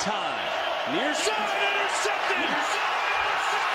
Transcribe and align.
time. 0.00 0.94
Near 0.94 1.12
side, 1.12 1.58
intercepted! 1.58 2.48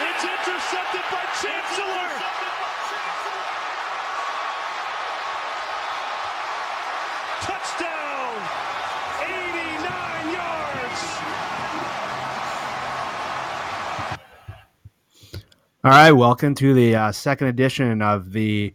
It's 0.08 0.24
intercepted 0.24 1.04
by 1.12 1.24
Chancellor! 1.42 2.12
Touchdown! 7.42 8.40
89 9.22 10.34
yards! 10.34 11.02
All 15.84 15.92
right, 15.92 16.12
welcome 16.14 16.56
to 16.56 16.74
the 16.74 16.96
uh, 16.96 17.12
second 17.12 17.48
edition 17.48 18.02
of 18.02 18.32
the 18.32 18.74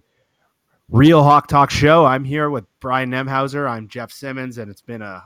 Real 0.90 1.22
Hawk 1.22 1.46
Talk 1.46 1.70
Show. 1.70 2.04
I'm 2.04 2.24
here 2.24 2.50
with 2.50 2.66
Brian 2.80 3.10
Nemhauser. 3.10 3.66
I'm 3.66 3.88
Jeff 3.88 4.12
Simmons, 4.12 4.58
and 4.58 4.70
it's 4.70 4.82
been 4.82 5.00
a 5.00 5.24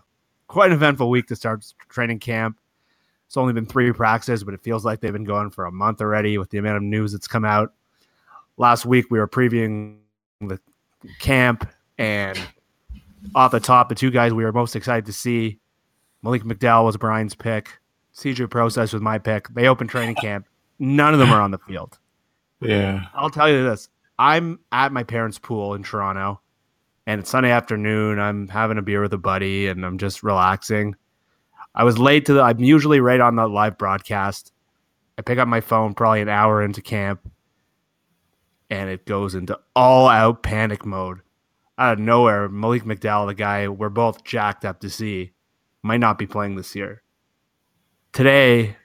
quite 0.52 0.70
an 0.70 0.74
eventful 0.74 1.08
week 1.08 1.26
to 1.26 1.34
start 1.34 1.64
training 1.88 2.18
camp. 2.18 2.58
It's 3.26 3.38
only 3.38 3.54
been 3.54 3.64
three 3.64 3.90
practices, 3.90 4.44
but 4.44 4.52
it 4.52 4.60
feels 4.60 4.84
like 4.84 5.00
they've 5.00 5.10
been 5.10 5.24
going 5.24 5.48
for 5.48 5.64
a 5.64 5.72
month 5.72 6.02
already 6.02 6.36
with 6.36 6.50
the 6.50 6.58
amount 6.58 6.76
of 6.76 6.82
news 6.82 7.12
that's 7.12 7.26
come 7.26 7.46
out. 7.46 7.72
Last 8.58 8.84
week, 8.84 9.06
we 9.10 9.18
were 9.18 9.26
previewing 9.26 9.96
the 10.42 10.60
camp, 11.18 11.66
and 11.96 12.38
off 13.34 13.50
the 13.50 13.60
top, 13.60 13.88
the 13.88 13.94
two 13.94 14.10
guys 14.10 14.34
we 14.34 14.44
were 14.44 14.52
most 14.52 14.76
excited 14.76 15.06
to 15.06 15.12
see 15.14 15.58
Malik 16.20 16.42
McDowell 16.42 16.84
was 16.84 16.98
Brian's 16.98 17.34
pick, 17.34 17.70
CJ 18.14 18.50
Prosise 18.50 18.92
was 18.92 19.00
my 19.00 19.16
pick. 19.16 19.48
They 19.48 19.68
opened 19.68 19.88
training 19.88 20.16
camp. 20.20 20.46
None 20.78 21.14
of 21.14 21.18
them 21.18 21.30
are 21.30 21.40
on 21.40 21.50
the 21.50 21.58
field. 21.58 21.98
Yeah. 22.60 23.06
I'll 23.14 23.30
tell 23.30 23.48
you 23.48 23.64
this. 23.64 23.88
I'm 24.18 24.58
at 24.70 24.92
my 24.92 25.02
parents' 25.02 25.38
pool 25.38 25.72
in 25.72 25.82
Toronto 25.82 26.42
and 27.06 27.20
it's 27.20 27.30
Sunday 27.30 27.50
afternoon. 27.50 28.18
I'm 28.18 28.48
having 28.48 28.78
a 28.78 28.82
beer 28.82 29.02
with 29.02 29.12
a 29.12 29.18
buddy 29.18 29.68
and 29.68 29.84
I'm 29.84 29.98
just 29.98 30.22
relaxing. 30.22 30.94
I 31.74 31.84
was 31.84 31.98
late 31.98 32.26
to 32.26 32.34
the 32.34 32.42
I'm 32.42 32.60
usually 32.60 33.00
right 33.00 33.20
on 33.20 33.36
the 33.36 33.48
live 33.48 33.78
broadcast. 33.78 34.52
I 35.18 35.22
pick 35.22 35.38
up 35.38 35.48
my 35.48 35.60
phone 35.60 35.94
probably 35.94 36.20
an 36.20 36.28
hour 36.28 36.62
into 36.62 36.82
camp 36.82 37.30
and 38.70 38.88
it 38.88 39.04
goes 39.04 39.34
into 39.34 39.58
all 39.76 40.08
out 40.08 40.42
panic 40.42 40.86
mode. 40.86 41.20
Out 41.78 41.94
of 41.94 41.98
nowhere, 41.98 42.48
Malik 42.48 42.84
McDowell, 42.84 43.26
the 43.26 43.34
guy 43.34 43.68
we're 43.68 43.88
both 43.88 44.24
jacked 44.24 44.64
up 44.64 44.80
to 44.80 44.90
see, 44.90 45.32
might 45.82 46.00
not 46.00 46.18
be 46.18 46.26
playing 46.26 46.56
this 46.56 46.74
year. 46.74 47.02
Today, 48.12 48.76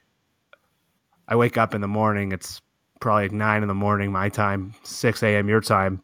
I 1.28 1.36
wake 1.36 1.58
up 1.58 1.75
in 1.75 1.81
the 1.81 1.88
morning. 1.88 2.31
It's 2.31 2.61
probably 3.00 3.30
nine 3.30 3.61
in 3.61 3.67
the 3.67 3.73
morning, 3.73 4.11
my 4.11 4.30
time, 4.30 4.73
6 4.84 5.22
a.m. 5.23 5.50
your 5.50 5.61
time. 5.61 6.02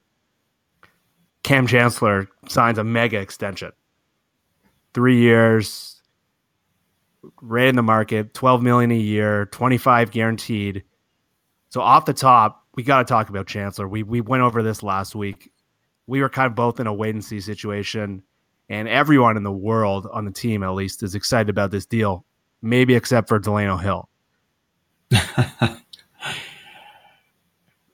Kam 1.44 1.68
Chancellor 1.68 2.28
signs 2.48 2.78
a 2.78 2.84
mega 2.84 3.20
extension. 3.20 3.72
Three 4.94 5.20
years, 5.20 6.02
right 7.42 7.68
in 7.68 7.76
the 7.76 7.84
market, 7.84 8.34
12 8.34 8.62
million 8.62 8.92
a 8.92 8.98
year, 8.98 9.46
25 9.48 10.12
guaranteed. 10.12 10.84
So 11.70 11.82
off 11.82 12.06
the 12.06 12.14
top, 12.14 12.66
we 12.76 12.84
got 12.84 13.00
to 13.00 13.06
talk 13.06 13.30
about 13.30 13.48
Chancellor. 13.48 13.88
We 13.88 14.04
we 14.04 14.22
went 14.22 14.44
over 14.44 14.64
this 14.64 14.84
last 14.84 15.16
week. 15.16 15.52
We 16.08 16.22
were 16.22 16.30
kind 16.30 16.48
of 16.48 16.56
both 16.56 16.80
in 16.80 16.88
a 16.88 16.94
wait 16.94 17.14
and 17.14 17.24
see 17.24 17.40
situation, 17.40 18.24
and 18.70 18.88
everyone 18.88 19.38
in 19.38 19.44
the 19.44 19.52
world 19.52 20.08
on 20.12 20.26
the 20.26 20.32
team, 20.32 20.64
at 20.64 20.72
least, 20.72 21.04
is 21.04 21.16
excited 21.16 21.50
about 21.50 21.72
this 21.72 21.86
deal. 21.86 22.26
Maybe 22.62 22.96
except 22.96 23.28
for 23.28 23.40
Delano 23.40 23.78
Hill. 23.78 24.10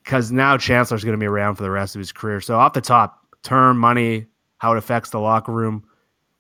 because 0.04 0.32
now 0.32 0.58
Chancellor's 0.58 1.04
going 1.04 1.18
to 1.18 1.20
be 1.20 1.28
around 1.28 1.56
for 1.56 1.64
the 1.64 1.70
rest 1.70 1.96
of 1.96 2.00
his 2.00 2.12
career. 2.12 2.42
So 2.42 2.58
off 2.58 2.74
the 2.74 2.82
top, 2.82 3.19
term, 3.44 3.78
money, 3.78 4.28
how 4.58 4.74
it 4.74 4.78
affects 4.78 5.10
the 5.10 5.20
locker 5.20 5.52
room. 5.52 5.84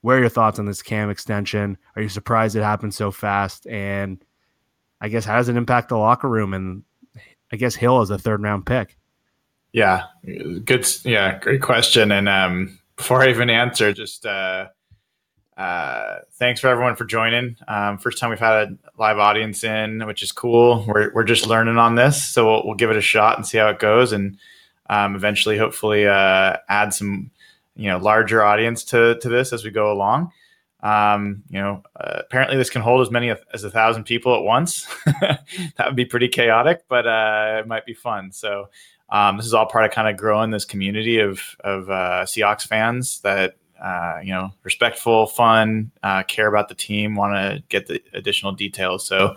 Where 0.02 0.17
are 0.17 0.22
your 0.22 0.30
thoughts 0.30 0.59
on 0.59 0.66
this 0.66 0.81
Kam 0.81 1.09
extension? 1.09 1.78
Are 1.95 2.02
you 2.02 2.09
surprised 2.09 2.56
it 2.56 2.64
happened 2.64 2.94
so 2.94 3.11
fast? 3.11 3.67
And 3.67 4.23
I 5.02 5.09
guess 5.09 5.25
how 5.25 5.38
does 5.38 5.50
it 5.50 5.58
impact 5.58 5.89
the 5.89 5.97
locker 5.97 6.30
room? 6.30 6.53
And 6.53 6.83
I 7.52 7.58
guess 7.58 7.75
Hill 7.75 8.02
is 8.02 8.09
a 8.09 8.17
third 8.17 8.41
round 8.41 8.66
pick. 8.66 8.97
Yeah, 9.72 10.06
good. 10.23 10.88
Yeah, 11.06 11.38
great 11.40 11.62
question. 11.62 12.12
And 12.12 12.28
um, 12.28 12.79
before 12.96 13.22
I 13.22 13.29
even 13.29 13.50
answer, 13.50 13.94
just 13.94 14.25
uh, 14.25 14.68
uh, 15.57 16.19
thanks 16.34 16.62
for 16.62 16.68
everyone 16.68 16.95
for 16.95 17.06
joining. 17.06 17.56
Um, 17.68 17.97
first 17.97 18.18
time 18.18 18.29
we've 18.29 18.40
had 18.40 18.69
a 18.69 18.78
live 18.97 19.19
audience 19.19 19.63
in, 19.63 20.06
which 20.07 20.24
is 20.24 20.31
cool. 20.31 20.85
We're 20.88 21.12
we're 21.13 21.24
just 21.24 21.45
learning 21.45 21.78
on 21.78 21.95
this, 21.95 22.24
so 22.24 22.45
we'll, 22.45 22.66
we'll 22.66 22.75
give 22.75 22.90
it 22.90 22.97
a 22.97 23.01
shot 23.01 23.38
and 23.38 23.45
see 23.45 23.57
how 23.57 23.68
it 23.68 23.78
goes, 23.79 24.12
and 24.12 24.38
um, 24.89 25.16
eventually, 25.16 25.57
hopefully, 25.57 26.07
uh, 26.07 26.57
add 26.67 26.94
some 26.94 27.31
you 27.75 27.89
know 27.89 27.97
larger 27.97 28.44
audience 28.44 28.83
to 28.85 29.17
to 29.19 29.29
this 29.29 29.53
as 29.53 29.63
we 29.63 29.72
go 29.72 29.91
along. 29.91 30.31
Um, 30.81 31.44
you 31.50 31.59
know, 31.59 31.83
uh, 32.00 32.22
apparently 32.22 32.57
this 32.57 32.69
can 32.69 32.81
hold 32.81 33.01
as 33.01 33.11
many 33.11 33.33
as 33.53 33.63
a 33.63 33.69
thousand 33.69 34.05
people 34.05 34.35
at 34.35 34.44
once. 34.44 34.88
that 35.05 35.85
would 35.85 35.95
be 35.95 36.05
pretty 36.05 36.29
chaotic, 36.29 36.83
but 36.88 37.05
uh, 37.05 37.57
it 37.59 37.67
might 37.67 37.85
be 37.85 37.94
fun. 37.94 38.31
So. 38.31 38.69
Um, 39.11 39.38
this 39.38 39.47
is 39.47 39.55
all 39.55 39.66
part 39.66 39.85
of 39.85 39.91
kind 39.91 40.07
of 40.07 40.17
growing 40.17 40.51
this 40.51 40.66
community 40.66 41.17
of 41.17 41.41
of 41.61 41.89
uh, 41.89 42.25
Seahawks 42.27 42.67
fans 42.67 43.21
that 43.21 43.56
uh, 43.81 44.19
you 44.23 44.33
know, 44.33 44.51
respectful, 44.63 45.27
fun, 45.27 45.91
uh, 46.03 46.23
care 46.23 46.47
about 46.47 46.69
the 46.69 46.75
team, 46.75 47.16
want 47.16 47.33
to 47.33 47.63
get 47.69 47.88
the 47.88 48.01
additional 48.13 48.51
details. 48.51 49.07
So, 49.07 49.35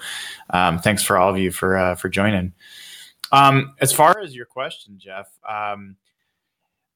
um, 0.51 0.79
thanks 0.79 1.03
for 1.03 1.17
all 1.17 1.31
of 1.31 1.39
you 1.39 1.53
for 1.53 1.77
uh, 1.77 1.95
for 1.95 2.09
joining. 2.09 2.53
Um, 3.33 3.75
as 3.81 3.93
far 3.93 4.21
as 4.21 4.35
your 4.35 4.47
question, 4.47 4.99
Jeff, 4.99 5.27
um, 5.49 5.97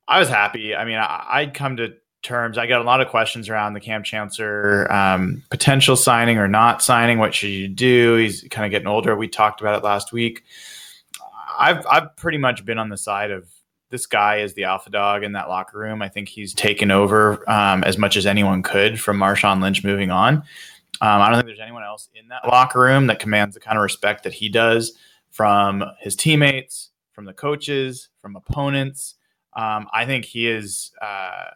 I 0.07 0.21
was 0.21 0.29
happy. 0.29 0.75
I 0.77 0.85
mean, 0.85 0.99
I, 0.99 1.27
I'd 1.29 1.55
come 1.55 1.79
to 1.79 1.95
terms. 2.23 2.59
I 2.59 2.67
got 2.67 2.81
a 2.81 2.85
lot 2.85 3.01
of 3.01 3.09
questions 3.09 3.49
around 3.49 3.73
the 3.73 3.81
Kam 3.81 4.03
Chancellor 4.03 4.93
um, 4.93 5.43
potential 5.51 5.97
signing 5.97 6.39
or 6.39 6.47
not 6.47 6.83
signing. 6.83 7.19
What 7.19 7.35
should 7.35 7.51
you 7.51 7.69
do? 7.69 8.17
He's 8.17 8.47
kind 8.51 8.67
of 8.67 8.71
getting 8.71 8.89
older. 8.89 9.17
We 9.17 9.29
talked 9.29 9.61
about 9.61 9.79
it 9.79 9.85
last 9.85 10.13
week. 10.13 10.45
I've 11.59 11.87
I've 11.87 12.15
pretty 12.17 12.39
much 12.39 12.65
been 12.65 12.79
on 12.79 12.91
the 12.91 12.99
side 12.99 13.31
of 13.31 13.49
this 13.89 14.07
guy 14.07 14.39
is 14.39 14.55
the 14.55 14.65
alpha 14.65 14.91
dog 14.91 15.23
in 15.23 15.33
that 15.33 15.49
locker 15.49 15.79
room. 15.79 16.03
I 16.03 16.09
think 16.09 16.29
he's 16.29 16.53
taken 16.53 16.91
over 16.91 17.49
um, 17.49 17.85
as 17.85 17.97
much 17.97 18.17
as 18.17 18.27
anyone 18.27 18.63
could 18.63 19.01
from 19.01 19.17
Marshawn 19.17 19.63
Lynch 19.63 19.85
moving 19.85 20.11
on. 20.11 20.43
Um, 21.01 21.23
I 21.23 21.29
don't 21.29 21.37
think 21.37 21.47
there's 21.47 21.61
anyone 21.61 21.85
else 21.85 22.09
in 22.15 22.29
that 22.29 22.47
locker 22.47 22.81
room 22.81 23.07
that 23.07 23.21
commands 23.21 23.55
the 23.55 23.61
kind 23.61 23.79
of 23.79 23.83
respect 23.83 24.25
that 24.25 24.33
he 24.33 24.49
does 24.49 24.99
from 25.37 25.85
his 26.01 26.17
teammates, 26.17 26.93
from 27.13 27.27
the 27.27 27.33
coaches, 27.35 28.09
from 28.23 28.37
opponents. 28.37 29.17
Um, 29.55 29.87
I 29.93 30.07
think 30.07 30.25
he 30.25 30.49
is 30.49 30.93
uh, 31.03 31.51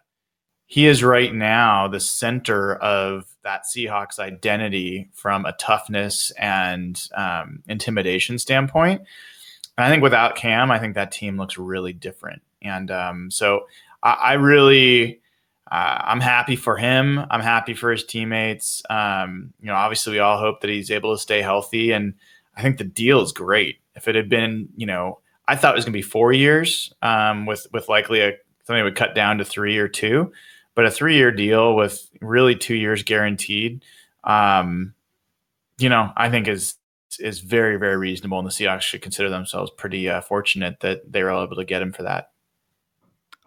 he 0.67 0.87
is 0.87 1.03
right 1.03 1.35
now 1.35 1.89
the 1.89 1.99
center 1.99 2.75
of 2.75 3.25
that 3.43 3.63
Seahawks 3.65 4.19
identity 4.19 5.09
from 5.15 5.47
a 5.47 5.55
toughness 5.55 6.31
and 6.39 7.03
um, 7.17 7.63
intimidation 7.69 8.39
standpoint. 8.39 9.01
And 9.79 9.87
I 9.87 9.89
think 9.89 10.03
without 10.03 10.37
Kam, 10.37 10.71
I 10.71 10.79
think 10.79 10.95
that 10.95 11.11
team 11.11 11.39
looks 11.39 11.57
really 11.57 11.95
different. 11.95 12.43
And 12.61 12.91
um, 12.91 13.31
so 13.31 13.67
I, 14.03 14.13
I 14.13 14.33
really, 14.35 15.23
uh, 15.73 16.03
I'm 16.05 16.21
happy 16.21 16.57
for 16.57 16.77
him. 16.77 17.19
I'm 17.31 17.41
happy 17.41 17.73
for 17.73 17.91
his 17.91 18.05
teammates. 18.05 18.83
Um, 18.91 19.55
you 19.59 19.69
know, 19.69 19.75
obviously, 19.75 20.13
we 20.13 20.19
all 20.19 20.37
hope 20.37 20.61
that 20.61 20.69
he's 20.69 20.91
able 20.91 21.15
to 21.15 21.23
stay 21.23 21.41
healthy. 21.41 21.93
And 21.93 22.13
I 22.57 22.63
think 22.63 22.79
the 22.79 22.85
deal 22.85 23.21
is 23.23 23.33
great. 23.33 23.81
If 23.95 24.09
it 24.09 24.15
had 24.15 24.29
been, 24.29 24.69
you 24.77 24.87
know, 24.87 25.21
I 25.47 25.57
thought 25.57 25.75
it 25.75 25.79
was 25.79 25.85
going 25.85 25.93
to 25.93 25.99
be 25.99 26.03
four 26.03 26.33
years 26.33 26.93
um, 27.03 27.47
with 27.47 27.67
with 27.73 27.89
likely 27.89 28.21
a 28.21 28.35
something 28.65 28.85
would 28.85 28.97
cut 28.97 29.15
down 29.15 29.39
to 29.39 29.45
three 29.45 29.79
or 29.79 29.89
two, 29.89 30.33
but 30.75 30.87
a 30.87 30.91
three 30.91 31.17
year 31.17 31.33
deal 31.33 31.75
with 31.75 32.09
really 32.21 32.55
two 32.55 32.77
years 32.77 33.03
guaranteed. 33.03 33.83
Um, 34.23 34.95
you 35.79 35.89
know, 35.89 36.13
I 36.17 36.31
think 36.31 36.47
is 36.47 36.77
is 37.19 37.41
very 37.41 37.77
very 37.77 37.97
reasonable, 37.97 38.39
and 38.39 38.47
the 38.47 38.53
Seahawks 38.53 38.83
should 38.83 39.03
consider 39.03 39.29
themselves 39.29 39.73
pretty 39.77 40.09
uh, 40.09 40.21
fortunate 40.21 40.81
that 40.81 41.11
they 41.11 41.23
were 41.23 41.31
able 41.31 41.57
to 41.57 41.65
get 41.65 41.83
him 41.83 41.93
for 41.93 42.05
that. 42.05 42.31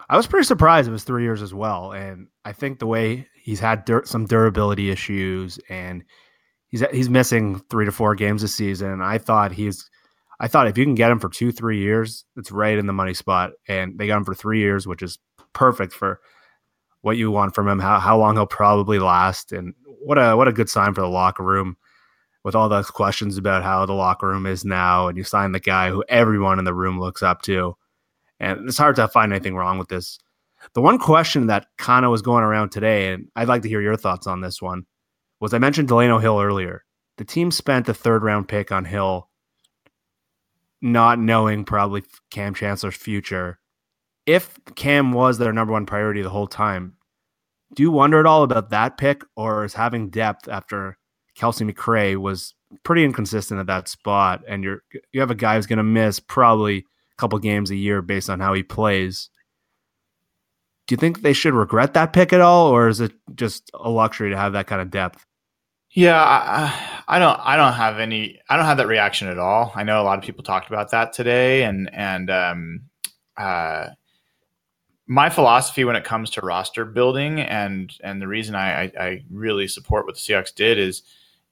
I 0.09 0.17
was 0.17 0.27
pretty 0.27 0.45
surprised 0.45 0.89
it 0.89 0.91
was 0.91 1.05
three 1.05 1.23
years 1.23 1.41
as 1.41 1.53
well, 1.53 1.93
and 1.93 2.27
I 2.43 2.51
think 2.51 2.79
the 2.79 2.87
way 2.87 3.27
he's 3.41 3.61
had 3.61 3.85
dur- 3.85 4.05
some 4.05 4.25
durability 4.25 4.89
issues, 4.89 5.59
and 5.69 6.03
he's 6.73 6.83
he's 6.91 7.09
missing 7.09 7.59
three 7.69 7.85
to 7.85 7.91
four 7.91 8.15
games 8.15 8.41
this 8.41 8.55
season. 8.55 8.99
I 9.01 9.19
thought 9.19 9.51
he's, 9.51 9.89
I 10.39 10.47
thought 10.47 10.67
if 10.67 10.77
you 10.77 10.83
can 10.83 10.95
get 10.95 11.11
him 11.11 11.19
for 11.19 11.29
two 11.29 11.51
three 11.51 11.77
years, 11.77 12.25
it's 12.35 12.51
right 12.51 12.77
in 12.77 12.87
the 12.87 12.93
money 12.93 13.13
spot, 13.13 13.51
and 13.67 13.97
they 13.97 14.07
got 14.07 14.17
him 14.17 14.25
for 14.25 14.33
three 14.33 14.59
years, 14.59 14.87
which 14.87 15.03
is 15.03 15.19
perfect 15.53 15.93
for 15.93 16.19
what 17.01 17.15
you 17.15 17.29
want 17.29 17.53
from 17.53 17.67
him, 17.67 17.79
how 17.79 17.99
how 17.99 18.17
long 18.17 18.35
he'll 18.35 18.47
probably 18.47 18.97
last, 18.97 19.51
and 19.53 19.75
what 19.85 20.17
a 20.17 20.35
what 20.35 20.47
a 20.47 20.53
good 20.53 20.67
sign 20.67 20.95
for 20.95 21.01
the 21.01 21.07
locker 21.07 21.43
room 21.43 21.77
with 22.43 22.55
all 22.55 22.67
those 22.67 22.89
questions 22.89 23.37
about 23.37 23.63
how 23.63 23.85
the 23.85 23.93
locker 23.93 24.27
room 24.27 24.47
is 24.47 24.65
now, 24.65 25.07
and 25.07 25.17
you 25.17 25.23
sign 25.23 25.51
the 25.51 25.59
guy 25.59 25.91
who 25.91 26.03
everyone 26.09 26.59
in 26.59 26.65
the 26.65 26.73
room 26.73 26.99
looks 26.99 27.21
up 27.21 27.43
to. 27.43 27.77
And 28.39 28.67
it's 28.67 28.79
hard 28.79 28.97
to 28.97 29.07
find 29.07 29.31
anything 29.31 29.55
wrong 29.55 29.77
with 29.77 29.87
this. 29.87 30.17
The 30.73 30.81
one 30.81 30.97
question 30.97 31.47
that 31.47 31.67
kind 31.77 32.03
of 32.03 32.11
was 32.11 32.21
going 32.21 32.43
around 32.43 32.71
today, 32.71 33.13
and 33.13 33.27
I'd 33.35 33.47
like 33.47 33.61
to 33.61 33.69
hear 33.69 33.79
your 33.79 33.95
thoughts 33.95 34.27
on 34.27 34.41
this 34.41 34.61
one, 34.61 34.85
was 35.43 35.53
I 35.53 35.57
mentioned 35.57 35.89
Delano 35.89 36.19
Hill 36.19 36.39
earlier. 36.39 36.85
The 37.17 37.25
team 37.25 37.51
spent 37.51 37.85
the 37.85 37.93
third 37.93 38.23
round 38.23 38.47
pick 38.47 38.71
on 38.71 38.85
Hill, 38.85 39.29
not 40.81 41.19
knowing 41.19 41.65
probably 41.65 42.03
Kam 42.31 42.53
Chancellor's 42.53 42.95
future. 42.95 43.59
If 44.25 44.57
Kam 44.75 45.11
was 45.11 45.37
their 45.37 45.51
number 45.51 45.73
one 45.73 45.85
priority 45.85 46.21
the 46.21 46.29
whole 46.29 46.47
time, 46.47 46.95
do 47.75 47.83
you 47.83 47.91
wonder 47.91 48.21
at 48.21 48.25
all 48.25 48.43
about 48.43 48.69
that 48.69 48.97
pick, 48.97 49.21
or 49.35 49.65
is 49.65 49.73
having 49.73 50.09
depth 50.09 50.47
after 50.47 50.97
Kelcie 51.37 51.69
McCray 51.69 52.15
was 52.15 52.55
pretty 52.83 53.03
inconsistent 53.03 53.59
at 53.59 53.67
that 53.67 53.89
spot, 53.89 54.43
and 54.47 54.63
you're 54.63 54.79
you 55.11 55.19
have 55.19 55.31
a 55.31 55.35
guy 55.35 55.57
who's 55.57 55.67
going 55.67 55.75
to 55.75 55.83
miss 55.83 56.21
probably 56.21 56.77
a 56.77 57.15
couple 57.17 57.37
games 57.37 57.69
a 57.69 57.75
year 57.75 58.01
based 58.01 58.29
on 58.29 58.39
how 58.39 58.53
he 58.53 58.63
plays. 58.63 59.29
Do 60.87 60.93
you 60.93 60.97
think 60.97 61.21
they 61.21 61.33
should 61.33 61.53
regret 61.53 61.95
that 61.95 62.13
pick 62.13 62.31
at 62.31 62.39
all, 62.39 62.69
or 62.69 62.87
is 62.87 63.01
it 63.01 63.11
just 63.35 63.69
a 63.73 63.89
luxury 63.89 64.29
to 64.29 64.37
have 64.37 64.53
that 64.53 64.67
kind 64.67 64.81
of 64.81 64.89
depth? 64.89 65.25
Yeah, 65.93 66.19
I, 66.19 66.73
I 67.07 67.19
don't. 67.19 67.39
I 67.43 67.55
don't 67.55 67.73
have 67.73 67.99
any. 67.99 68.39
I 68.49 68.57
don't 68.57 68.65
have 68.65 68.77
that 68.77 68.87
reaction 68.87 69.27
at 69.27 69.37
all. 69.37 69.71
I 69.75 69.83
know 69.83 70.01
a 70.01 70.03
lot 70.03 70.17
of 70.17 70.25
people 70.25 70.43
talked 70.43 70.67
about 70.67 70.89
that 70.91 71.13
today, 71.13 71.63
and 71.63 71.93
and 71.93 72.31
um, 72.31 72.81
uh, 73.37 73.89
my 75.05 75.29
philosophy 75.29 75.83
when 75.83 75.95
it 75.95 76.03
comes 76.03 76.31
to 76.31 76.41
roster 76.41 76.83
building 76.85 77.39
and 77.39 77.93
and 78.03 78.21
the 78.21 78.27
reason 78.27 78.55
I, 78.55 78.83
I, 78.83 78.91
I 78.99 79.23
really 79.29 79.67
support 79.67 80.05
what 80.05 80.15
the 80.15 80.21
Seahawks 80.21 80.55
did 80.55 80.79
is 80.79 81.03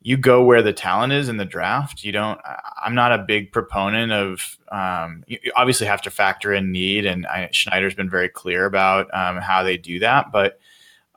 you 0.01 0.17
go 0.17 0.43
where 0.43 0.63
the 0.63 0.73
talent 0.73 1.13
is 1.13 1.29
in 1.29 1.37
the 1.37 1.45
draft. 1.45 2.03
You 2.03 2.11
don't. 2.11 2.39
I'm 2.83 2.95
not 2.95 3.11
a 3.11 3.19
big 3.19 3.51
proponent 3.51 4.11
of. 4.11 4.57
Um, 4.71 5.23
you 5.27 5.37
obviously 5.55 5.85
have 5.85 6.01
to 6.03 6.09
factor 6.09 6.51
in 6.51 6.71
need, 6.71 7.05
and 7.05 7.27
I, 7.27 7.49
Schneider's 7.51 7.93
been 7.93 8.09
very 8.09 8.29
clear 8.29 8.65
about 8.65 9.13
um, 9.13 9.37
how 9.37 9.61
they 9.61 9.77
do 9.77 9.99
that. 9.99 10.31
But 10.31 10.59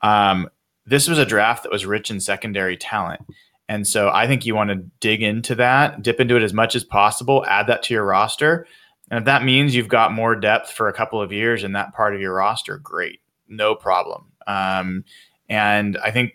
um, 0.02 0.50
this 0.86 1.08
was 1.08 1.18
a 1.18 1.26
draft 1.26 1.62
that 1.62 1.72
was 1.72 1.86
rich 1.86 2.10
in 2.10 2.20
secondary 2.20 2.76
talent, 2.76 3.20
and 3.68 3.86
so 3.86 4.10
I 4.10 4.26
think 4.26 4.44
you 4.44 4.54
want 4.54 4.70
to 4.70 4.84
dig 5.00 5.22
into 5.22 5.54
that, 5.56 6.02
dip 6.02 6.20
into 6.20 6.36
it 6.36 6.42
as 6.42 6.52
much 6.52 6.74
as 6.74 6.84
possible, 6.84 7.44
add 7.46 7.66
that 7.66 7.82
to 7.84 7.94
your 7.94 8.04
roster, 8.04 8.66
and 9.10 9.18
if 9.18 9.24
that 9.24 9.44
means 9.44 9.74
you've 9.74 9.88
got 9.88 10.12
more 10.12 10.34
depth 10.36 10.70
for 10.70 10.88
a 10.88 10.92
couple 10.92 11.20
of 11.20 11.32
years 11.32 11.64
in 11.64 11.72
that 11.72 11.92
part 11.92 12.14
of 12.14 12.20
your 12.20 12.34
roster, 12.34 12.78
great, 12.78 13.20
no 13.48 13.74
problem. 13.74 14.26
Um, 14.46 15.04
and 15.48 15.98
I 15.98 16.10
think 16.10 16.32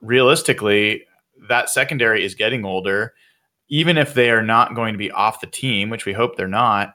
realistically, 0.00 1.04
that 1.48 1.70
secondary 1.70 2.24
is 2.24 2.34
getting 2.34 2.64
older. 2.64 3.14
Even 3.68 3.98
if 3.98 4.14
they 4.14 4.30
are 4.30 4.42
not 4.42 4.74
going 4.74 4.94
to 4.94 4.98
be 4.98 5.10
off 5.10 5.40
the 5.40 5.46
team, 5.46 5.90
which 5.90 6.06
we 6.06 6.14
hope 6.14 6.36
they're 6.36 6.48
not, 6.48 6.94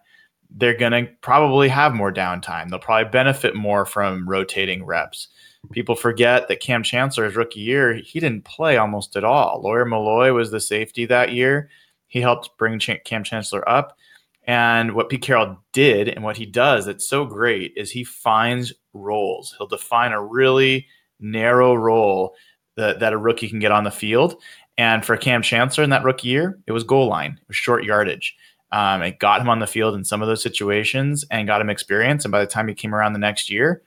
they're 0.49 0.77
going 0.77 0.91
to 0.91 1.11
probably 1.21 1.69
have 1.69 1.93
more 1.93 2.11
downtime. 2.11 2.69
They'll 2.69 2.79
probably 2.79 3.09
benefit 3.11 3.55
more 3.55 3.85
from 3.85 4.27
rotating 4.27 4.83
reps. 4.83 5.27
People 5.71 5.95
forget 5.95 6.47
that 6.47 6.59
Kam 6.59 6.83
Chancellor's 6.83 7.35
rookie 7.35 7.61
year, 7.61 7.95
he 7.95 8.19
didn't 8.19 8.45
play 8.45 8.77
almost 8.77 9.15
at 9.15 9.23
all. 9.23 9.61
Lawyer 9.61 9.85
Milloy 9.85 10.33
was 10.33 10.51
the 10.51 10.59
safety 10.59 11.05
that 11.05 11.31
year. 11.31 11.69
He 12.07 12.21
helped 12.21 12.57
bring 12.57 12.79
Ch- 12.79 13.03
Kam 13.05 13.23
Chancellor 13.23 13.67
up. 13.67 13.97
And 14.45 14.93
what 14.93 15.09
Pete 15.09 15.21
Carroll 15.21 15.57
did 15.71 16.09
and 16.09 16.23
what 16.23 16.35
he 16.35 16.45
does 16.45 16.85
that's 16.85 17.07
so 17.07 17.25
great 17.25 17.73
is 17.77 17.91
he 17.91 18.03
finds 18.03 18.73
roles. 18.93 19.55
He'll 19.57 19.67
define 19.67 20.11
a 20.11 20.21
really 20.21 20.85
narrow 21.19 21.73
role 21.75 22.35
that, 22.75 22.99
that 22.99 23.13
a 23.13 23.17
rookie 23.17 23.49
can 23.49 23.59
get 23.59 23.71
on 23.71 23.85
the 23.85 23.91
field. 23.91 24.35
And 24.77 25.05
for 25.05 25.15
Kam 25.15 25.41
Chancellor 25.41 25.83
in 25.83 25.91
that 25.91 26.03
rookie 26.03 26.27
year, 26.27 26.59
it 26.67 26.71
was 26.71 26.83
goal 26.83 27.07
line, 27.07 27.37
it 27.41 27.47
was 27.47 27.55
short 27.55 27.83
yardage. 27.83 28.35
Um, 28.71 29.03
it 29.03 29.19
got 29.19 29.39
him 29.39 29.49
on 29.49 29.59
the 29.59 29.67
field 29.67 29.93
in 29.93 30.03
some 30.03 30.23
of 30.23 30.27
those 30.27 30.41
situations 30.41 31.23
and 31.29 31.47
got 31.47 31.61
him 31.61 31.69
experience. 31.69 32.25
And 32.25 32.31
by 32.31 32.39
the 32.39 32.47
time 32.47 32.67
he 32.67 32.73
came 32.73 32.95
around 32.95 33.13
the 33.13 33.19
next 33.19 33.51
year, 33.51 33.83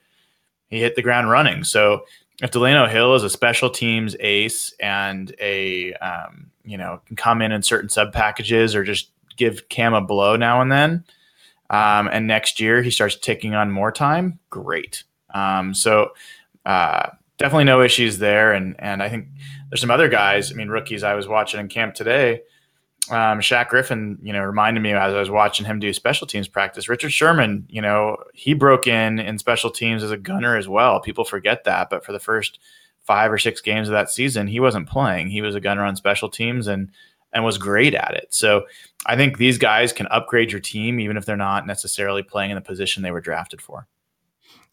he 0.69 0.79
hit 0.79 0.95
the 0.95 1.01
ground 1.01 1.29
running. 1.29 1.63
So 1.63 2.05
if 2.41 2.51
Delano 2.51 2.87
Hill 2.87 3.15
is 3.15 3.23
a 3.23 3.29
special 3.29 3.69
teams 3.69 4.15
ace 4.19 4.73
and 4.79 5.33
a 5.39 5.93
um, 5.95 6.51
you 6.63 6.77
know 6.77 7.01
can 7.05 7.15
come 7.15 7.41
in 7.41 7.51
in 7.51 7.63
certain 7.63 7.89
sub 7.89 8.13
packages 8.13 8.75
or 8.75 8.83
just 8.83 9.11
give 9.35 9.69
Kam 9.69 9.93
a 9.93 10.01
blow 10.01 10.35
now 10.35 10.61
and 10.61 10.71
then, 10.71 11.03
um, 11.69 12.07
and 12.11 12.27
next 12.27 12.59
year 12.59 12.81
he 12.81 12.91
starts 12.91 13.15
taking 13.15 13.53
on 13.53 13.71
more 13.71 13.91
time, 13.91 14.39
great. 14.49 15.03
Um, 15.33 15.73
so 15.73 16.11
uh, 16.65 17.09
definitely 17.37 17.65
no 17.65 17.81
issues 17.81 18.17
there. 18.17 18.53
And 18.53 18.75
and 18.79 19.01
I 19.01 19.09
think 19.09 19.27
there's 19.69 19.81
some 19.81 19.91
other 19.91 20.09
guys. 20.09 20.51
I 20.51 20.55
mean, 20.55 20.69
rookies 20.69 21.03
I 21.03 21.15
was 21.15 21.27
watching 21.27 21.59
in 21.59 21.67
camp 21.67 21.95
today. 21.95 22.41
Um, 23.09 23.39
Shaq 23.39 23.69
Griffin, 23.69 24.17
you 24.21 24.33
know, 24.33 24.43
reminded 24.43 24.81
me 24.81 24.91
as 24.91 25.13
I 25.13 25.19
was 25.19 25.29
watching 25.29 25.65
him 25.65 25.79
do 25.79 25.93
special 25.93 26.27
teams 26.27 26.47
practice. 26.47 26.89
Richard 26.89 27.11
Sherman, 27.11 27.65
you 27.69 27.81
know, 27.81 28.17
he 28.33 28.53
broke 28.53 28.87
in 28.87 29.19
in 29.19 29.37
special 29.37 29.69
teams 29.69 30.03
as 30.03 30.11
a 30.11 30.17
gunner 30.17 30.57
as 30.57 30.67
well. 30.67 30.99
People 30.99 31.23
forget 31.23 31.63
that, 31.63 31.89
but 31.89 32.03
for 32.03 32.11
the 32.11 32.19
first 32.19 32.59
five 33.01 33.31
or 33.31 33.37
six 33.37 33.61
games 33.61 33.87
of 33.87 33.93
that 33.93 34.09
season, 34.09 34.47
he 34.47 34.59
wasn't 34.59 34.89
playing. 34.89 35.29
He 35.29 35.41
was 35.41 35.55
a 35.55 35.61
gunner 35.61 35.85
on 35.85 35.95
special 35.95 36.29
teams 36.29 36.67
and 36.67 36.91
and 37.33 37.43
was 37.43 37.57
great 37.57 37.93
at 37.93 38.13
it. 38.13 38.33
So 38.33 38.65
I 39.05 39.15
think 39.15 39.37
these 39.37 39.57
guys 39.57 39.93
can 39.93 40.07
upgrade 40.07 40.51
your 40.51 40.61
team 40.61 40.99
even 40.99 41.17
if 41.17 41.25
they're 41.25 41.35
not 41.35 41.67
necessarily 41.67 42.23
playing 42.23 42.51
in 42.51 42.55
the 42.55 42.61
position 42.61 43.03
they 43.03 43.11
were 43.11 43.21
drafted 43.21 43.61
for. 43.61 43.87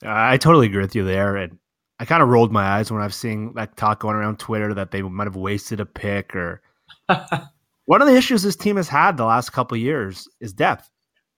I 0.03 0.37
totally 0.37 0.67
agree 0.67 0.83
with 0.83 0.95
you 0.95 1.05
there, 1.05 1.37
and 1.37 1.59
I 1.99 2.05
kind 2.05 2.23
of 2.23 2.29
rolled 2.29 2.53
my 2.53 2.65
eyes 2.65 2.91
when 2.91 3.03
I've 3.03 3.15
seen 3.15 3.55
that 3.55 3.77
talk 3.77 4.01
going 4.01 4.17
around 4.17 4.39
Twitter 4.39 4.75
that 4.75 4.91
they 4.91 5.03
might 5.03 5.27
have 5.27 5.37
wasted 5.37 5.81
a 5.81 5.87
pick 5.87 6.35
or. 6.35 6.63
One 7.87 8.01
of 8.01 8.09
the 8.09 8.17
issues 8.17 8.43
this 8.43 8.57
team 8.57 8.77
has 8.77 8.89
had 8.89 9.17
the 9.17 9.25
last 9.25 9.51
couple 9.51 9.77
years 9.77 10.29
is 10.41 10.53
depth. 10.53 10.89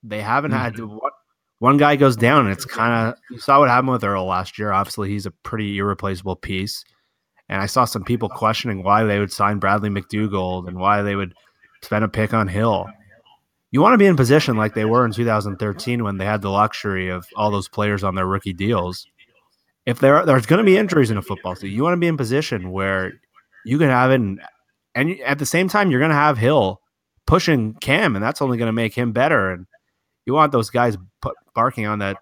They 0.03 0.21
haven't 0.21 0.51
mm-hmm. 0.51 0.61
had 0.61 0.75
to, 0.77 0.99
one 1.59 1.77
guy 1.77 1.95
goes 1.95 2.15
down, 2.15 2.45
and 2.45 2.53
it's 2.53 2.65
kind 2.65 3.09
of 3.09 3.19
you 3.31 3.39
saw 3.39 3.59
what 3.59 3.69
happened 3.69 3.91
with 3.91 4.03
Earl 4.03 4.25
last 4.25 4.57
year. 4.59 4.71
Obviously, 4.71 5.09
he's 5.09 5.25
a 5.25 5.31
pretty 5.31 5.77
irreplaceable 5.77 6.35
piece. 6.35 6.83
And 7.49 7.61
I 7.61 7.65
saw 7.65 7.85
some 7.85 8.03
people 8.03 8.29
questioning 8.29 8.83
why 8.83 9.03
they 9.03 9.19
would 9.19 9.31
sign 9.31 9.59
Bradley 9.59 9.89
McDougald 9.89 10.67
and 10.67 10.77
why 10.77 11.01
they 11.01 11.15
would 11.15 11.33
spend 11.81 12.03
a 12.03 12.09
pick 12.09 12.33
on 12.33 12.47
Hill. 12.47 12.87
You 13.71 13.81
want 13.81 13.93
to 13.93 13.97
be 13.97 14.05
in 14.05 14.15
position 14.15 14.57
like 14.57 14.73
they 14.73 14.85
were 14.85 15.05
in 15.05 15.11
2013 15.11 16.03
when 16.03 16.17
they 16.17 16.25
had 16.25 16.41
the 16.41 16.49
luxury 16.49 17.09
of 17.09 17.25
all 17.35 17.51
those 17.51 17.67
players 17.67 18.03
on 18.03 18.15
their 18.15 18.25
rookie 18.25 18.53
deals. 18.53 19.07
If 19.85 19.99
there 19.99 20.17
are, 20.17 20.25
there's 20.25 20.45
going 20.45 20.59
to 20.59 20.65
be 20.65 20.77
injuries 20.77 21.11
in 21.11 21.17
a 21.17 21.21
football 21.21 21.55
season, 21.55 21.71
you 21.71 21.83
want 21.83 21.93
to 21.93 21.99
be 21.99 22.07
in 22.07 22.17
position 22.17 22.71
where 22.71 23.13
you 23.65 23.77
can 23.77 23.89
have 23.89 24.11
it, 24.11 24.21
and 24.97 25.19
at 25.21 25.37
the 25.37 25.45
same 25.45 25.69
time, 25.69 25.91
you're 25.91 25.99
going 25.99 26.09
to 26.09 26.15
have 26.15 26.39
Hill 26.39 26.81
pushing 27.27 27.75
Kam, 27.75 28.15
and 28.15 28.23
that's 28.23 28.41
only 28.41 28.57
going 28.57 28.67
to 28.67 28.73
make 28.73 28.95
him 28.95 29.11
better. 29.11 29.51
And 29.51 29.67
you 30.25 30.33
want 30.33 30.51
those 30.51 30.71
guys 30.71 30.97
barking 31.53 31.85
on 31.85 31.99
that 31.99 32.17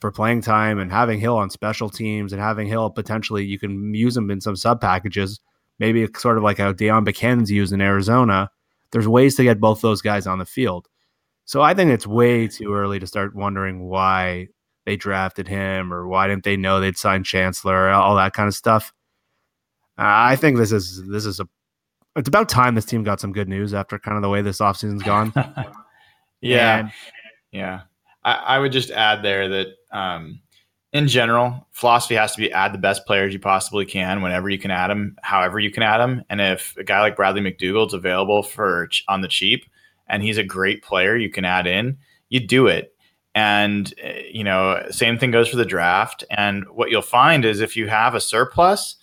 for 0.00 0.12
playing 0.12 0.42
time 0.42 0.78
and 0.78 0.92
having 0.92 1.18
Hill 1.18 1.36
on 1.36 1.50
special 1.50 1.90
teams 1.90 2.32
and 2.32 2.40
having 2.40 2.68
Hill 2.68 2.88
potentially 2.90 3.44
you 3.44 3.58
can 3.58 3.92
use 3.94 4.16
him 4.16 4.30
in 4.30 4.40
some 4.40 4.54
sub 4.54 4.80
packages, 4.80 5.40
maybe 5.80 6.06
sort 6.16 6.36
of 6.36 6.44
like 6.44 6.58
how 6.58 6.72
Deone 6.72 7.04
Bucannon's 7.04 7.50
used 7.50 7.72
in 7.72 7.80
Arizona. 7.80 8.48
There's 8.92 9.08
ways 9.08 9.34
to 9.34 9.42
get 9.42 9.58
both 9.58 9.80
those 9.80 10.00
guys 10.00 10.24
on 10.28 10.38
the 10.38 10.46
field. 10.46 10.86
So 11.46 11.62
I 11.62 11.74
think 11.74 11.90
it's 11.90 12.06
way 12.06 12.46
too 12.46 12.72
early 12.74 13.00
to 13.00 13.08
start 13.08 13.34
wondering 13.34 13.88
why 13.88 14.46
they 14.86 14.94
drafted 14.94 15.48
him 15.48 15.92
or 15.92 16.06
why 16.06 16.28
didn't 16.28 16.44
they 16.44 16.56
know 16.56 16.78
they'd 16.78 16.96
sign 16.96 17.24
Chancellor, 17.24 17.88
all 17.88 18.14
that 18.14 18.34
kind 18.34 18.46
of 18.46 18.54
stuff. 18.54 18.92
I 19.96 20.36
think 20.36 20.58
this 20.58 20.70
is 20.70 21.04
this 21.08 21.26
is 21.26 21.40
a 21.40 21.48
it's 22.18 22.28
about 22.28 22.48
time 22.48 22.74
this 22.74 22.84
team 22.84 23.04
got 23.04 23.20
some 23.20 23.32
good 23.32 23.48
news 23.48 23.72
after 23.72 23.98
kind 23.98 24.16
of 24.16 24.22
the 24.22 24.28
way 24.28 24.42
this 24.42 24.58
offseason's 24.58 25.02
gone. 25.02 25.32
yeah. 26.40 26.78
And, 26.78 26.92
yeah. 27.52 27.82
I, 28.24 28.32
I, 28.32 28.58
would 28.58 28.72
just 28.72 28.90
add 28.90 29.22
there 29.22 29.48
that 29.48 29.68
um, 29.92 30.40
in 30.92 31.06
general, 31.06 31.66
philosophy 31.70 32.16
has 32.16 32.32
to 32.32 32.38
be 32.38 32.52
add 32.52 32.74
the 32.74 32.78
best 32.78 33.06
players 33.06 33.32
you 33.32 33.38
possibly 33.38 33.84
can 33.84 34.20
whenever 34.20 34.48
you 34.48 34.58
can 34.58 34.70
add 34.70 34.88
them, 34.88 35.16
however 35.22 35.60
you 35.60 35.70
can 35.70 35.82
add 35.82 35.98
them. 35.98 36.24
And 36.28 36.40
if 36.40 36.76
a 36.76 36.84
guy 36.84 37.00
like 37.00 37.16
Bradley 37.16 37.40
McDougald's 37.40 37.94
available 37.94 38.42
for 38.42 38.88
on 39.06 39.20
the 39.20 39.28
cheap 39.28 39.64
and 40.08 40.22
he's 40.22 40.38
a 40.38 40.44
great 40.44 40.82
player 40.82 41.16
you 41.16 41.30
can 41.30 41.44
add 41.44 41.66
in, 41.66 41.98
you 42.30 42.40
do 42.40 42.66
it. 42.66 42.94
And 43.34 43.94
eh, 44.02 44.22
you 44.32 44.42
know, 44.42 44.84
same 44.90 45.18
thing 45.18 45.30
goes 45.30 45.48
for 45.48 45.56
the 45.56 45.64
draft. 45.64 46.24
And 46.30 46.68
what 46.68 46.90
you'll 46.90 47.02
find 47.02 47.44
is 47.44 47.60
if 47.60 47.76
you 47.76 47.86
have 47.88 48.14
a 48.14 48.20
surplus, 48.20 48.96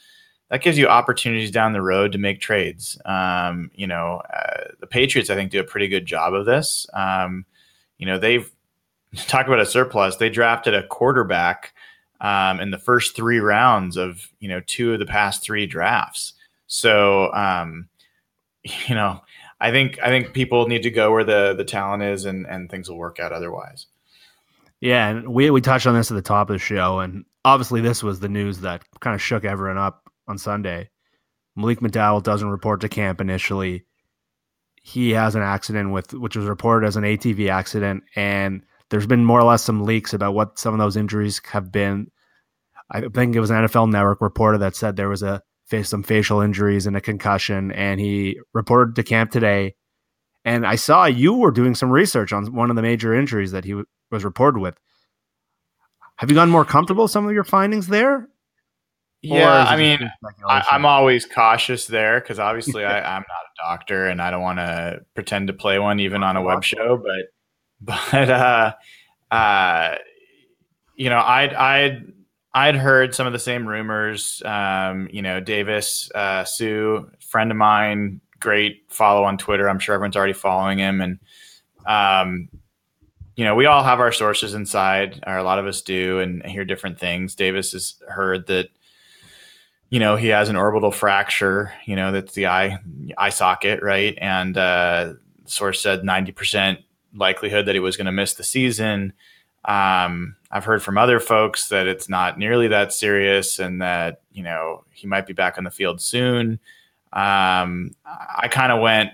that 0.49 0.61
gives 0.61 0.77
you 0.77 0.87
opportunities 0.87 1.51
down 1.51 1.73
the 1.73 1.81
road 1.81 2.11
to 2.11 2.17
make 2.17 2.39
trades. 2.39 2.99
Um, 3.05 3.71
you 3.73 3.87
know, 3.87 4.21
uh, 4.33 4.71
the 4.79 4.87
Patriots 4.87 5.29
I 5.29 5.35
think 5.35 5.51
do 5.51 5.59
a 5.59 5.63
pretty 5.63 5.87
good 5.87 6.05
job 6.05 6.33
of 6.33 6.45
this. 6.45 6.85
Um, 6.93 7.45
you 7.97 8.05
know, 8.05 8.19
they've 8.19 8.49
talk 9.27 9.47
about 9.47 9.59
a 9.59 9.65
surplus. 9.65 10.17
They 10.17 10.29
drafted 10.29 10.73
a 10.73 10.87
quarterback 10.87 11.73
um, 12.21 12.59
in 12.59 12.71
the 12.71 12.77
first 12.77 13.15
three 13.15 13.39
rounds 13.39 13.97
of 13.97 14.29
you 14.39 14.49
know 14.49 14.61
two 14.67 14.93
of 14.93 14.99
the 14.99 15.05
past 15.05 15.43
three 15.43 15.65
drafts. 15.65 16.33
So 16.67 17.33
um, 17.33 17.89
you 18.87 18.95
know, 18.95 19.21
I 19.59 19.71
think 19.71 19.99
I 20.01 20.07
think 20.07 20.33
people 20.33 20.67
need 20.67 20.83
to 20.83 20.91
go 20.91 21.11
where 21.11 21.23
the 21.23 21.55
the 21.57 21.65
talent 21.65 22.03
is, 22.03 22.25
and 22.25 22.45
and 22.47 22.69
things 22.69 22.89
will 22.89 22.97
work 22.97 23.19
out 23.19 23.31
otherwise. 23.31 23.87
Yeah, 24.81 25.09
and 25.09 25.27
we 25.29 25.49
we 25.49 25.61
touched 25.61 25.87
on 25.87 25.95
this 25.95 26.11
at 26.11 26.15
the 26.15 26.21
top 26.21 26.49
of 26.49 26.53
the 26.53 26.59
show, 26.59 26.99
and 26.99 27.25
obviously 27.43 27.81
this 27.81 28.03
was 28.03 28.19
the 28.19 28.29
news 28.29 28.59
that 28.59 28.83
kind 28.99 29.15
of 29.15 29.21
shook 29.21 29.45
everyone 29.45 29.77
up 29.77 30.04
on 30.27 30.37
Sunday. 30.37 30.89
Malik 31.55 31.79
McDowell 31.79 32.23
doesn't 32.23 32.49
report 32.49 32.81
to 32.81 32.89
camp 32.89 33.21
initially. 33.21 33.85
He 34.81 35.11
has 35.11 35.35
an 35.35 35.41
accident 35.41 35.91
with 35.91 36.13
which 36.13 36.35
was 36.35 36.45
reported 36.45 36.85
as 36.85 36.95
an 36.95 37.03
ATV 37.03 37.49
accident, 37.49 38.03
and 38.15 38.61
there's 38.89 39.07
been 39.07 39.25
more 39.25 39.39
or 39.39 39.45
less 39.45 39.63
some 39.63 39.83
leaks 39.83 40.13
about 40.13 40.33
what 40.33 40.59
some 40.59 40.73
of 40.73 40.79
those 40.79 40.97
injuries 40.97 41.41
have 41.45 41.71
been. 41.71 42.11
I 42.91 43.01
think 43.01 43.35
it 43.35 43.39
was 43.39 43.49
an 43.49 43.65
NFL 43.65 43.89
Network 43.89 44.21
reporter 44.21 44.59
that 44.59 44.75
said 44.75 44.95
there 44.95 45.09
was 45.09 45.23
a 45.23 45.41
face 45.65 45.89
some 45.89 46.03
facial 46.03 46.41
injuries 46.41 46.85
and 46.85 46.95
a 46.95 47.01
concussion, 47.01 47.71
and 47.71 47.99
he 47.99 48.39
reported 48.53 48.95
to 48.95 49.03
camp 49.03 49.31
today. 49.31 49.75
And 50.43 50.65
I 50.67 50.75
saw 50.75 51.05
you 51.05 51.33
were 51.33 51.49
doing 51.49 51.73
some 51.73 51.89
research 51.89 52.31
on 52.31 52.53
one 52.53 52.69
of 52.69 52.75
the 52.75 52.83
major 52.83 53.15
injuries 53.15 53.51
that 53.51 53.63
he 53.63 53.71
w- 53.71 53.85
was 54.11 54.23
reported 54.23 54.59
with. 54.59 54.77
Have 56.17 56.29
you 56.29 56.35
gotten 56.35 56.51
more 56.51 56.65
comfortable 56.65 57.05
with 57.05 57.11
some 57.11 57.25
of 57.25 57.33
your 57.33 57.43
findings 57.43 57.87
there? 57.87 58.29
Yeah, 59.27 59.65
I 59.67 59.75
mean, 59.75 59.99
I, 60.47 60.65
am 60.71 60.85
always 60.85 61.25
cautious 61.25 61.87
there 61.87 62.19
because 62.19 62.39
obviously 62.39 62.85
I, 62.85 62.99
I'm 63.15 63.21
not 63.21 63.23
a 63.23 63.61
doctor 63.61 64.07
and 64.07 64.21
I 64.21 64.31
don't 64.31 64.41
want 64.41 64.59
to 64.59 65.01
pretend 65.13 65.47
to 65.47 65.53
play 65.53 65.79
one 65.79 65.99
even 65.99 66.23
on 66.23 66.37
a 66.37 66.41
web 66.41 66.63
show. 66.63 66.97
But, 66.97 67.25
but 68.11 68.29
uh, 68.29 68.73
uh, 69.31 69.95
you 70.95 71.09
know, 71.09 71.19
I'd 71.19 71.53
I'd 71.53 72.13
I'd 72.53 72.75
heard 72.75 73.13
some 73.13 73.27
of 73.27 73.33
the 73.33 73.39
same 73.39 73.67
rumors. 73.67 74.41
Um, 74.45 75.09
you 75.11 75.21
know, 75.21 75.39
Davis 75.39 76.09
uh, 76.15 76.45
Hsu, 76.45 77.09
friend 77.19 77.51
of 77.51 77.57
mine, 77.57 78.21
great 78.39 78.83
follow 78.89 79.23
on 79.23 79.37
Twitter. 79.37 79.69
I'm 79.69 79.79
sure 79.79 79.95
everyone's 79.95 80.15
already 80.15 80.33
following 80.33 80.79
him, 80.79 81.01
and 81.01 81.19
um, 81.85 82.49
you 83.35 83.43
know, 83.43 83.55
we 83.55 83.65
all 83.65 83.83
have 83.83 83.99
our 83.99 84.13
sources 84.13 84.53
inside, 84.53 85.21
or 85.27 85.37
a 85.37 85.43
lot 85.43 85.59
of 85.59 85.67
us 85.67 85.81
do, 85.81 86.19
and 86.19 86.45
hear 86.45 86.63
different 86.63 86.99
things. 86.99 87.35
Davis 87.35 87.73
has 87.73 87.95
heard 88.07 88.47
that 88.47 88.69
you 89.89 89.99
know 89.99 90.15
he 90.15 90.27
has 90.27 90.49
an 90.49 90.55
orbital 90.55 90.91
fracture 90.91 91.71
you 91.85 91.95
know 91.95 92.11
that's 92.11 92.33
the 92.33 92.47
eye 92.47 92.77
eye 93.17 93.29
socket 93.29 93.81
right? 93.81 94.17
And 94.19 94.57
uh 94.57 95.13
source 95.45 95.81
said 95.81 96.01
90% 96.01 96.79
likelihood 97.13 97.67
that 97.67 97.75
he 97.75 97.79
was 97.79 97.97
going 97.97 98.07
to 98.07 98.11
miss 98.11 98.33
the 98.33 98.43
season. 98.43 99.13
Um 99.63 100.35
i've 100.51 100.65
heard 100.65 100.83
from 100.83 100.97
other 100.97 101.19
folks 101.19 101.69
that 101.69 101.87
it's 101.87 102.07
not 102.07 102.37
nearly 102.37 102.67
that 102.67 102.93
serious 102.93 103.59
and 103.59 103.81
that 103.81 104.21
you 104.31 104.43
know 104.43 104.83
he 104.91 105.07
might 105.07 105.27
be 105.27 105.33
back 105.33 105.57
on 105.57 105.63
the 105.63 105.71
field 105.71 106.01
soon. 106.01 106.59
Um 107.13 107.91
i 108.05 108.47
kind 108.49 108.71
of 108.71 108.81
went 108.81 109.11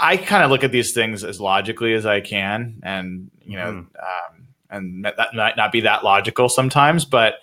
i 0.00 0.16
kind 0.16 0.44
of 0.44 0.50
look 0.50 0.64
at 0.64 0.72
these 0.72 0.92
things 0.92 1.24
as 1.24 1.40
logically 1.40 1.94
as 1.94 2.06
i 2.06 2.20
can 2.20 2.80
and 2.82 3.30
you 3.42 3.56
know 3.56 3.72
mm. 3.72 3.78
um 3.78 4.46
and 4.70 5.04
that 5.04 5.34
might 5.34 5.56
not 5.56 5.72
be 5.72 5.80
that 5.82 6.04
logical 6.04 6.48
sometimes 6.48 7.04
but 7.04 7.34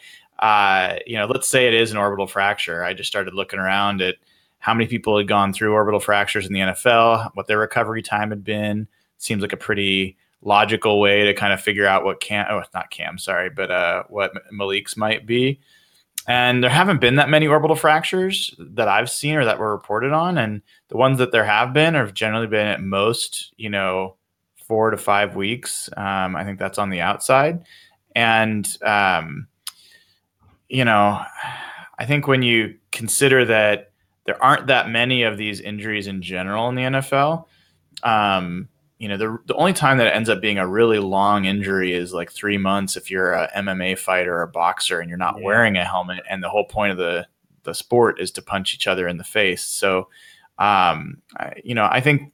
uh, 0.41 0.95
you 1.05 1.17
know, 1.17 1.27
let's 1.27 1.47
say 1.47 1.67
it 1.67 1.73
is 1.73 1.91
an 1.91 1.97
orbital 1.97 2.27
fracture. 2.27 2.83
I 2.83 2.93
just 2.93 3.09
started 3.09 3.33
looking 3.33 3.59
around 3.59 4.01
at 4.01 4.15
how 4.59 4.73
many 4.73 4.87
people 4.87 5.17
had 5.17 5.27
gone 5.27 5.53
through 5.53 5.73
orbital 5.73 5.99
fractures 5.99 6.47
in 6.47 6.53
the 6.53 6.59
NFL, 6.59 7.31
what 7.35 7.47
their 7.47 7.59
recovery 7.59 8.01
time 8.01 8.29
had 8.29 8.43
been. 8.43 8.87
Seems 9.17 9.41
like 9.41 9.53
a 9.53 9.57
pretty 9.57 10.17
logical 10.41 10.99
way 10.99 11.25
to 11.25 11.33
kind 11.33 11.53
of 11.53 11.61
figure 11.61 11.85
out 11.85 12.03
what 12.03 12.21
Kam, 12.21 12.47
oh, 12.49 12.63
not 12.73 12.89
Kam, 12.89 13.17
sorry, 13.17 13.49
but 13.49 13.69
uh, 13.69 14.03
what 14.09 14.31
Malik's 14.51 14.97
might 14.97 15.25
be. 15.25 15.59
And 16.27 16.63
there 16.63 16.69
haven't 16.69 17.01
been 17.01 17.15
that 17.15 17.29
many 17.29 17.47
orbital 17.47 17.75
fractures 17.75 18.53
that 18.59 18.87
I've 18.87 19.09
seen 19.09 19.35
or 19.35 19.45
that 19.45 19.59
were 19.59 19.71
reported 19.71 20.11
on. 20.11 20.37
And 20.37 20.61
the 20.89 20.97
ones 20.97 21.17
that 21.17 21.31
there 21.31 21.45
have 21.45 21.73
been 21.73 21.95
have 21.95 22.13
generally 22.13 22.47
been 22.47 22.67
at 22.67 22.81
most, 22.81 23.53
you 23.57 23.69
know, 23.69 24.15
four 24.55 24.91
to 24.91 24.97
five 24.97 25.35
weeks. 25.35 25.89
Um, 25.97 26.35
I 26.35 26.43
think 26.43 26.59
that's 26.59 26.77
on 26.77 26.91
the 26.91 27.01
outside. 27.01 27.65
And, 28.15 28.67
um, 28.83 29.47
you 30.71 30.85
know, 30.85 31.21
I 31.99 32.05
think 32.05 32.27
when 32.27 32.41
you 32.41 32.75
consider 32.91 33.43
that 33.45 33.91
there 34.23 34.41
aren't 34.41 34.67
that 34.67 34.89
many 34.89 35.23
of 35.23 35.37
these 35.37 35.59
injuries 35.59 36.07
in 36.07 36.21
general 36.21 36.69
in 36.69 36.75
the 36.75 36.83
NFL, 36.83 37.45
um, 38.03 38.69
you 38.97 39.09
know, 39.09 39.17
the, 39.17 39.37
the 39.47 39.55
only 39.55 39.73
time 39.73 39.97
that 39.97 40.07
it 40.07 40.15
ends 40.15 40.29
up 40.29 40.39
being 40.39 40.57
a 40.57 40.65
really 40.65 40.99
long 40.99 41.43
injury 41.43 41.91
is 41.91 42.13
like 42.13 42.31
three 42.31 42.57
months 42.57 42.95
if 42.95 43.11
you're 43.11 43.33
a 43.33 43.49
MMA 43.53 43.99
fighter 43.99 44.37
or 44.37 44.43
a 44.43 44.47
boxer 44.47 45.01
and 45.01 45.09
you're 45.09 45.17
not 45.17 45.39
yeah. 45.39 45.43
wearing 45.43 45.75
a 45.75 45.83
helmet. 45.83 46.23
And 46.29 46.41
the 46.41 46.49
whole 46.49 46.65
point 46.65 46.93
of 46.93 46.97
the, 46.97 47.27
the 47.63 47.73
sport 47.73 48.21
is 48.21 48.31
to 48.31 48.41
punch 48.41 48.73
each 48.73 48.87
other 48.87 49.09
in 49.09 49.17
the 49.17 49.25
face. 49.25 49.63
So, 49.63 50.07
um, 50.57 51.21
I, 51.35 51.55
you 51.65 51.75
know, 51.75 51.87
I 51.91 51.99
think 51.99 52.31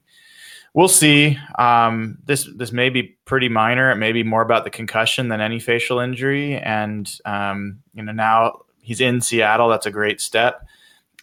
we'll 0.74 0.88
see. 0.88 1.38
Um, 1.58 2.20
this 2.26 2.48
this 2.56 2.72
may 2.72 2.90
be 2.90 3.18
pretty 3.26 3.50
minor. 3.50 3.92
It 3.92 3.98
may 3.98 4.12
be 4.12 4.24
more 4.24 4.42
about 4.42 4.64
the 4.64 4.70
concussion 4.70 5.30
than 5.30 5.42
any 5.42 5.60
facial 5.60 6.00
injury. 6.00 6.58
And 6.58 7.10
um, 7.26 7.80
you 7.94 8.04
know, 8.04 8.12
now 8.12 8.62
he's 8.82 9.02
in 9.02 9.22
Seattle. 9.22 9.70
That's 9.70 9.86
a 9.86 9.92
great 9.92 10.22
step. 10.22 10.66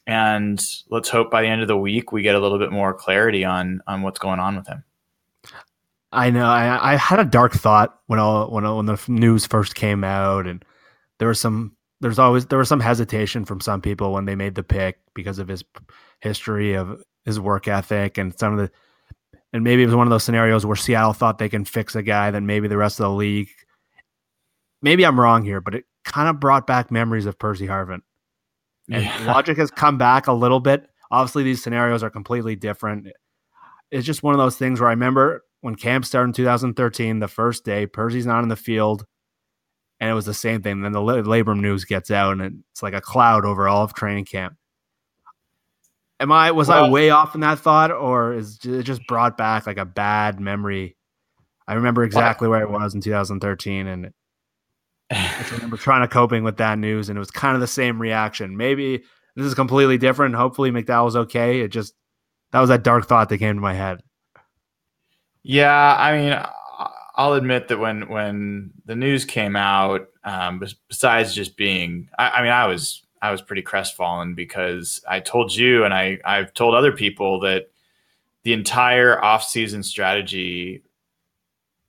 And 0.06 0.62
let's 0.90 1.08
hope 1.08 1.30
by 1.30 1.42
the 1.42 1.48
end 1.48 1.62
of 1.62 1.68
the 1.68 1.78
week 1.78 2.12
we 2.12 2.22
get 2.22 2.34
a 2.34 2.40
little 2.40 2.58
bit 2.58 2.72
more 2.72 2.92
clarity 2.92 3.44
on 3.44 3.80
on 3.86 4.02
what's 4.02 4.18
going 4.18 4.40
on 4.40 4.56
with 4.56 4.66
him. 4.66 4.84
I 6.12 6.30
know. 6.30 6.46
I, 6.46 6.92
I 6.92 6.96
had 6.96 7.18
a 7.18 7.24
dark 7.24 7.52
thought 7.52 7.98
when 8.06 8.18
all 8.18 8.50
when 8.50 8.64
when 8.76 8.86
the 8.86 9.00
news 9.08 9.46
first 9.46 9.74
came 9.74 10.04
out, 10.04 10.46
and 10.46 10.64
there 11.18 11.28
was 11.28 11.40
some. 11.40 11.76
There's 12.00 12.18
always 12.18 12.46
there 12.46 12.58
was 12.58 12.68
some 12.68 12.80
hesitation 12.80 13.44
from 13.44 13.60
some 13.60 13.80
people 13.80 14.12
when 14.12 14.24
they 14.24 14.34
made 14.34 14.54
the 14.54 14.62
pick 14.62 14.98
because 15.14 15.38
of 15.38 15.48
his 15.48 15.64
history 16.20 16.74
of 16.74 17.02
his 17.24 17.40
work 17.40 17.66
ethic 17.66 18.18
and 18.18 18.38
some 18.38 18.52
of 18.52 18.58
the 18.58 18.70
and 19.54 19.62
maybe 19.62 19.84
it 19.84 19.86
was 19.86 19.94
one 19.94 20.08
of 20.08 20.10
those 20.10 20.24
scenarios 20.24 20.66
where 20.66 20.74
Seattle 20.74 21.12
thought 21.12 21.38
they 21.38 21.48
can 21.48 21.64
fix 21.64 21.94
a 21.94 22.02
guy 22.02 22.32
that 22.32 22.42
maybe 22.42 22.66
the 22.66 22.76
rest 22.76 22.98
of 22.98 23.04
the 23.04 23.10
league. 23.10 23.48
Maybe 24.82 25.06
I'm 25.06 25.18
wrong 25.18 25.44
here, 25.44 25.60
but 25.60 25.76
it 25.76 25.84
kind 26.04 26.28
of 26.28 26.40
brought 26.40 26.66
back 26.66 26.90
memories 26.90 27.24
of 27.24 27.38
Percy 27.38 27.68
Harvin. 27.68 28.00
And 28.90 29.04
yeah. 29.04 29.24
logic 29.32 29.56
has 29.58 29.70
come 29.70 29.96
back 29.96 30.26
a 30.26 30.32
little 30.32 30.58
bit. 30.58 30.88
Obviously, 31.08 31.44
these 31.44 31.62
scenarios 31.62 32.02
are 32.02 32.10
completely 32.10 32.56
different. 32.56 33.06
It's 33.92 34.04
just 34.04 34.24
one 34.24 34.34
of 34.34 34.38
those 34.38 34.56
things 34.56 34.80
where 34.80 34.88
I 34.88 34.92
remember 34.92 35.44
when 35.60 35.76
camp 35.76 36.04
started 36.04 36.30
in 36.30 36.32
2013, 36.32 37.20
the 37.20 37.28
first 37.28 37.64
day, 37.64 37.86
Percy's 37.86 38.26
not 38.26 38.42
in 38.42 38.48
the 38.48 38.56
field, 38.56 39.06
and 40.00 40.10
it 40.10 40.14
was 40.14 40.26
the 40.26 40.34
same 40.34 40.62
thing. 40.62 40.82
Then 40.82 40.90
the 40.90 41.00
labor 41.00 41.54
news 41.54 41.84
gets 41.84 42.10
out, 42.10 42.32
and 42.32 42.64
it's 42.72 42.82
like 42.82 42.94
a 42.94 43.00
cloud 43.00 43.44
over 43.44 43.68
all 43.68 43.84
of 43.84 43.94
training 43.94 44.24
camp. 44.24 44.56
Am 46.24 46.32
I 46.32 46.52
was 46.52 46.68
well, 46.68 46.86
I 46.86 46.88
way 46.88 47.10
off 47.10 47.34
in 47.34 47.42
that 47.42 47.58
thought, 47.58 47.90
or 47.90 48.32
is 48.32 48.58
it 48.64 48.84
just 48.84 49.06
brought 49.06 49.36
back 49.36 49.66
like 49.66 49.76
a 49.76 49.84
bad 49.84 50.40
memory? 50.40 50.96
I 51.68 51.74
remember 51.74 52.02
exactly 52.02 52.48
where 52.48 52.66
I 52.66 52.70
was 52.70 52.94
in 52.94 53.02
2013, 53.02 53.86
and 53.86 54.10
I 55.10 55.46
remember 55.52 55.76
trying 55.76 56.00
to 56.00 56.08
coping 56.08 56.42
with 56.42 56.56
that 56.56 56.78
news, 56.78 57.10
and 57.10 57.18
it 57.18 57.20
was 57.20 57.30
kind 57.30 57.54
of 57.54 57.60
the 57.60 57.66
same 57.66 58.00
reaction. 58.00 58.56
Maybe 58.56 59.02
this 59.36 59.44
is 59.44 59.52
completely 59.52 59.98
different. 59.98 60.34
Hopefully, 60.34 60.70
McDowell's 60.70 61.14
okay. 61.14 61.60
It 61.60 61.68
just 61.68 61.92
that 62.52 62.60
was 62.60 62.70
that 62.70 62.82
dark 62.82 63.06
thought 63.06 63.28
that 63.28 63.36
came 63.36 63.56
to 63.56 63.60
my 63.60 63.74
head. 63.74 64.00
Yeah, 65.42 65.94
I 65.98 66.16
mean, 66.16 66.42
I'll 67.16 67.34
admit 67.34 67.68
that 67.68 67.78
when 67.78 68.08
when 68.08 68.70
the 68.86 68.96
news 68.96 69.26
came 69.26 69.56
out, 69.56 70.06
um, 70.24 70.62
besides 70.88 71.34
just 71.34 71.58
being, 71.58 72.08
I, 72.18 72.30
I 72.30 72.42
mean, 72.42 72.52
I 72.52 72.66
was 72.66 73.03
I 73.24 73.30
was 73.30 73.40
pretty 73.40 73.62
crestfallen 73.62 74.34
because 74.34 75.02
I 75.08 75.18
told 75.18 75.54
you 75.54 75.82
and 75.82 75.94
I, 75.94 76.18
I've 76.26 76.52
told 76.52 76.74
other 76.74 76.92
people 76.92 77.40
that 77.40 77.70
the 78.42 78.52
entire 78.52 79.18
offseason 79.18 79.82
strategy 79.82 80.82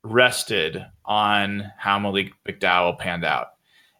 rested 0.02 0.82
on 1.04 1.70
how 1.76 1.98
Malik 1.98 2.32
McDowell 2.48 2.98
panned 2.98 3.22
out. 3.22 3.48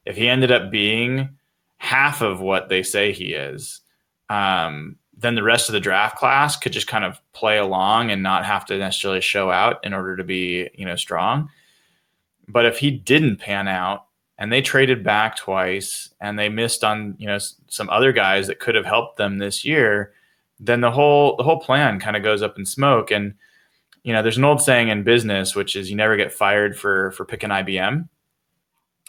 If 0.07 0.17
he 0.17 0.31
ended 0.31 0.51
up 0.51 0.71
being 0.71 1.37
half 1.77 2.23
of 2.23 2.41
what 2.41 2.71
they 2.71 2.83
say 2.83 3.13
he 3.13 3.35
is, 3.35 3.83
um, 4.31 4.97
then 5.15 5.35
the 5.35 5.43
rest 5.43 5.69
of 5.69 5.75
the 5.75 5.81
draft 5.81 6.17
class 6.17 6.57
could 6.57 6.73
just 6.73 6.87
kind 6.87 7.05
of 7.05 7.21
play 7.35 7.59
along 7.59 8.11
and 8.11 8.23
not 8.23 8.47
have 8.47 8.65
to 8.65 8.79
necessarily 8.79 9.21
show 9.21 9.51
out 9.51 9.85
in 9.85 9.93
order 9.93 10.17
to 10.17 10.25
be, 10.25 10.71
you 10.75 10.87
know, 10.87 10.97
strong. 10.97 11.51
But 12.49 12.65
if 12.65 12.79
he 12.79 12.91
didn't 12.91 13.37
pan 13.37 13.69
out, 13.69 14.06
and 14.39 14.53
they 14.53 14.61
traded 14.61 15.03
back 15.03 15.37
twice 15.37 16.11
and 16.21 16.39
they 16.39 16.49
missed 16.49 16.85
on 16.85 17.15
you 17.19 17.27
know 17.27 17.39
some 17.69 17.89
other 17.91 18.13
guys 18.13 18.47
that 18.47 18.61
could 18.61 18.75
have 18.75 18.87
helped 18.87 19.17
them 19.17 19.39
this 19.39 19.65
year 19.65 20.13
then 20.61 20.81
the 20.81 20.91
whole 20.91 21.37
the 21.37 21.43
whole 21.43 21.61
plan 21.61 22.01
kind 22.01 22.17
of 22.17 22.23
goes 22.23 22.43
up 22.43 22.59
in 22.59 22.65
smoke. 22.65 23.11
And 23.11 23.35
you 24.03 24.13
know 24.13 24.23
there's 24.23 24.39
an 24.39 24.45
old 24.45 24.63
saying 24.63 24.89
in 24.89 25.03
business 25.03 25.55
which 25.55 25.75
is 25.75 25.91
you 25.91 25.97
never 25.97 26.17
get 26.17 26.33
fired 26.33 26.79
for 26.79 27.11
for 27.13 27.25
picking 27.25 27.51
IBM 27.51 28.09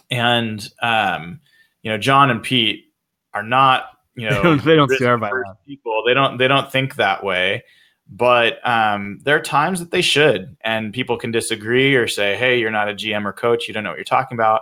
and 0.10 0.70
um 0.82 1.40
you 1.84 1.92
know 1.92 1.98
John 2.00 2.32
and 2.32 2.42
Pete 2.42 2.92
are 3.34 3.44
not 3.44 3.90
you 4.16 4.30
know 4.30 4.56
they 4.58 4.76
don't, 4.76 4.90
they 4.90 4.98
don't 4.98 5.20
by 5.20 5.30
people. 5.68 6.04
They 6.06 6.14
don't 6.14 6.38
they 6.38 6.48
don't 6.48 6.72
think 6.72 6.96
that 6.96 7.24
way. 7.24 7.64
But 8.10 8.66
um, 8.66 9.20
there 9.24 9.36
are 9.36 9.42
times 9.42 9.82
that 9.82 9.92
they 9.92 10.02
should 10.02 10.56
and 10.62 10.94
people 10.94 11.18
can 11.18 11.30
disagree 11.30 11.94
or 11.94 12.08
say 12.08 12.38
hey 12.38 12.58
you're 12.58 12.72
not 12.72 12.90
a 12.90 12.94
gm 12.94 13.26
or 13.26 13.34
coach. 13.34 13.68
You 13.68 13.74
don't 13.74 13.84
know 13.84 13.92
what 13.92 13.98
you're 13.98 14.06
talking 14.06 14.36
about 14.36 14.62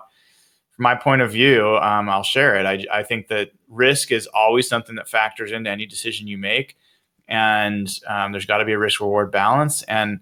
from 0.76 0.84
my 0.84 0.96
point 0.96 1.22
of 1.22 1.32
view, 1.32 1.78
um, 1.78 2.10
I'll 2.10 2.24
share 2.24 2.56
it. 2.56 2.66
I, 2.66 3.00
I 3.00 3.04
think 3.04 3.28
that 3.30 3.52
risk 3.70 4.12
is 4.12 4.28
always 4.28 4.68
something 4.68 4.96
that 4.96 5.08
factors 5.08 5.52
into 5.52 5.70
any 5.70 5.86
decision 5.86 6.28
you 6.28 6.38
make, 6.38 6.76
and 7.28 7.90
um, 8.08 8.32
there's 8.32 8.46
got 8.46 8.58
to 8.58 8.66
be 8.66 8.74
a 8.74 8.78
risk 8.78 9.00
reward 9.00 9.32
balance. 9.32 9.84
And 9.84 10.20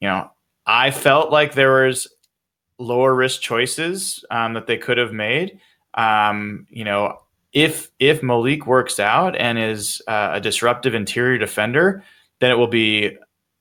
you 0.00 0.08
know, 0.08 0.30
I 0.66 0.90
felt 0.90 1.30
like 1.30 1.54
there 1.54 1.84
was 1.84 2.08
lower 2.78 3.14
risk 3.14 3.42
choices 3.42 4.24
um, 4.30 4.54
that 4.54 4.66
they 4.66 4.76
could 4.76 4.98
have 4.98 5.12
made. 5.12 5.60
Um, 5.94 6.66
you 6.70 6.84
know, 6.84 7.20
if 7.52 7.90
if 7.98 8.22
Malik 8.22 8.66
works 8.66 8.98
out 8.98 9.36
and 9.36 9.58
is 9.58 10.02
uh, 10.08 10.30
a 10.34 10.40
disruptive 10.40 10.94
interior 10.94 11.38
defender, 11.38 12.02
then 12.40 12.50
it 12.50 12.58
will 12.58 12.66
be 12.66 13.16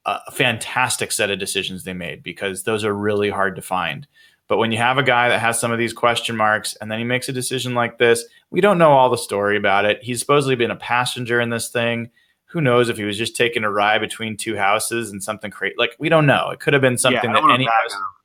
a 0.06 0.32
fantastic 0.32 1.12
set 1.12 1.30
of 1.30 1.38
decisions 1.38 1.84
they 1.84 1.94
made 1.94 2.24
because 2.24 2.64
those 2.64 2.84
are 2.84 2.94
really 2.94 3.30
hard 3.30 3.56
to 3.56 3.62
find. 3.62 4.08
But 4.50 4.58
when 4.58 4.72
you 4.72 4.80
have 4.80 4.98
a 4.98 5.04
guy 5.04 5.30
that 5.30 5.40
has 5.40 5.60
some 5.60 5.72
of 5.72 5.78
these 5.78 5.94
question 5.94 6.36
marks 6.36 6.76
and 6.82 6.92
then 6.92 6.98
he 6.98 7.06
makes 7.06 7.30
a 7.30 7.32
decision 7.32 7.76
like 7.76 8.00
this, 8.00 8.26
we 8.50 8.62
don't 8.62 8.80
know 8.80 8.92
all 8.92 9.12
the 9.12 9.18
story 9.18 9.56
about 9.56 9.86
it. 9.86 10.00
He's 10.02 10.20
supposedly 10.20 10.56
been 10.56 10.72
a 10.72 10.76
passenger 10.76 11.40
in 11.40 11.52
this 11.52 11.70
thing. 11.70 12.10
Who 12.46 12.60
knows 12.60 12.90
if 12.90 12.98
he 12.98 13.04
was 13.04 13.16
just 13.16 13.36
taking 13.36 13.64
a 13.64 13.70
ride 13.70 14.02
between 14.02 14.36
two 14.36 14.58
houses 14.58 15.12
and 15.12 15.24
something 15.24 15.52
crazy? 15.52 15.76
Like 15.78 15.96
we 16.00 16.10
don't 16.10 16.26
know. 16.26 16.50
It 16.50 16.60
could 16.60 16.74
have 16.74 16.82
been 16.82 16.98
something 16.98 17.30
yeah, 17.32 17.42
that 17.42 17.54
any. 17.54 17.70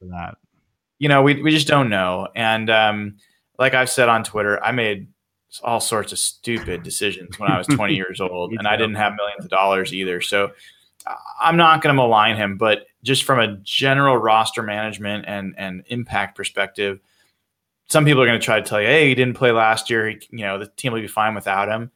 That. 0.00 0.38
You 0.98 1.10
know, 1.10 1.22
we 1.22 1.42
we 1.42 1.50
just 1.50 1.68
don't 1.68 1.90
know. 1.90 2.28
And 2.34 2.70
um, 2.70 3.16
like 3.58 3.74
I've 3.74 3.90
said 3.90 4.08
on 4.08 4.24
Twitter, 4.24 4.64
I 4.64 4.72
made 4.72 5.08
all 5.62 5.78
sorts 5.78 6.10
of 6.12 6.18
stupid 6.18 6.82
decisions 6.82 7.38
when 7.38 7.50
I 7.50 7.58
was 7.58 7.66
20 7.66 7.94
years 7.96 8.22
old, 8.22 8.54
and 8.54 8.66
I 8.66 8.76
didn't 8.76 8.94
have 8.94 9.14
millions 9.14 9.44
of 9.44 9.50
dollars 9.50 9.92
either. 9.92 10.22
So 10.22 10.52
I'm 11.38 11.58
not 11.58 11.82
going 11.82 11.94
to 11.94 12.02
malign 12.02 12.36
him, 12.36 12.56
but 12.56 12.86
just 13.04 13.22
from 13.22 13.38
a 13.38 13.56
general 13.58 14.16
roster 14.16 14.62
management 14.62 15.26
and 15.28 15.54
and 15.56 15.84
impact 15.86 16.36
perspective, 16.36 16.98
some 17.88 18.04
people 18.04 18.22
are 18.22 18.26
going 18.26 18.40
to 18.40 18.44
try 18.44 18.58
to 18.60 18.66
tell 18.66 18.80
you, 18.80 18.88
"Hey, 18.88 19.08
he 19.08 19.14
didn't 19.14 19.36
play 19.36 19.52
last 19.52 19.88
year. 19.88 20.08
He, 20.08 20.20
you 20.30 20.44
know, 20.44 20.58
the 20.58 20.66
team 20.66 20.92
will 20.92 21.00
be 21.00 21.06
fine 21.06 21.34
without 21.34 21.68
him." 21.68 21.92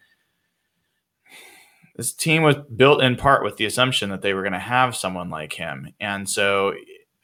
This 1.97 2.13
team 2.13 2.43
was 2.43 2.55
built 2.77 3.03
in 3.03 3.17
part 3.17 3.43
with 3.43 3.57
the 3.57 3.65
assumption 3.65 4.11
that 4.11 4.23
they 4.23 4.33
were 4.33 4.43
going 4.43 4.53
to 4.53 4.61
have 4.61 4.95
someone 4.95 5.31
like 5.31 5.55
him, 5.55 5.93
and 5.99 6.29
so 6.29 6.75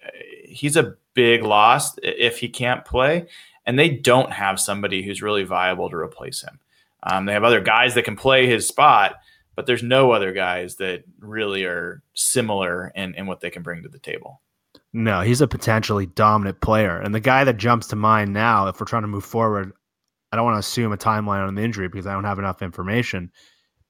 uh, 0.04 0.10
he's 0.44 0.76
a 0.76 0.96
big 1.12 1.44
loss 1.44 1.96
if 2.02 2.38
he 2.38 2.48
can't 2.48 2.84
play. 2.84 3.26
And 3.66 3.78
they 3.78 3.88
don't 3.88 4.30
have 4.30 4.60
somebody 4.60 5.02
who's 5.02 5.22
really 5.22 5.44
viable 5.44 5.88
to 5.88 5.96
replace 5.96 6.42
him. 6.42 6.60
Um, 7.02 7.24
they 7.24 7.32
have 7.32 7.44
other 7.44 7.62
guys 7.62 7.94
that 7.94 8.04
can 8.04 8.14
play 8.14 8.46
his 8.46 8.68
spot, 8.68 9.16
but 9.56 9.66
there's 9.66 9.82
no 9.82 10.10
other 10.10 10.32
guys 10.32 10.76
that 10.76 11.04
really 11.20 11.64
are 11.64 12.02
similar 12.14 12.92
in, 12.94 13.14
in 13.14 13.26
what 13.26 13.40
they 13.40 13.50
can 13.50 13.62
bring 13.62 13.82
to 13.82 13.88
the 13.88 13.98
table. 13.98 14.40
No, 14.92 15.20
he's 15.22 15.40
a 15.40 15.48
potentially 15.48 16.06
dominant 16.06 16.60
player. 16.60 17.00
And 17.00 17.14
the 17.14 17.20
guy 17.20 17.44
that 17.44 17.56
jumps 17.56 17.88
to 17.88 17.96
mind 17.96 18.32
now, 18.32 18.68
if 18.68 18.78
we're 18.78 18.86
trying 18.86 19.02
to 19.02 19.08
move 19.08 19.24
forward, 19.24 19.72
I 20.32 20.36
don't 20.36 20.44
want 20.44 20.54
to 20.54 20.60
assume 20.60 20.92
a 20.92 20.96
timeline 20.96 21.46
on 21.46 21.54
the 21.54 21.62
injury 21.62 21.88
because 21.88 22.06
I 22.06 22.12
don't 22.12 22.24
have 22.24 22.38
enough 22.38 22.62
information. 22.62 23.32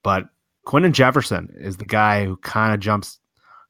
But 0.03 0.25
Quinton 0.65 0.93
Jefferson 0.93 1.55
is 1.59 1.77
the 1.77 1.85
guy 1.85 2.25
who 2.25 2.37
kind 2.39 2.73
of 2.73 2.81
jumps 2.81 3.19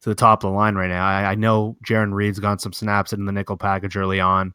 to 0.03 0.09
the 0.09 0.15
top 0.15 0.45
of 0.45 0.51
the 0.51 0.57
line 0.57 0.75
right 0.75 0.89
now. 0.89 1.07
I, 1.07 1.33
I 1.33 1.35
know 1.35 1.77
Jarran 1.85 2.13
Reed's 2.13 2.39
gotten 2.39 2.59
some 2.59 2.73
snaps 2.73 3.13
in 3.13 3.25
the 3.25 3.33
nickel 3.33 3.57
package 3.57 3.97
early 3.97 4.21
on. 4.21 4.53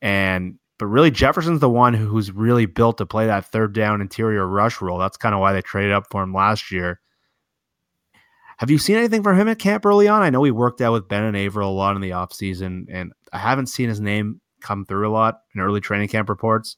And 0.00 0.58
but 0.78 0.86
really 0.86 1.10
Jefferson's 1.10 1.60
the 1.60 1.68
one 1.68 1.92
who's 1.92 2.30
really 2.30 2.66
built 2.66 2.98
to 2.98 3.06
play 3.06 3.26
that 3.26 3.46
third 3.46 3.72
down 3.72 4.00
interior 4.00 4.46
rush 4.46 4.80
role. 4.80 4.98
That's 4.98 5.16
kind 5.16 5.34
of 5.34 5.40
why 5.40 5.52
they 5.52 5.60
traded 5.60 5.92
up 5.92 6.06
for 6.10 6.22
him 6.22 6.32
last 6.32 6.70
year. 6.70 7.00
Have 8.58 8.70
you 8.70 8.78
seen 8.78 8.96
anything 8.96 9.22
from 9.22 9.38
him 9.38 9.48
at 9.48 9.58
camp 9.58 9.84
early 9.86 10.08
on? 10.08 10.22
I 10.22 10.30
know 10.30 10.42
he 10.42 10.50
worked 10.50 10.80
out 10.80 10.92
with 10.92 11.08
Ben 11.08 11.24
and 11.24 11.36
Avril 11.36 11.70
a 11.70 11.72
lot 11.72 11.96
in 11.96 12.02
the 12.02 12.10
offseason, 12.10 12.86
and 12.90 13.12
I 13.32 13.38
haven't 13.38 13.66
seen 13.66 13.88
his 13.88 14.00
name 14.00 14.40
come 14.60 14.84
through 14.84 15.08
a 15.08 15.12
lot 15.12 15.40
in 15.54 15.60
early 15.60 15.80
training 15.80 16.08
camp 16.08 16.28
reports. 16.28 16.76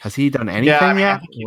Has 0.00 0.14
he 0.14 0.30
done 0.30 0.48
anything 0.48 0.68
yeah, 0.68 0.84
I 0.84 0.92
mean, 0.92 1.00
yet? 1.00 1.20
He, 1.30 1.46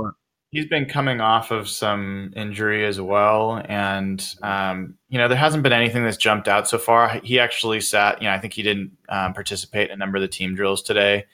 he's 0.52 0.68
been 0.68 0.86
coming 0.86 1.20
off 1.20 1.52
of 1.52 1.68
some 1.68 2.32
injury 2.36 2.86
as 2.86 3.00
well, 3.00 3.62
and 3.68 4.26
um, 4.42 4.96
you 5.10 5.18
know 5.18 5.28
there 5.28 5.38
hasn't 5.38 5.64
been 5.64 5.74
anything 5.74 6.04
that's 6.04 6.18
jumped 6.18 6.48
out 6.48 6.70
so 6.70 6.78
far. 6.78 7.20
He 7.22 7.38
actually 7.38 7.82
sat, 7.82 8.22
you 8.22 8.30
know, 8.30 8.34
I 8.34 8.40
think 8.40 8.54
he 8.54 8.64
didn't 8.64 8.92
um, 9.10 9.34
participate 9.34 9.90
in 9.90 9.96
a 9.96 9.98
number 9.98 10.18
of 10.18 10.22
the 10.22 10.30
team 10.30 10.56
drills 10.56 10.82
today 10.82 11.26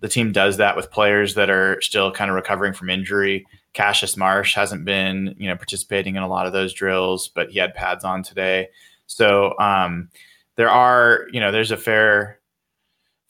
the 0.00 0.08
team 0.08 0.32
does 0.32 0.58
that 0.58 0.76
with 0.76 0.90
players 0.90 1.34
that 1.34 1.50
are 1.50 1.80
still 1.80 2.12
kind 2.12 2.30
of 2.30 2.34
recovering 2.34 2.72
from 2.72 2.90
injury. 2.90 3.46
Cassius 3.72 4.16
Marsh 4.16 4.54
hasn't 4.54 4.84
been, 4.84 5.34
you 5.38 5.48
know, 5.48 5.56
participating 5.56 6.16
in 6.16 6.22
a 6.22 6.28
lot 6.28 6.46
of 6.46 6.52
those 6.52 6.72
drills, 6.72 7.28
but 7.28 7.50
he 7.50 7.58
had 7.58 7.74
pads 7.74 8.04
on 8.04 8.22
today. 8.22 8.68
So 9.06 9.58
um, 9.58 10.08
there 10.56 10.70
are, 10.70 11.26
you 11.32 11.40
know, 11.40 11.52
there's 11.52 11.70
a 11.70 11.76
fair, 11.76 12.40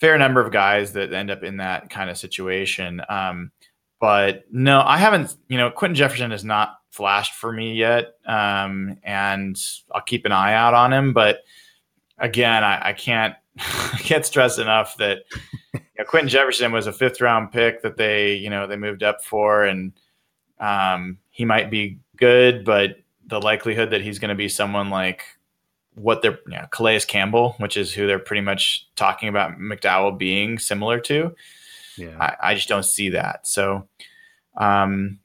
fair 0.01 0.19
number 0.19 0.41
of 0.41 0.53
guys 0.53 0.93
that 0.93 1.13
end 1.13 1.31
up 1.31 1.43
in 1.43 1.59
that 1.59 1.91
kind 1.91 2.11
of 2.11 2.19
situation. 2.19 3.01
Um, 3.09 3.53
but 4.01 4.45
no, 4.51 4.83
I 4.85 4.99
haven't. 4.99 5.37
You 5.49 5.59
know, 5.59 5.71
Quinton 5.71 5.95
Jefferson 5.95 6.31
has 6.31 6.45
not 6.45 6.77
flashed 6.91 7.35
for 7.35 7.53
me 7.53 7.75
yet, 7.75 8.15
um, 8.27 8.99
and 9.03 9.57
I'll 9.95 10.03
keep 10.03 10.27
an 10.27 10.33
eye 10.33 10.55
out 10.55 10.75
on 10.75 10.93
him. 10.93 11.13
But 11.13 11.41
again, 12.19 12.63
I, 12.63 12.91
I 12.91 12.93
can't, 12.93 13.35
I 13.59 13.99
can't 13.99 14.25
stress 14.27 14.59
enough 14.59 14.97
that 14.99 15.21
know, 15.99 16.05
Quinton 16.05 16.29
Jefferson 16.29 16.73
was 16.73 16.87
a 16.87 16.93
fifth 16.93 17.21
round 17.21 17.53
pick 17.53 17.83
that 17.83 17.97
they, 17.97 18.35
you 18.35 18.51
know, 18.51 18.67
they 18.67 18.77
moved 18.77 19.03
up 19.03 19.25
for, 19.25 19.65
and 19.65 19.93
um, 20.59 21.19
he 21.31 21.45
might 21.45 21.71
be 21.71 21.99
good, 22.17 22.65
but 22.65 22.99
the 23.27 23.41
likelihood 23.41 23.91
that 23.91 24.03
he's 24.03 24.19
going 24.19 24.29
to 24.29 24.35
be 24.35 24.49
someone 24.49 24.91
like 24.91 25.25
what 25.95 26.23
they're, 26.23 26.39
you 26.47 26.53
know, 26.53 26.67
Calais 26.71 27.01
Campbell, 27.01 27.55
which 27.59 27.77
is 27.77 27.93
who 27.93 28.07
they're 28.07 28.19
pretty 28.19 28.43
much 28.43 28.89
talking 28.97 29.29
about 29.29 29.59
McDowell 29.59 30.17
being 30.17 30.59
similar 30.59 31.01
to, 31.01 31.35
yeah. 31.97 32.17
I, 32.21 32.51
I 32.51 32.55
just 32.55 32.69
don't 32.69 32.85
see 32.85 33.11
that. 33.11 33.47
So, 33.47 33.89
um, 34.57 35.19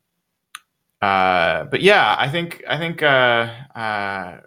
uh, 1.02 1.66
but 1.66 1.82
yeah, 1.82 2.16
I 2.18 2.30
think 2.30 2.64
I 2.68 2.78
think 2.78 3.02
uh, 3.02 3.50
uh, 3.76 4.42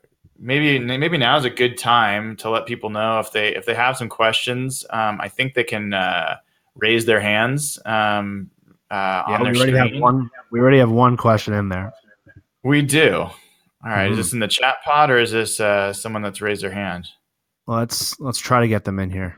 maybe 0.44 0.78
maybe 0.78 1.16
now 1.18 1.36
is 1.36 1.44
a 1.44 1.50
good 1.50 1.78
time 1.78 2.36
to 2.36 2.50
let 2.50 2.66
people 2.66 2.90
know 2.90 3.18
if 3.18 3.32
they 3.32 3.56
if 3.56 3.64
they 3.64 3.74
have 3.74 3.96
some 3.96 4.08
questions. 4.08 4.84
Um, 4.90 5.18
I 5.20 5.28
think 5.28 5.54
they 5.54 5.64
can 5.64 5.92
uh, 5.92 6.36
raise 6.76 7.06
their 7.06 7.20
hands. 7.20 7.78
Um, 7.84 8.50
uh, 8.90 9.24
yeah, 9.28 9.38
we 9.40 9.46
already 9.46 9.58
screen. 9.58 9.74
have 9.74 10.00
one. 10.00 10.30
We 10.52 10.60
already 10.60 10.78
have 10.78 10.90
one 10.90 11.16
question 11.16 11.54
in 11.54 11.68
there. 11.70 11.92
We 12.62 12.82
do. 12.82 13.22
All 13.22 13.32
right. 13.90 14.04
Mm-hmm. 14.04 14.12
Is 14.12 14.18
this 14.18 14.32
in 14.32 14.38
the 14.38 14.48
chat 14.48 14.76
pod 14.84 15.10
or 15.10 15.18
is 15.18 15.32
this 15.32 15.58
uh, 15.58 15.92
someone 15.92 16.22
that's 16.22 16.40
raised 16.40 16.62
their 16.62 16.70
hand? 16.70 17.08
Well, 17.66 17.78
let's 17.78 18.20
let's 18.20 18.38
try 18.38 18.60
to 18.60 18.68
get 18.68 18.84
them 18.84 18.98
in 18.98 19.10
here. 19.10 19.36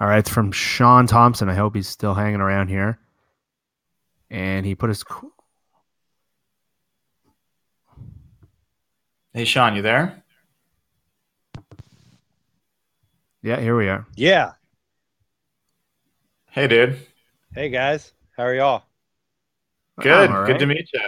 All 0.00 0.08
right, 0.08 0.18
it's 0.18 0.28
from 0.28 0.50
Sean 0.50 1.06
Thompson. 1.06 1.48
I 1.48 1.54
hope 1.54 1.76
he's 1.76 1.88
still 1.88 2.14
hanging 2.14 2.40
around 2.40 2.68
here. 2.68 2.98
And 4.28 4.66
he 4.66 4.74
put 4.74 4.88
his 4.88 5.04
Hey, 9.36 9.44
Sean, 9.44 9.74
you 9.74 9.82
there? 9.82 10.22
Yeah, 13.42 13.58
here 13.58 13.76
we 13.76 13.88
are. 13.88 14.06
Yeah. 14.14 14.52
Hey, 16.52 16.68
dude. 16.68 17.00
Hey, 17.52 17.68
guys. 17.68 18.12
How 18.36 18.44
are 18.44 18.54
y'all? 18.54 18.84
Good. 20.00 20.30
Right. 20.30 20.46
Good 20.46 20.60
to 20.60 20.66
meet 20.66 20.88
you. 20.94 21.00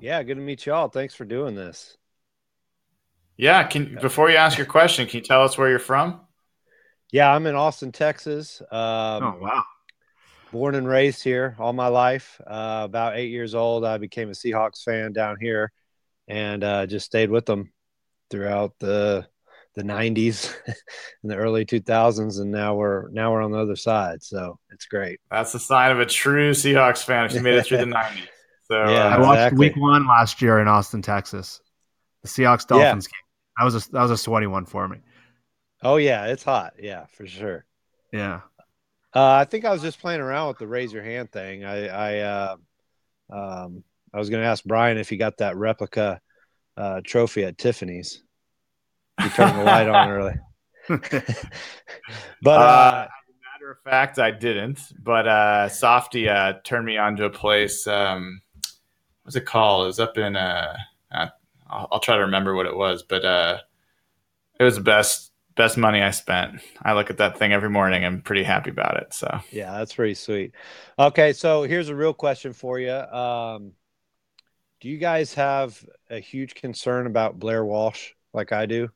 Yeah, 0.00 0.22
good 0.22 0.36
to 0.36 0.40
meet 0.40 0.64
y'all. 0.64 0.88
Thanks 0.88 1.14
for 1.14 1.26
doing 1.26 1.54
this. 1.54 1.98
Yeah. 3.36 3.64
Can 3.64 3.98
before 4.00 4.30
you 4.30 4.36
ask 4.36 4.56
your 4.56 4.66
question, 4.66 5.06
can 5.06 5.18
you 5.18 5.22
tell 5.22 5.42
us 5.42 5.58
where 5.58 5.68
you're 5.68 5.78
from? 5.78 6.22
Yeah, 7.12 7.30
I'm 7.30 7.46
in 7.46 7.54
Austin, 7.54 7.92
Texas. 7.92 8.62
Um, 8.62 9.22
oh 9.22 9.38
wow. 9.42 9.62
Born 10.52 10.74
and 10.74 10.88
raised 10.88 11.22
here 11.22 11.54
all 11.58 11.74
my 11.74 11.88
life. 11.88 12.40
Uh, 12.46 12.80
about 12.84 13.18
eight 13.18 13.28
years 13.28 13.54
old, 13.54 13.84
I 13.84 13.98
became 13.98 14.30
a 14.30 14.32
Seahawks 14.32 14.82
fan 14.82 15.12
down 15.12 15.36
here 15.38 15.70
and 16.28 16.64
uh, 16.64 16.86
just 16.86 17.06
stayed 17.06 17.30
with 17.30 17.46
them 17.46 17.72
throughout 18.30 18.74
the 18.78 19.26
the 19.74 19.82
90s 19.82 20.54
and 21.22 21.30
the 21.30 21.36
early 21.36 21.66
2000s 21.66 22.40
and 22.40 22.50
now 22.50 22.74
we're 22.74 23.10
now 23.10 23.30
we're 23.30 23.42
on 23.42 23.52
the 23.52 23.58
other 23.58 23.76
side 23.76 24.22
so 24.22 24.58
it's 24.70 24.86
great. 24.86 25.20
That's 25.30 25.52
the 25.52 25.58
sign 25.58 25.92
of 25.92 26.00
a 26.00 26.06
true 26.06 26.52
seahawks 26.52 27.04
fan 27.04 27.26
if 27.26 27.34
you 27.34 27.42
made 27.42 27.54
it 27.54 27.66
through 27.66 27.78
the 27.78 27.84
90s 27.84 28.28
so 28.68 28.88
yeah 28.88 29.06
uh, 29.06 29.16
i 29.16 29.20
watched 29.20 29.32
exactly. 29.34 29.68
week 29.68 29.76
one 29.76 30.06
last 30.06 30.42
year 30.42 30.58
in 30.60 30.68
austin 30.68 31.02
texas. 31.02 31.60
The 32.22 32.28
seahawks 32.28 32.66
dolphins 32.66 33.06
yeah. 33.06 33.16
game. 33.16 33.26
That 33.58 33.64
was 33.64 33.86
a 33.86 33.92
that 33.92 34.02
was 34.02 34.10
a 34.10 34.16
sweaty 34.16 34.46
one 34.46 34.64
for 34.64 34.88
me. 34.88 34.98
Oh 35.82 35.96
yeah 35.96 36.26
it's 36.26 36.42
hot. 36.42 36.74
Yeah 36.80 37.06
for 37.12 37.26
sure. 37.26 37.64
Yeah. 38.12 38.40
Uh, 39.14 39.32
i 39.32 39.44
think 39.44 39.64
i 39.64 39.70
was 39.70 39.82
just 39.82 40.00
playing 40.00 40.20
around 40.20 40.48
with 40.48 40.58
the 40.58 40.66
raise 40.66 40.92
your 40.92 41.02
hand 41.02 41.30
thing. 41.30 41.64
I 41.64 41.86
i 41.88 42.18
uh, 42.20 42.56
um, 43.30 43.84
I 44.12 44.18
was 44.18 44.30
going 44.30 44.42
to 44.42 44.48
ask 44.48 44.64
Brian 44.64 44.98
if 44.98 45.08
he 45.08 45.16
got 45.16 45.38
that 45.38 45.56
replica 45.56 46.20
uh, 46.76 47.00
trophy 47.04 47.44
at 47.44 47.58
Tiffany's. 47.58 48.22
He 49.22 49.28
turned 49.30 49.58
the 49.58 49.64
light 49.64 49.88
on 49.88 50.08
early. 50.08 50.34
but 50.88 51.10
uh, 52.46 52.52
uh, 52.52 53.08
matter 53.66 53.70
of 53.72 53.78
fact, 53.82 54.18
I 54.18 54.30
didn't. 54.30 54.80
But 55.02 55.26
uh, 55.26 55.68
Softy 55.68 56.28
uh, 56.28 56.54
turned 56.64 56.86
me 56.86 56.96
on 56.96 57.16
to 57.16 57.24
a 57.24 57.30
place. 57.30 57.86
Um, 57.86 58.40
what's 59.22 59.36
it 59.36 59.46
called? 59.46 59.84
It 59.84 59.86
was 59.86 60.00
up 60.00 60.16
in. 60.18 60.36
Uh, 60.36 60.76
uh, 61.10 61.26
I'll, 61.68 61.88
I'll, 61.92 62.00
try 62.00 62.16
to 62.16 62.22
remember 62.22 62.54
what 62.54 62.66
it 62.66 62.76
was, 62.76 63.02
but 63.02 63.24
uh, 63.24 63.58
it 64.60 64.64
was 64.64 64.76
the 64.76 64.82
best 64.82 65.32
best 65.56 65.76
money 65.76 66.02
I 66.02 66.10
spent. 66.10 66.60
I 66.82 66.92
look 66.92 67.10
at 67.10 67.18
that 67.18 67.38
thing 67.38 67.52
every 67.52 67.70
morning. 67.70 68.04
I'm 68.04 68.20
pretty 68.20 68.44
happy 68.44 68.70
about 68.70 68.98
it. 68.98 69.12
So 69.12 69.40
yeah, 69.50 69.76
that's 69.78 69.94
pretty 69.94 70.14
sweet. 70.14 70.52
Okay, 70.98 71.32
so 71.32 71.64
here's 71.64 71.88
a 71.88 71.96
real 71.96 72.14
question 72.14 72.52
for 72.52 72.78
you. 72.78 72.92
Um, 72.92 73.72
do 74.80 74.88
you 74.88 74.98
guys 74.98 75.34
have 75.34 75.84
a 76.10 76.18
huge 76.18 76.54
concern 76.54 77.06
about 77.06 77.38
Blair 77.38 77.64
Walsh 77.64 78.12
like 78.32 78.52
I 78.52 78.66
do? 78.66 78.88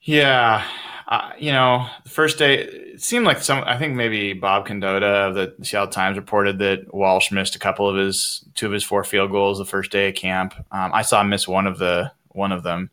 Yeah, 0.00 0.64
uh, 1.06 1.32
you 1.38 1.52
know, 1.52 1.86
the 2.04 2.10
first 2.10 2.38
day 2.38 2.58
it 2.58 3.02
seemed 3.02 3.24
like 3.26 3.40
some. 3.40 3.62
I 3.66 3.78
think 3.78 3.94
maybe 3.94 4.32
Bob 4.32 4.66
Condotta 4.66 5.28
of 5.28 5.34
the 5.34 5.54
Seattle 5.64 5.88
Times 5.88 6.16
reported 6.16 6.58
that 6.58 6.92
Walsh 6.94 7.30
missed 7.30 7.56
a 7.56 7.58
couple 7.58 7.88
of 7.88 7.96
his 7.96 8.44
two 8.54 8.66
of 8.66 8.72
his 8.72 8.84
four 8.84 9.04
field 9.04 9.30
goals 9.30 9.58
the 9.58 9.64
first 9.64 9.90
day 9.90 10.08
of 10.08 10.14
camp. 10.14 10.54
Um, 10.70 10.92
I 10.92 11.02
saw 11.02 11.20
him 11.20 11.28
miss 11.28 11.46
one 11.46 11.66
of 11.66 11.78
the 11.78 12.12
one 12.28 12.52
of 12.52 12.62
them. 12.62 12.90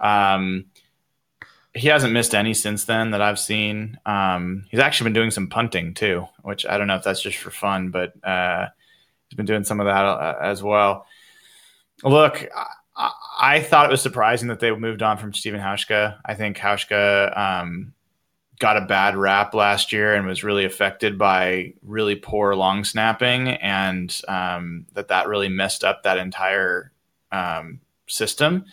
Um, 0.00 0.66
he 1.74 1.88
hasn't 1.88 2.12
missed 2.12 2.34
any 2.34 2.54
since 2.54 2.84
then 2.84 3.10
that 3.10 3.22
I've 3.22 3.38
seen. 3.38 3.98
Um, 4.06 4.64
he's 4.70 4.80
actually 4.80 5.06
been 5.06 5.20
doing 5.20 5.30
some 5.30 5.48
punting 5.48 5.94
too, 5.94 6.26
which 6.42 6.64
I 6.64 6.78
don't 6.78 6.86
know 6.86 6.96
if 6.96 7.04
that's 7.04 7.20
just 7.20 7.38
for 7.38 7.50
fun, 7.50 7.90
but 7.90 8.12
uh, 8.24 8.68
been 9.36 9.46
doing 9.46 9.64
some 9.64 9.80
of 9.80 9.86
that 9.86 10.04
uh, 10.04 10.36
as 10.40 10.62
well. 10.62 11.06
Look, 12.02 12.46
I 13.38 13.60
thought 13.60 13.86
it 13.86 13.90
was 13.90 14.02
surprising 14.02 14.48
that 14.48 14.60
they 14.60 14.70
moved 14.70 15.02
on 15.02 15.18
from 15.18 15.34
Stephen 15.34 15.60
Hauschka. 15.60 16.18
I 16.24 16.34
think 16.34 16.56
Hauschka 16.56 17.36
um, 17.36 17.92
got 18.58 18.76
a 18.76 18.86
bad 18.86 19.16
rap 19.16 19.54
last 19.54 19.92
year 19.92 20.14
and 20.14 20.26
was 20.26 20.44
really 20.44 20.64
affected 20.64 21.18
by 21.18 21.74
really 21.82 22.16
poor 22.16 22.54
long 22.54 22.84
snapping, 22.84 23.48
and 23.48 24.18
um, 24.28 24.86
that 24.94 25.08
that 25.08 25.28
really 25.28 25.48
messed 25.48 25.84
up 25.84 26.02
that 26.02 26.18
entire 26.18 26.92
um, 27.32 27.80
system, 28.06 28.64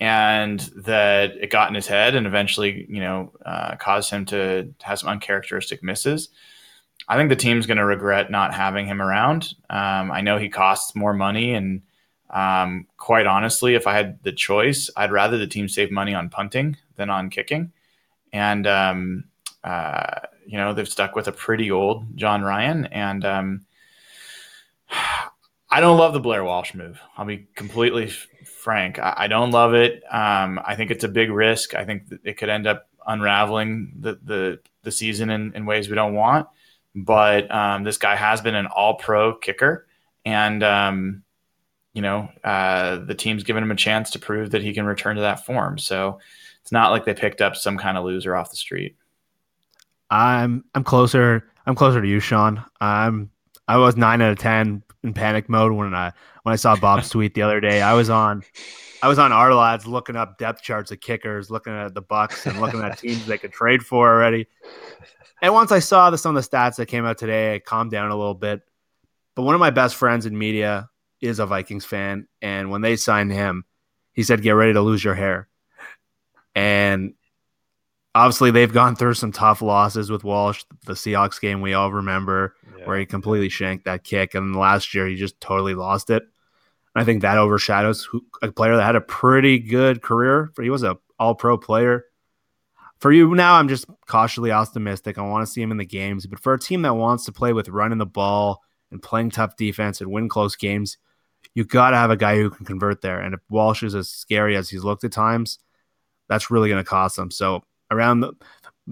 and 0.00 0.60
that 0.76 1.36
it 1.36 1.50
got 1.50 1.68
in 1.68 1.74
his 1.74 1.86
head 1.86 2.14
and 2.14 2.26
eventually, 2.26 2.86
you 2.88 3.00
know, 3.00 3.32
uh, 3.44 3.76
caused 3.76 4.10
him 4.10 4.24
to 4.26 4.72
have 4.82 4.98
some 4.98 5.10
uncharacteristic 5.10 5.82
misses. 5.82 6.30
I 7.08 7.16
think 7.16 7.28
the 7.30 7.36
team's 7.36 7.66
going 7.66 7.76
to 7.76 7.84
regret 7.84 8.30
not 8.30 8.52
having 8.52 8.86
him 8.86 9.00
around. 9.00 9.54
Um, 9.70 10.10
I 10.10 10.22
know 10.22 10.38
he 10.38 10.48
costs 10.48 10.96
more 10.96 11.12
money 11.12 11.54
and 11.54 11.82
um, 12.30 12.86
quite 12.96 13.26
honestly, 13.26 13.74
if 13.74 13.86
I 13.86 13.94
had 13.94 14.22
the 14.22 14.32
choice, 14.32 14.90
I'd 14.96 15.12
rather 15.12 15.38
the 15.38 15.46
team 15.46 15.68
save 15.68 15.90
money 15.90 16.14
on 16.14 16.28
punting 16.28 16.76
than 16.96 17.10
on 17.10 17.30
kicking. 17.30 17.72
And, 18.32 18.66
um, 18.66 19.24
uh, 19.62 20.20
you 20.46 20.58
know, 20.58 20.74
they've 20.74 20.88
stuck 20.88 21.14
with 21.14 21.28
a 21.28 21.32
pretty 21.32 21.70
old 21.70 22.16
Jon 22.16 22.42
Ryan. 22.42 22.86
And 22.86 23.24
um, 23.24 23.66
I 25.70 25.80
don't 25.80 25.98
love 25.98 26.12
the 26.12 26.20
Blair 26.20 26.44
Walsh 26.44 26.74
move. 26.74 27.00
I'll 27.16 27.26
be 27.26 27.48
completely 27.54 28.08
frank. 28.44 28.98
I, 28.98 29.14
I, 29.16 29.26
don't 29.26 29.50
love 29.50 29.74
it. 29.74 30.02
Um, 30.10 30.60
I 30.64 30.76
think 30.76 30.90
it's 30.90 31.04
a 31.04 31.08
big 31.08 31.30
risk. 31.30 31.74
I 31.74 31.84
think 31.84 32.04
it 32.24 32.36
could 32.36 32.48
end 32.48 32.66
up 32.66 32.88
unraveling 33.06 33.92
the, 33.98 34.18
the, 34.22 34.60
the 34.82 34.92
season 34.92 35.30
in, 35.30 35.52
in 35.54 35.66
ways 35.66 35.88
we 35.88 35.96
don't 35.96 36.14
want. 36.14 36.46
But 36.96 37.54
um, 37.54 37.84
this 37.84 37.98
guy 37.98 38.16
has 38.16 38.40
been 38.40 38.54
an 38.54 38.66
all 38.66 38.94
pro 38.94 39.34
kicker. 39.34 39.86
And, 40.24 40.62
um, 40.62 41.22
you 41.92 42.00
know, 42.00 42.30
uh, 42.42 42.96
the 42.96 43.14
team's 43.14 43.44
given 43.44 43.62
him 43.62 43.70
a 43.70 43.76
chance 43.76 44.10
to 44.10 44.18
prove 44.18 44.50
that 44.52 44.62
he 44.62 44.72
can 44.72 44.86
return 44.86 45.16
to 45.16 45.22
that 45.22 45.44
form. 45.44 45.78
So 45.78 46.18
it's 46.62 46.72
not 46.72 46.90
like 46.90 47.04
they 47.04 47.14
picked 47.14 47.42
up 47.42 47.54
some 47.54 47.76
kind 47.76 47.98
of 47.98 48.04
loser 48.04 48.34
off 48.34 48.50
the 48.50 48.56
street. 48.56 48.96
I'm 50.10 50.64
I'm 50.74 50.84
closer. 50.84 51.48
I'm 51.66 51.74
closer 51.74 52.00
to 52.00 52.08
you, 52.08 52.20
Sean. 52.20 52.64
I'm 52.80 53.30
I 53.68 53.76
was 53.76 53.96
nine 53.96 54.22
out 54.22 54.32
of 54.32 54.38
ten 54.38 54.82
in 55.02 55.14
panic 55.14 55.48
mode 55.48 55.72
when 55.72 55.94
I 55.94 56.12
when 56.42 56.52
I 56.52 56.56
saw 56.56 56.76
Bob's 56.76 57.08
tweet 57.10 57.34
the 57.34 57.42
other 57.42 57.60
day. 57.60 57.82
I 57.82 57.94
was 57.94 58.08
on 58.08 58.42
I 59.02 59.08
was 59.08 59.18
on 59.18 59.30
Ourlads 59.30 59.86
looking 59.86 60.16
up 60.16 60.38
depth 60.38 60.62
charts 60.62 60.90
of 60.90 61.00
kickers, 61.00 61.50
looking 61.50 61.72
at 61.72 61.94
the 61.94 62.02
Bucks 62.02 62.46
and 62.46 62.60
looking 62.60 62.80
at 62.80 62.98
teams 62.98 63.26
they 63.26 63.38
could 63.38 63.52
trade 63.52 63.84
for 63.84 64.08
already. 64.08 64.46
And 65.42 65.52
once 65.52 65.70
I 65.70 65.80
saw 65.80 66.10
the, 66.10 66.18
some 66.18 66.36
of 66.36 66.42
the 66.42 66.48
stats 66.48 66.76
that 66.76 66.86
came 66.86 67.04
out 67.04 67.18
today, 67.18 67.54
I 67.54 67.58
calmed 67.58 67.90
down 67.90 68.10
a 68.10 68.16
little 68.16 68.34
bit. 68.34 68.62
But 69.34 69.42
one 69.42 69.54
of 69.54 69.60
my 69.60 69.70
best 69.70 69.96
friends 69.96 70.24
in 70.24 70.36
media 70.36 70.88
is 71.20 71.38
a 71.38 71.46
Vikings 71.46 71.84
fan, 71.84 72.26
and 72.40 72.70
when 72.70 72.80
they 72.80 72.96
signed 72.96 73.32
him, 73.32 73.64
he 74.12 74.22
said, 74.22 74.42
"Get 74.42 74.52
ready 74.52 74.72
to 74.72 74.80
lose 74.80 75.04
your 75.04 75.14
hair." 75.14 75.48
And 76.54 77.14
obviously, 78.14 78.50
they've 78.50 78.72
gone 78.72 78.96
through 78.96 79.14
some 79.14 79.32
tough 79.32 79.60
losses 79.60 80.10
with 80.10 80.24
Walsh. 80.24 80.64
The 80.86 80.94
Seahawks 80.94 81.38
game 81.38 81.60
we 81.60 81.74
all 81.74 81.92
remember, 81.92 82.54
yeah. 82.78 82.86
where 82.86 82.98
he 82.98 83.04
completely 83.04 83.50
shanked 83.50 83.84
that 83.84 84.04
kick, 84.04 84.34
and 84.34 84.56
last 84.56 84.94
year 84.94 85.06
he 85.06 85.16
just 85.16 85.38
totally 85.38 85.74
lost 85.74 86.08
it. 86.08 86.26
I 86.96 87.04
think 87.04 87.22
that 87.22 87.38
overshadows 87.38 88.04
who, 88.04 88.24
a 88.42 88.50
player 88.50 88.76
that 88.76 88.84
had 88.84 88.96
a 88.96 89.00
pretty 89.00 89.58
good 89.58 90.02
career. 90.02 90.52
He 90.60 90.70
was 90.70 90.82
a 90.82 90.98
All 91.18 91.34
Pro 91.34 91.58
player. 91.58 92.04
For 92.98 93.12
you 93.12 93.34
now, 93.34 93.56
I'm 93.56 93.68
just 93.68 93.84
cautiously 94.06 94.50
optimistic. 94.50 95.18
I 95.18 95.22
want 95.22 95.46
to 95.46 95.52
see 95.52 95.60
him 95.60 95.70
in 95.70 95.76
the 95.76 95.84
games, 95.84 96.26
but 96.26 96.40
for 96.40 96.54
a 96.54 96.58
team 96.58 96.82
that 96.82 96.94
wants 96.94 97.26
to 97.26 97.32
play 97.32 97.52
with 97.52 97.68
running 97.68 97.98
the 97.98 98.06
ball 98.06 98.62
and 98.90 99.02
playing 99.02 99.30
tough 99.30 99.56
defense 99.56 100.00
and 100.00 100.10
win 100.10 100.30
close 100.30 100.56
games, 100.56 100.96
you 101.54 101.64
got 101.64 101.90
to 101.90 101.96
have 101.96 102.10
a 102.10 102.16
guy 102.16 102.36
who 102.36 102.48
can 102.48 102.64
convert 102.64 103.02
there. 103.02 103.20
And 103.20 103.34
if 103.34 103.40
Walsh 103.50 103.82
is 103.82 103.94
as 103.94 104.08
scary 104.08 104.56
as 104.56 104.70
he's 104.70 104.84
looked 104.84 105.04
at 105.04 105.12
times, 105.12 105.58
that's 106.28 106.50
really 106.50 106.70
going 106.70 106.82
to 106.82 106.88
cost 106.88 107.16
them. 107.16 107.30
So 107.30 107.62
around 107.90 108.20
the 108.20 108.32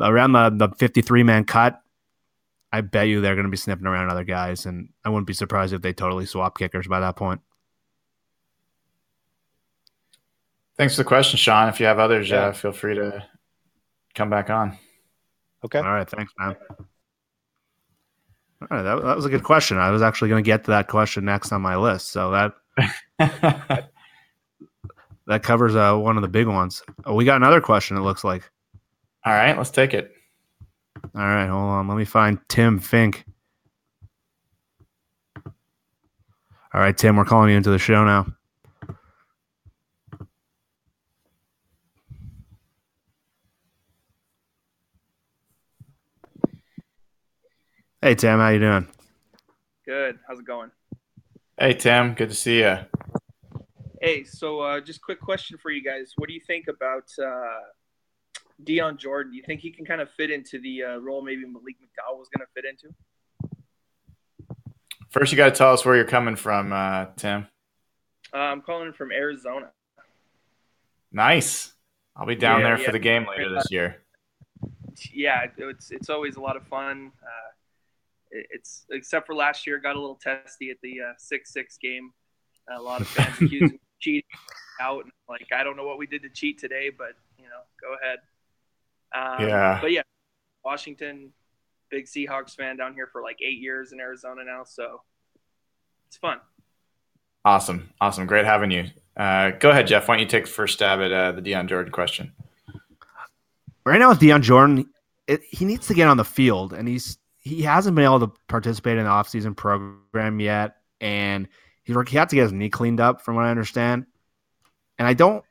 around 0.00 0.32
the, 0.32 0.50
the 0.50 0.68
53 0.76 1.22
man 1.22 1.44
cut, 1.44 1.80
I 2.72 2.80
bet 2.80 3.08
you 3.08 3.20
they're 3.20 3.36
going 3.36 3.44
to 3.46 3.50
be 3.50 3.56
sniffing 3.56 3.86
around 3.86 4.10
other 4.10 4.24
guys, 4.24 4.66
and 4.66 4.90
I 5.04 5.08
wouldn't 5.08 5.26
be 5.26 5.32
surprised 5.32 5.72
if 5.72 5.80
they 5.80 5.92
totally 5.92 6.26
swap 6.26 6.58
kickers 6.58 6.88
by 6.88 7.00
that 7.00 7.16
point. 7.16 7.40
Thanks 10.76 10.96
for 10.96 11.02
the 11.02 11.08
question, 11.08 11.38
Sean. 11.38 11.68
If 11.68 11.78
you 11.78 11.86
have 11.86 11.98
others, 11.98 12.30
yeah. 12.30 12.46
uh, 12.46 12.52
feel 12.52 12.72
free 12.72 12.96
to 12.96 13.24
come 14.14 14.30
back 14.30 14.50
on. 14.50 14.76
Okay. 15.64 15.78
All 15.78 15.84
right. 15.84 16.08
Thanks, 16.08 16.32
man. 16.38 16.56
All 18.70 18.78
right, 18.78 18.82
that, 18.82 19.02
that 19.02 19.16
was 19.16 19.26
a 19.26 19.30
good 19.30 19.42
question. 19.42 19.76
I 19.76 19.90
was 19.90 20.00
actually 20.00 20.30
going 20.30 20.42
to 20.42 20.46
get 20.46 20.64
to 20.64 20.70
that 20.70 20.88
question 20.88 21.24
next 21.24 21.52
on 21.52 21.60
my 21.60 21.76
list. 21.76 22.08
So 22.10 22.30
that 22.30 22.54
that 25.26 25.42
covers 25.42 25.76
uh, 25.76 25.96
one 25.96 26.16
of 26.16 26.22
the 26.22 26.28
big 26.28 26.46
ones. 26.46 26.82
Oh, 27.04 27.14
we 27.14 27.24
got 27.24 27.36
another 27.36 27.60
question. 27.60 27.96
It 27.96 28.00
looks 28.00 28.24
like. 28.24 28.50
All 29.24 29.32
right, 29.32 29.56
let's 29.56 29.70
take 29.70 29.94
it. 29.94 30.12
All 31.14 31.22
right, 31.22 31.46
hold 31.46 31.62
on. 31.62 31.88
Let 31.88 31.96
me 31.96 32.04
find 32.04 32.38
Tim 32.48 32.78
Fink. 32.78 33.24
All 35.44 36.80
right, 36.80 36.96
Tim, 36.96 37.16
we're 37.16 37.24
calling 37.24 37.50
you 37.50 37.56
into 37.56 37.70
the 37.70 37.78
show 37.78 38.04
now. 38.04 38.26
Hey 48.04 48.14
Tim, 48.14 48.38
how 48.38 48.50
you 48.50 48.58
doing? 48.58 48.86
Good. 49.86 50.18
How's 50.28 50.38
it 50.38 50.44
going? 50.44 50.70
Hey 51.58 51.72
Tim, 51.72 52.12
good 52.12 52.28
to 52.28 52.34
see 52.34 52.58
you. 52.58 52.76
Hey, 53.98 54.24
so 54.24 54.60
uh, 54.60 54.80
just 54.82 55.00
quick 55.00 55.22
question 55.22 55.56
for 55.56 55.70
you 55.70 55.82
guys. 55.82 56.12
What 56.16 56.28
do 56.28 56.34
you 56.34 56.40
think 56.46 56.66
about 56.68 57.04
uh, 57.18 57.60
Dion 58.62 58.98
Jordan? 58.98 59.32
Do 59.32 59.38
you 59.38 59.42
think 59.46 59.62
he 59.62 59.70
can 59.70 59.86
kind 59.86 60.02
of 60.02 60.10
fit 60.10 60.30
into 60.30 60.60
the 60.60 60.82
uh, 60.82 60.96
role 60.98 61.24
maybe 61.24 61.46
Malik 61.46 61.76
McDowell 61.80 62.18
was 62.18 62.28
going 62.28 62.46
to 62.46 62.52
fit 62.52 62.66
into? 62.66 62.94
First, 65.08 65.32
you 65.32 65.38
got 65.38 65.46
to 65.46 65.56
tell 65.56 65.72
us 65.72 65.86
where 65.86 65.96
you're 65.96 66.04
coming 66.04 66.36
from, 66.36 66.74
uh, 66.74 67.06
Tim. 67.16 67.46
Uh, 68.34 68.36
I'm 68.36 68.60
calling 68.60 68.92
from 68.92 69.12
Arizona. 69.12 69.70
Nice. 71.10 71.72
I'll 72.14 72.26
be 72.26 72.36
down 72.36 72.60
yeah, 72.60 72.66
there 72.66 72.78
yeah. 72.80 72.84
for 72.84 72.92
the 72.92 72.98
game 72.98 73.26
later 73.26 73.50
this 73.54 73.70
year. 73.70 74.02
Yeah, 75.10 75.46
it's 75.56 75.90
it's 75.90 76.10
always 76.10 76.36
a 76.36 76.40
lot 76.40 76.58
of 76.58 76.66
fun. 76.68 77.10
Uh, 77.22 77.53
it's 78.34 78.86
except 78.90 79.26
for 79.26 79.34
last 79.34 79.66
year, 79.66 79.78
got 79.78 79.96
a 79.96 80.00
little 80.00 80.18
testy 80.20 80.70
at 80.70 80.76
the 80.82 81.00
uh, 81.00 81.12
six 81.18 81.52
six 81.52 81.78
game. 81.78 82.10
A 82.74 82.80
lot 82.80 83.00
of 83.00 83.08
fans 83.08 83.34
accusing 83.40 83.78
cheating 84.00 84.22
out. 84.80 85.04
And 85.04 85.12
like 85.28 85.48
I 85.54 85.64
don't 85.64 85.76
know 85.76 85.86
what 85.86 85.98
we 85.98 86.06
did 86.06 86.22
to 86.22 86.28
cheat 86.28 86.58
today, 86.58 86.90
but 86.96 87.12
you 87.38 87.44
know, 87.44 87.62
go 87.80 87.94
ahead. 88.02 88.18
Um, 89.14 89.48
yeah. 89.48 89.78
But 89.80 89.92
yeah, 89.92 90.02
Washington, 90.64 91.32
big 91.90 92.06
Seahawks 92.06 92.54
fan 92.54 92.76
down 92.76 92.94
here 92.94 93.08
for 93.10 93.22
like 93.22 93.38
eight 93.42 93.60
years 93.60 93.92
in 93.92 94.00
Arizona 94.00 94.44
now, 94.44 94.64
so 94.64 95.02
it's 96.08 96.16
fun. 96.16 96.38
Awesome, 97.44 97.90
awesome, 98.00 98.26
great 98.26 98.44
having 98.44 98.70
you. 98.70 98.86
Uh, 99.16 99.50
go 99.50 99.70
ahead, 99.70 99.86
Jeff. 99.86 100.08
Why 100.08 100.14
don't 100.16 100.22
you 100.22 100.28
take 100.28 100.46
the 100.46 100.50
first 100.50 100.74
stab 100.74 101.00
at 101.00 101.12
uh, 101.12 101.32
the 101.32 101.40
Dion 101.40 101.68
Jordan 101.68 101.92
question? 101.92 102.32
Right 103.84 103.98
now 103.98 104.08
with 104.08 104.18
Dion 104.18 104.42
Jordan, 104.42 104.88
it, 105.26 105.42
he 105.42 105.64
needs 105.64 105.86
to 105.88 105.94
get 105.94 106.08
on 106.08 106.16
the 106.16 106.24
field, 106.24 106.72
and 106.72 106.88
he's 106.88 107.18
he 107.44 107.62
hasn't 107.62 107.94
been 107.94 108.04
able 108.04 108.20
to 108.20 108.32
participate 108.48 108.98
in 108.98 109.04
the 109.04 109.10
offseason 109.10 109.54
program 109.54 110.40
yet, 110.40 110.76
and 111.00 111.46
he's 111.84 111.94
he 112.08 112.16
had 112.16 112.30
to 112.30 112.36
get 112.36 112.42
his 112.44 112.52
knee 112.52 112.70
cleaned 112.70 113.00
up, 113.00 113.20
from 113.20 113.36
what 113.36 113.44
I 113.44 113.50
understand. 113.50 114.06
And 114.98 115.06
I 115.06 115.12
don't 115.12 115.44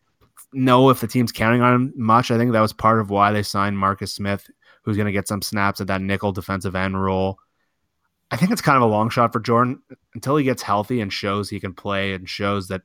know 0.51 0.89
if 0.89 0.99
the 0.99 1.07
team's 1.07 1.31
counting 1.31 1.61
on 1.61 1.73
him 1.75 1.93
much. 1.95 2.31
I 2.31 2.37
think 2.37 2.51
that 2.51 2.61
was 2.61 2.73
part 2.73 2.99
of 2.99 3.09
why 3.09 3.31
they 3.31 3.43
signed 3.43 3.77
Marcus 3.77 4.13
Smith, 4.13 4.49
who's 4.83 4.97
going 4.97 5.05
to 5.05 5.11
get 5.11 5.27
some 5.27 5.41
snaps 5.41 5.81
at 5.81 5.87
that 5.87 6.01
nickel 6.01 6.31
defensive 6.31 6.75
end 6.75 7.01
role. 7.01 7.37
I 8.31 8.37
think 8.37 8.51
it's 8.51 8.61
kind 8.61 8.77
of 8.77 8.83
a 8.83 8.87
long 8.87 9.09
shot 9.09 9.31
for 9.31 9.39
Jordan 9.39 9.81
until 10.15 10.35
he 10.37 10.43
gets 10.43 10.63
healthy 10.63 11.01
and 11.01 11.13
shows 11.13 11.49
he 11.49 11.59
can 11.59 11.73
play 11.73 12.13
and 12.13 12.27
shows 12.27 12.69
that 12.69 12.81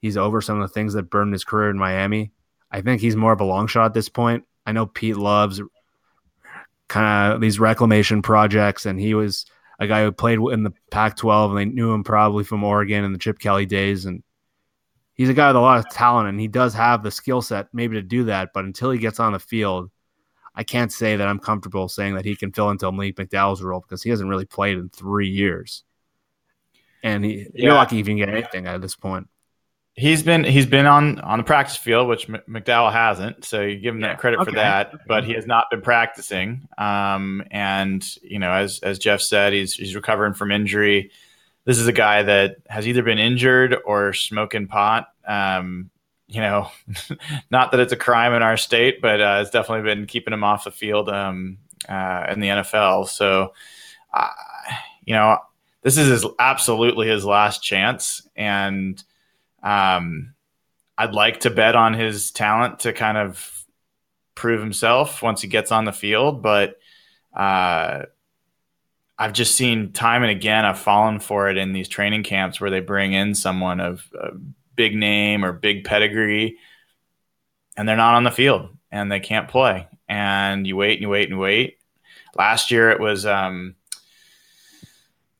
he's 0.00 0.16
over 0.16 0.40
some 0.40 0.60
of 0.60 0.68
the 0.68 0.74
things 0.74 0.94
that 0.94 1.10
burned 1.10 1.32
his 1.32 1.44
career 1.44 1.70
in 1.70 1.78
Miami. 1.78 2.32
I 2.72 2.80
think 2.80 3.00
he's 3.00 3.14
more 3.14 3.32
of 3.32 3.40
a 3.40 3.44
long 3.44 3.68
shot 3.68 3.86
at 3.86 3.94
this 3.94 4.08
point. 4.08 4.44
I 4.66 4.72
know 4.72 4.86
Pete 4.86 5.16
loves 5.16 5.60
kind 6.94 7.32
of 7.32 7.40
these 7.40 7.58
reclamation 7.58 8.22
projects, 8.22 8.86
and 8.86 9.00
he 9.00 9.14
was 9.14 9.46
a 9.80 9.86
guy 9.88 10.04
who 10.04 10.12
played 10.12 10.38
in 10.38 10.62
the 10.62 10.72
Pac-12, 10.92 11.48
and 11.48 11.58
they 11.58 11.64
knew 11.64 11.92
him 11.92 12.04
probably 12.04 12.44
from 12.44 12.62
Oregon 12.62 13.02
and 13.02 13.12
the 13.12 13.18
Chip 13.18 13.40
Kelly 13.40 13.66
days, 13.66 14.04
and 14.04 14.22
he's 15.14 15.28
a 15.28 15.34
guy 15.34 15.48
with 15.48 15.56
a 15.56 15.60
lot 15.60 15.80
of 15.80 15.90
talent, 15.90 16.28
and 16.28 16.38
he 16.38 16.46
does 16.46 16.72
have 16.72 17.02
the 17.02 17.10
skill 17.10 17.42
set 17.42 17.66
maybe 17.72 17.96
to 17.96 18.02
do 18.02 18.22
that. 18.24 18.50
But 18.54 18.64
until 18.64 18.92
he 18.92 19.00
gets 19.00 19.18
on 19.18 19.32
the 19.32 19.40
field, 19.40 19.90
I 20.54 20.62
can't 20.62 20.92
say 20.92 21.16
that 21.16 21.26
I'm 21.26 21.40
comfortable 21.40 21.88
saying 21.88 22.14
that 22.14 22.24
he 22.24 22.36
can 22.36 22.52
fill 22.52 22.70
into 22.70 22.90
Malik 22.92 23.16
McDowell's 23.16 23.60
role 23.60 23.80
because 23.80 24.04
he 24.04 24.10
hasn't 24.10 24.30
really 24.30 24.46
played 24.46 24.78
in 24.78 24.88
three 24.88 25.28
years, 25.28 25.82
and 27.02 27.24
he, 27.24 27.38
yeah. 27.38 27.46
you're 27.54 27.74
lucky 27.74 27.98
if 27.98 28.06
you 28.06 28.14
can 28.14 28.18
get 28.18 28.28
anything 28.28 28.68
at 28.68 28.80
this 28.80 28.94
point. 28.94 29.26
He's 29.96 30.22
been 30.22 30.42
he's 30.42 30.66
been 30.66 30.86
on 30.86 31.20
on 31.20 31.38
the 31.38 31.44
practice 31.44 31.76
field, 31.76 32.08
which 32.08 32.26
McDowell 32.26 32.92
hasn't. 32.92 33.44
So 33.44 33.62
you 33.62 33.78
give 33.78 33.94
him 33.94 34.00
yeah. 34.00 34.08
that 34.08 34.18
credit 34.18 34.40
okay. 34.40 34.50
for 34.50 34.56
that. 34.56 35.06
But 35.06 35.24
he 35.24 35.34
has 35.34 35.46
not 35.46 35.70
been 35.70 35.82
practicing. 35.82 36.66
Um, 36.76 37.44
and 37.50 38.04
you 38.22 38.38
know, 38.38 38.50
as 38.50 38.80
as 38.82 38.98
Jeff 38.98 39.20
said, 39.20 39.52
he's 39.52 39.74
he's 39.74 39.94
recovering 39.94 40.34
from 40.34 40.50
injury. 40.50 41.10
This 41.64 41.78
is 41.78 41.86
a 41.86 41.92
guy 41.92 42.22
that 42.24 42.56
has 42.68 42.86
either 42.88 43.02
been 43.02 43.18
injured 43.18 43.76
or 43.86 44.12
smoking 44.12 44.66
pot 44.66 45.08
um, 45.26 45.90
you 46.28 46.40
know, 46.40 46.70
not 47.50 47.70
that 47.70 47.80
it's 47.80 47.92
a 47.92 47.96
crime 47.96 48.32
in 48.32 48.42
our 48.42 48.56
state, 48.56 49.00
but 49.00 49.20
uh, 49.20 49.38
it's 49.40 49.50
definitely 49.50 49.84
been 49.84 50.06
keeping 50.06 50.32
him 50.32 50.44
off 50.44 50.64
the 50.64 50.70
field 50.70 51.08
um, 51.08 51.58
uh, 51.88 52.26
in 52.30 52.40
the 52.40 52.48
NFL. 52.48 53.08
So, 53.08 53.52
uh, 54.12 54.28
you 55.04 55.14
know, 55.14 55.38
this 55.82 55.98
is 55.98 56.08
his, 56.08 56.26
absolutely 56.38 57.08
his 57.08 57.24
last 57.24 57.62
chance, 57.62 58.26
and 58.36 59.02
um, 59.64 60.34
I'd 60.96 61.14
like 61.14 61.40
to 61.40 61.50
bet 61.50 61.74
on 61.74 61.94
his 61.94 62.30
talent 62.30 62.80
to 62.80 62.92
kind 62.92 63.18
of 63.18 63.64
prove 64.34 64.60
himself 64.60 65.22
once 65.22 65.40
he 65.40 65.48
gets 65.48 65.72
on 65.72 65.86
the 65.86 65.92
field, 65.92 66.42
but 66.42 66.78
uh, 67.34 68.02
I've 69.18 69.32
just 69.32 69.56
seen 69.56 69.92
time 69.92 70.22
and 70.22 70.30
again 70.30 70.64
I've 70.64 70.78
fallen 70.78 71.18
for 71.18 71.48
it 71.48 71.56
in 71.56 71.72
these 71.72 71.88
training 71.88 72.24
camps 72.24 72.60
where 72.60 72.70
they 72.70 72.80
bring 72.80 73.12
in 73.12 73.34
someone 73.34 73.80
of 73.80 74.08
a 74.20 74.30
big 74.76 74.94
name 74.94 75.44
or 75.44 75.52
big 75.52 75.84
pedigree 75.84 76.58
and 77.76 77.88
they're 77.88 77.96
not 77.96 78.14
on 78.14 78.24
the 78.24 78.30
field 78.30 78.76
and 78.92 79.10
they 79.10 79.20
can't 79.20 79.48
play. 79.48 79.88
And 80.08 80.66
you 80.66 80.76
wait 80.76 80.94
and 80.94 81.02
you 81.02 81.08
wait 81.08 81.30
and 81.30 81.40
wait. 81.40 81.78
Last 82.36 82.70
year 82.70 82.90
it 82.90 83.00
was 83.00 83.24
um, 83.24 83.76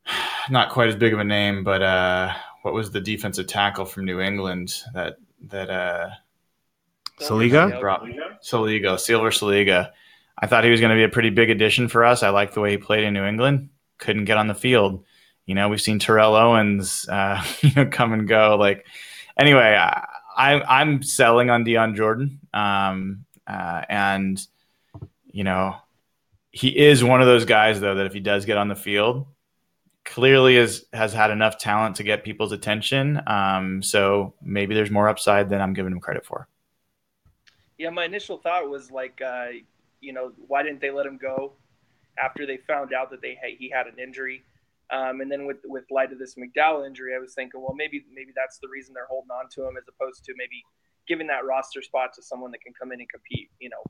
not 0.49 0.71
quite 0.71 0.89
as 0.89 0.95
big 0.95 1.13
of 1.13 1.19
a 1.19 1.25
name 1.25 1.63
but 1.63 1.81
uh, 1.81 2.33
what 2.65 2.73
was 2.73 2.89
the 2.89 2.99
defensive 2.99 3.45
tackle 3.45 3.85
from 3.85 4.05
new 4.05 4.19
england 4.19 4.73
that 4.95 5.17
that 5.39 5.69
uh 5.69 6.09
Siliga? 7.19 7.71
Siliga, 8.41 8.95
Sealver 8.95 9.31
Siliga. 9.31 9.91
I 10.37 10.47
thought 10.47 10.65
he 10.65 10.69
was 10.69 10.81
going 10.81 10.89
to 10.89 10.97
be 10.97 11.03
a 11.03 11.09
pretty 11.09 11.29
big 11.29 11.49
addition 11.49 11.87
for 11.87 12.03
us. 12.03 12.23
I 12.23 12.29
like 12.29 12.53
the 12.53 12.59
way 12.59 12.71
he 12.71 12.77
played 12.77 13.05
in 13.05 13.13
New 13.13 13.23
England. 13.23 13.69
Couldn't 13.99 14.25
get 14.25 14.37
on 14.37 14.47
the 14.47 14.53
field. 14.53 15.05
You 15.45 15.55
know, 15.55 15.69
we've 15.69 15.79
seen 15.79 15.97
Terrell 15.97 16.35
Owens, 16.35 17.07
uh, 17.07 17.41
you 17.61 17.71
know, 17.73 17.85
come 17.85 18.11
and 18.11 18.27
go. 18.27 18.57
Like, 18.59 18.85
anyway, 19.39 19.77
I, 20.35 20.61
I'm 20.61 21.03
selling 21.03 21.49
on 21.49 21.63
Dion 21.63 21.95
Jordan, 21.95 22.39
um, 22.53 23.25
uh, 23.47 23.83
and 23.87 24.45
you 25.31 25.45
know, 25.45 25.77
he 26.51 26.77
is 26.77 27.03
one 27.03 27.21
of 27.21 27.27
those 27.27 27.45
guys 27.45 27.79
though 27.79 27.95
that 27.95 28.05
if 28.05 28.13
he 28.13 28.19
does 28.19 28.45
get 28.45 28.57
on 28.57 28.67
the 28.67 28.75
field, 28.75 29.27
clearly 30.05 30.55
is 30.55 30.85
has 30.93 31.11
had 31.11 31.31
enough 31.31 31.57
talent 31.57 31.97
to 31.97 32.03
get 32.03 32.23
people's 32.23 32.51
attention. 32.51 33.21
Um, 33.27 33.81
so 33.83 34.33
maybe 34.41 34.75
there's 34.75 34.91
more 34.91 35.09
upside 35.09 35.49
than 35.49 35.59
I'm 35.61 35.73
giving 35.73 35.91
him 35.91 35.99
credit 35.99 36.25
for. 36.25 36.47
Yeah, 37.77 37.89
my 37.89 38.05
initial 38.05 38.37
thought 38.37 38.69
was 38.69 38.89
like, 38.91 39.21
uh, 39.21 39.47
you 39.99 40.13
know, 40.13 40.31
why 40.47 40.63
didn't 40.63 40.79
they 40.79 40.91
let 40.91 41.05
him 41.05 41.17
go 41.17 41.53
after 42.17 42.45
they 42.45 42.57
found 42.57 42.93
out 42.93 43.09
that 43.11 43.21
they 43.21 43.37
he 43.57 43.69
had 43.69 43.87
an 43.87 43.99
injury? 43.99 44.43
Um, 44.91 45.19
and 45.21 45.31
then 45.31 45.45
with 45.45 45.57
with 45.65 45.83
light 45.89 46.13
of 46.13 46.19
this 46.19 46.35
McDowell 46.35 46.85
injury, 46.85 47.15
I 47.15 47.19
was 47.19 47.33
thinking, 47.33 47.61
well, 47.61 47.73
maybe 47.75 48.05
maybe 48.13 48.31
that's 48.35 48.59
the 48.59 48.69
reason 48.69 48.93
they're 48.93 49.07
holding 49.09 49.31
on 49.31 49.49
to 49.55 49.67
him, 49.67 49.75
as 49.77 49.83
opposed 49.89 50.23
to 50.25 50.33
maybe 50.37 50.63
giving 51.07 51.27
that 51.27 51.45
roster 51.45 51.81
spot 51.81 52.13
to 52.13 52.21
someone 52.21 52.51
that 52.51 52.61
can 52.61 52.73
come 52.79 52.91
in 52.91 52.99
and 52.99 53.09
compete. 53.09 53.49
You 53.59 53.69
know, 53.69 53.83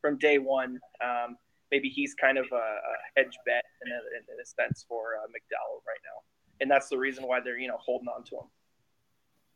from 0.00 0.16
day 0.16 0.38
one. 0.38 0.78
Um, 1.04 1.36
maybe 1.70 1.88
he's 1.88 2.14
kind 2.14 2.38
of 2.38 2.46
a, 2.52 2.56
a 2.56 2.94
hedge 3.16 3.36
bet 3.46 3.64
in 3.84 3.92
a, 3.92 3.96
in 4.32 4.40
a, 4.40 4.46
sense 4.46 4.84
for 4.88 5.16
uh, 5.16 5.26
McDowell 5.28 5.84
right 5.86 6.00
now, 6.04 6.22
and 6.60 6.70
that's 6.70 6.88
the 6.88 6.98
reason 6.98 7.26
why 7.26 7.40
they're 7.40 7.58
you 7.58 7.68
know 7.68 7.78
holding 7.78 8.08
on 8.08 8.24
to 8.24 8.36
him. 8.36 8.48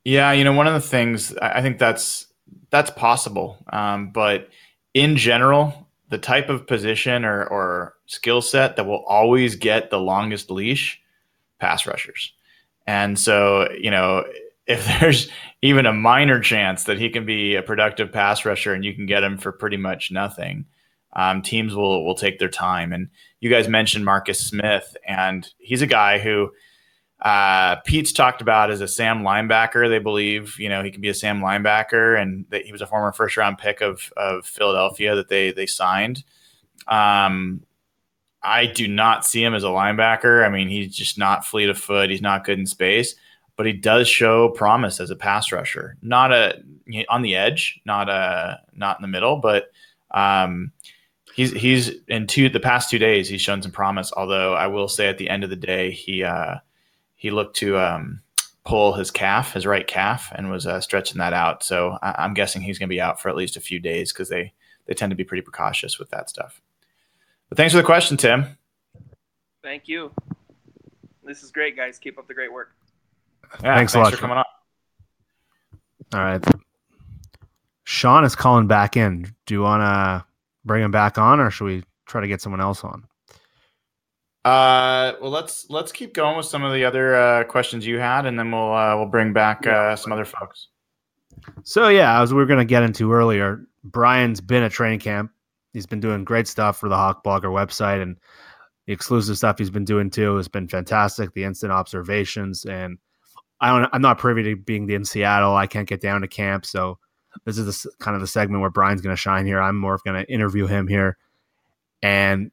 Yeah, 0.04 0.32
you 0.32 0.44
know, 0.44 0.52
one 0.52 0.66
of 0.66 0.74
the 0.74 0.80
things 0.80 1.36
I 1.36 1.62
think 1.62 1.78
that's 1.78 2.26
that's 2.70 2.90
possible, 2.90 3.64
um, 3.72 4.10
but 4.10 4.48
in 4.94 5.16
general, 5.16 5.88
the 6.12 6.18
type 6.18 6.50
of 6.50 6.66
position 6.66 7.24
or, 7.24 7.44
or 7.44 7.94
skill 8.04 8.42
set 8.42 8.76
that 8.76 8.84
will 8.84 9.02
always 9.04 9.56
get 9.56 9.88
the 9.88 9.98
longest 9.98 10.50
leash, 10.50 11.00
pass 11.58 11.86
rushers. 11.86 12.34
And 12.86 13.18
so, 13.18 13.70
you 13.72 13.90
know, 13.90 14.24
if 14.66 14.84
there's 15.00 15.30
even 15.62 15.86
a 15.86 15.92
minor 15.92 16.40
chance 16.40 16.84
that 16.84 16.98
he 16.98 17.08
can 17.08 17.24
be 17.24 17.54
a 17.54 17.62
productive 17.62 18.12
pass 18.12 18.44
rusher 18.44 18.74
and 18.74 18.84
you 18.84 18.94
can 18.94 19.06
get 19.06 19.22
him 19.22 19.38
for 19.38 19.52
pretty 19.52 19.78
much 19.78 20.10
nothing, 20.10 20.66
um, 21.14 21.42
teams 21.42 21.74
will 21.74 22.04
will 22.04 22.14
take 22.14 22.38
their 22.38 22.48
time. 22.48 22.92
And 22.92 23.08
you 23.40 23.50
guys 23.50 23.68
mentioned 23.68 24.04
Marcus 24.04 24.40
Smith, 24.40 24.96
and 25.06 25.48
he's 25.58 25.82
a 25.82 25.86
guy 25.86 26.18
who 26.18 26.50
uh, 27.22 27.76
Pete's 27.84 28.12
talked 28.12 28.40
about 28.40 28.70
as 28.70 28.80
a 28.80 28.88
Sam 28.88 29.22
linebacker. 29.22 29.88
They 29.88 30.00
believe, 30.00 30.58
you 30.58 30.68
know, 30.68 30.82
he 30.82 30.90
can 30.90 31.00
be 31.00 31.08
a 31.08 31.14
Sam 31.14 31.40
linebacker, 31.40 32.20
and 32.20 32.46
that 32.50 32.64
he 32.64 32.72
was 32.72 32.82
a 32.82 32.86
former 32.86 33.12
first 33.12 33.36
round 33.36 33.58
pick 33.58 33.80
of 33.80 34.12
of 34.16 34.46
Philadelphia 34.46 35.14
that 35.14 35.28
they 35.28 35.52
they 35.52 35.66
signed. 35.66 36.24
Um, 36.88 37.62
I 38.42 38.66
do 38.66 38.88
not 38.88 39.24
see 39.24 39.42
him 39.42 39.54
as 39.54 39.62
a 39.62 39.68
linebacker. 39.68 40.44
I 40.44 40.48
mean, 40.48 40.68
he's 40.68 40.96
just 40.96 41.16
not 41.16 41.46
fleet 41.46 41.68
of 41.68 41.78
foot. 41.78 42.10
He's 42.10 42.20
not 42.22 42.44
good 42.44 42.58
in 42.58 42.66
space, 42.66 43.14
but 43.56 43.66
he 43.66 43.72
does 43.72 44.08
show 44.08 44.48
promise 44.48 44.98
as 44.98 45.10
a 45.10 45.16
pass 45.16 45.52
rusher. 45.52 45.96
Not 46.02 46.32
a 46.32 46.60
on 47.08 47.22
the 47.22 47.36
edge, 47.36 47.80
not 47.84 48.08
a 48.08 48.60
not 48.74 48.98
in 48.98 49.02
the 49.02 49.08
middle, 49.08 49.36
but 49.36 49.70
um, 50.10 50.72
he's 51.34 51.52
he's 51.52 51.90
in 52.08 52.26
two 52.26 52.48
the 52.48 52.60
past 52.60 52.90
two 52.90 52.98
days 52.98 53.28
he's 53.28 53.40
shown 53.40 53.62
some 53.62 53.72
promise. 53.72 54.12
Although 54.16 54.54
I 54.54 54.66
will 54.66 54.88
say 54.88 55.08
at 55.08 55.18
the 55.18 55.28
end 55.28 55.44
of 55.44 55.50
the 55.50 55.56
day 55.56 55.90
he. 55.90 56.24
Uh, 56.24 56.56
he 57.22 57.30
looked 57.30 57.54
to 57.58 57.78
um, 57.78 58.20
pull 58.64 58.94
his 58.94 59.12
calf, 59.12 59.52
his 59.52 59.64
right 59.64 59.86
calf, 59.86 60.32
and 60.34 60.50
was 60.50 60.66
uh, 60.66 60.80
stretching 60.80 61.18
that 61.18 61.32
out. 61.32 61.62
So 61.62 61.96
I- 62.02 62.24
am 62.24 62.34
guessing 62.34 62.62
he's 62.62 62.80
going 62.80 62.88
to 62.88 62.92
be 62.92 63.00
out 63.00 63.20
for 63.20 63.28
at 63.28 63.36
least 63.36 63.56
a 63.56 63.60
few 63.60 63.78
days 63.78 64.12
because 64.12 64.28
they 64.28 64.52
they 64.86 64.94
tend 64.94 65.10
to 65.10 65.16
be 65.16 65.22
pretty 65.22 65.42
precautious 65.42 66.00
with 66.00 66.10
that 66.10 66.28
stuff. 66.28 66.60
But 67.48 67.58
thanks 67.58 67.72
for 67.72 67.76
the 67.76 67.84
question, 67.84 68.16
Tim. 68.16 68.58
Thank 69.62 69.86
you. 69.86 70.10
This 71.22 71.44
is 71.44 71.52
great, 71.52 71.76
guys. 71.76 71.96
Keep 72.00 72.18
up 72.18 72.26
the 72.26 72.34
great 72.34 72.52
work. 72.52 72.72
Yeah, 73.62 73.76
thanks, 73.76 73.92
thanks 73.92 73.94
a 73.94 73.98
lot 74.00 74.12
for 74.12 74.18
coming 74.18 74.38
on. 74.38 74.44
All 76.12 76.20
right. 76.20 76.44
Sean 77.84 78.24
is 78.24 78.34
calling 78.34 78.66
back 78.66 78.96
in. 78.96 79.32
Do 79.46 79.54
you 79.54 79.62
want 79.62 79.82
to 79.82 80.24
bring 80.64 80.82
him 80.82 80.90
back 80.90 81.18
on, 81.18 81.40
or 81.40 81.50
should 81.50 81.64
we 81.64 81.84
try 82.06 82.20
to 82.20 82.28
get 82.28 82.40
someone 82.40 82.60
else 82.60 82.84
on? 82.84 83.04
Uh, 84.44 85.12
well, 85.20 85.30
let's 85.30 85.70
let's 85.70 85.92
keep 85.92 86.14
going 86.14 86.36
with 86.36 86.46
some 86.46 86.64
of 86.64 86.72
the 86.72 86.84
other 86.84 87.14
uh, 87.14 87.44
questions 87.44 87.86
you 87.86 87.98
had, 87.98 88.26
and 88.26 88.38
then 88.38 88.50
we'll 88.50 88.72
uh, 88.72 88.96
we'll 88.96 89.06
bring 89.06 89.32
back 89.32 89.66
uh, 89.66 89.94
some 89.94 90.12
other 90.12 90.24
folks. 90.24 90.68
So 91.62 91.88
yeah, 91.88 92.20
as 92.20 92.32
we 92.32 92.38
were 92.38 92.46
going 92.46 92.58
to 92.58 92.64
get 92.64 92.82
into 92.82 93.12
earlier, 93.12 93.64
Brian's 93.84 94.40
been 94.40 94.62
at 94.62 94.72
training 94.72 94.98
camp. 94.98 95.30
He's 95.72 95.86
been 95.86 96.00
doing 96.00 96.24
great 96.24 96.48
stuff 96.48 96.78
for 96.78 96.88
the 96.88 96.96
Hawk 96.96 97.22
Blogger 97.24 97.52
website, 97.52 98.02
and 98.02 98.16
the 98.86 98.92
exclusive 98.92 99.38
stuff 99.38 99.58
he's 99.58 99.70
been 99.70 99.84
doing 99.84 100.10
too 100.10 100.36
has 100.36 100.48
been 100.48 100.66
fantastic. 100.66 101.32
The 101.34 101.44
instant 101.44 101.72
observations, 101.72 102.64
and 102.64 102.98
I 103.60 103.68
don't, 103.68 103.88
I'm 103.92 104.02
not 104.02 104.18
privy 104.18 104.42
to 104.42 104.56
being 104.56 104.90
in 104.90 105.04
Seattle. 105.04 105.54
I 105.54 105.68
can't 105.68 105.88
get 105.88 106.00
down 106.00 106.20
to 106.22 106.28
camp, 106.28 106.66
so 106.66 106.98
this 107.44 107.58
is 107.58 107.82
the, 107.82 107.90
kind 107.98 108.14
of 108.14 108.20
the 108.20 108.26
segment 108.26 108.60
where 108.60 108.70
Brian's 108.70 109.00
going 109.00 109.14
to 109.14 109.20
shine 109.20 109.46
here. 109.46 109.60
I'm 109.60 109.76
more 109.76 109.98
going 110.04 110.24
to 110.24 110.32
interview 110.32 110.66
him 110.66 110.88
here, 110.88 111.16
and 112.02 112.50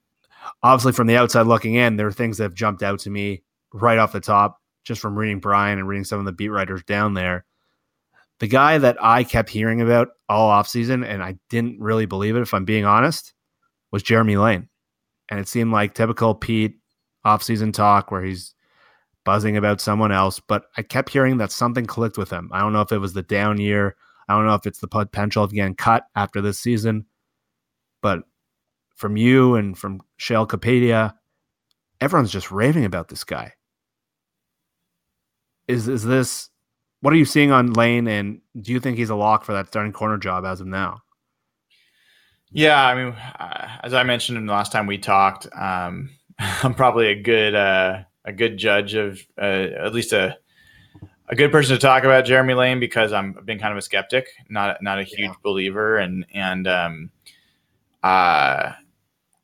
obviously 0.64 0.94
from 0.94 1.08
the 1.08 1.18
outside 1.18 1.48
looking 1.48 1.76
in, 1.76 1.98
there 1.98 2.08
are 2.08 2.12
things 2.12 2.38
that 2.38 2.44
have 2.44 2.54
jumped 2.54 2.84
out 2.84 3.00
to 3.00 3.10
me 3.10 3.44
right 3.74 3.98
off 3.98 4.12
the 4.12 4.20
top, 4.20 4.62
just 4.84 5.02
from 5.02 5.18
reading 5.18 5.40
Brian 5.40 5.80
and 5.80 5.88
reading 5.88 6.04
some 6.04 6.20
of 6.20 6.26
the 6.26 6.32
beat 6.32 6.50
writers 6.50 6.84
down 6.84 7.14
there. 7.14 7.46
The 8.40 8.48
guy 8.48 8.78
that 8.78 8.98
I 9.02 9.26
kept 9.26 9.50
hearing 9.50 9.82
about 9.82 10.10
all 10.30 10.50
offseason, 10.50 11.06
and 11.06 11.22
I 11.22 11.38
didn't 11.50 11.80
really 11.80 12.06
believe 12.06 12.36
it, 12.36 12.42
if 12.42 12.54
I'm 12.54 12.66
being 12.66 12.86
honest, 12.86 13.34
was 13.92 14.02
Jeremy 14.02 14.38
Lane. 14.38 14.70
And 15.30 15.40
it 15.40 15.48
seemed 15.48 15.72
like 15.72 15.94
typical 15.94 16.34
Pete 16.34 16.78
offseason 17.26 17.74
talk 17.74 18.12
where 18.12 18.24
he's 18.24 18.56
buzzing 19.26 19.58
about 19.58 19.82
someone 19.82 20.12
else, 20.12 20.40
but 20.40 20.64
I 20.78 20.82
kept 20.82 21.10
hearing 21.10 21.38
that 21.38 21.52
something 21.52 21.86
clicked 21.86 22.18
with 22.18 22.30
him. 22.30 22.50
I 22.54 22.62
don't 22.62 22.74
know 22.74 22.82
if 22.82 22.92
it 22.92 22.98
was 22.98 23.14
the 23.14 23.22
down 23.22 23.60
year. 23.60 23.96
I 24.30 24.36
don't 24.36 24.46
know 24.46 24.54
if 24.54 24.68
it's 24.68 24.80
the 24.80 24.88
potential 24.88 25.44
of 25.44 25.52
getting 25.52 25.74
cut 25.74 26.04
after 26.16 26.40
this 26.40 26.60
season, 26.60 27.08
but 28.00 28.22
from 28.96 29.18
you 29.18 29.56
and 29.56 29.76
from 29.76 30.02
Sheil 30.18 30.46
Kapadia, 30.46 31.16
everyone's 32.00 32.32
just 32.32 32.52
raving 32.52 32.86
about 32.86 33.08
this 33.08 33.24
guy. 33.24 33.54
Is 35.68 35.88
is 35.88 36.04
this 36.04 36.50
what 37.02 37.12
are 37.12 37.18
you 37.18 37.26
seeing 37.26 37.52
on 37.52 37.74
Lane 37.74 38.08
and 38.08 38.42
do 38.62 38.72
you 38.72 38.80
think 38.80 38.98
he's 38.98 39.10
a 39.10 39.16
lock 39.16 39.44
for 39.44 39.54
that 39.54 39.68
starting 39.68 39.94
corner 39.94 40.18
job 40.18 40.46
as 40.46 40.62
of 40.62 40.68
now? 40.68 41.02
Yeah, 42.52 42.84
I 42.84 42.96
mean, 42.96 43.14
uh, 43.14 43.68
as 43.84 43.94
I 43.94 44.04
mentioned 44.04 44.38
in 44.38 44.46
the 44.46 44.54
last 44.54 44.72
time 44.72 44.86
we 44.86 44.98
talked, 44.98 45.48
um, 45.56 46.12
I'm 46.40 46.76
probably 46.76 47.08
a 47.08 47.22
good 47.22 47.56
uh, 47.56 48.04
a 48.26 48.32
good 48.32 48.58
judge 48.58 48.94
of 48.94 49.20
uh, 49.42 49.68
at 49.86 49.94
least 49.94 50.14
a 50.14 50.38
a 51.30 51.36
good 51.36 51.52
person 51.52 51.76
to 51.76 51.80
talk 51.80 52.04
about 52.04 52.26
Jeremy 52.26 52.56
Lane 52.56 52.80
because 52.80 53.14
I'm 53.14 53.36
I've 53.38 53.46
been 53.46 53.60
kind 53.60 53.72
of 53.72 53.78
a 53.78 53.82
skeptic, 53.82 54.28
not 54.50 54.82
not 54.82 55.00
a 55.00 55.04
huge 55.04 55.30
yeah. 55.30 55.34
believer, 55.44 55.98
and 55.98 56.26
and 56.34 56.68
um, 56.68 57.12
uh, 58.04 58.74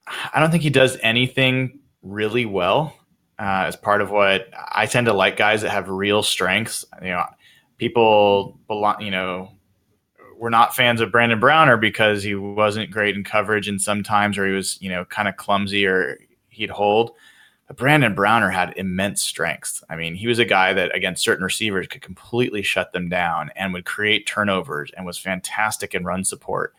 I 0.07 0.39
don't 0.39 0.51
think 0.51 0.63
he 0.63 0.69
does 0.69 0.97
anything 1.01 1.79
really 2.01 2.45
well. 2.45 2.97
Uh, 3.37 3.65
as 3.67 3.75
part 3.75 3.99
of 4.01 4.11
what 4.11 4.47
I 4.71 4.85
tend 4.85 5.07
to 5.07 5.13
like 5.13 5.35
guys 5.35 5.61
that 5.61 5.69
have 5.69 5.89
real 5.89 6.23
strengths. 6.23 6.85
You 7.01 7.09
know, 7.09 7.25
people 7.77 8.57
belong. 8.67 9.01
You 9.01 9.11
know, 9.11 9.51
we're 10.37 10.49
not 10.49 10.75
fans 10.75 11.01
of 11.01 11.11
Brandon 11.11 11.39
Browner 11.39 11.77
because 11.77 12.23
he 12.23 12.33
wasn't 12.33 12.91
great 12.91 13.15
in 13.15 13.23
coverage 13.23 13.67
and 13.67 13.79
sometimes, 13.79 14.37
or 14.37 14.47
he 14.47 14.53
was 14.53 14.81
you 14.81 14.89
know 14.89 15.05
kind 15.05 15.27
of 15.27 15.37
clumsy 15.37 15.85
or 15.85 16.17
he'd 16.49 16.71
hold. 16.71 17.11
But 17.67 17.77
Brandon 17.77 18.13
Browner 18.13 18.49
had 18.49 18.73
immense 18.77 19.23
strength. 19.23 19.83
I 19.89 19.95
mean, 19.95 20.13
he 20.15 20.27
was 20.27 20.37
a 20.37 20.45
guy 20.45 20.73
that 20.73 20.95
against 20.95 21.23
certain 21.23 21.43
receivers 21.43 21.87
could 21.87 22.01
completely 22.01 22.61
shut 22.61 22.93
them 22.93 23.09
down 23.09 23.49
and 23.55 23.73
would 23.73 23.85
create 23.85 24.27
turnovers 24.27 24.91
and 24.95 25.05
was 25.05 25.17
fantastic 25.17 25.95
in 25.95 26.03
run 26.03 26.23
support. 26.23 26.75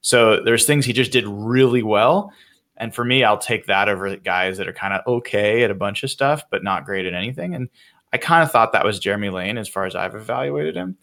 So 0.00 0.42
there's 0.42 0.64
things 0.64 0.86
he 0.86 0.94
just 0.94 1.12
did 1.12 1.26
really 1.26 1.82
well. 1.82 2.32
And 2.78 2.94
for 2.94 3.04
me, 3.04 3.22
I'll 3.22 3.36
take 3.36 3.66
that 3.66 3.90
over 3.90 4.16
guys 4.16 4.56
that 4.56 4.66
are 4.66 4.72
kind 4.72 4.94
of 4.94 5.06
okay 5.06 5.62
at 5.62 5.70
a 5.70 5.74
bunch 5.74 6.02
of 6.02 6.10
stuff, 6.10 6.44
but 6.50 6.64
not 6.64 6.86
great 6.86 7.04
at 7.04 7.12
anything. 7.12 7.54
And 7.54 7.68
I 8.12 8.16
kind 8.16 8.42
of 8.42 8.50
thought 8.50 8.72
that 8.72 8.84
was 8.84 8.98
Jeremy 8.98 9.28
Lane 9.28 9.58
as 9.58 9.68
far 9.68 9.84
as 9.84 9.94
I've 9.94 10.14
evaluated 10.14 10.74
him. 10.74 10.96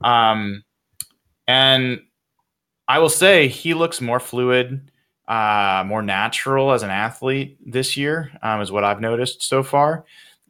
Um, 0.00 0.64
and 1.46 2.00
I 2.88 2.98
will 2.98 3.10
say 3.10 3.48
he 3.48 3.74
looks 3.74 4.00
more 4.00 4.18
fluid, 4.18 4.90
uh, 5.30 5.84
more 5.86 6.02
natural 6.02 6.72
as 6.72 6.82
an 6.82 6.90
athlete 6.90 7.56
this 7.64 7.96
year, 7.96 8.32
um, 8.42 8.60
is 8.60 8.72
what 8.72 8.82
I've 8.82 9.00
noticed 9.00 9.44
so 9.44 9.62
far. 9.62 10.04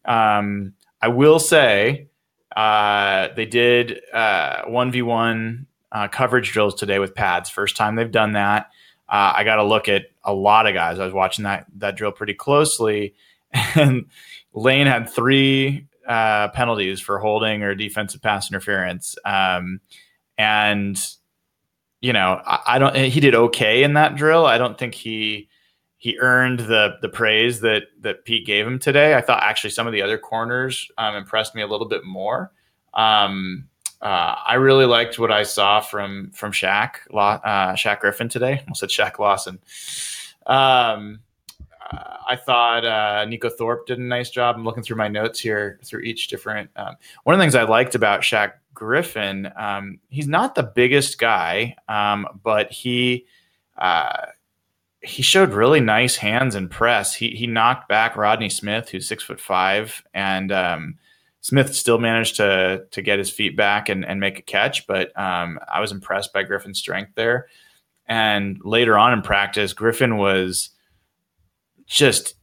Um, 0.06 0.72
I 1.02 1.08
will 1.08 1.38
say 1.38 2.08
uh, 2.56 3.28
they 3.36 3.44
did 3.44 4.00
uh, 4.14 4.64
1v1 4.64 5.66
uh, 5.92 6.08
coverage 6.08 6.52
drills 6.52 6.74
today 6.74 6.98
with 6.98 7.14
pads. 7.14 7.50
First 7.50 7.76
time 7.76 7.94
they've 7.94 8.10
done 8.10 8.32
that. 8.32 8.70
Uh, 9.06 9.34
I 9.36 9.44
got 9.44 9.56
to 9.56 9.64
look 9.64 9.86
at 9.86 10.06
a 10.24 10.32
lot 10.32 10.66
of 10.66 10.72
guys. 10.72 10.98
I 10.98 11.04
was 11.04 11.12
watching 11.12 11.42
that 11.44 11.66
that 11.76 11.96
drill 11.96 12.12
pretty 12.12 12.34
closely, 12.34 13.14
and 13.74 14.06
Lane 14.54 14.86
had 14.86 15.10
three 15.10 15.88
uh, 16.08 16.48
penalties 16.48 17.00
for 17.00 17.18
holding 17.18 17.62
or 17.62 17.74
defensive 17.74 18.22
pass 18.22 18.50
interference. 18.50 19.16
Um, 19.26 19.80
and 20.38 20.98
you 22.00 22.12
know, 22.12 22.40
I, 22.44 22.60
I, 22.66 22.78
don't. 22.78 22.96
He 22.96 23.20
did 23.20 23.34
okay 23.34 23.82
in 23.82 23.94
that 23.94 24.16
drill. 24.16 24.46
I 24.46 24.58
don't 24.58 24.78
think 24.78 24.94
he 24.94 25.48
he 25.98 26.18
earned 26.18 26.60
the 26.60 26.96
the 27.02 27.08
praise 27.08 27.60
that 27.60 27.84
that 28.00 28.24
Pete 28.24 28.46
gave 28.46 28.66
him 28.66 28.78
today. 28.78 29.14
I 29.14 29.20
thought 29.20 29.42
actually 29.42 29.70
some 29.70 29.86
of 29.86 29.92
the 29.92 30.02
other 30.02 30.18
corners 30.18 30.90
um, 30.96 31.14
impressed 31.14 31.54
me 31.54 31.62
a 31.62 31.66
little 31.66 31.88
bit 31.88 32.04
more. 32.04 32.52
Um, 32.94 33.68
uh, 34.00 34.34
I 34.46 34.54
really 34.54 34.86
liked 34.86 35.18
what 35.18 35.30
I 35.30 35.42
saw 35.42 35.80
from 35.80 36.30
from 36.32 36.52
Shaq 36.52 36.94
uh, 37.12 37.74
Shaq 37.74 38.00
Griffin 38.00 38.30
today. 38.30 38.54
I 38.54 38.60
almost 38.60 38.80
said 38.80 38.88
Shaq 38.88 39.18
Lawson. 39.18 39.58
Um, 40.46 41.20
I 41.92 42.36
thought 42.36 42.84
uh, 42.84 43.26
Neiko 43.26 43.50
Thorpe 43.50 43.86
did 43.86 43.98
a 43.98 44.02
nice 44.02 44.30
job. 44.30 44.56
I'm 44.56 44.64
looking 44.64 44.82
through 44.82 44.96
my 44.96 45.08
notes 45.08 45.40
here 45.40 45.80
through 45.84 46.02
each 46.02 46.28
different. 46.28 46.70
Um, 46.76 46.96
one 47.24 47.34
of 47.34 47.38
the 47.38 47.42
things 47.42 47.54
I 47.54 47.64
liked 47.64 47.94
about 47.94 48.20
Shaq 48.20 48.52
Griffin, 48.74 49.50
um, 49.56 49.98
he's 50.08 50.28
not 50.28 50.54
the 50.54 50.62
biggest 50.62 51.18
guy, 51.18 51.74
um, 51.88 52.26
but 52.42 52.70
he 52.70 53.26
uh, 53.78 54.26
he 55.02 55.22
showed 55.22 55.52
really 55.52 55.80
nice 55.80 56.16
hands 56.16 56.54
and 56.54 56.70
press. 56.70 57.14
He 57.14 57.30
he 57.30 57.46
knocked 57.46 57.88
back 57.88 58.16
Rodney 58.16 58.50
Smith, 58.50 58.90
who's 58.90 59.08
six 59.08 59.24
foot 59.24 59.40
five, 59.40 60.02
and 60.14 60.52
um, 60.52 60.98
Smith 61.40 61.74
still 61.74 61.98
managed 61.98 62.36
to 62.36 62.84
to 62.90 63.02
get 63.02 63.18
his 63.18 63.30
feet 63.30 63.56
back 63.56 63.88
and, 63.88 64.04
and 64.04 64.20
make 64.20 64.38
a 64.38 64.42
catch. 64.42 64.86
But 64.86 65.18
um, 65.18 65.58
I 65.72 65.80
was 65.80 65.90
impressed 65.90 66.32
by 66.32 66.44
Griffin's 66.44 66.78
strength 66.78 67.12
there. 67.16 67.48
And 68.06 68.60
later 68.64 68.98
on 68.98 69.12
in 69.12 69.22
practice, 69.22 69.72
Griffin 69.72 70.16
was 70.16 70.70
just 71.90 72.34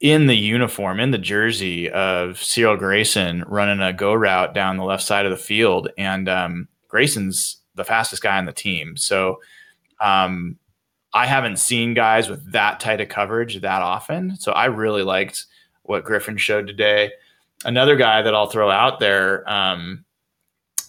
in 0.00 0.26
the 0.26 0.36
uniform, 0.36 0.98
in 0.98 1.10
the 1.12 1.18
jersey 1.18 1.90
of 1.90 2.42
Cyril 2.42 2.76
Grayson 2.76 3.44
running 3.46 3.80
a 3.80 3.92
go 3.92 4.12
route 4.12 4.54
down 4.54 4.76
the 4.76 4.84
left 4.84 5.02
side 5.02 5.26
of 5.26 5.30
the 5.30 5.36
field. 5.36 5.90
And 5.96 6.28
um, 6.28 6.68
Grayson's 6.88 7.58
the 7.74 7.84
fastest 7.84 8.22
guy 8.22 8.38
on 8.38 8.46
the 8.46 8.52
team. 8.52 8.96
So 8.96 9.40
um, 10.00 10.56
I 11.12 11.26
haven't 11.26 11.58
seen 11.58 11.94
guys 11.94 12.28
with 12.28 12.52
that 12.52 12.80
tight 12.80 13.00
of 13.00 13.08
coverage 13.08 13.60
that 13.60 13.82
often. 13.82 14.36
So 14.36 14.52
I 14.52 14.66
really 14.66 15.02
liked 15.02 15.44
what 15.82 16.04
Griffin 16.04 16.38
showed 16.38 16.66
today. 16.66 17.12
Another 17.64 17.96
guy 17.96 18.22
that 18.22 18.34
I'll 18.34 18.48
throw 18.48 18.70
out 18.70 19.00
there 19.00 19.48
um, 19.50 20.04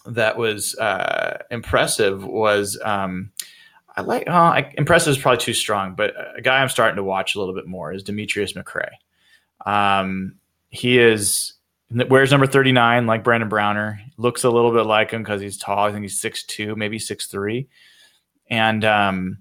that 0.05 0.37
was 0.37 0.75
uh, 0.75 1.43
impressive 1.51 2.23
was 2.23 2.79
um, 2.83 3.31
I 3.95 4.01
like 4.01 4.27
uh, 4.27 4.61
impressive 4.77 5.11
is 5.11 5.17
probably 5.17 5.37
too 5.37 5.53
strong, 5.53 5.95
but 5.95 6.13
a 6.37 6.41
guy 6.41 6.61
I'm 6.61 6.69
starting 6.69 6.97
to 6.97 7.03
watch 7.03 7.35
a 7.35 7.39
little 7.39 7.53
bit 7.53 7.65
more 7.65 7.93
is 7.93 8.03
Demetrius 8.03 8.53
McCray. 8.53 8.89
Um, 9.65 10.35
he 10.69 10.99
is 10.99 11.53
wears 11.89 12.31
number 12.31 12.47
39 12.47 13.07
like 13.07 13.23
Brandon 13.23 13.47
Browner. 13.47 14.01
Looks 14.17 14.43
a 14.43 14.49
little 14.49 14.71
bit 14.71 14.85
like 14.85 15.11
him 15.11 15.23
because 15.23 15.41
he's 15.41 15.57
tall. 15.57 15.85
I 15.85 15.91
think 15.91 16.01
he's 16.01 16.21
6'2, 16.21 16.75
maybe 16.75 16.99
6'3. 16.99 17.67
And 18.49 18.83
um, 18.83 19.37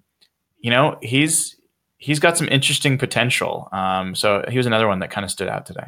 you 0.59 0.71
know, 0.71 0.99
he's 1.03 1.57
he's 1.99 2.21
got 2.21 2.39
some 2.39 2.49
interesting 2.49 2.97
potential. 2.97 3.69
Um, 3.73 4.15
so 4.15 4.45
he 4.49 4.57
was 4.57 4.67
another 4.67 4.87
one 4.87 5.01
that 5.01 5.11
kind 5.11 5.25
of 5.25 5.31
stood 5.31 5.49
out 5.49 5.67
today. 5.67 5.87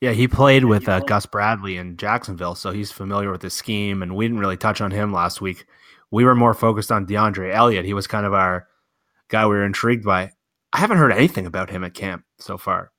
Yeah, 0.00 0.12
he 0.12 0.28
played 0.28 0.64
with 0.64 0.88
uh, 0.88 1.00
Gus 1.00 1.26
Bradley 1.26 1.76
in 1.76 1.96
Jacksonville, 1.96 2.54
so 2.54 2.70
he's 2.70 2.92
familiar 2.92 3.30
with 3.30 3.40
the 3.40 3.50
scheme. 3.50 4.02
And 4.02 4.14
we 4.14 4.26
didn't 4.26 4.40
really 4.40 4.56
touch 4.56 4.80
on 4.80 4.90
him 4.90 5.12
last 5.12 5.40
week 5.40 5.66
we 6.10 6.24
were 6.24 6.34
more 6.34 6.54
focused 6.54 6.90
on 6.90 7.06
DeAndre 7.06 7.54
Elliott. 7.54 7.84
He 7.84 7.94
was 7.94 8.06
kind 8.06 8.26
of 8.26 8.34
our 8.34 8.66
guy 9.28 9.46
we 9.46 9.54
were 9.54 9.64
intrigued 9.64 10.04
by. 10.04 10.32
I 10.72 10.78
haven't 10.78 10.98
heard 10.98 11.12
anything 11.12 11.46
about 11.46 11.70
him 11.70 11.84
at 11.84 11.94
camp 11.94 12.24
so 12.38 12.58
far. 12.58 12.92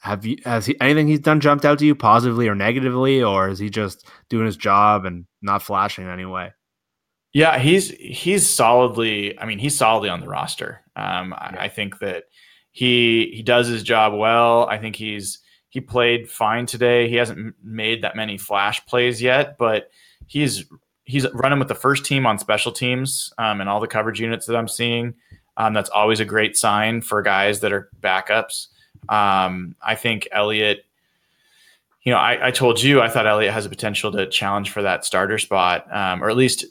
Have 0.00 0.26
you 0.26 0.36
has 0.44 0.66
he 0.66 0.78
anything 0.80 1.08
he's 1.08 1.20
done 1.20 1.40
jumped 1.40 1.64
out 1.64 1.78
to 1.78 1.86
you 1.86 1.94
positively 1.94 2.46
or 2.46 2.54
negatively, 2.54 3.22
or 3.22 3.48
is 3.48 3.58
he 3.58 3.70
just 3.70 4.06
doing 4.28 4.44
his 4.44 4.56
job 4.56 5.06
and 5.06 5.24
not 5.40 5.62
flashing 5.62 6.04
in 6.04 6.10
any 6.10 6.26
way? 6.26 6.52
Yeah, 7.32 7.58
he's 7.58 7.90
he's 7.90 8.48
solidly. 8.48 9.38
I 9.38 9.46
mean, 9.46 9.58
he's 9.58 9.76
solidly 9.76 10.10
on 10.10 10.20
the 10.20 10.28
roster. 10.28 10.82
Um, 10.94 11.32
I, 11.32 11.56
I 11.60 11.68
think 11.68 12.00
that 12.00 12.24
he 12.70 13.32
he 13.34 13.42
does 13.42 13.66
his 13.66 13.82
job 13.82 14.12
well. 14.12 14.66
I 14.68 14.76
think 14.76 14.94
he's 14.94 15.38
he 15.70 15.80
played 15.80 16.30
fine 16.30 16.66
today. 16.66 17.08
He 17.08 17.16
hasn't 17.16 17.54
made 17.62 18.02
that 18.02 18.14
many 18.14 18.36
flash 18.36 18.84
plays 18.86 19.22
yet, 19.22 19.56
but 19.58 19.90
he's 20.26 20.66
he's 21.04 21.30
running 21.32 21.58
with 21.58 21.68
the 21.68 21.74
first 21.74 22.04
team 22.04 22.26
on 22.26 22.38
special 22.38 22.72
teams 22.72 23.32
um, 23.38 23.60
and 23.60 23.68
all 23.68 23.80
the 23.80 23.86
coverage 23.86 24.20
units 24.20 24.46
that 24.46 24.56
I'm 24.56 24.68
seeing. 24.68 25.14
Um, 25.56 25.74
that's 25.74 25.90
always 25.90 26.20
a 26.20 26.24
great 26.24 26.56
sign 26.56 27.00
for 27.00 27.22
guys 27.22 27.60
that 27.60 27.72
are 27.72 27.90
backups. 28.00 28.68
Um, 29.08 29.76
I 29.82 29.94
think 29.94 30.26
Elliott, 30.32 30.84
you 32.02 32.12
know, 32.12 32.18
I, 32.18 32.48
I, 32.48 32.50
told 32.50 32.82
you 32.82 33.00
I 33.00 33.08
thought 33.08 33.26
Elliott 33.26 33.52
has 33.52 33.66
a 33.66 33.68
potential 33.68 34.10
to 34.12 34.28
challenge 34.28 34.70
for 34.70 34.82
that 34.82 35.04
starter 35.04 35.38
spot, 35.38 35.86
um, 35.94 36.24
or 36.24 36.30
at 36.30 36.36
least 36.36 36.64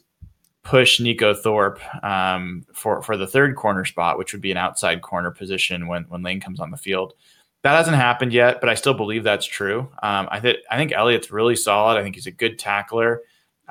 push 0.64 1.00
Neiko 1.00 1.38
Thorpe 1.38 1.80
um, 2.04 2.66
for 2.74 3.02
for 3.02 3.18
the 3.18 3.28
third 3.28 3.56
corner 3.56 3.86
spot, 3.86 4.18
which 4.18 4.34
would 4.34 4.42
be 4.42 4.52
an 4.52 4.58
outside 4.58 5.02
corner 5.02 5.32
position 5.32 5.88
when 5.88 6.04
when 6.04 6.24
Lane 6.24 6.40
comes 6.40 6.60
on 6.60 6.72
the 6.72 6.78
field. 6.78 7.14
That 7.62 7.76
hasn't 7.76 7.96
happened 7.96 8.34
yet, 8.34 8.60
but 8.60 8.70
I 8.70 8.74
still 8.74 8.94
believe 8.94 9.24
that's 9.24 9.46
true. 9.46 9.90
Um, 10.02 10.28
I 10.32 10.40
think 10.40 10.58
I 10.70 10.78
think 10.78 10.92
Elliott's 10.92 11.32
really 11.32 11.56
solid. 11.56 11.98
I 11.98 12.04
think 12.04 12.16
he's 12.16 12.28
a 12.28 12.32
good 12.32 12.58
tackler. 12.58 13.22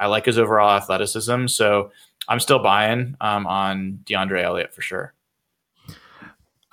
I 0.03 0.07
like 0.07 0.27
his 0.27 0.37
overall 0.37 0.77
athleticism. 0.77 1.47
So 1.47 1.93
I'm 2.27 2.41
still 2.41 2.59
buying 2.59 3.15
um, 3.21 3.47
on 3.47 4.01
DeAndre 4.03 4.43
Elliott 4.43 4.75
for 4.75 4.83
sure. 4.83 5.15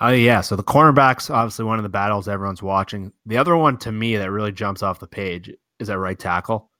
Oh 0.00 0.06
uh, 0.06 0.10
yeah, 0.10 0.40
so 0.40 0.56
the 0.56 0.64
cornerbacks 0.64 1.32
obviously 1.32 1.64
one 1.64 1.78
of 1.78 1.82
the 1.84 1.90
battles 1.90 2.26
everyone's 2.26 2.62
watching. 2.62 3.12
The 3.26 3.36
other 3.36 3.56
one 3.56 3.76
to 3.78 3.92
me 3.92 4.16
that 4.16 4.32
really 4.32 4.50
jumps 4.50 4.82
off 4.82 4.98
the 4.98 5.06
page 5.06 5.52
is 5.78 5.88
that 5.88 5.98
right 5.98 6.18
tackle. 6.18 6.70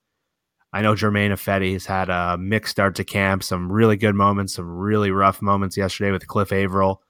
I 0.73 0.83
know 0.83 0.97
Germain 0.97 1.31
Ifedi 1.31 1.75
has 1.75 1.87
had 1.87 2.09
a 2.09 2.37
mixed 2.37 2.73
start 2.73 2.97
to 2.97 3.05
camp, 3.05 3.45
some 3.45 3.71
really 3.71 3.97
good 3.97 4.15
moments, 4.17 4.55
some 4.55 4.69
really 4.69 5.11
rough 5.13 5.43
moments 5.43 5.77
yesterday 5.77 6.11
with 6.11 6.27
Cliff 6.27 6.51
Avril. 6.51 7.03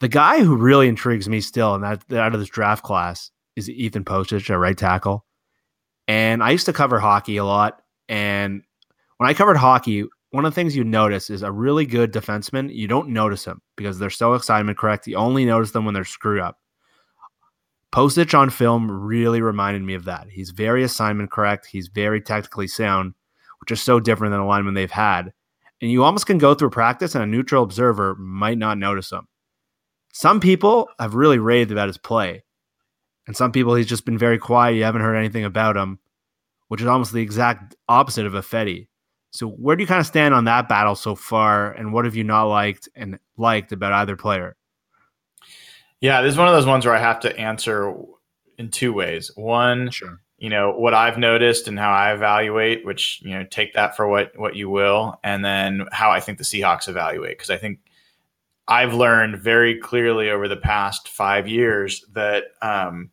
The 0.00 0.08
guy 0.08 0.44
who 0.44 0.56
really 0.56 0.88
intrigues 0.88 1.28
me 1.28 1.40
still, 1.40 1.74
and 1.74 1.82
that 1.82 2.12
out 2.12 2.34
of 2.34 2.40
this 2.40 2.48
draft 2.48 2.84
class, 2.84 3.30
is 3.56 3.68
Ethan 3.68 4.04
Pocic, 4.04 4.48
a 4.50 4.58
right 4.58 4.78
tackle. 4.78 5.24
And 6.06 6.42
I 6.42 6.50
used 6.50 6.66
to 6.66 6.72
cover 6.72 6.98
hockey 6.98 7.36
a 7.36 7.44
lot, 7.44 7.80
and 8.08 8.62
when 9.18 9.28
I 9.28 9.34
covered 9.34 9.56
hockey, 9.56 10.04
one 10.30 10.44
of 10.44 10.52
the 10.52 10.54
things 10.54 10.76
you 10.76 10.84
notice 10.84 11.30
is 11.30 11.42
a 11.42 11.52
really 11.52 11.86
good 11.86 12.12
defenseman. 12.12 12.74
You 12.74 12.86
don't 12.86 13.08
notice 13.08 13.44
them 13.44 13.62
because 13.76 13.98
they're 13.98 14.10
so 14.10 14.34
assignment 14.34 14.78
correct. 14.78 15.06
You 15.06 15.16
only 15.16 15.44
notice 15.44 15.72
them 15.72 15.84
when 15.84 15.94
they're 15.94 16.04
screwed 16.04 16.40
up. 16.40 16.58
Pocic 17.92 18.38
on 18.38 18.50
film 18.50 18.90
really 18.90 19.40
reminded 19.40 19.82
me 19.82 19.94
of 19.94 20.04
that. 20.04 20.28
He's 20.30 20.50
very 20.50 20.82
assignment 20.84 21.30
correct. 21.30 21.66
He's 21.66 21.88
very 21.88 22.20
technically 22.20 22.68
sound, 22.68 23.14
which 23.60 23.70
is 23.70 23.82
so 23.82 23.98
different 23.98 24.32
than 24.32 24.40
the 24.40 24.46
lineman 24.46 24.74
they've 24.74 24.90
had. 24.90 25.32
And 25.80 25.90
you 25.90 26.04
almost 26.04 26.26
can 26.26 26.38
go 26.38 26.54
through 26.54 26.70
practice 26.70 27.14
and 27.14 27.24
a 27.24 27.26
neutral 27.26 27.62
observer 27.62 28.14
might 28.16 28.58
not 28.58 28.78
notice 28.78 29.10
him. 29.10 29.26
Some 30.12 30.40
people 30.40 30.88
have 30.98 31.14
really 31.14 31.38
raved 31.38 31.70
about 31.70 31.88
his 31.88 31.98
play. 31.98 32.44
And 33.26 33.36
some 33.36 33.52
people 33.52 33.74
he's 33.74 33.86
just 33.86 34.04
been 34.04 34.18
very 34.18 34.38
quiet. 34.38 34.74
You 34.74 34.84
haven't 34.84 35.02
heard 35.02 35.16
anything 35.16 35.44
about 35.44 35.76
him 35.76 35.98
which 36.68 36.80
is 36.80 36.86
almost 36.86 37.12
the 37.12 37.22
exact 37.22 37.74
opposite 37.88 38.26
of 38.26 38.32
Ifedi. 38.32 38.86
So 39.30 39.46
where 39.46 39.76
do 39.76 39.82
you 39.82 39.86
kind 39.86 40.00
of 40.00 40.06
stand 40.06 40.32
on 40.32 40.44
that 40.44 40.68
battle 40.68 40.94
so 40.94 41.14
far, 41.14 41.72
and 41.72 41.92
what 41.92 42.04
have 42.04 42.16
you 42.16 42.24
not 42.24 42.44
liked 42.44 42.88
and 42.94 43.18
liked 43.36 43.72
about 43.72 43.92
either 43.92 44.16
player? 44.16 44.56
Yeah, 46.00 46.22
this 46.22 46.32
is 46.32 46.38
one 46.38 46.48
of 46.48 46.54
those 46.54 46.66
ones 46.66 46.86
where 46.86 46.94
I 46.94 47.00
have 47.00 47.20
to 47.20 47.36
answer 47.38 47.92
in 48.56 48.70
two 48.70 48.92
ways. 48.92 49.30
One, 49.34 49.90
sure. 49.90 50.20
you 50.38 50.48
know, 50.48 50.72
what 50.72 50.94
I've 50.94 51.18
noticed 51.18 51.68
and 51.68 51.78
how 51.78 51.90
I 51.90 52.14
evaluate, 52.14 52.84
which 52.86 53.20
you 53.22 53.30
know, 53.30 53.44
take 53.44 53.74
that 53.74 53.96
for 53.96 54.08
what 54.08 54.32
what 54.38 54.56
you 54.56 54.70
will, 54.70 55.18
and 55.22 55.44
then 55.44 55.86
how 55.92 56.10
I 56.10 56.20
think 56.20 56.38
the 56.38 56.44
Seahawks 56.44 56.88
evaluate, 56.88 57.36
because 57.36 57.50
I 57.50 57.58
think 57.58 57.80
I've 58.66 58.94
learned 58.94 59.38
very 59.38 59.78
clearly 59.78 60.30
over 60.30 60.46
the 60.46 60.56
past 60.56 61.08
five 61.08 61.48
years 61.48 62.04
that 62.12 62.44
um, 62.62 63.10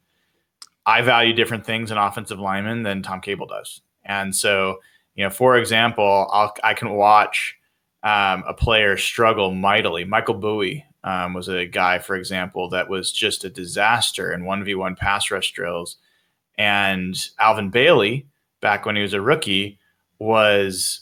I 0.85 1.01
value 1.01 1.33
different 1.33 1.65
things 1.65 1.91
in 1.91 1.97
offensive 1.97 2.39
linemen 2.39 2.83
than 2.83 3.01
Tom 3.01 3.21
Cable 3.21 3.47
does. 3.47 3.81
And 4.03 4.35
so, 4.35 4.79
you 5.15 5.23
know, 5.23 5.29
for 5.29 5.57
example, 5.57 6.29
I'll, 6.31 6.53
I 6.63 6.73
can 6.73 6.91
watch 6.91 7.57
um, 8.03 8.43
a 8.47 8.53
player 8.53 8.97
struggle 8.97 9.51
mightily. 9.51 10.03
Michael 10.03 10.35
Bowie 10.35 10.85
um, 11.03 11.33
was 11.33 11.47
a 11.47 11.65
guy, 11.65 11.99
for 11.99 12.15
example, 12.15 12.69
that 12.69 12.89
was 12.89 13.11
just 13.11 13.43
a 13.43 13.49
disaster 13.49 14.31
in 14.31 14.43
1v1 14.43 14.97
pass 14.97 15.31
rush 15.31 15.51
drills. 15.53 15.97
And 16.57 17.17
Alvin 17.39 17.69
Bailey, 17.69 18.27
back 18.61 18.85
when 18.85 18.95
he 18.95 19.01
was 19.01 19.13
a 19.13 19.21
rookie, 19.21 19.79
was 20.19 21.01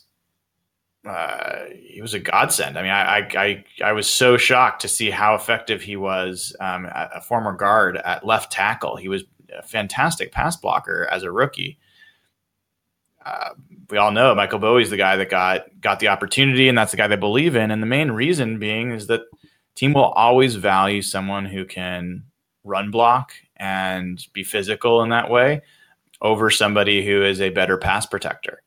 uh, 1.07 1.65
he 1.75 2.01
was 2.01 2.13
a 2.13 2.19
godsend. 2.19 2.77
I 2.77 2.81
mean, 2.81 2.91
I, 2.91 3.27
I 3.36 3.65
I 3.84 3.91
was 3.91 4.09
so 4.09 4.38
shocked 4.38 4.81
to 4.81 4.88
see 4.88 5.09
how 5.09 5.36
effective 5.36 5.81
he 5.81 5.97
was. 5.97 6.55
Um, 6.59 6.88
a 6.89 7.19
former 7.19 7.53
guard 7.53 7.97
at 7.97 8.25
left 8.25 8.51
tackle, 8.51 8.95
he 8.95 9.09
was 9.09 9.23
a 9.57 9.61
fantastic 9.63 10.31
pass 10.31 10.55
blocker 10.55 11.07
as 11.11 11.23
a 11.23 11.31
rookie. 11.31 11.79
Uh, 13.25 13.49
we 13.89 13.97
all 13.97 14.11
know 14.11 14.35
Michael 14.35 14.59
Bowie's 14.59 14.89
the 14.89 14.97
guy 14.97 15.15
that 15.15 15.29
got 15.29 15.65
got 15.79 15.99
the 15.99 16.09
opportunity, 16.09 16.67
and 16.67 16.77
that's 16.77 16.91
the 16.91 16.97
guy 16.97 17.07
they 17.07 17.15
believe 17.15 17.55
in. 17.55 17.71
And 17.71 17.81
the 17.81 17.87
main 17.87 18.11
reason 18.11 18.59
being 18.59 18.91
is 18.91 19.07
that 19.07 19.21
team 19.75 19.93
will 19.93 20.03
always 20.03 20.55
value 20.55 21.01
someone 21.01 21.45
who 21.45 21.65
can 21.65 22.23
run 22.63 22.91
block 22.91 23.33
and 23.57 24.25
be 24.33 24.43
physical 24.43 25.01
in 25.03 25.09
that 25.09 25.29
way 25.29 25.61
over 26.21 26.49
somebody 26.49 27.05
who 27.05 27.23
is 27.23 27.41
a 27.41 27.49
better 27.49 27.77
pass 27.77 28.05
protector. 28.05 28.61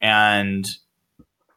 And 0.00 0.68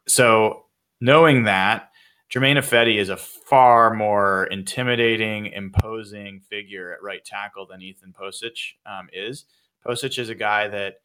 so 0.07 0.65
knowing 1.01 1.43
that, 1.43 1.91
Germain 2.35 2.57
Ifedi 2.57 2.97
is 2.97 3.07
a 3.07 3.15
far 3.15 3.93
more 3.93 4.47
intimidating, 4.47 5.45
imposing 5.45 6.41
figure 6.41 6.91
at 6.91 7.01
right 7.01 7.23
tackle 7.23 7.65
than 7.65 7.81
Ethan 7.81 8.11
Pocic 8.11 8.73
um, 8.85 9.07
is. 9.13 9.45
Pocic 9.87 10.19
is 10.19 10.27
a 10.27 10.35
guy 10.35 10.67
that 10.67 10.95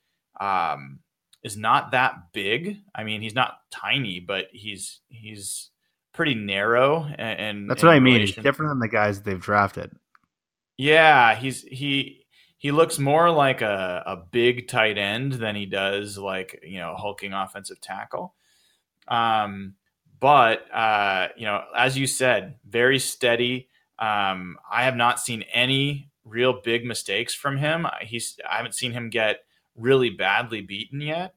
um, 0.40 0.98
is 1.44 1.56
not 1.56 1.92
that 1.92 2.32
big. 2.32 2.78
I 2.96 3.04
mean, 3.04 3.22
he's 3.22 3.36
not 3.36 3.60
tiny, 3.70 4.18
but 4.18 4.48
he's 4.50 5.02
he's 5.08 5.70
pretty 6.12 6.34
narrow. 6.34 7.04
And 7.04 7.70
that's 7.70 7.84
what 7.84 7.92
I 7.92 8.00
mean. 8.00 8.22
He's 8.22 8.34
different 8.34 8.72
than 8.72 8.80
the 8.80 8.88
guys 8.88 9.22
they've 9.22 9.40
drafted. 9.40 9.92
Yeah, 10.78 11.36
he's 11.36 11.62
he 11.62 12.26
he 12.58 12.72
looks 12.72 12.98
more 12.98 13.30
like 13.30 13.62
a, 13.62 14.02
a 14.04 14.16
big 14.16 14.66
tight 14.66 14.98
end 14.98 15.34
than 15.34 15.54
he 15.54 15.66
does 15.66 16.18
like 16.18 16.58
you 16.66 16.80
know 16.80 16.96
hulking 16.96 17.34
offensive 17.34 17.80
tackle. 17.80 18.34
Um, 19.06 19.76
but 20.20 20.72
uh, 20.72 21.28
you 21.36 21.46
know, 21.46 21.64
as 21.76 21.96
you 21.98 22.06
said, 22.06 22.56
very 22.68 22.98
steady. 22.98 23.68
Um, 23.98 24.56
I 24.70 24.84
have 24.84 24.96
not 24.96 25.20
seen 25.20 25.44
any 25.52 26.10
real 26.24 26.60
big 26.62 26.84
mistakes 26.84 27.34
from 27.34 27.56
him. 27.56 27.86
He's 28.02 28.38
I 28.48 28.56
haven't 28.56 28.74
seen 28.74 28.92
him 28.92 29.10
get 29.10 29.40
really 29.76 30.10
badly 30.10 30.60
beaten 30.60 31.00
yet. 31.00 31.34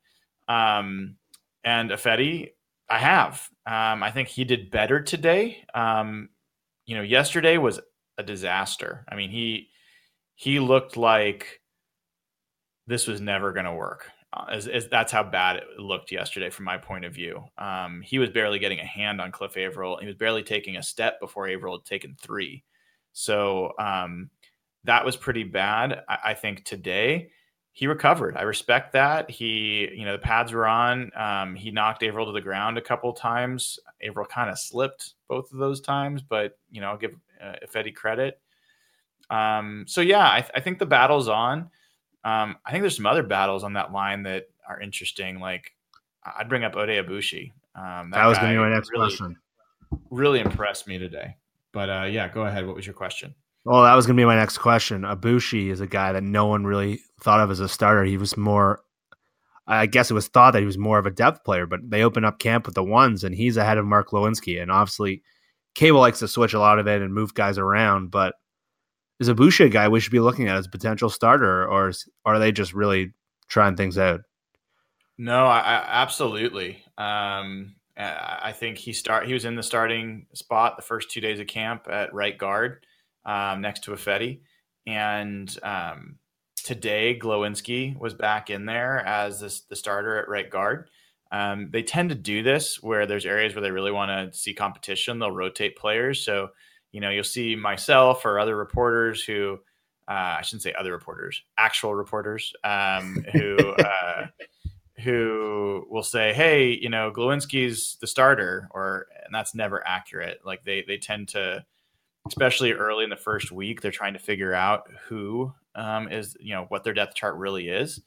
Um, 0.47 1.15
and 1.63 1.89
Ifedi, 1.89 2.51
I 2.89 2.99
have. 2.99 3.47
Um, 3.65 4.03
I 4.03 4.11
think 4.11 4.27
he 4.27 4.43
did 4.43 4.71
better 4.71 5.01
today. 5.01 5.63
Um, 5.73 6.29
you 6.85 6.95
know, 6.95 7.01
yesterday 7.01 7.57
was 7.57 7.79
a 8.17 8.23
disaster. 8.23 9.05
I 9.09 9.15
mean, 9.15 9.29
he 9.29 9.69
he 10.35 10.59
looked 10.59 10.97
like 10.97 11.61
this 12.87 13.07
was 13.07 13.21
never 13.21 13.53
going 13.53 13.65
to 13.65 13.73
work. 13.73 14.09
Uh, 14.33 14.45
as, 14.49 14.67
as, 14.67 14.87
that's 14.87 15.11
how 15.11 15.23
bad 15.23 15.57
it 15.57 15.63
looked 15.77 16.11
yesterday 16.11 16.49
from 16.49 16.65
my 16.65 16.77
point 16.77 17.05
of 17.05 17.13
view. 17.13 17.43
Um, 17.57 18.01
he 18.01 18.17
was 18.17 18.29
barely 18.29 18.57
getting 18.57 18.79
a 18.79 18.85
hand 18.85 19.21
on 19.21 19.31
Cliff 19.31 19.57
Avril. 19.57 19.97
He 19.97 20.07
was 20.07 20.15
barely 20.15 20.41
taking 20.41 20.77
a 20.77 20.83
step 20.83 21.19
before 21.19 21.47
Avril 21.47 21.77
had 21.77 21.85
taken 21.85 22.15
three. 22.19 22.63
So 23.11 23.73
um, 23.77 24.31
that 24.85 25.05
was 25.05 25.15
pretty 25.15 25.43
bad. 25.43 26.03
I, 26.09 26.17
I, 26.25 26.33
think 26.33 26.63
today 26.63 27.29
he 27.73 27.85
recovered. 27.85 28.35
I 28.35 28.41
respect 28.41 28.93
that. 28.93 29.29
He, 29.29 29.89
you 29.93 30.05
know, 30.05 30.13
the 30.13 30.19
pads 30.19 30.51
were 30.51 30.65
on. 30.65 31.11
Um, 31.15 31.55
he 31.55 31.69
knocked 31.69 32.01
Avril 32.01 32.25
to 32.25 32.31
the 32.31 32.41
ground 32.41 32.79
a 32.79 32.81
couple 32.81 33.13
times. 33.13 33.77
Avril 34.01 34.25
kind 34.25 34.49
of 34.49 34.57
slipped 34.57 35.13
both 35.27 35.51
of 35.51 35.59
those 35.59 35.79
times, 35.79 36.23
but 36.23 36.57
you 36.71 36.81
know, 36.81 36.87
I'll 36.87 36.97
give 36.97 37.13
uh, 37.41 37.53
Ifedi 37.67 37.93
credit. 37.93 38.41
Um, 39.29 39.85
so 39.87 40.01
yeah, 40.01 40.31
I, 40.31 40.41
th- 40.41 40.51
I 40.55 40.59
think 40.59 40.79
the 40.79 40.85
battle's 40.87 41.27
on. 41.27 41.69
Um, 42.25 42.57
I 42.65 42.71
think 42.71 42.83
there's 42.83 42.95
some 42.95 43.05
other 43.05 43.23
battles 43.23 43.63
on 43.63 43.73
that 43.73 43.91
line 43.91 44.23
that 44.23 44.49
are 44.67 44.79
interesting. 44.79 45.39
Like 45.39 45.71
I'd 46.23 46.49
bring 46.49 46.63
up 46.63 46.73
Oday 46.73 47.03
Aboushi. 47.03 47.51
Um, 47.75 48.11
that, 48.11 48.17
that 48.17 48.25
was 48.27 48.37
going 48.37 48.53
to 48.53 48.59
be 48.59 48.63
my 48.63 48.73
next 48.73 48.91
really, 48.91 49.07
question. 49.07 49.37
Really 50.09 50.39
impressed 50.39 50.87
me 50.87 50.97
today. 50.97 51.37
But 51.71 51.89
uh, 51.89 52.03
yeah, 52.03 52.29
go 52.29 52.45
ahead. 52.45 52.65
What 52.65 52.75
was 52.75 52.85
your 52.85 52.93
question? 52.93 53.35
Well, 53.65 53.83
that 53.83 53.95
was 53.95 54.05
going 54.05 54.17
to 54.17 54.21
be 54.21 54.25
my 54.25 54.35
next 54.35 54.57
question. 54.57 55.01
Abushi 55.01 55.69
is 55.69 55.79
a 55.79 55.87
guy 55.87 56.11
that 56.11 56.23
no 56.23 56.45
one 56.45 56.65
really 56.65 56.99
thought 57.21 57.39
of 57.39 57.49
as 57.49 57.59
a 57.59 57.69
starter. 57.69 58.03
He 58.03 58.17
was 58.17 58.35
more, 58.35 58.81
I 59.65 59.85
guess 59.85 60.11
it 60.11 60.13
was 60.13 60.27
thought 60.27 60.51
that 60.51 60.59
he 60.59 60.65
was 60.65 60.77
more 60.77 60.99
of 60.99 61.05
a 61.05 61.11
depth 61.11 61.43
player, 61.45 61.65
but 61.65 61.79
they 61.89 62.03
open 62.03 62.25
up 62.25 62.39
camp 62.39 62.65
with 62.65 62.75
the 62.75 62.83
ones, 62.83 63.23
and 63.23 63.33
he's 63.33 63.55
ahead 63.55 63.77
of 63.77 63.85
Mark 63.85 64.09
Glowinski. 64.09 64.61
And 64.61 64.69
obviously, 64.69 65.23
Cable 65.75 66.01
likes 66.01 66.19
to 66.19 66.27
switch 66.27 66.53
a 66.53 66.59
lot 66.59 66.77
of 66.77 66.87
it 66.87 67.01
and 67.01 67.13
move 67.13 67.33
guys 67.33 67.57
around, 67.57 68.11
but 68.11 68.35
is 69.19 69.27
a 69.27 69.35
guy 69.69 69.87
we 69.87 69.99
should 69.99 70.11
be 70.11 70.19
looking 70.19 70.47
at 70.47 70.57
as 70.57 70.65
a 70.65 70.69
potential 70.69 71.09
starter, 71.09 71.67
or 71.67 71.89
is, 71.89 72.07
are 72.25 72.39
they 72.39 72.51
just 72.51 72.73
really 72.73 73.13
trying 73.47 73.75
things 73.75 73.97
out? 73.97 74.21
No, 75.17 75.45
I, 75.45 75.59
I 75.59 75.83
absolutely. 76.01 76.83
Um, 76.97 77.75
I 77.95 78.53
think 78.53 78.77
he 78.77 78.91
start. 78.93 79.27
He 79.27 79.33
was 79.33 79.45
in 79.45 79.55
the 79.55 79.63
starting 79.63 80.25
spot 80.33 80.77
the 80.77 80.81
first 80.81 81.11
two 81.11 81.21
days 81.21 81.39
of 81.39 81.47
camp 81.47 81.87
at 81.89 82.13
right 82.13 82.37
guard, 82.37 82.85
um, 83.25 83.61
next 83.61 83.83
to 83.83 83.91
Ifedi, 83.91 84.39
and 84.87 85.55
um, 85.61 86.15
today 86.63 87.19
Glowinski 87.21 87.97
was 87.97 88.15
back 88.15 88.49
in 88.49 88.65
there 88.65 88.99
as 89.05 89.39
this, 89.39 89.61
the 89.61 89.75
starter 89.75 90.17
at 90.17 90.27
right 90.27 90.49
guard. 90.49 90.89
Um, 91.31 91.69
they 91.71 91.83
tend 91.83 92.09
to 92.09 92.15
do 92.15 92.43
this 92.43 92.81
where 92.81 93.05
there's 93.05 93.25
areas 93.25 93.53
where 93.53 93.61
they 93.61 93.71
really 93.71 93.91
want 93.91 94.33
to 94.33 94.37
see 94.37 94.53
competition. 94.53 95.19
They'll 95.19 95.31
rotate 95.31 95.75
players. 95.75 96.23
So 96.23 96.49
you 96.93 97.01
know, 97.01 97.09
you'll 97.09 97.23
see 97.25 97.55
myself 97.55 98.23
or 98.23 98.39
other 98.39 98.55
reporters 98.55 99.21
who, 99.21 99.59
uh, 100.07 100.37
I 100.37 100.41
shouldn't 100.43 100.61
say 100.61 100.73
other 100.77 100.91
reporters, 100.91 101.41
actual 101.57 101.93
reporters 101.95 102.53
um, 102.63 103.25
who 103.33 103.57
uh, 103.79 104.27
who 104.99 105.85
will 105.89 106.03
say, 106.03 106.33
"Hey, 106.33 106.77
you 106.79 106.89
know, 106.89 107.11
Glowinski's 107.11 107.97
the 107.99 108.07
starter," 108.07 108.69
or 108.71 109.07
and 109.25 109.33
that's 109.33 109.55
never 109.55 109.85
accurate. 109.85 110.41
Like 110.45 110.63
they 110.63 110.83
they 110.87 110.97
tend 110.97 111.29
to, 111.29 111.65
especially 112.27 112.73
early 112.73 113.03
in 113.03 113.09
the 113.09 113.15
first 113.17 113.51
week, 113.51 113.81
they're 113.81 113.91
trying 113.91 114.13
to 114.13 114.19
figure 114.19 114.53
out 114.53 114.87
who 115.07 115.51
um, 115.73 116.09
is 116.09 116.37
you 116.39 116.53
know 116.53 116.65
what 116.69 116.83
their 116.83 116.93
depth 116.93 117.15
chart 117.15 117.35
really 117.35 117.69
is. 117.69 118.01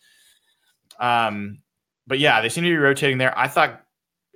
Um, 1.01 1.59
but 2.07 2.21
yeah, 2.21 2.41
they 2.41 2.49
seem 2.49 2.63
to 2.63 2.71
be 2.71 2.77
rotating 2.77 3.19
there. 3.19 3.37
I 3.37 3.49
thought 3.49 3.83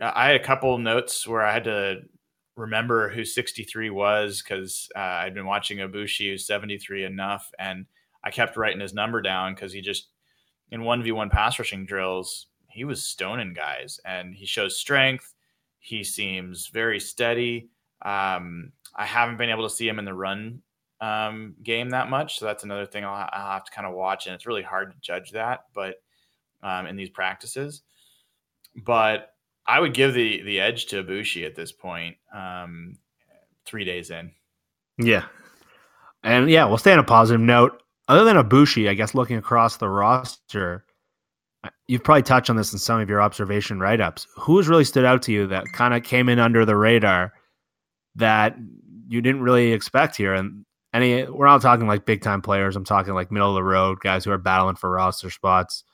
I 0.02 0.26
had 0.26 0.36
a 0.36 0.44
couple 0.44 0.76
notes 0.78 1.26
where 1.26 1.42
I 1.42 1.52
had 1.52 1.64
to 1.64 2.02
remember 2.56 3.08
who 3.08 3.24
63 3.24 3.90
was 3.90 4.42
because 4.42 4.88
uh, 4.96 4.98
I'd 4.98 5.34
been 5.34 5.46
watching 5.46 5.78
Aboushi 5.78 6.30
who's 6.30 6.46
73 6.46 7.04
enough, 7.04 7.50
and 7.58 7.86
I 8.22 8.30
kept 8.30 8.56
writing 8.56 8.80
his 8.80 8.94
number 8.94 9.22
down 9.22 9.54
because 9.54 9.72
he 9.72 9.80
just 9.80 10.08
in 10.70 10.82
1v1 10.82 11.30
pass 11.30 11.58
rushing 11.58 11.86
drills 11.86 12.46
he 12.70 12.84
was 12.84 13.02
stoning 13.02 13.52
guys 13.52 14.00
and 14.04 14.34
he 14.34 14.46
shows 14.46 14.78
strength. 14.78 15.34
He 15.80 16.04
seems 16.04 16.68
very 16.68 17.00
steady. 17.00 17.68
Um, 18.02 18.72
I 18.94 19.04
haven't 19.04 19.38
been 19.38 19.50
able 19.50 19.68
to 19.68 19.74
see 19.74 19.88
him 19.88 19.98
in 19.98 20.04
the 20.04 20.14
run 20.14 20.62
um, 21.00 21.54
game 21.62 21.90
that 21.90 22.10
much, 22.10 22.38
so 22.38 22.44
that's 22.44 22.64
another 22.64 22.86
thing 22.86 23.04
I'll, 23.04 23.28
I'll 23.32 23.52
have 23.52 23.64
to 23.64 23.72
kind 23.72 23.86
of 23.86 23.94
watch, 23.94 24.26
and 24.26 24.34
it's 24.34 24.46
really 24.46 24.62
hard 24.62 24.92
to 24.92 24.96
judge 25.00 25.32
that. 25.32 25.64
But 25.74 25.96
um, 26.62 26.86
in 26.86 26.96
these 26.96 27.10
practices, 27.10 27.82
but 28.76 29.34
I 29.70 29.78
would 29.78 29.94
give 29.94 30.14
the 30.14 30.42
the 30.42 30.58
edge 30.58 30.86
to 30.86 31.02
Aboushi 31.02 31.46
at 31.46 31.54
this 31.54 31.70
point. 31.70 32.16
Um, 32.34 32.98
three 33.64 33.84
days 33.84 34.10
in. 34.10 34.32
Yeah, 34.98 35.26
and 36.24 36.50
yeah, 36.50 36.64
we'll 36.64 36.78
stay 36.78 36.92
on 36.92 36.98
a 36.98 37.04
positive 37.04 37.40
note. 37.40 37.80
Other 38.08 38.24
than 38.24 38.36
Aboushi, 38.36 38.88
I 38.88 38.94
guess 38.94 39.14
looking 39.14 39.36
across 39.36 39.76
the 39.76 39.88
roster, 39.88 40.84
you've 41.86 42.02
probably 42.02 42.24
touched 42.24 42.50
on 42.50 42.56
this 42.56 42.72
in 42.72 42.80
some 42.80 43.00
of 43.00 43.08
your 43.08 43.22
observation 43.22 43.78
write 43.78 44.00
ups. 44.00 44.26
Who 44.36 44.56
has 44.56 44.66
really 44.66 44.84
stood 44.84 45.04
out 45.04 45.22
to 45.22 45.32
you 45.32 45.46
that 45.46 45.66
kind 45.72 45.94
of 45.94 46.02
came 46.02 46.28
in 46.28 46.40
under 46.40 46.64
the 46.64 46.76
radar 46.76 47.32
that 48.16 48.56
you 49.06 49.22
didn't 49.22 49.42
really 49.42 49.72
expect 49.72 50.16
here? 50.16 50.34
And 50.34 50.64
any, 50.92 51.22
we're 51.24 51.46
not 51.46 51.62
talking 51.62 51.86
like 51.86 52.04
big 52.04 52.22
time 52.22 52.42
players. 52.42 52.74
I'm 52.74 52.84
talking 52.84 53.14
like 53.14 53.30
middle 53.30 53.50
of 53.50 53.54
the 53.54 53.62
road 53.62 54.00
guys 54.00 54.24
who 54.24 54.32
are 54.32 54.38
battling 54.38 54.74
for 54.74 54.90
roster 54.90 55.30
spots. 55.30 55.84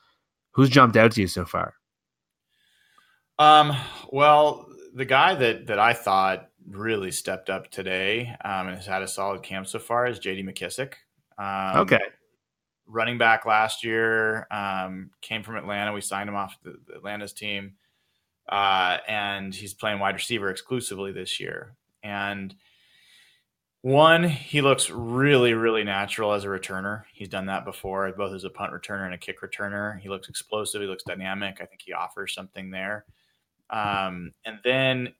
Who's 0.52 0.70
jumped 0.70 0.96
out 0.96 1.12
to 1.12 1.20
you 1.20 1.26
so 1.26 1.44
far? 1.44 1.74
Um, 3.39 3.76
well, 4.11 4.68
the 4.95 5.05
guy 5.05 5.34
that 5.34 5.66
that 5.66 5.78
I 5.78 5.93
thought 5.93 6.49
really 6.68 7.11
stepped 7.11 7.51
up 7.51 7.70
today 7.70 8.34
um, 8.45 8.68
and 8.68 8.76
has 8.76 8.87
had 8.87 9.03
a 9.03 9.09
solid 9.09 9.43
camp 9.43 9.66
so 9.66 9.78
far 9.78 10.07
is 10.07 10.18
J.D. 10.18 10.43
McKissick. 10.43 10.95
Um, 11.39 11.82
okay, 11.82 12.01
running 12.87 13.18
back 13.18 13.45
last 13.47 13.84
year 13.84 14.47
um, 14.51 15.11
came 15.20 15.43
from 15.43 15.57
Atlanta. 15.57 15.93
We 15.93 16.01
signed 16.01 16.28
him 16.28 16.37
off 16.37 16.57
the, 16.62 16.78
the 16.87 16.95
Atlanta's 16.97 17.32
team, 17.32 17.74
uh, 18.49 18.99
and 19.07 19.55
he's 19.55 19.74
playing 19.74 19.99
wide 19.99 20.14
receiver 20.14 20.51
exclusively 20.51 21.12
this 21.12 21.39
year. 21.39 21.76
And 22.03 22.55
One, 23.82 24.24
he 24.24 24.62
looks 24.62 24.91
really, 24.91 25.55
really 25.55 25.84
natural 25.84 26.32
as 26.32 26.45
a 26.45 26.49
returner. 26.49 27.05
He's 27.12 27.28
done 27.28 27.47
that 27.47 27.64
before, 27.64 28.11
both 28.16 28.34
as 28.34 28.45
a 28.45 28.51
punt 28.51 28.72
returner 28.72 29.05
and 29.05 29.14
a 29.14 29.18
kick 29.18 29.41
returner. 29.43 30.01
He 30.01 30.09
looks 30.09 30.28
explosive. 30.28 30.80
He 30.80 30.89
looks 30.89 31.05
dynamic. 31.05 31.59
I 31.61 31.66
think 31.66 31.82
he 31.84 31.93
offers 31.93 32.34
something 32.34 32.70
there. 32.70 33.05
Um, 33.70 34.32
and 34.44 34.58
then 34.64 35.14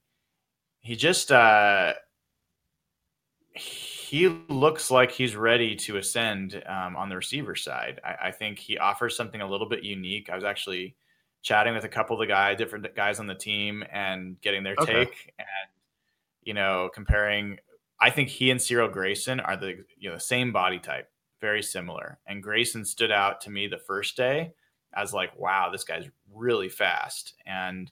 he 0.79 0.95
just 0.95 1.31
uh, 1.31 1.93
he 3.53 4.27
looks 4.47 4.89
like 4.89 5.11
he's 5.11 5.35
ready 5.35 5.75
to 5.75 5.97
ascend 5.97 6.63
um, 6.65 6.95
on 6.95 7.09
the 7.09 7.15
receiver 7.15 7.55
side. 7.55 7.99
I, 8.05 8.27
I, 8.27 8.31
think 8.31 8.57
he 8.57 8.77
offers 8.77 9.17
something 9.17 9.41
a 9.41 9.49
little 9.49 9.67
bit 9.67 9.83
unique. 9.83 10.29
I 10.29 10.35
was 10.35 10.45
actually 10.45 10.95
chatting 11.41 11.73
with 11.73 11.83
a 11.83 11.89
couple 11.89 12.15
of 12.15 12.19
the 12.19 12.27
guy, 12.27 12.55
different 12.55 12.95
guys 12.95 13.19
on 13.19 13.27
the 13.27 13.35
team, 13.35 13.83
and 13.91 14.39
getting 14.41 14.63
their 14.63 14.75
okay. 14.79 15.05
take, 15.05 15.33
and 15.39 15.47
you 16.43 16.53
know, 16.53 16.89
comparing. 16.93 17.57
I 17.99 18.11
think 18.11 18.29
he 18.29 18.51
and 18.51 18.61
Cyril 18.61 18.87
Grayson 18.87 19.39
are 19.39 19.57
the 19.57 19.83
you 19.97 20.09
know 20.09 20.15
the 20.15 20.21
same 20.21 20.53
body 20.53 20.79
type, 20.79 21.09
very 21.41 21.63
similar. 21.63 22.19
And 22.27 22.41
Grayson 22.41 22.85
stood 22.85 23.11
out 23.11 23.41
to 23.41 23.49
me 23.49 23.67
the 23.67 23.77
first 23.77 24.15
day 24.15 24.53
as 24.95 25.13
like, 25.13 25.37
wow, 25.37 25.69
this 25.71 25.83
guy's 25.83 26.09
really 26.33 26.69
fast. 26.69 27.33
And 27.45 27.91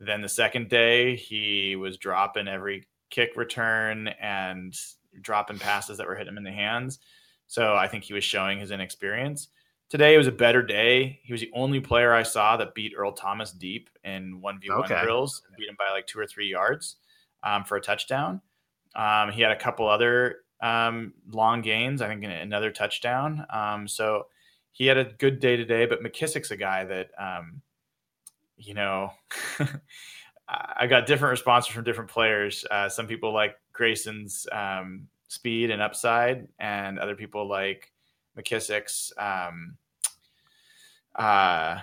then 0.00 0.22
the 0.22 0.28
second 0.28 0.68
day, 0.68 1.14
he 1.14 1.76
was 1.76 1.98
dropping 1.98 2.48
every 2.48 2.86
kick 3.10 3.36
return 3.36 4.08
and 4.20 4.74
dropping 5.20 5.58
passes 5.58 5.98
that 5.98 6.06
were 6.06 6.14
hitting 6.14 6.32
him 6.32 6.38
in 6.38 6.44
the 6.44 6.52
hands. 6.52 6.98
So 7.46 7.74
I 7.74 7.86
think 7.88 8.04
he 8.04 8.14
was 8.14 8.24
showing 8.24 8.58
his 8.58 8.70
inexperience. 8.70 9.48
Today 9.90 10.16
was 10.16 10.28
a 10.28 10.32
better 10.32 10.62
day. 10.62 11.18
He 11.24 11.32
was 11.32 11.40
the 11.40 11.50
only 11.52 11.80
player 11.80 12.14
I 12.14 12.22
saw 12.22 12.56
that 12.56 12.74
beat 12.74 12.94
Earl 12.96 13.12
Thomas 13.12 13.50
deep 13.50 13.90
in 14.04 14.40
1v1 14.40 14.84
okay. 14.84 15.02
drills, 15.02 15.42
beat 15.58 15.68
him 15.68 15.76
by 15.76 15.92
like 15.92 16.06
two 16.06 16.20
or 16.20 16.26
three 16.26 16.48
yards 16.48 16.96
um, 17.42 17.64
for 17.64 17.76
a 17.76 17.80
touchdown. 17.80 18.40
Um, 18.94 19.32
he 19.32 19.42
had 19.42 19.50
a 19.50 19.56
couple 19.56 19.88
other 19.88 20.38
um, 20.62 21.12
long 21.32 21.60
gains, 21.60 22.02
I 22.02 22.08
think 22.08 22.24
another 22.24 22.70
touchdown. 22.70 23.44
Um, 23.50 23.88
so 23.88 24.26
he 24.70 24.86
had 24.86 24.96
a 24.96 25.04
good 25.04 25.40
day 25.40 25.56
today, 25.56 25.86
but 25.86 26.02
McKissick's 26.02 26.52
a 26.52 26.56
guy 26.56 26.84
that, 26.84 27.10
um, 27.18 27.60
you 28.60 28.74
know, 28.74 29.12
I 30.48 30.86
got 30.86 31.06
different 31.06 31.30
responses 31.30 31.72
from 31.72 31.84
different 31.84 32.10
players. 32.10 32.64
Uh, 32.70 32.88
some 32.88 33.06
people 33.06 33.32
like 33.32 33.56
Grayson's 33.72 34.46
um, 34.52 35.06
speed 35.28 35.70
and 35.70 35.80
upside, 35.80 36.48
and 36.58 36.98
other 36.98 37.14
people 37.14 37.48
like 37.48 37.92
McKissick's 38.38 39.12
um, 39.16 39.76
uh, 41.14 41.78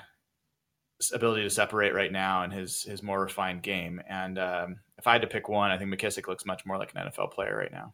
ability 1.14 1.44
to 1.44 1.50
separate 1.50 1.94
right 1.94 2.12
now 2.12 2.44
and 2.44 2.52
his 2.52 2.84
his 2.84 3.02
more 3.02 3.22
refined 3.22 3.64
game. 3.64 4.02
And 4.10 4.38
um, 4.38 4.80
if 4.98 5.08
I 5.08 5.14
had 5.14 5.22
to 5.22 5.28
pick 5.28 5.48
one, 5.48 5.72
I 5.72 5.78
think 5.78 5.94
McKissick 5.94 6.28
looks 6.28 6.46
much 6.46 6.66
more 6.66 6.78
like 6.78 6.94
an 6.96 7.08
NFL 7.08 7.32
player 7.32 7.56
right 7.56 7.72
now. 7.72 7.94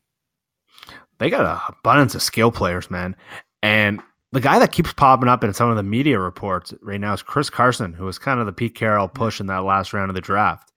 They 1.20 1.30
got 1.30 1.46
an 1.46 1.76
abundance 1.78 2.16
of 2.16 2.24
skill 2.24 2.52
players, 2.52 2.90
man, 2.90 3.16
and 3.62 4.02
the 4.34 4.42
guy 4.42 4.58
that 4.58 4.72
keeps 4.72 4.92
popping 4.94 5.30
up 5.30 5.44
in 5.44 5.54
some 5.54 5.70
of 5.70 5.76
the 5.76 5.84
media 5.84 6.18
reports 6.18 6.74
right 6.82 7.00
now 7.00 7.14
is 7.14 7.22
Chris 7.22 7.52
Carson, 7.52 7.94
who 7.94 8.06
was 8.06 8.18
kind 8.18 8.40
of 8.40 8.48
the 8.48 8.52
Pete 8.52 8.74
Carroll 8.74 9.08
push 9.08 9.40
in 9.40 9.46
that 9.46 9.64
last 9.64 9.94
round 9.94 10.10
of 10.10 10.16
the 10.16 10.22
draft. 10.22 10.74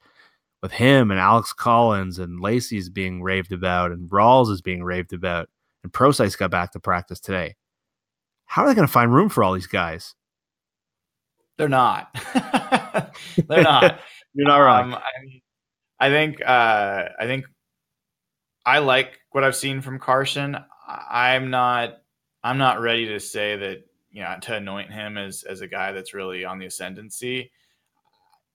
With 0.62 0.72
him 0.72 1.10
and 1.10 1.18
Alex 1.18 1.54
Collins 1.54 2.18
and 2.18 2.38
Lacy's 2.38 2.90
being 2.90 3.22
raved 3.22 3.52
about 3.52 3.92
and 3.92 4.10
Rawls 4.10 4.50
is 4.50 4.60
being 4.60 4.84
raved 4.84 5.14
about, 5.14 5.48
and 5.82 5.90
Prosise 5.90 6.36
got 6.36 6.50
back 6.50 6.72
to 6.72 6.80
practice 6.80 7.18
today. 7.18 7.56
How 8.44 8.62
are 8.62 8.68
they 8.68 8.74
going 8.74 8.86
to 8.86 8.92
find 8.92 9.14
room 9.14 9.30
for 9.30 9.42
all 9.42 9.54
these 9.54 9.66
guys? 9.66 10.14
They're 11.56 11.68
not. 11.68 12.14
They're 13.48 13.62
not. 13.62 14.00
You're 14.34 14.48
not 14.48 14.58
wrong. 14.58 14.92
Um, 14.92 15.00
I, 15.98 16.06
I 16.08 16.10
think. 16.10 16.42
Uh, 16.44 17.04
I 17.18 17.24
think. 17.24 17.46
I 18.66 18.80
like 18.80 19.18
what 19.30 19.44
I've 19.44 19.56
seen 19.56 19.80
from 19.80 19.98
Carson. 19.98 20.58
I'm 20.86 21.48
not 21.48 21.98
I'm 22.46 22.58
not 22.58 22.80
ready 22.80 23.08
to 23.08 23.18
say 23.18 23.56
that 23.56 23.88
you 24.12 24.22
know 24.22 24.36
to 24.42 24.54
anoint 24.54 24.92
him 24.92 25.18
as 25.18 25.42
as 25.42 25.62
a 25.62 25.66
guy 25.66 25.90
that's 25.90 26.14
really 26.14 26.44
on 26.44 26.60
the 26.60 26.66
ascendancy. 26.66 27.50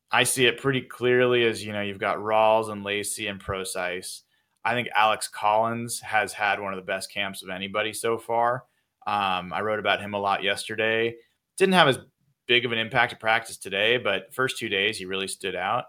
I 0.10 0.24
see 0.24 0.46
it 0.46 0.62
pretty 0.62 0.80
clearly 0.80 1.44
as 1.44 1.62
you 1.62 1.74
know 1.74 1.82
you've 1.82 2.00
got 2.00 2.18
Rawls 2.18 2.70
and 2.72 2.86
Lacy 2.86 3.28
and 3.28 3.38
Prosise. 3.38 4.24
I 4.64 4.76
think 4.76 4.88
Alex 4.96 5.28
Collins 5.28 6.00
has 6.00 6.32
had 6.32 6.62
one 6.62 6.72
of 6.72 6.78
the 6.78 6.86
best 6.86 7.12
camps 7.12 7.44
of 7.44 7.50
anybody 7.50 7.92
so 7.92 8.18
far. 8.18 8.64
Um, 9.06 9.52
I 9.52 9.60
wrote 9.60 9.80
about 9.80 10.00
him 10.00 10.14
a 10.14 10.20
lot 10.20 10.42
yesterday. 10.42 11.16
Didn't 11.58 11.74
have 11.74 11.90
as 11.90 12.00
big 12.48 12.64
of 12.64 12.72
an 12.72 12.78
impact 12.78 13.12
at 13.12 13.20
practice 13.20 13.58
today, 13.58 13.98
but 13.98 14.34
first 14.34 14.58
two 14.58 14.70
days 14.70 14.98
he 14.98 15.06
really 15.06 15.28
stood 15.28 15.56
out. 15.56 15.86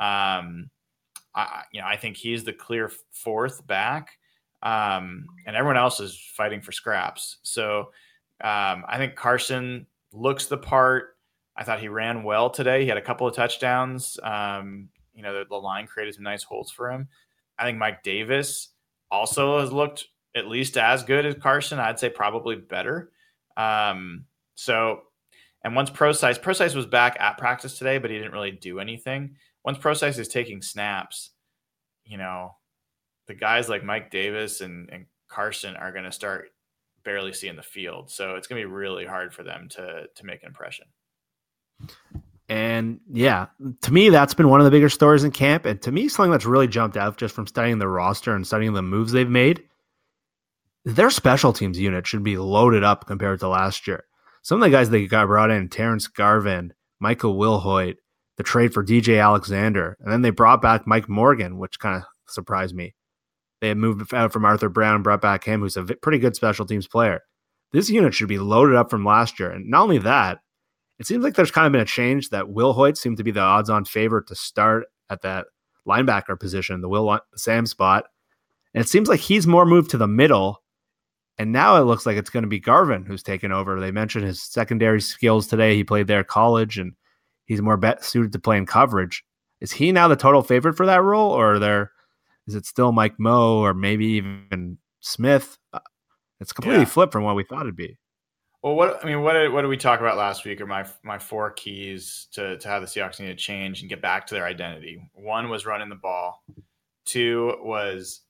Um, 0.00 0.68
I, 1.32 1.62
you 1.70 1.80
know, 1.80 1.86
I 1.86 1.96
think 1.96 2.16
he's 2.16 2.42
the 2.42 2.52
clear 2.52 2.90
fourth 3.12 3.64
back 3.68 4.18
um, 4.62 5.26
and 5.46 5.56
everyone 5.56 5.76
else 5.76 6.00
is 6.00 6.18
fighting 6.36 6.60
for 6.60 6.72
scraps. 6.72 7.38
So 7.42 7.90
um, 8.42 8.84
I 8.88 8.96
think 8.96 9.14
Carson 9.14 9.86
looks 10.12 10.46
the 10.46 10.58
part. 10.58 11.16
I 11.56 11.64
thought 11.64 11.80
he 11.80 11.88
ran 11.88 12.22
well 12.22 12.50
today. 12.50 12.82
He 12.82 12.88
had 12.88 12.98
a 12.98 13.02
couple 13.02 13.26
of 13.26 13.34
touchdowns. 13.34 14.18
Um, 14.22 14.88
you 15.14 15.22
know, 15.22 15.38
the, 15.38 15.44
the, 15.48 15.56
line 15.56 15.86
created 15.86 16.14
some 16.14 16.24
nice 16.24 16.42
holes 16.42 16.70
for 16.70 16.90
him. 16.90 17.08
I 17.58 17.64
think 17.64 17.78
Mike 17.78 18.02
Davis 18.02 18.68
also 19.10 19.60
has 19.60 19.72
looked 19.72 20.06
at 20.34 20.48
least 20.48 20.76
as 20.76 21.02
good 21.02 21.24
as 21.24 21.34
Carson. 21.36 21.78
I'd 21.78 21.98
say 21.98 22.10
probably 22.10 22.56
better. 22.56 23.10
Um, 23.56 24.26
so, 24.54 25.00
and 25.64 25.74
once 25.74 25.88
Prosise, 25.88 26.36
Prosise 26.36 26.74
was 26.74 26.84
back 26.84 27.16
at 27.18 27.38
practice 27.38 27.78
today, 27.78 27.96
but 27.96 28.10
he 28.10 28.18
didn't 28.18 28.32
really 28.32 28.50
do 28.50 28.78
anything. 28.78 29.36
Once 29.64 29.78
Prosise 29.78 30.18
is 30.18 30.28
taking 30.28 30.60
snaps, 30.60 31.30
you 32.04 32.18
know, 32.18 32.54
the 33.26 33.34
guys 33.34 33.68
like 33.68 33.84
Mike 33.84 34.10
Davis 34.10 34.60
and, 34.60 34.88
and 34.90 35.06
Carson 35.28 35.76
are 35.76 35.92
going 35.92 36.04
to 36.04 36.12
start 36.12 36.50
barely 37.04 37.32
seeing 37.32 37.56
the 37.56 37.62
field. 37.62 38.10
So 38.10 38.34
it's 38.34 38.46
going 38.46 38.60
to 38.60 38.68
be 38.68 38.72
really 38.72 39.04
hard 39.04 39.32
for 39.32 39.42
them 39.42 39.68
to 39.70 40.06
to 40.14 40.26
make 40.26 40.42
an 40.42 40.48
impression. 40.48 40.86
And 42.48 43.00
yeah, 43.10 43.46
to 43.82 43.92
me, 43.92 44.08
that's 44.08 44.34
been 44.34 44.48
one 44.48 44.60
of 44.60 44.64
the 44.64 44.70
bigger 44.70 44.88
stories 44.88 45.24
in 45.24 45.32
camp. 45.32 45.66
And 45.66 45.80
to 45.82 45.90
me, 45.90 46.08
something 46.08 46.30
that's 46.30 46.46
really 46.46 46.68
jumped 46.68 46.96
out 46.96 47.16
just 47.16 47.34
from 47.34 47.46
studying 47.46 47.78
the 47.78 47.88
roster 47.88 48.34
and 48.34 48.46
studying 48.46 48.72
the 48.72 48.82
moves 48.82 49.12
they've 49.12 49.28
made. 49.28 49.64
Their 50.84 51.10
special 51.10 51.52
teams 51.52 51.80
unit 51.80 52.06
should 52.06 52.22
be 52.22 52.38
loaded 52.38 52.84
up 52.84 53.06
compared 53.06 53.40
to 53.40 53.48
last 53.48 53.88
year. 53.88 54.04
Some 54.42 54.62
of 54.62 54.64
the 54.64 54.70
guys 54.70 54.90
they 54.90 55.06
got 55.06 55.26
brought 55.26 55.50
in, 55.50 55.68
Terrence 55.68 56.06
Garvin, 56.06 56.72
Michael 57.00 57.36
Wilhoite, 57.36 57.96
the 58.36 58.44
trade 58.44 58.72
for 58.72 58.84
DJ 58.84 59.20
Alexander, 59.20 59.96
and 60.00 60.12
then 60.12 60.22
they 60.22 60.30
brought 60.30 60.62
back 60.62 60.86
Mike 60.86 61.08
Morgan, 61.08 61.58
which 61.58 61.80
kind 61.80 61.96
of 61.96 62.02
surprised 62.28 62.74
me. 62.74 62.94
They 63.66 63.74
moved 63.74 64.14
out 64.14 64.32
from 64.32 64.44
Arthur 64.44 64.68
Brown, 64.68 65.02
brought 65.02 65.20
back 65.20 65.44
him, 65.44 65.60
who's 65.60 65.76
a 65.76 65.84
pretty 65.84 66.18
good 66.18 66.36
special 66.36 66.66
teams 66.66 66.86
player. 66.86 67.22
This 67.72 67.90
unit 67.90 68.14
should 68.14 68.28
be 68.28 68.38
loaded 68.38 68.76
up 68.76 68.90
from 68.90 69.04
last 69.04 69.40
year. 69.40 69.50
And 69.50 69.68
not 69.68 69.82
only 69.82 69.98
that, 69.98 70.38
it 70.98 71.06
seems 71.06 71.24
like 71.24 71.34
there's 71.34 71.50
kind 71.50 71.66
of 71.66 71.72
been 71.72 71.82
a 71.82 71.84
change 71.84 72.30
that 72.30 72.46
Wilhoite 72.46 72.96
seemed 72.96 73.16
to 73.16 73.24
be 73.24 73.32
the 73.32 73.40
odds 73.40 73.68
on 73.68 73.84
favorite 73.84 74.28
to 74.28 74.36
start 74.36 74.84
at 75.10 75.22
that 75.22 75.46
linebacker 75.86 76.38
position, 76.38 76.80
the 76.80 76.88
Will 76.88 77.18
Sam 77.34 77.66
spot. 77.66 78.04
And 78.72 78.84
it 78.84 78.88
seems 78.88 79.08
like 79.08 79.20
he's 79.20 79.46
more 79.46 79.66
moved 79.66 79.90
to 79.90 79.98
the 79.98 80.06
middle. 80.06 80.62
And 81.38 81.52
now 81.52 81.76
it 81.76 81.84
looks 81.84 82.06
like 82.06 82.16
it's 82.16 82.30
going 82.30 82.44
to 82.44 82.48
be 82.48 82.60
Garvin 82.60 83.04
who's 83.04 83.22
taken 83.22 83.52
over. 83.52 83.78
They 83.78 83.90
mentioned 83.90 84.24
his 84.24 84.40
secondary 84.42 85.00
skills 85.00 85.46
today. 85.46 85.74
He 85.74 85.84
played 85.84 86.06
there 86.06 86.24
college 86.24 86.78
and 86.78 86.92
he's 87.46 87.60
more 87.60 87.76
bet- 87.76 88.04
suited 88.04 88.32
to 88.32 88.38
playing 88.38 88.66
coverage. 88.66 89.24
Is 89.60 89.72
he 89.72 89.90
now 89.90 90.08
the 90.08 90.16
total 90.16 90.42
favorite 90.42 90.74
for 90.74 90.86
that 90.86 91.02
role, 91.02 91.30
or 91.30 91.54
are 91.54 91.58
there 91.58 91.92
is 92.46 92.54
it 92.54 92.66
still 92.66 92.92
Mike 92.92 93.18
Moe 93.18 93.58
or 93.58 93.74
maybe 93.74 94.06
even 94.06 94.78
Smith? 95.00 95.58
Uh, 95.72 95.80
it's 96.40 96.52
completely 96.52 96.82
yeah. 96.82 96.88
flipped 96.88 97.12
from 97.12 97.24
what 97.24 97.36
we 97.36 97.44
thought 97.44 97.62
it'd 97.62 97.76
be. 97.76 97.98
Well, 98.62 98.74
what 98.74 99.04
I 99.04 99.06
mean, 99.06 99.22
what 99.22 99.34
did, 99.34 99.52
what 99.52 99.62
did 99.62 99.68
we 99.68 99.76
talk 99.76 100.00
about 100.00 100.16
last 100.16 100.44
week? 100.44 100.60
Are 100.60 100.66
my 100.66 100.84
my 101.02 101.18
four 101.18 101.50
keys 101.52 102.26
to 102.32 102.58
to 102.58 102.68
how 102.68 102.80
the 102.80 102.86
Seahawks 102.86 103.20
need 103.20 103.26
to 103.26 103.36
change 103.36 103.80
and 103.80 103.88
get 103.88 104.02
back 104.02 104.26
to 104.26 104.34
their 104.34 104.44
identity? 104.44 105.00
One 105.14 105.48
was 105.48 105.66
running 105.66 105.88
the 105.88 105.94
ball. 105.94 106.42
Two 107.04 107.56
was 107.62 108.22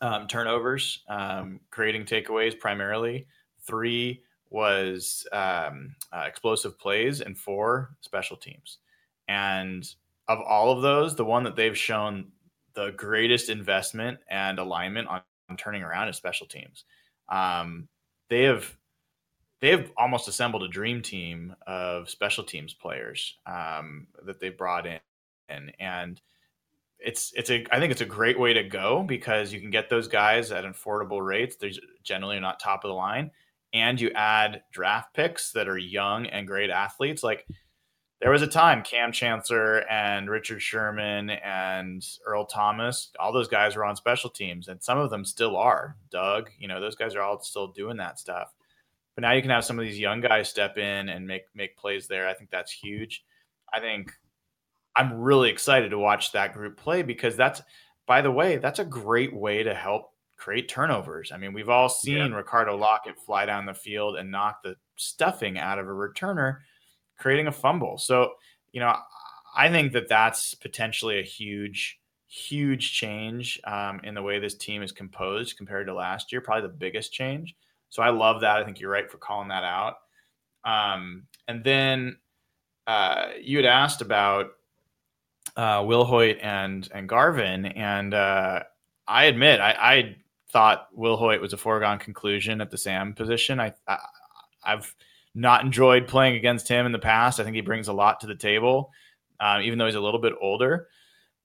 um, 0.00 0.28
turnovers, 0.28 1.02
um, 1.08 1.60
creating 1.70 2.04
takeaways 2.04 2.58
primarily. 2.58 3.26
Three 3.66 4.22
was 4.50 5.26
um, 5.32 5.96
uh, 6.12 6.24
explosive 6.26 6.78
plays, 6.78 7.20
and 7.20 7.36
four 7.36 7.96
special 8.02 8.36
teams. 8.36 8.78
And 9.26 9.84
of 10.28 10.38
all 10.40 10.70
of 10.70 10.82
those, 10.82 11.16
the 11.16 11.24
one 11.24 11.42
that 11.44 11.56
they've 11.56 11.76
shown 11.76 12.28
the 12.76 12.92
greatest 12.96 13.48
investment 13.48 14.18
and 14.30 14.60
alignment 14.60 15.08
on, 15.08 15.22
on 15.50 15.56
turning 15.56 15.82
around 15.82 16.08
is 16.08 16.16
special 16.16 16.46
teams. 16.46 16.84
Um, 17.28 17.88
they 18.28 18.44
have 18.44 18.76
they 19.60 19.70
have 19.70 19.90
almost 19.96 20.28
assembled 20.28 20.62
a 20.62 20.68
dream 20.68 21.00
team 21.02 21.56
of 21.66 22.10
special 22.10 22.44
teams 22.44 22.74
players 22.74 23.38
um, 23.46 24.06
that 24.24 24.38
they 24.38 24.50
brought 24.50 24.86
in, 24.86 25.00
and, 25.48 25.72
and 25.80 26.20
it's 26.98 27.32
it's 27.34 27.50
a 27.50 27.66
I 27.72 27.80
think 27.80 27.90
it's 27.90 28.02
a 28.02 28.06
great 28.06 28.38
way 28.38 28.52
to 28.52 28.62
go 28.62 29.02
because 29.02 29.52
you 29.52 29.60
can 29.60 29.70
get 29.70 29.90
those 29.90 30.06
guys 30.06 30.52
at 30.52 30.64
affordable 30.64 31.24
rates. 31.24 31.56
They're 31.56 31.70
generally 32.04 32.38
not 32.38 32.60
top 32.60 32.84
of 32.84 32.88
the 32.88 32.94
line, 32.94 33.30
and 33.72 34.00
you 34.00 34.10
add 34.10 34.62
draft 34.70 35.14
picks 35.14 35.50
that 35.52 35.68
are 35.68 35.78
young 35.78 36.26
and 36.26 36.46
great 36.46 36.70
athletes. 36.70 37.22
Like 37.22 37.46
there 38.20 38.30
was 38.30 38.42
a 38.42 38.46
time 38.46 38.82
Kam 38.82 39.12
Chancellor 39.12 39.80
and 39.90 40.30
Richard 40.30 40.62
Sherman 40.62 41.30
and 41.30 42.02
Earl 42.24 42.46
Thomas, 42.46 43.10
all 43.20 43.32
those 43.32 43.48
guys 43.48 43.76
were 43.76 43.84
on 43.84 43.94
special 43.94 44.30
teams, 44.30 44.68
and 44.68 44.82
some 44.82 44.98
of 44.98 45.10
them 45.10 45.24
still 45.24 45.56
are. 45.56 45.96
Doug, 46.10 46.50
you 46.58 46.66
know, 46.66 46.80
those 46.80 46.96
guys 46.96 47.14
are 47.14 47.20
all 47.20 47.40
still 47.40 47.68
doing 47.68 47.98
that 47.98 48.18
stuff. 48.18 48.54
But 49.14 49.22
now 49.22 49.32
you 49.32 49.42
can 49.42 49.50
have 49.50 49.64
some 49.64 49.78
of 49.78 49.84
these 49.84 49.98
young 49.98 50.20
guys 50.20 50.48
step 50.48 50.78
in 50.78 51.08
and 51.08 51.26
make 51.26 51.44
make 51.54 51.76
plays 51.76 52.06
there. 52.06 52.28
I 52.28 52.34
think 52.34 52.50
that's 52.50 52.72
huge. 52.72 53.24
I 53.72 53.80
think 53.80 54.12
I'm 54.94 55.20
really 55.20 55.50
excited 55.50 55.90
to 55.90 55.98
watch 55.98 56.32
that 56.32 56.54
group 56.54 56.78
play 56.78 57.02
because 57.02 57.36
that's, 57.36 57.60
by 58.06 58.22
the 58.22 58.30
way, 58.30 58.56
that's 58.56 58.78
a 58.78 58.84
great 58.84 59.34
way 59.34 59.62
to 59.62 59.74
help 59.74 60.12
create 60.38 60.68
turnovers. 60.68 61.32
I 61.32 61.38
mean, 61.38 61.52
we've 61.52 61.68
all 61.68 61.88
seen 61.88 62.16
yeah. 62.16 62.36
Ricardo 62.36 62.78
Lockette 62.78 63.18
fly 63.24 63.46
down 63.46 63.66
the 63.66 63.74
field 63.74 64.16
and 64.16 64.30
knock 64.30 64.62
the 64.62 64.76
stuffing 64.96 65.58
out 65.58 65.78
of 65.78 65.86
a 65.86 65.90
returner 65.90 66.58
creating 67.16 67.46
a 67.46 67.52
fumble. 67.52 67.98
So, 67.98 68.32
you 68.72 68.80
know, 68.80 68.94
I 69.56 69.70
think 69.70 69.92
that 69.92 70.08
that's 70.08 70.54
potentially 70.54 71.18
a 71.18 71.22
huge, 71.22 71.98
huge 72.28 72.92
change 72.92 73.60
um, 73.64 74.00
in 74.04 74.14
the 74.14 74.22
way 74.22 74.38
this 74.38 74.54
team 74.54 74.82
is 74.82 74.92
composed 74.92 75.56
compared 75.56 75.86
to 75.86 75.94
last 75.94 76.32
year, 76.32 76.40
probably 76.40 76.68
the 76.68 76.74
biggest 76.74 77.12
change. 77.12 77.56
So 77.88 78.02
I 78.02 78.10
love 78.10 78.42
that. 78.42 78.56
I 78.56 78.64
think 78.64 78.80
you're 78.80 78.90
right 78.90 79.10
for 79.10 79.18
calling 79.18 79.48
that 79.48 79.64
out. 79.64 79.96
Um, 80.64 81.22
and 81.48 81.62
then 81.64 82.18
uh, 82.86 83.28
you 83.40 83.56
had 83.56 83.66
asked 83.66 84.02
about 84.02 84.50
uh, 85.56 85.82
Hoyt 85.82 86.38
and 86.42 86.88
and 86.92 87.08
Garvin, 87.08 87.66
and 87.66 88.12
uh, 88.12 88.62
I 89.06 89.24
admit 89.24 89.60
I, 89.60 89.70
I 89.78 90.16
thought 90.50 90.88
Hoyt 90.94 91.40
was 91.40 91.52
a 91.52 91.56
foregone 91.56 91.98
conclusion 91.98 92.60
at 92.60 92.70
the 92.70 92.78
Sam 92.78 93.14
position. 93.14 93.60
I, 93.60 93.72
I 93.88 93.98
I've 94.64 94.94
not 95.36 95.62
enjoyed 95.62 96.08
playing 96.08 96.34
against 96.34 96.66
him 96.66 96.86
in 96.86 96.92
the 96.92 96.98
past. 96.98 97.38
I 97.38 97.44
think 97.44 97.54
he 97.54 97.60
brings 97.60 97.88
a 97.88 97.92
lot 97.92 98.20
to 98.20 98.26
the 98.26 98.34
table, 98.34 98.90
um, 99.38 99.60
even 99.60 99.78
though 99.78 99.84
he's 99.84 99.94
a 99.94 100.00
little 100.00 100.20
bit 100.20 100.32
older. 100.40 100.88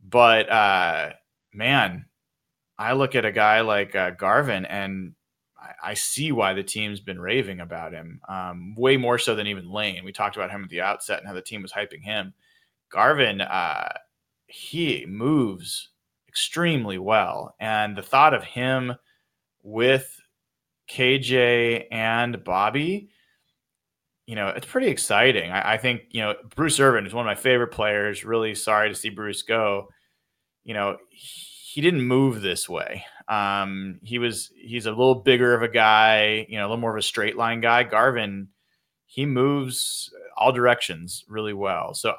But 0.02 0.50
uh, 0.50 1.10
man, 1.54 2.06
I 2.78 2.94
look 2.94 3.16
at 3.16 3.26
a 3.26 3.34
guy 3.34 3.62
like 3.62 3.94
uh, 3.94 4.12
Garvin 4.12 4.66
and 4.66 5.14
I, 5.62 5.92
I, 5.92 5.94
see 5.94 6.32
why 6.32 6.54
the 6.54 6.64
team's 6.64 7.02
been 7.02 7.20
raving 7.20 7.60
about 7.60 7.92
him, 7.92 8.22
um, 8.28 8.74
way 8.76 8.96
more 8.96 9.20
so 9.20 9.36
than 9.36 9.46
even 9.46 9.70
Lane. 9.70 10.06
We 10.06 10.14
talked 10.14 10.38
about 10.38 10.50
him 10.50 10.64
at 10.64 10.70
the 10.70 10.82
outset 10.82 11.20
and 11.20 11.28
how 11.28 11.34
the 11.34 11.42
team 11.42 11.62
was 11.62 11.74
hyping 11.74 12.02
him. 12.02 12.34
Garvin, 12.90 13.42
uh, 13.42 13.90
he 14.48 15.06
moves 15.06 15.90
extremely 16.30 16.98
well. 16.98 17.56
And 17.60 17.98
the 17.98 18.02
thought 18.02 18.34
of 18.34 18.44
him 18.44 18.96
with 19.64 20.18
KJ 20.90 21.88
and 21.92 22.44
Bobby 22.44 23.10
you 24.26 24.36
know, 24.36 24.50
it's 24.50 24.68
pretty 24.68 24.88
exciting. 24.88 25.52
I, 25.52 25.74
I, 25.74 25.78
think, 25.78 26.04
you 26.12 26.22
know, 26.22 26.36
Bruce 26.56 26.80
Irvin 26.80 27.06
is 27.06 27.14
one 27.14 27.26
of 27.26 27.30
my 27.30 27.42
favorite 27.42 27.72
players. 27.72 28.24
Really 28.24 28.56
sorry 28.56 28.90
to 28.90 28.96
see 28.96 29.10
Bruce 29.10 29.42
go. 29.42 29.90
You 30.64 30.74
know, 30.74 30.98
he 31.12 31.82
didn't 31.82 32.04
move 32.04 32.42
this 32.42 32.70
way. 32.70 33.06
Um, 33.28 34.00
he 34.04 34.20
was 34.20 34.52
he's 34.56 34.86
a 34.86 34.92
little 34.92 35.16
bigger 35.16 35.56
of 35.56 35.64
a 35.64 35.68
guy, 35.68 36.46
you 36.50 36.58
know, 36.58 36.64
a 36.64 36.68
little 36.68 36.78
more 36.78 36.92
of 36.92 37.00
a 37.00 37.02
straight 37.02 37.38
line 37.38 37.62
guy. 37.62 37.84
Garvin, 37.84 38.50
he 39.06 39.26
moves 39.26 40.14
all 40.38 40.52
directions 40.52 41.24
really 41.28 41.54
well. 41.54 41.94
So 41.94 42.14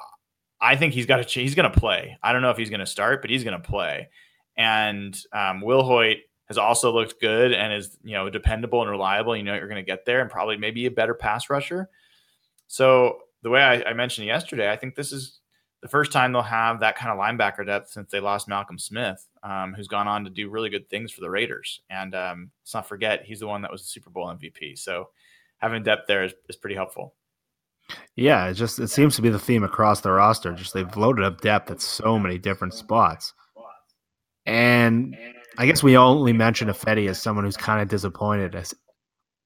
I 0.59 0.75
think 0.75 0.93
he's 0.93 1.05
got 1.05 1.27
to 1.27 1.39
he's 1.39 1.55
going 1.55 1.71
to 1.71 1.79
play. 1.79 2.17
I 2.23 2.33
don't 2.33 2.41
know 2.41 2.49
if 2.49 2.57
he's 2.57 2.69
going 2.69 2.79
to 2.79 2.85
start, 2.85 3.21
but 3.21 3.29
he's 3.29 3.43
going 3.43 3.59
to 3.61 3.67
play. 3.67 4.09
And 4.57 5.15
um, 5.31 5.61
Wilhoite 5.61 6.21
has 6.53 6.57
also 6.59 6.93
looked 6.93 7.19
good 7.19 7.51
and 7.51 7.73
is 7.73 7.97
you 8.03 8.13
know 8.13 8.29
dependable 8.29 8.81
and 8.81 8.89
reliable. 8.89 9.35
You 9.35 9.43
know 9.43 9.55
you're 9.55 9.67
going 9.67 9.83
to 9.83 9.91
get 9.91 10.05
there 10.05 10.21
and 10.21 10.29
probably 10.29 10.57
maybe 10.57 10.85
a 10.85 10.91
better 10.91 11.13
pass 11.13 11.49
rusher. 11.49 11.89
So 12.67 13.19
the 13.41 13.49
way 13.49 13.61
I, 13.61 13.89
I, 13.89 13.93
mentioned 13.93 14.25
yesterday, 14.25 14.71
I 14.71 14.77
think 14.77 14.95
this 14.95 15.11
is 15.11 15.39
the 15.81 15.89
first 15.89 16.11
time 16.11 16.31
they'll 16.31 16.41
have 16.41 16.79
that 16.79 16.95
kind 16.95 17.11
of 17.11 17.19
linebacker 17.19 17.65
depth 17.65 17.91
since 17.91 18.09
they 18.09 18.19
lost 18.19 18.47
Malcolm 18.47 18.79
Smith, 18.79 19.27
um, 19.43 19.73
who's 19.73 19.87
gone 19.87 20.07
on 20.07 20.23
to 20.23 20.29
do 20.29 20.49
really 20.49 20.69
good 20.69 20.89
things 20.89 21.11
for 21.11 21.21
the 21.21 21.29
Raiders. 21.29 21.81
And 21.89 22.15
um, 22.15 22.51
let's 22.61 22.73
not 22.73 22.87
forget, 22.87 23.25
he's 23.25 23.41
the 23.41 23.47
one 23.47 23.61
that 23.63 23.71
was 23.71 23.81
the 23.81 23.89
Super 23.89 24.09
Bowl 24.09 24.27
MVP. 24.27 24.79
So 24.79 25.09
having 25.57 25.83
depth 25.83 26.07
there 26.07 26.23
is, 26.23 26.33
is 26.47 26.55
pretty 26.55 26.75
helpful. 26.75 27.15
Yeah, 28.15 28.47
it 28.47 28.53
just 28.53 28.79
it 28.79 28.87
seems 28.87 29.17
to 29.17 29.21
be 29.21 29.29
the 29.29 29.37
theme 29.37 29.63
across 29.63 30.01
the 30.01 30.11
roster. 30.11 30.53
Just 30.53 30.73
they've 30.73 30.95
loaded 30.95 31.25
up 31.25 31.41
depth 31.41 31.69
at 31.69 31.81
so 31.81 32.17
many 32.17 32.37
different 32.37 32.73
spots. 32.73 33.33
And 34.45 35.15
I 35.57 35.65
guess 35.65 35.83
we 35.83 35.97
only 35.97 36.33
mentioned 36.33 36.71
Ifedi 36.71 37.09
as 37.09 37.21
someone 37.21 37.45
who's 37.45 37.57
kind 37.57 37.81
of 37.81 37.87
disappointed. 37.87 38.55
As 38.55 38.73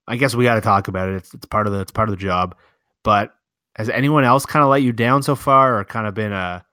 I 0.07 0.15
guess 0.15 0.35
we 0.35 0.45
got 0.45 0.55
to 0.55 0.61
talk 0.61 0.87
about 0.87 1.09
it. 1.09 1.15
It's, 1.15 1.33
it's 1.33 1.45
part 1.45 1.67
of 1.67 1.73
the 1.73 1.79
it's 1.79 1.91
part 1.91 2.09
of 2.09 2.17
the 2.17 2.21
job. 2.21 2.55
But 3.03 3.33
has 3.75 3.89
anyone 3.89 4.23
else 4.23 4.45
kind 4.45 4.63
of 4.63 4.69
let 4.69 4.81
you 4.81 4.91
down 4.91 5.23
so 5.23 5.35
far, 5.35 5.79
or 5.79 5.83
kind 5.83 6.07
of 6.07 6.13
been 6.13 6.33
a 6.33 6.65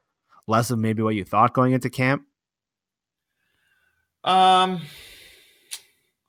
less 0.47 0.71
of 0.71 0.79
maybe 0.79 1.03
what 1.03 1.15
you 1.15 1.25
thought 1.25 1.55
going 1.55 1.73
into 1.73 1.91
camp? 1.91 2.23
Um, 4.23 4.81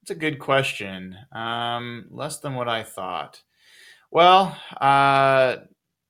it's 0.01 0.11
a 0.11 0.15
good 0.15 0.39
question. 0.39 1.15
Um, 1.31 2.07
less 2.11 2.39
than 2.39 2.55
what 2.55 2.67
I 2.67 2.83
thought. 2.83 3.41
Well, 4.11 4.57
uh, 4.79 5.57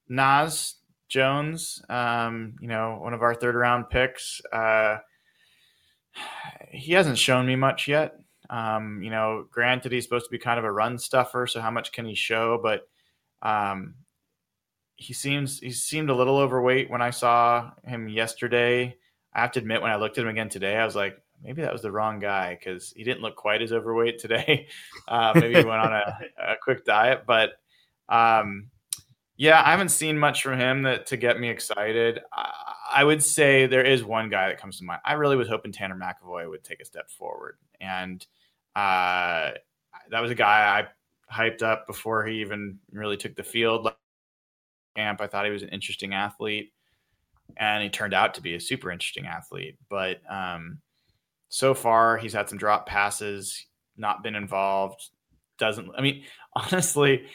Naz 0.09 0.75
Jones, 1.09 1.81
um, 1.89 2.55
you 2.59 2.67
know, 2.67 2.99
one 3.01 3.13
of 3.13 3.21
our 3.21 3.35
third 3.35 3.55
round 3.55 3.89
picks. 3.89 4.41
Uh, 4.51 4.97
he 6.71 6.93
hasn't 6.93 7.17
shown 7.17 7.45
me 7.45 7.55
much 7.55 7.87
yet. 7.87 8.15
Um, 8.49 9.01
you 9.01 9.09
know, 9.09 9.47
granted, 9.51 9.91
he's 9.91 10.03
supposed 10.03 10.25
to 10.25 10.31
be 10.31 10.37
kind 10.37 10.59
of 10.59 10.65
a 10.65 10.71
run 10.71 10.97
stuffer, 10.97 11.47
so 11.47 11.61
how 11.61 11.71
much 11.71 11.91
can 11.91 12.05
he 12.05 12.15
show? 12.15 12.59
But 12.61 12.87
um, 13.41 13.95
he 14.95 15.13
seems 15.13 15.59
he 15.59 15.71
seemed 15.71 16.09
a 16.09 16.15
little 16.15 16.37
overweight 16.37 16.89
when 16.89 17.01
I 17.01 17.09
saw 17.09 17.71
him 17.85 18.07
yesterday. 18.07 18.95
I 19.33 19.41
have 19.41 19.51
to 19.53 19.59
admit, 19.59 19.81
when 19.81 19.91
I 19.91 19.97
looked 19.97 20.17
at 20.17 20.23
him 20.23 20.29
again 20.29 20.49
today, 20.49 20.77
I 20.77 20.85
was 20.85 20.95
like, 20.95 21.17
maybe 21.43 21.61
that 21.61 21.73
was 21.73 21.81
the 21.81 21.91
wrong 21.91 22.19
guy 22.19 22.57
because 22.57 22.93
he 22.95 23.03
didn't 23.03 23.21
look 23.21 23.35
quite 23.35 23.61
as 23.61 23.73
overweight 23.73 24.19
today. 24.19 24.67
Uh, 25.07 25.31
maybe 25.35 25.53
he 25.53 25.63
went 25.63 25.81
on 25.81 25.93
a, 25.93 26.17
a 26.39 26.55
quick 26.63 26.83
diet, 26.83 27.25
but 27.27 27.51
um, 28.09 28.71
yeah, 29.37 29.61
I 29.63 29.69
haven't 29.69 29.89
seen 29.89 30.17
much 30.17 30.41
from 30.41 30.59
him 30.59 30.81
that 30.81 31.05
to 31.07 31.17
get 31.17 31.39
me 31.39 31.47
excited. 31.47 32.21
I, 32.33 32.64
I, 32.95 33.03
would 33.03 33.23
say 33.23 33.67
there 33.67 33.83
is 33.83 34.03
one 34.03 34.29
guy 34.29 34.47
that 34.47 34.59
comes 34.59 34.79
to 34.79 34.83
mind. 34.83 35.01
I 35.05 35.13
really 35.13 35.35
was 35.35 35.47
hoping 35.47 35.71
Tanner 35.71 35.95
McEvoy 35.95 36.49
would 36.49 36.63
take 36.63 36.79
a 36.81 36.85
step 36.85 37.09
forward, 37.09 37.57
and 37.79 38.25
uh, 38.75 39.51
that 40.09 40.21
was 40.21 40.31
a 40.31 40.35
guy 40.35 40.87
I 41.29 41.33
hyped 41.33 41.61
up 41.61 41.87
before 41.87 42.25
he 42.25 42.41
even 42.41 42.79
really 42.91 43.17
took 43.17 43.35
the 43.35 43.43
field. 43.43 43.89
Camp, 44.95 45.21
I 45.21 45.27
thought 45.27 45.45
he 45.45 45.51
was 45.51 45.63
an 45.63 45.69
interesting 45.69 46.13
athlete, 46.13 46.71
and 47.57 47.83
he 47.83 47.89
turned 47.89 48.13
out 48.13 48.33
to 48.35 48.41
be 48.41 48.55
a 48.55 48.59
super 48.59 48.91
interesting 48.91 49.27
athlete. 49.27 49.77
But 49.89 50.21
um, 50.29 50.79
so 51.49 51.73
far, 51.73 52.17
he's 52.17 52.33
had 52.33 52.49
some 52.49 52.57
drop 52.57 52.85
passes, 52.85 53.65
not 53.97 54.23
been 54.23 54.35
involved. 54.35 55.09
Doesn't 55.57 55.89
I 55.97 56.01
mean 56.01 56.23
honestly? 56.55 57.27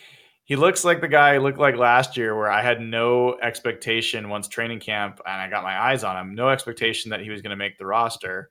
He 0.51 0.57
looks 0.57 0.85
like 0.85 1.01
the 1.01 1.07
guy 1.07 1.37
looked 1.37 1.61
like 1.61 1.77
last 1.77 2.17
year, 2.17 2.37
where 2.37 2.51
I 2.51 2.61
had 2.61 2.81
no 2.81 3.39
expectation 3.41 4.29
once 4.29 4.49
training 4.49 4.81
camp 4.81 5.21
and 5.25 5.41
I 5.41 5.49
got 5.49 5.63
my 5.63 5.81
eyes 5.81 6.03
on 6.03 6.17
him, 6.17 6.35
no 6.35 6.49
expectation 6.49 7.09
that 7.11 7.21
he 7.21 7.31
was 7.31 7.41
going 7.41 7.51
to 7.51 7.57
make 7.57 7.79
the 7.79 7.87
roster 7.87 8.51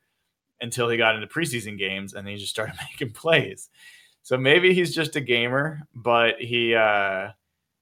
until 0.62 0.88
he 0.88 0.96
got 0.96 1.16
into 1.16 1.28
preseason 1.28 1.78
games 1.78 2.14
and 2.14 2.26
he 2.26 2.38
just 2.38 2.52
started 2.52 2.76
making 2.90 3.14
plays. 3.14 3.70
So 4.24 4.38
maybe 4.38 4.74
he's 4.74 4.96
just 4.96 5.18
a 5.18 5.20
gamer, 5.20 5.82
but 5.94 6.40
he 6.40 6.74
uh, 6.74 7.32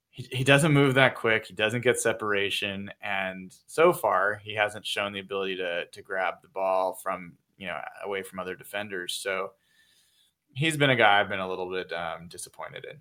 he, 0.09 0.28
he 0.32 0.43
doesn't 0.43 0.74
move 0.74 0.95
that 0.95 1.13
quick. 1.13 1.45
He 1.45 1.53
doesn't 1.53 1.82
get 1.82 1.99
separation, 1.99 2.89
and 3.03 3.55
so 3.68 3.93
far 3.93 4.41
he 4.43 4.55
hasn't 4.55 4.88
shown 4.88 5.13
the 5.13 5.20
ability 5.20 5.57
to 5.57 5.86
to 5.86 6.01
grab 6.01 6.41
the 6.41 6.47
ball 6.47 6.95
from 7.03 7.34
you 7.59 7.68
know 7.68 7.78
away 8.03 8.24
from 8.24 8.39
other 8.39 8.55
defenders. 8.55 9.13
So 9.13 9.51
he's 10.55 10.76
been 10.76 10.89
a 10.89 10.95
guy 10.95 11.20
I've 11.20 11.30
been 11.30 11.39
a 11.39 11.47
little 11.47 11.70
bit 11.70 11.93
um, 11.93 12.30
disappointed 12.30 12.84
in. 12.89 12.99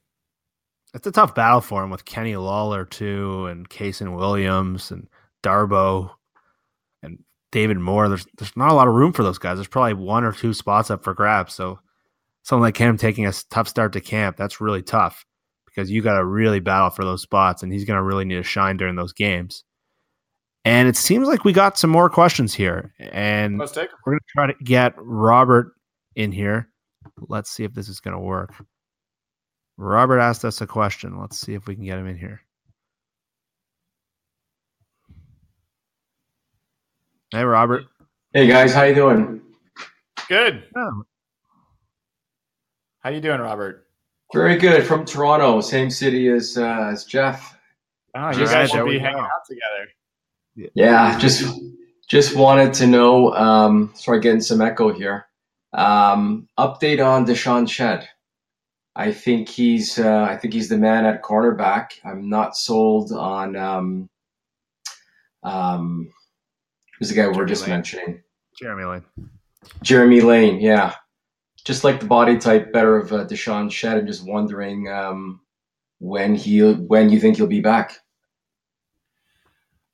It's 0.95 1.07
a 1.07 1.13
tough 1.13 1.35
battle 1.35 1.61
for 1.61 1.83
him 1.83 1.91
with 1.91 2.05
Kenny 2.05 2.37
Lawler 2.37 2.85
too, 2.85 3.47
and 3.47 3.69
Kasen 3.69 4.17
Williams 4.17 4.91
and 4.91 5.09
Darboh 5.43 6.11
and 7.03 7.19
David 7.53 7.79
Moore. 7.79 8.09
There's 8.09 8.27
there's 8.39 8.57
not 8.57 8.71
a 8.71 8.75
lot 8.75 8.89
of 8.89 8.95
room 8.95 9.13
for 9.13 9.23
those 9.23 9.39
guys. 9.39 9.59
There's 9.59 9.69
probably 9.69 9.95
one 9.95 10.25
or 10.25 10.33
two 10.33 10.55
spots 10.55 10.91
up 10.91 11.05
for 11.05 11.15
grabs. 11.15 11.55
So 11.55 11.79
someone 12.43 12.67
like 12.67 12.77
him 12.77 12.97
taking 12.97 13.27
a 13.27 13.33
tough 13.51 13.69
start 13.69 13.93
to 13.93 14.01
camp, 14.01 14.37
that's 14.37 14.61
really 14.61 14.83
tough 14.83 15.25
because 15.67 15.91
you 15.91 16.01
got 16.01 16.17
to 16.17 16.25
really 16.25 16.61
battle 16.61 16.91
for 16.91 17.05
those 17.05 17.23
spots, 17.23 17.63
and 17.63 17.73
he's 17.73 17.85
going 17.85 17.99
to 17.99 18.03
really 18.03 18.25
need 18.25 18.37
to 18.37 18.43
shine 18.43 18.77
during 18.77 18.97
those 18.97 19.13
games. 19.13 19.65
And 20.65 20.89
it 20.89 20.97
seems 20.97 21.29
like 21.29 21.45
we 21.45 21.53
got 21.53 21.79
some 21.79 21.91
more 21.91 22.09
questions 22.09 22.55
here, 22.55 22.93
and 22.99 23.59
we're 23.59 23.67
going 23.67 24.19
to 24.19 24.25
try 24.29 24.47
to 24.47 24.55
get 24.65 24.95
Robert 24.97 25.73
in 26.17 26.33
here. 26.33 26.71
Let's 27.29 27.51
see 27.51 27.65
if 27.65 27.75
this 27.75 27.89
is 27.89 28.01
going 28.01 28.15
to 28.15 28.21
work. 28.21 28.55
Robert 29.79 30.21
asked 30.21 30.45
us 30.45 30.61
a 30.61 30.67
question. 30.67 31.19
Let's 31.19 31.39
see 31.39 31.55
if 31.55 31.67
we 31.67 31.75
can 31.75 31.85
get 31.85 31.99
him 31.99 32.07
in 32.07 32.17
here. 32.17 32.41
Hey, 37.31 37.45
Robert. 37.45 37.85
Hey 38.33 38.47
guys, 38.47 38.73
how 38.73 38.85
you 38.85 38.95
doing? 38.95 39.41
Good. 40.29 40.65
Oh, 40.77 41.03
how 43.01 43.11
you 43.11 43.21
doing, 43.21 43.41
Robert? 43.41 43.87
Very 44.33 44.57
good. 44.57 44.85
From 44.85 45.05
Toronto, 45.05 45.61
same 45.61 45.91
city 45.91 46.29
as 46.29 46.57
uh, 46.57 46.89
as 46.91 47.05
Jeff. 47.05 47.57
Oh, 48.15 48.31
you 48.31 48.47
guys 48.47 48.71
should 48.71 48.79
there 48.79 48.85
we 48.85 48.93
be 48.93 48.99
go. 48.99 49.05
hanging 49.05 49.21
out 49.21 49.47
together. 49.49 50.71
Yeah, 50.75 51.19
just 51.19 51.61
just 52.09 52.35
wanted 52.37 52.73
to 52.75 52.87
know. 52.87 53.33
Um, 53.35 53.93
sorry, 53.95 54.21
getting 54.21 54.41
some 54.41 54.61
echo 54.61 54.93
here. 54.93 55.27
Um, 55.73 56.49
update 56.59 57.05
on 57.05 57.27
DeShawn 57.27 57.69
Shead. 57.69 58.07
I 58.99 59.13
think 59.13 59.51
he's 59.51 59.99
uh, 59.99 60.23
I 60.23 60.37
think 60.37 60.55
he's 60.55 60.71
the 60.71 60.79
man 60.79 61.05
at 61.05 61.23
cornerback. 61.23 61.91
I'm 62.03 62.31
not 62.31 62.57
sold 62.57 63.13
on 63.13 63.55
um, 63.55 64.09
um, 65.43 66.11
who's 66.99 67.11
the 67.11 67.15
guy 67.15 67.29
we're 67.29 67.45
just 67.45 67.65
Lane. 67.65 67.71
mentioning? 67.71 68.23
Jeremy 68.59 68.85
Lane. 68.85 69.05
Jeremy 69.83 70.23
Lane. 70.23 70.61
Yeah, 70.63 70.95
just 71.67 71.85
like 71.85 72.01
the 72.01 72.07
body 72.07 72.39
type 72.39 72.73
better 72.73 72.97
of 72.97 73.13
uh, 73.13 73.27
DeShawn 73.27 73.71
Shead. 73.71 73.99
I'm 73.99 74.07
just 74.07 74.27
wondering 74.27 74.91
um, 74.91 75.41
when 75.99 76.35
he 76.35 76.61
when 76.61 77.11
you 77.11 77.21
think 77.21 77.37
he'll 77.37 77.47
be 77.47 77.61
back. 77.61 77.99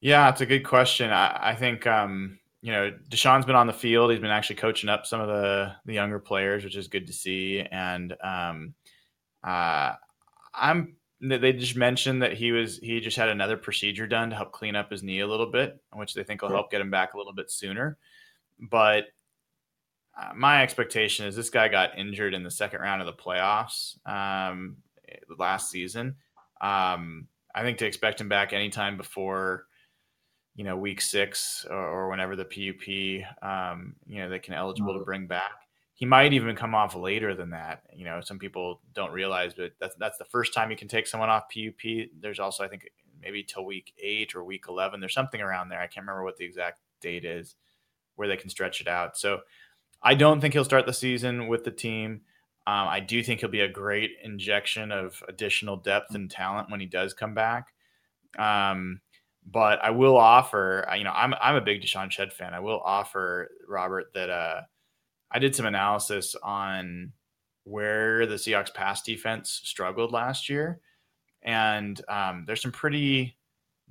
Yeah, 0.01 0.29
it's 0.29 0.43
a 0.43 0.47
good 0.47 0.65
question. 0.65 1.11
I, 1.11 1.51
I 1.51 1.55
think 1.57 1.89
um, 1.89 2.39
you 2.61 2.71
know 2.71 2.93
DeShawn's 3.11 3.47
been 3.47 3.57
on 3.57 3.67
the 3.67 3.73
field. 3.73 4.13
He's 4.13 4.21
been 4.21 4.31
actually 4.31 4.57
coaching 4.57 4.89
up 4.89 5.07
some 5.07 5.21
of 5.21 5.27
the 5.27 5.73
the 5.87 5.95
younger 5.95 6.21
players, 6.21 6.63
which 6.63 6.77
is 6.77 6.87
good 6.87 7.09
to 7.09 7.13
see. 7.13 7.67
And 7.73 8.15
um, 8.23 8.75
uh, 9.45 9.95
I'm 10.55 10.97
they 11.21 11.53
just 11.53 11.77
mentioned 11.77 12.23
that 12.23 12.33
he 12.33 12.51
was 12.51 12.79
he 12.79 13.01
just 13.01 13.17
had 13.17 13.29
another 13.29 13.57
procedure 13.57 14.09
done 14.09 14.31
to 14.31 14.37
help 14.37 14.51
clean 14.51 14.75
up 14.75 14.91
his 14.91 15.03
knee 15.03 15.21
a 15.21 15.27
little 15.27 15.51
bit, 15.51 15.81
which 15.93 16.15
they 16.15 16.25
think 16.25 16.43
will 16.43 16.49
help 16.49 16.71
get 16.71 16.81
him 16.81 16.91
back 16.91 17.15
a 17.15 17.19
little 17.19 17.33
bit 17.33 17.51
sooner. 17.51 17.97
But 18.59 19.05
uh, 20.21 20.33
my 20.35 20.63
expectation 20.63 21.27
is 21.27 21.37
this 21.37 21.51
guy 21.51 21.69
got 21.69 21.97
injured 21.97 22.35
in 22.35 22.43
the 22.43 22.51
second 22.51 22.81
round 22.81 23.01
of 23.01 23.07
the 23.07 23.13
playoffs 23.13 23.97
um, 24.07 24.79
last 25.39 25.71
season. 25.71 26.17
Um, 26.61 27.29
I 27.55 27.63
think 27.63 27.79
to 27.79 27.87
expect 27.87 28.21
him 28.21 28.29
back 28.29 28.53
anytime 28.53 28.97
before 28.97 29.67
you 30.57 30.65
know 30.65 30.77
week 30.77 31.01
six 31.01 31.65
or, 31.71 31.77
or 31.77 32.11
whenever 32.11 32.37
the 32.37 32.45
PUP 32.45 33.49
um, 33.49 33.95
you 34.07 34.19
know 34.19 34.29
they 34.29 34.41
can 34.41 34.55
eligible 34.55 34.99
to 34.99 35.05
bring 35.05 35.27
back. 35.29 35.53
He 35.95 36.07
might 36.07 36.33
even 36.33 36.57
come 36.57 36.75
off 36.75 36.97
later 36.97 37.35
than 37.35 37.51
that. 37.51 37.83
You 37.95 38.05
know, 38.05 38.21
some 38.23 38.39
people 38.39 38.81
don't 38.93 39.13
realize, 39.13 39.55
but 39.55 39.73
that's 39.81 39.95
that's 39.97 40.19
the 40.19 40.25
first 40.25 40.55
time 40.55 40.71
you 40.71 40.77
can 40.77 40.89
take 40.89 41.07
someone 41.07 41.31
off 41.31 41.45
PUP. 41.53 42.09
There's 42.21 42.41
also 42.41 42.65
I 42.65 42.69
think 42.69 42.89
maybe 43.21 43.43
till 43.43 43.65
week 43.65 43.93
eight 43.99 44.35
or 44.35 44.43
week 44.43 44.65
eleven. 44.69 45.01
There's 45.01 45.15
something 45.15 45.41
around 45.41 45.69
there. 45.69 45.81
I 45.81 45.87
can't 45.87 46.05
remember 46.07 46.25
what 46.25 46.37
the 46.37 46.45
exact 46.45 46.81
date 47.01 47.25
is 47.25 47.57
where 48.17 48.29
they 48.29 48.37
can 48.37 48.51
stretch 48.51 48.81
it 48.81 48.89
out. 48.89 49.17
So 49.17 49.41
I 50.03 50.15
don't 50.15 50.41
think 50.41 50.55
he'll 50.55 50.65
start 50.65 50.87
the 50.87 50.93
season 50.93 51.49
with 51.49 51.65
the 51.65 51.71
team. 51.71 52.23
Um, 52.67 52.89
I 52.89 53.01
do 53.01 53.23
think 53.23 53.41
he'll 53.41 53.49
be 53.49 53.61
a 53.61 53.69
great 53.69 54.13
injection 54.23 54.93
of 54.93 55.23
additional 55.29 55.77
depth 55.77 56.15
and 56.15 56.31
talent 56.31 56.71
when 56.71 56.81
he 56.81 56.87
does 56.87 57.15
come 57.15 57.35
back. 57.35 57.69
Um, 58.39 59.01
but 59.45 59.83
I 59.83 59.91
will 59.91 60.17
offer, 60.17 60.87
you 60.97 61.05
know, 61.05 61.13
I'm 61.13 61.35
I'm 61.41 61.57
a 61.57 61.61
big 61.61 61.83
DeShawn 61.83 62.11
Shead 62.11 62.33
fan. 62.33 62.55
I 62.55 62.61
will 62.61 62.81
offer 62.85 63.51
Robert 63.69 64.13
that 64.15 64.31
uh, 64.31 64.61
I 65.33 65.39
did 65.39 65.57
some 65.57 65.67
analysis 65.67 66.37
on 66.43 67.13
where 67.65 68.27
the 68.27 68.35
Seahawks 68.35 68.73
pass 68.75 69.03
defense 69.03 69.61
struggled 69.65 70.13
last 70.13 70.49
year, 70.49 70.81
and 71.43 72.01
um, 72.09 72.45
there's 72.47 72.63
some 72.63 72.73
pretty 72.73 73.37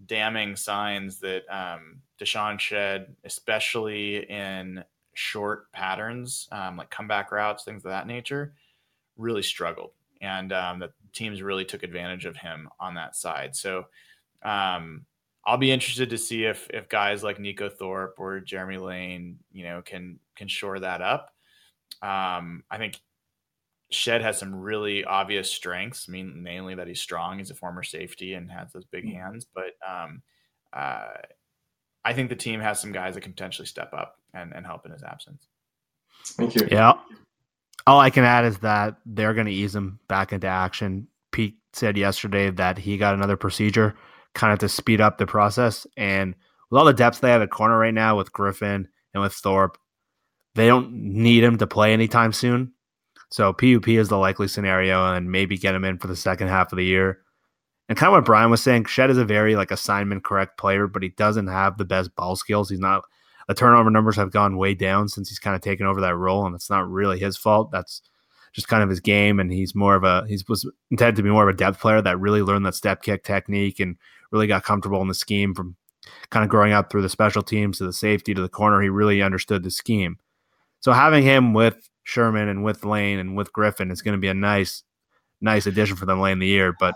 damning 0.06 0.56
signs 0.56 1.20
that 1.20 1.44
um, 1.50 2.02
DeShawn 2.20 2.60
Shead, 2.60 3.16
especially 3.24 4.30
in 4.30 4.84
short 5.14 5.72
patterns 5.72 6.48
um, 6.52 6.78
like 6.78 6.90
comeback 6.90 7.32
routes, 7.32 7.64
things 7.64 7.84
of 7.84 7.92
that 7.92 8.08
nature, 8.08 8.54
really 9.18 9.44
struggled, 9.44 9.92
and 10.22 10.54
um, 10.54 10.80
the 10.80 10.92
teams 11.14 11.42
really 11.42 11.66
took 11.66 11.84
advantage 11.84 12.26
of 12.26 12.38
him 12.38 12.70
on 12.80 12.96
that 12.96 13.16
side. 13.16 13.56
So. 13.56 13.86
Um, 14.44 15.06
I'll 15.46 15.58
be 15.58 15.72
interested 15.72 16.10
to 16.12 16.18
see 16.18 16.46
if 16.46 16.68
if 16.72 16.88
guys 16.90 17.24
like 17.24 17.38
Neiko 17.38 17.72
Thorpe 17.72 18.16
or 18.20 18.40
Jeremy 18.40 18.78
Lane, 18.78 19.40
you 19.52 19.64
know, 19.64 19.82
can 19.82 20.20
can 20.36 20.48
shore 20.48 20.80
that 20.80 21.02
up. 21.02 21.34
Um, 22.02 22.64
I 22.70 22.78
think 22.78 23.00
Shead 23.92 24.22
has 24.22 24.38
some 24.38 24.56
really 24.56 25.04
obvious 25.04 25.52
strengths. 25.52 26.08
I 26.08 26.12
mean, 26.12 26.42
mainly 26.42 26.76
that 26.76 26.88
he's 26.88 27.02
strong. 27.02 27.40
He's 27.40 27.52
a 27.52 27.56
former 27.56 27.84
safety 27.84 28.34
and 28.34 28.52
has 28.52 28.72
those 28.72 28.86
big 28.86 29.12
hands. 29.12 29.46
But 29.54 29.74
um, 29.88 30.22
uh, 30.74 31.08
I 32.06 32.14
think 32.14 32.30
the 32.30 32.36
team 32.36 32.60
has 32.62 32.80
some 32.80 32.92
guys 32.92 33.16
that 33.16 33.22
can 33.22 33.34
potentially 33.34 33.66
step 33.66 33.94
up 33.94 34.18
and, 34.34 34.54
and 34.56 34.66
help 34.66 34.86
in 34.86 34.92
his 34.92 35.04
absence. 35.04 35.48
Thank 36.26 36.56
you. 36.56 36.68
Yeah. 36.72 36.94
All 37.88 38.00
I 38.00 38.10
can 38.10 38.24
add 38.24 38.46
is 38.46 38.60
that 38.60 38.96
they're 39.06 39.34
going 39.34 39.48
to 39.48 39.52
ease 39.52 39.76
him 39.76 40.00
back 40.08 40.32
into 40.32 40.48
action. 40.48 41.08
Pete 41.32 41.58
said 41.74 41.98
yesterday 41.98 42.50
that 42.52 42.78
he 42.78 42.98
got 42.98 43.16
another 43.16 43.38
procedure 43.38 43.96
kind 44.34 44.54
of 44.54 44.60
to 44.60 44.70
speed 44.70 45.02
up 45.02 45.18
the 45.18 45.26
process. 45.26 45.86
And 45.98 46.36
with 46.70 46.80
all 46.80 46.86
the 46.86 46.94
depth 46.94 47.22
they 47.22 47.32
have 47.32 47.42
at 47.42 47.50
corner 47.50 47.78
right 47.78 47.94
now 47.94 48.18
with 48.18 48.34
Griffin 48.34 48.88
and 49.14 49.22
with 49.22 49.34
Thorpe, 49.34 49.78
they 50.56 50.68
don't 50.68 50.92
need 50.92 51.44
him 51.44 51.58
to 51.58 51.68
play 51.68 51.94
anytime 51.94 52.34
soon. 52.34 52.74
So 53.30 53.54
PUP 53.54 53.88
is 53.88 54.10
the 54.10 54.18
likely 54.18 54.48
scenario 54.48 55.14
and 55.14 55.32
maybe 55.32 55.58
get 55.58 55.76
him 55.76 55.86
in 55.86 55.98
for 55.98 56.08
the 56.08 56.16
second 56.16 56.50
half 56.50 56.72
of 56.74 56.78
the 56.78 56.86
year. 56.86 57.20
And 57.88 57.98
kind 57.98 58.10
of 58.10 58.14
what 58.14 58.26
Brian 58.26 58.52
was 58.52 58.62
saying, 58.62 58.86
Shead 58.86 59.10
is 59.10 59.18
a 59.18 59.26
very 59.26 59.56
like 59.56 59.72
assignment 59.72 60.24
correct 60.24 60.58
player, 60.58 60.88
but 60.88 61.04
he 61.04 61.10
doesn't 61.10 61.48
have 61.48 61.78
the 61.78 61.86
best 61.86 62.16
ball 62.16 62.36
skills. 62.36 62.70
He's 62.70 62.80
not 62.80 63.04
the 63.48 63.54
turnover 63.54 63.90
numbers 63.90 64.16
have 64.16 64.32
gone 64.32 64.56
way 64.56 64.74
down 64.74 65.10
since 65.10 65.28
he's 65.28 65.40
kind 65.40 65.56
of 65.56 65.62
taken 65.62 65.86
over 65.86 66.00
that 66.00 66.16
role, 66.16 66.46
and 66.46 66.56
it's 66.56 66.70
not 66.70 66.90
really 66.90 67.20
his 67.20 67.36
fault. 67.36 67.70
That's 67.70 68.02
just 68.54 68.70
kind 68.70 68.82
of 68.82 68.90
his 68.90 69.02
game, 69.02 69.42
and 69.42 69.52
he's 69.52 69.76
more 69.76 69.96
of 69.96 70.06
a 70.06 70.26
he's 70.28 70.48
was 70.48 70.70
intended 70.90 71.18
to 71.18 71.24
be 71.24 71.30
more 71.30 71.48
of 71.48 71.54
a 71.54 71.58
depth 71.58 71.80
player 71.82 72.02
that 72.02 72.20
really 72.20 72.42
learned 72.42 72.66
that 72.66 72.76
step 72.76 73.02
kick 73.02 73.24
technique 73.24 73.80
and 73.80 73.98
really 74.32 74.48
got 74.48 74.64
comfortable 74.64 75.02
in 75.02 75.08
the 75.08 75.14
scheme 75.14 75.54
from 75.54 75.76
kind 76.30 76.44
of 76.44 76.50
growing 76.50 76.74
up 76.74 76.90
through 76.90 77.02
the 77.02 77.10
special 77.10 77.44
teams 77.44 77.78
to 77.78 77.86
the 77.86 77.94
safety 77.94 78.34
to 78.34 78.42
the 78.42 78.50
corner. 78.50 78.82
He 78.82 78.90
really 78.90 79.22
understood 79.22 79.64
the 79.64 79.72
scheme. 79.72 80.18
So 80.80 80.94
having 80.94 81.24
him 81.24 81.54
with 81.54 81.90
Sherman 82.04 82.48
and 82.48 82.64
with 82.64 82.84
Lane 82.84 83.20
and 83.20 83.36
with 83.36 83.54
Griffin 83.54 83.92
is 83.92 84.02
going 84.02 84.18
to 84.18 84.22
be 84.22 84.28
a 84.28 84.34
nice, 84.34 84.84
nice 85.40 85.68
addition 85.68 85.96
for 85.96 86.06
them 86.06 86.20
late 86.20 86.32
in 86.34 86.40
the 86.40 86.48
year. 86.48 86.76
But 86.80 86.96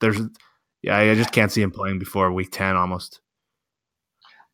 there's, 0.00 0.20
yeah, 0.82 0.96
I 0.96 1.14
just 1.14 1.32
can't 1.32 1.50
see 1.50 1.62
him 1.62 1.70
playing 1.70 1.98
before 1.98 2.30
week 2.30 2.52
ten 2.52 2.76
almost. 2.76 3.20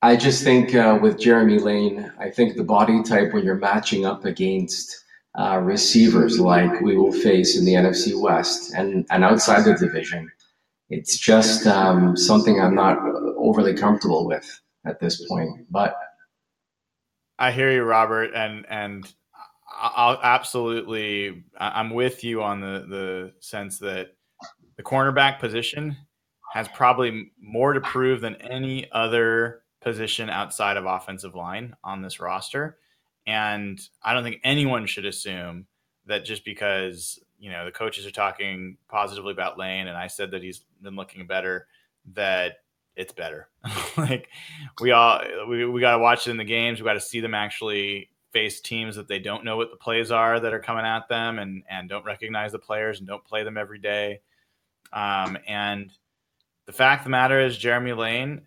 I 0.05 0.17
just 0.17 0.45
think 0.45 0.75
uh, 0.75 0.99
with 1.01 1.19
Jeremy 1.19 1.59
Lane, 1.59 2.13
I 2.19 2.31
think 2.31 2.57
the 2.57 2.65
body 2.65 3.03
type 3.03 3.33
when 3.33 3.43
you're 3.43 3.55
matching 3.55 4.05
up 4.05 4.27
against 4.27 5.03
uh, 5.39 5.59
receivers 5.63 6.39
like 6.39 6.81
we 6.83 6.97
will 6.97 7.11
face 7.11 7.59
in 7.59 7.65
the 7.65 7.73
NFC 7.73 8.19
West 8.21 8.75
and, 8.75 9.07
and 9.11 9.25
outside 9.25 9.65
the 9.65 9.75
division, 9.75 10.31
it's 10.99 11.19
just 11.19 11.67
um, 11.67 12.17
something 12.17 12.61
I'm 12.61 12.75
not 12.75 12.99
overly 13.37 13.75
comfortable 13.75 14.27
with 14.27 14.61
at 14.87 15.01
this 15.01 15.27
point. 15.27 15.67
But 15.71 15.97
I 17.39 17.51
hear 17.51 17.71
you, 17.71 17.83
Robert, 17.83 18.33
and 18.35 18.65
and 18.69 19.13
I'll 19.77 20.19
absolutely 20.23 21.45
I'm 21.59 21.91
with 21.91 22.23
you 22.23 22.43
on 22.43 22.61
the 22.61 22.87
the 22.89 23.33
sense 23.41 23.79
that 23.81 24.15
the 24.77 24.83
cornerback 24.83 25.41
position 25.41 25.97
has 26.53 26.69
probably 26.69 27.33
more 27.41 27.73
to 27.73 27.81
prove 27.81 28.21
than 28.21 28.37
any 28.37 28.91
other 28.93 29.63
position 29.81 30.31
outside 30.31 30.77
of 30.77 30.87
offensive 30.87 31.35
line 31.35 31.75
on 31.83 32.03
this 32.03 32.21
roster. 32.21 32.79
And 33.27 33.81
I 34.03 34.15
don't 34.15 34.23
think 34.23 34.41
anyone 34.45 34.87
should 34.87 35.05
assume 35.05 35.67
that 36.07 36.25
just 36.25 36.45
because, 36.45 37.19
you 37.39 37.51
know, 37.51 37.65
the 37.65 37.73
coaches 37.73 38.07
are 38.07 38.11
talking 38.11 38.77
positively 38.89 39.33
about 39.33 39.59
Lane 39.59 39.89
and 39.89 39.97
I 39.97 40.07
said 40.07 40.31
that 40.33 40.43
he's 40.43 40.65
been 40.83 40.97
looking 40.97 41.27
better, 41.27 41.67
that 42.15 42.59
it's 42.97 43.13
better. 43.13 43.49
like 43.97 44.29
we 44.81 44.93
all 44.93 45.21
we, 45.49 45.65
we 45.67 45.81
got 45.81 45.93
to 45.93 45.99
watch 45.99 46.27
it 46.27 46.31
in 46.31 46.37
the 46.37 46.45
games. 46.45 46.81
We 46.81 46.85
got 46.85 46.95
to 46.95 47.01
see 47.01 47.21
them 47.21 47.35
actually 47.35 48.11
face 48.33 48.61
teams 48.61 48.97
that 48.97 49.09
they 49.09 49.19
don't 49.19 49.45
know 49.45 49.57
what 49.57 49.71
the 49.71 49.77
plays 49.77 50.11
are 50.11 50.41
that 50.41 50.53
are 50.53 50.61
coming 50.61 50.85
at 50.85 51.09
them 51.09 51.39
and 51.39 51.63
and 51.69 51.89
don't 51.89 52.05
recognize 52.05 52.53
the 52.53 52.59
players 52.59 52.99
and 52.99 53.09
don't 53.09 53.25
play 53.25 53.45
them 53.45 53.57
every 53.57 53.79
day. 53.79 54.21
Um, 54.93 55.37
and 55.47 55.93
the 56.67 56.73
fact 56.73 57.01
of 57.01 57.05
the 57.05 57.11
matter 57.11 57.41
is, 57.41 57.59
Jeremy 57.59 57.93
Lane, 57.93 58.43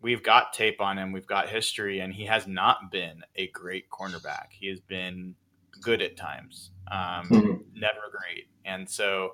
we've 0.00 0.22
got 0.22 0.52
tape 0.52 0.80
on 0.80 0.98
him, 0.98 1.12
we've 1.12 1.26
got 1.26 1.48
history, 1.48 2.00
and 2.00 2.12
he 2.12 2.24
has 2.24 2.46
not 2.46 2.90
been 2.90 3.22
a 3.36 3.48
great 3.48 3.88
cornerback. 3.90 4.46
He 4.50 4.68
has 4.68 4.80
been 4.80 5.34
good 5.82 6.02
at 6.02 6.16
times, 6.16 6.70
um, 6.90 7.28
Mhm. 7.30 7.64
never 7.74 8.10
great. 8.10 8.48
And 8.64 8.88
so, 8.88 9.32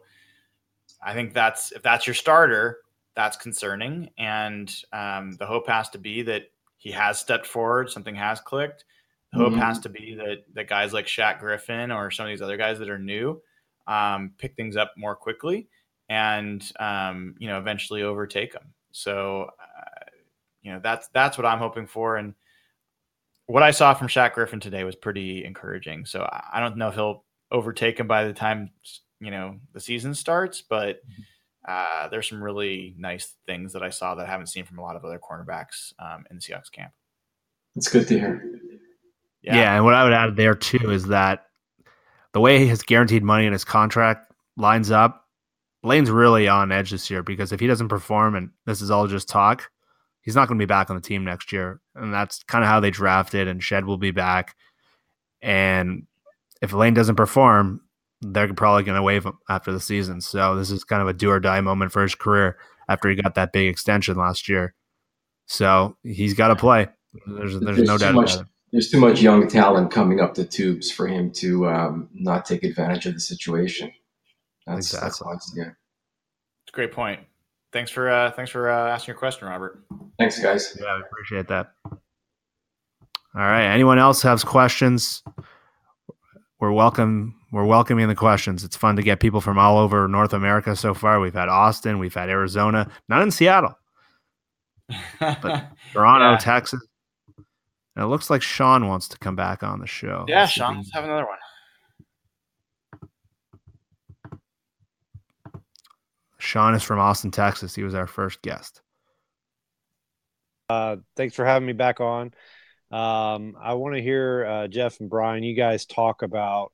I 1.02 1.14
think 1.14 1.34
that's 1.34 1.72
if 1.72 1.82
that's 1.82 2.06
your 2.06 2.14
starter, 2.14 2.78
that's 3.14 3.36
concerning. 3.36 4.10
And 4.18 4.72
um, 4.92 5.32
the 5.32 5.46
hope 5.46 5.68
has 5.68 5.88
to 5.90 5.98
be 5.98 6.22
that 6.22 6.44
he 6.76 6.90
has 6.92 7.18
stepped 7.18 7.46
forward, 7.46 7.90
something 7.90 8.14
has 8.14 8.40
clicked. 8.40 8.84
The 9.32 9.38
hope 9.38 9.54
Mhm. 9.54 9.58
has 9.58 9.78
to 9.80 9.88
be 9.88 10.14
that 10.16 10.44
that 10.54 10.68
guys 10.68 10.92
like 10.92 11.06
Shaq 11.06 11.40
Griffin 11.40 11.90
or 11.90 12.10
some 12.10 12.26
of 12.26 12.30
these 12.30 12.42
other 12.42 12.56
guys 12.56 12.78
that 12.78 12.90
are 12.90 12.98
new 12.98 13.42
um, 13.86 14.34
pick 14.38 14.54
things 14.56 14.76
up 14.76 14.92
more 14.96 15.16
quickly 15.16 15.68
and 16.08 16.70
um, 16.78 17.34
you 17.38 17.48
know 17.48 17.58
eventually 17.58 18.02
overtake 18.02 18.52
them. 18.52 18.74
So 18.92 19.50
uh, 19.60 20.04
you 20.62 20.72
know 20.72 20.80
that's 20.82 21.08
that's 21.08 21.38
what 21.38 21.46
I'm 21.46 21.58
hoping 21.58 21.86
for. 21.86 22.16
And 22.16 22.34
what 23.46 23.62
I 23.62 23.70
saw 23.70 23.94
from 23.94 24.08
Shaq 24.08 24.34
Griffin 24.34 24.60
today 24.60 24.84
was 24.84 24.96
pretty 24.96 25.44
encouraging. 25.44 26.06
So 26.06 26.22
I 26.22 26.44
I 26.54 26.60
don't 26.60 26.76
know 26.76 26.88
if 26.88 26.94
he'll 26.94 27.24
overtake 27.50 28.00
him 28.00 28.06
by 28.06 28.24
the 28.24 28.32
time 28.32 28.70
you 29.20 29.30
know 29.30 29.56
the 29.72 29.80
season 29.80 30.14
starts, 30.14 30.62
but 30.62 31.00
uh, 31.66 32.08
there's 32.08 32.28
some 32.28 32.42
really 32.42 32.94
nice 32.98 33.34
things 33.46 33.72
that 33.72 33.82
I 33.82 33.90
saw 33.90 34.14
that 34.14 34.26
I 34.26 34.30
haven't 34.30 34.48
seen 34.48 34.64
from 34.64 34.78
a 34.78 34.82
lot 34.82 34.96
of 34.96 35.04
other 35.04 35.18
cornerbacks 35.18 35.92
um, 35.98 36.24
in 36.30 36.36
the 36.36 36.42
Seahawks 36.42 36.72
camp. 36.72 36.92
It's 37.76 37.88
good 37.88 38.08
to 38.08 38.18
hear. 38.18 38.60
Yeah. 39.42 39.56
yeah, 39.56 39.74
and 39.74 39.84
what 39.84 39.94
I 39.94 40.04
would 40.04 40.12
add 40.12 40.36
there 40.36 40.54
too 40.54 40.92
is 40.92 41.06
that 41.06 41.46
the 42.32 42.40
way 42.40 42.64
his 42.64 42.82
guaranteed 42.82 43.24
money 43.24 43.46
in 43.46 43.52
his 43.52 43.64
contract 43.64 44.32
lines 44.56 44.92
up, 44.92 45.26
Lane's 45.82 46.10
really 46.10 46.46
on 46.46 46.70
edge 46.70 46.92
this 46.92 47.10
year 47.10 47.24
because 47.24 47.50
if 47.50 47.58
he 47.58 47.66
doesn't 47.66 47.88
perform 47.88 48.36
and 48.36 48.50
this 48.66 48.80
is 48.80 48.90
all 48.90 49.08
just 49.08 49.28
talk, 49.28 49.68
he's 50.22 50.34
not 50.34 50.48
going 50.48 50.58
to 50.58 50.62
be 50.62 50.68
back 50.68 50.88
on 50.88 50.96
the 50.96 51.02
team 51.02 51.24
next 51.24 51.52
year. 51.52 51.80
And 51.94 52.12
that's 52.12 52.42
kind 52.44 52.64
of 52.64 52.68
how 52.68 52.80
they 52.80 52.90
drafted, 52.90 53.48
and 53.48 53.62
Shead 53.62 53.84
will 53.84 53.98
be 53.98 54.10
back. 54.10 54.56
And 55.42 56.06
if 56.60 56.72
Lane 56.72 56.94
doesn't 56.94 57.16
perform, 57.16 57.80
they're 58.20 58.54
probably 58.54 58.84
going 58.84 58.96
to 58.96 59.02
waive 59.02 59.24
him 59.24 59.38
after 59.48 59.72
the 59.72 59.80
season. 59.80 60.20
So 60.20 60.54
this 60.56 60.70
is 60.70 60.84
kind 60.84 61.02
of 61.02 61.08
a 61.08 61.12
do 61.12 61.30
or 61.30 61.40
die 61.40 61.60
moment 61.60 61.92
for 61.92 62.02
his 62.02 62.14
career 62.14 62.56
after 62.88 63.08
he 63.08 63.16
got 63.16 63.34
that 63.34 63.52
big 63.52 63.68
extension 63.68 64.16
last 64.16 64.48
year. 64.48 64.74
So 65.46 65.96
he's 66.04 66.34
got 66.34 66.48
to 66.48 66.56
play. 66.56 66.88
There's 67.26 67.58
there's, 67.58 67.76
there's 67.76 67.88
no 67.88 67.98
doubt 67.98 68.14
much, 68.14 68.34
about 68.34 68.44
it. 68.44 68.48
There's 68.70 68.90
too 68.90 69.00
much 69.00 69.20
young 69.20 69.48
talent 69.48 69.90
coming 69.90 70.20
up 70.20 70.34
the 70.34 70.44
tubes 70.44 70.90
for 70.90 71.06
him 71.06 71.32
to 71.32 71.68
um, 71.68 72.08
not 72.14 72.46
take 72.46 72.62
advantage 72.62 73.06
of 73.06 73.14
the 73.14 73.20
situation. 73.20 73.92
That's, 74.66 74.94
exactly. 74.94 75.26
that's 75.32 75.52
yeah. 75.56 75.64
It's 75.64 76.72
a 76.72 76.72
great 76.72 76.92
point. 76.92 77.20
Thanks 77.72 77.90
for 77.90 78.10
uh, 78.10 78.30
thanks 78.32 78.50
for 78.50 78.70
uh, 78.70 78.90
asking 78.90 79.12
your 79.12 79.18
question, 79.18 79.48
Robert. 79.48 79.82
Thanks, 80.18 80.40
guys. 80.40 80.76
Yeah, 80.78 80.86
I 80.86 81.00
appreciate 81.00 81.48
that. 81.48 81.72
All 83.34 83.40
right. 83.40 83.64
Anyone 83.64 83.98
else 83.98 84.20
has 84.22 84.44
questions? 84.44 85.22
We're 86.60 86.72
welcome. 86.72 87.34
We're 87.50 87.64
welcoming 87.64 88.08
the 88.08 88.14
questions. 88.14 88.62
It's 88.62 88.76
fun 88.76 88.96
to 88.96 89.02
get 89.02 89.20
people 89.20 89.40
from 89.40 89.58
all 89.58 89.78
over 89.78 90.06
North 90.06 90.32
America 90.34 90.76
so 90.76 90.92
far. 90.94 91.18
We've 91.18 91.32
had 91.32 91.48
Austin, 91.48 91.98
we've 91.98 92.14
had 92.14 92.28
Arizona, 92.28 92.90
not 93.08 93.22
in 93.22 93.30
Seattle, 93.30 93.74
but 95.18 95.66
Toronto, 95.92 96.32
yeah. 96.32 96.38
Texas. 96.38 96.86
And 97.96 98.04
it 98.04 98.08
looks 98.08 98.30
like 98.30 98.42
Sean 98.42 98.88
wants 98.88 99.08
to 99.08 99.18
come 99.18 99.36
back 99.36 99.62
on 99.62 99.80
the 99.80 99.86
show. 99.86 100.24
Yeah, 100.28 100.46
Sean, 100.46 100.76
let's 100.76 100.92
have 100.94 101.04
another 101.04 101.26
one. 101.26 101.36
Sean 106.42 106.74
is 106.74 106.82
from 106.82 106.98
Austin, 106.98 107.30
Texas. 107.30 107.74
He 107.74 107.84
was 107.84 107.94
our 107.94 108.08
first 108.08 108.42
guest. 108.42 108.82
Uh, 110.68 110.96
thanks 111.16 111.36
for 111.36 111.44
having 111.44 111.66
me 111.66 111.72
back 111.72 112.00
on. 112.00 112.32
Um, 112.90 113.56
I 113.62 113.74
want 113.74 113.94
to 113.94 114.02
hear 114.02 114.44
uh, 114.44 114.68
Jeff 114.68 114.98
and 114.98 115.08
Brian, 115.08 115.44
you 115.44 115.54
guys 115.54 115.86
talk 115.86 116.22
about 116.22 116.72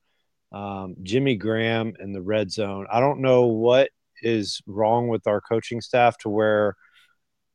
um, 0.52 0.96
Jimmy 1.02 1.36
Graham 1.36 1.92
and 1.98 2.14
the 2.14 2.22
red 2.22 2.50
zone. 2.50 2.86
I 2.90 3.00
don't 3.00 3.20
know 3.20 3.46
what 3.46 3.90
is 4.22 4.62
wrong 4.66 5.08
with 5.08 5.26
our 5.26 5.40
coaching 5.40 5.82
staff 5.82 6.16
to 6.18 6.30
where 6.30 6.74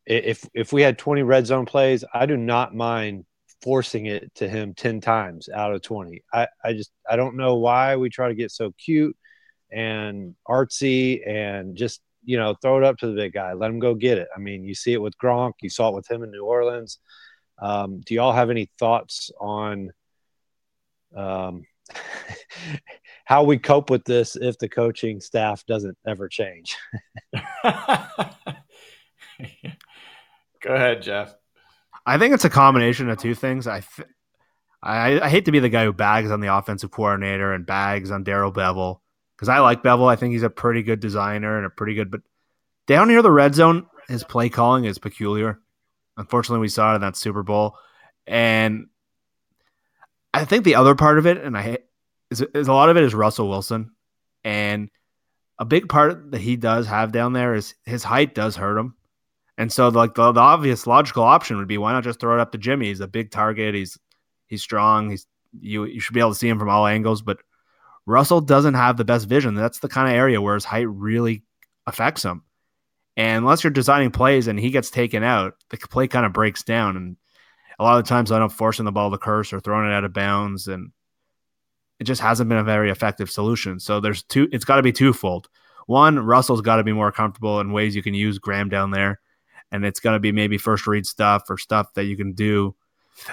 if 0.05 0.47
if 0.53 0.71
we 0.71 0.83
had 0.83 0.99
20 0.99 1.23
red 1.23 1.47
zone 1.47 1.65
plays, 1.65 2.05
I 2.13 2.27
do 2.27 2.37
not 2.37 2.75
mind 2.75 3.25
forcing 3.63 4.05
it 4.05 4.33
to 4.35 4.47
him 4.47 4.75
10 4.75 5.01
times 5.01 5.49
out 5.49 5.73
of 5.73 5.81
20. 5.81 6.21
I, 6.31 6.47
I 6.63 6.73
just 6.73 6.91
I 7.09 7.15
don't 7.15 7.37
know 7.37 7.55
why 7.55 7.95
we 7.95 8.09
try 8.09 8.27
to 8.27 8.35
get 8.35 8.51
so 8.51 8.71
cute 8.77 9.17
and 9.73 10.35
artsy 10.47 11.27
and 11.27 11.75
just 11.75 12.01
you 12.23 12.37
know 12.37 12.55
throw 12.61 12.77
it 12.77 12.83
up 12.83 12.97
to 12.97 13.07
the 13.07 13.13
big 13.13 13.33
guy. 13.33 13.53
Let 13.53 13.69
him 13.69 13.79
go 13.79 13.95
get 13.95 14.17
it. 14.17 14.27
I 14.35 14.39
mean 14.39 14.63
you 14.63 14.75
see 14.75 14.93
it 14.93 15.01
with 15.01 15.17
gronk. 15.17 15.53
You 15.61 15.69
saw 15.69 15.89
it 15.89 15.95
with 15.95 16.09
him 16.09 16.23
in 16.23 16.31
new 16.31 16.43
orleans. 16.43 16.99
Um, 17.61 18.01
do 18.01 18.13
y'all 18.13 18.33
have 18.33 18.49
any 18.49 18.69
thoughts 18.79 19.31
on 19.39 19.91
um, 21.15 21.63
how 23.25 23.43
we 23.43 23.57
cope 23.57 23.89
with 23.89 24.03
this 24.05 24.35
if 24.35 24.57
the 24.57 24.69
coaching 24.69 25.21
staff 25.21 25.65
doesn't 25.65 25.97
ever 26.07 26.27
change? 26.27 26.75
Go 27.63 27.69
ahead 30.65 31.01
jeff. 31.01 31.35
I 32.05 32.17
think 32.17 32.33
it's 32.33 32.45
a 32.45 32.49
combination 32.49 33.09
of 33.09 33.17
two 33.17 33.35
things. 33.35 33.67
I 33.67 33.81
th- 33.81 34.07
I, 34.81 35.21
I 35.21 35.29
hate 35.29 35.45
to 35.45 35.51
be 35.51 35.59
the 35.59 35.69
guy 35.69 35.85
who 35.85 35.93
bags 35.93 36.29
on 36.29 36.41
the 36.41 36.53
offensive 36.53 36.91
coordinator 36.91 37.53
and 37.53 37.65
bags 37.65 38.11
on 38.11 38.23
Darrell 38.23 38.51
Bevell 38.51 38.99
because 39.43 39.57
I 39.57 39.59
like 39.59 39.83
Bevell. 39.83 40.09
I 40.09 40.15
think 40.15 40.31
he's 40.31 40.43
a 40.43 40.49
pretty 40.49 40.83
good 40.83 41.01
designer 41.01 41.57
and 41.57 41.65
a 41.65 41.69
pretty 41.69 41.95
good, 41.95 42.09
but 42.09 42.21
down 42.87 43.09
near 43.09 43.21
the 43.21 43.29
red 43.29 43.53
zone, 43.53 43.87
his 44.07 44.23
play 44.23 44.47
calling 44.47 44.85
is 44.85 44.97
peculiar. 44.97 45.59
Unfortunately, 46.15 46.61
we 46.61 46.69
saw 46.69 46.93
it 46.93 46.95
in 46.95 47.01
that 47.01 47.17
Super 47.17 47.43
Bowl, 47.43 47.75
and 48.25 48.87
I 50.33 50.45
think 50.45 50.63
the 50.63 50.75
other 50.75 50.95
part 50.95 51.17
of 51.17 51.25
it, 51.25 51.39
and 51.39 51.57
I 51.57 51.79
is, 52.31 52.39
is 52.39 52.69
a 52.69 52.73
lot 52.73 52.87
of 52.87 52.95
it 52.95 53.03
is 53.03 53.13
Russell 53.13 53.49
Wilson, 53.49 53.91
and 54.45 54.89
a 55.59 55.65
big 55.65 55.89
part 55.89 56.31
that 56.31 56.39
he 56.39 56.55
does 56.55 56.87
have 56.87 57.11
down 57.11 57.33
there 57.33 57.53
is 57.53 57.75
his 57.85 58.01
height 58.01 58.33
does 58.33 58.55
hurt 58.55 58.77
him. 58.77 58.95
And 59.57 59.69
so, 59.73 59.89
like 59.89 60.15
the, 60.15 60.31
the 60.31 60.39
obvious 60.39 60.87
logical 60.87 61.23
option 61.23 61.57
would 61.57 61.67
be, 61.67 61.77
why 61.77 61.91
not 61.91 62.05
just 62.05 62.21
throw 62.21 62.37
it 62.37 62.39
up 62.39 62.53
to 62.53 62.57
Jimmy? 62.57 62.87
He's 62.87 63.01
a 63.01 63.07
big 63.09 63.29
target. 63.29 63.75
He's 63.75 63.99
he's 64.47 64.61
strong. 64.61 65.09
He's 65.09 65.27
you 65.59 65.83
you 65.83 65.99
should 65.99 66.13
be 66.13 66.21
able 66.21 66.31
to 66.31 66.39
see 66.39 66.47
him 66.47 66.59
from 66.59 66.69
all 66.69 66.87
angles. 66.87 67.21
But 67.21 67.39
Russell 68.05 68.41
doesn't 68.41 68.73
have 68.73 68.97
the 68.97 69.05
best 69.05 69.27
vision. 69.27 69.55
That's 69.55 69.79
the 69.79 69.89
kind 69.89 70.09
of 70.09 70.15
area 70.15 70.41
where 70.41 70.55
his 70.55 70.65
height 70.65 70.89
really 70.89 71.43
affects 71.87 72.23
him. 72.23 72.43
And 73.15 73.43
unless 73.43 73.63
you're 73.63 73.71
designing 73.71 74.11
plays 74.11 74.47
and 74.47 74.59
he 74.59 74.71
gets 74.71 74.89
taken 74.89 75.23
out, 75.23 75.55
the 75.69 75.77
play 75.77 76.07
kind 76.07 76.25
of 76.25 76.33
breaks 76.33 76.63
down. 76.63 76.97
And 76.97 77.17
a 77.79 77.83
lot 77.83 77.97
of 77.97 78.03
the 78.03 78.09
times 78.09 78.31
I 78.31 78.39
don't 78.39 78.49
forcing 78.51 78.85
the 78.85 78.91
ball 78.91 79.11
to 79.11 79.17
Kearse 79.17 79.53
or 79.53 79.59
throwing 79.59 79.89
it 79.89 79.93
out 79.93 80.03
of 80.03 80.13
bounds. 80.13 80.67
And 80.67 80.91
it 81.99 82.05
just 82.05 82.21
hasn't 82.21 82.49
been 82.49 82.57
a 82.57 82.63
very 82.63 82.89
effective 82.89 83.29
solution. 83.29 83.79
So 83.79 83.99
there's 83.99 84.23
two, 84.23 84.49
it's 84.51 84.65
got 84.65 84.77
to 84.77 84.83
be 84.83 84.91
twofold. 84.91 85.47
One, 85.85 86.17
Russell's 86.19 86.61
got 86.61 86.77
to 86.77 86.83
be 86.83 86.93
more 86.93 87.11
comfortable 87.11 87.59
in 87.59 87.71
ways 87.71 87.95
you 87.95 88.03
can 88.03 88.13
use 88.13 88.39
Graham 88.39 88.69
down 88.69 88.91
there. 88.91 89.19
And 89.71 89.85
it's 89.85 89.99
going 89.99 90.13
to 90.15 90.19
be 90.19 90.31
maybe 90.31 90.57
first 90.57 90.87
read 90.87 91.05
stuff 91.05 91.49
or 91.49 91.57
stuff 91.57 91.93
that 91.93 92.05
you 92.05 92.17
can 92.17 92.33
do 92.33 92.75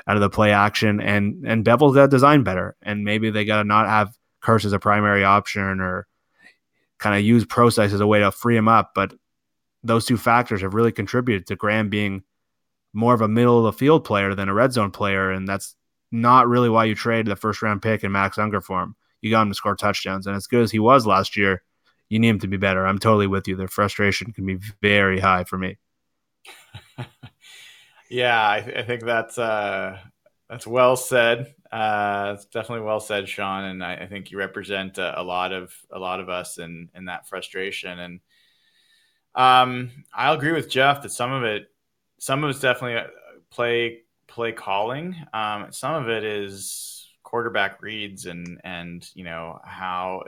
out 0.07 0.17
of 0.17 0.21
the 0.21 0.31
play 0.31 0.53
action. 0.53 1.01
And 1.01 1.47
and 1.47 1.65
Bevell's 1.65 1.95
got 1.95 2.03
to 2.03 2.09
design 2.09 2.43
better. 2.43 2.77
And 2.83 3.05
maybe 3.05 3.31
they 3.31 3.45
got 3.45 3.59
to 3.59 3.65
not 3.65 3.87
have 3.87 4.17
Kearse 4.43 4.65
as 4.65 4.73
a 4.73 4.79
primary 4.79 5.25
option 5.25 5.81
or 5.81 6.07
kind 6.99 7.17
of 7.17 7.23
use 7.23 7.45
Prosise 7.45 7.93
as 7.93 8.01
a 8.01 8.07
way 8.07 8.21
to 8.21 8.31
free 8.31 8.57
him 8.57 8.69
up. 8.69 8.93
But 8.95 9.15
those 9.83 10.05
two 10.05 10.17
factors 10.17 10.61
have 10.63 10.75
really 10.75 10.93
contributed 10.93 11.47
to 11.47 11.57
Graham 11.57 11.89
being 11.89 12.23
more 12.93 13.15
of 13.15 13.21
a 13.21 13.29
middle 13.29 13.59
of 13.59 13.65
the 13.65 13.79
field 13.79 14.05
player 14.05 14.35
than 14.35 14.49
a 14.49 14.55
red 14.55 14.73
zone 14.73 14.91
player. 14.91 15.31
And 15.31 15.49
that's 15.49 15.77
not 16.13 16.49
really 16.49 16.69
why 16.69 16.85
you 16.85 16.95
trade 16.95 17.27
the 17.27 17.37
first 17.37 17.63
round 17.63 17.83
pick 17.83 18.03
and 18.03 18.13
Max 18.13 18.39
Unger 18.39 18.61
for 18.61 18.83
him. 18.83 18.97
You 19.23 19.31
got 19.31 19.43
him 19.43 19.49
to 19.49 19.55
score 19.55 19.77
touchdowns. 19.77 20.27
And 20.27 20.37
as 20.37 20.47
good 20.47 20.63
as 20.63 20.71
he 20.71 20.79
was 20.79 21.07
last 21.07 21.37
year, 21.37 21.63
you 22.09 22.19
need 22.19 22.29
him 22.29 22.39
to 22.41 22.49
be 22.49 22.57
better. 22.57 22.87
I'm 22.87 22.99
totally 22.99 23.27
with 23.27 23.47
you. 23.47 23.57
The 23.57 23.69
frustration 23.69 24.33
can 24.33 24.45
be 24.45 24.59
very 24.83 25.21
high 25.21 25.45
for 25.45 25.57
me. 25.57 25.79
yeah, 28.11 28.51
I, 28.51 28.61
th- 28.61 28.77
I, 28.77 28.83
think 28.83 29.05
that's 29.05 29.39
uh, 29.39 29.99
that's 30.51 30.67
well 30.67 30.97
said. 30.97 31.55
Uh, 31.71 32.33
it's 32.35 32.47
definitely 32.47 32.85
well 32.85 32.99
said, 32.99 33.29
Sean, 33.29 33.65
and 33.65 33.85
I, 33.85 33.95
I 33.95 34.07
think 34.09 34.33
you 34.33 34.39
represent 34.39 34.99
a, 34.99 35.21
a, 35.21 35.23
lot 35.23 35.53
of 35.53 35.73
a 35.93 35.99
lot 35.99 36.19
of 36.19 36.29
us 36.29 36.59
in 36.59 36.91
in 36.97 37.05
that 37.05 37.29
frustration. 37.29 38.01
And 38.01 38.21
um, 39.37 39.93
I'll 40.13 40.35
agree 40.35 40.51
with 40.51 40.69
Jeff 40.69 41.03
that 41.03 41.13
some 41.13 41.31
of 41.33 41.45
it, 41.45 41.71
some 42.19 42.43
of 42.43 42.51
it's 42.51 42.59
definitely 42.59 42.97
uh, 42.97 43.07
play 43.51 44.01
play 44.27 44.51
calling. 44.51 45.15
Um, 45.33 45.69
some 45.71 45.95
of 45.95 46.09
it 46.09 46.25
is 46.25 47.09
quarterback 47.23 47.81
reads 47.81 48.27
and 48.27 48.61
and 48.65 49.09
you 49.15 49.25
know 49.25 49.61
how. 49.65 50.25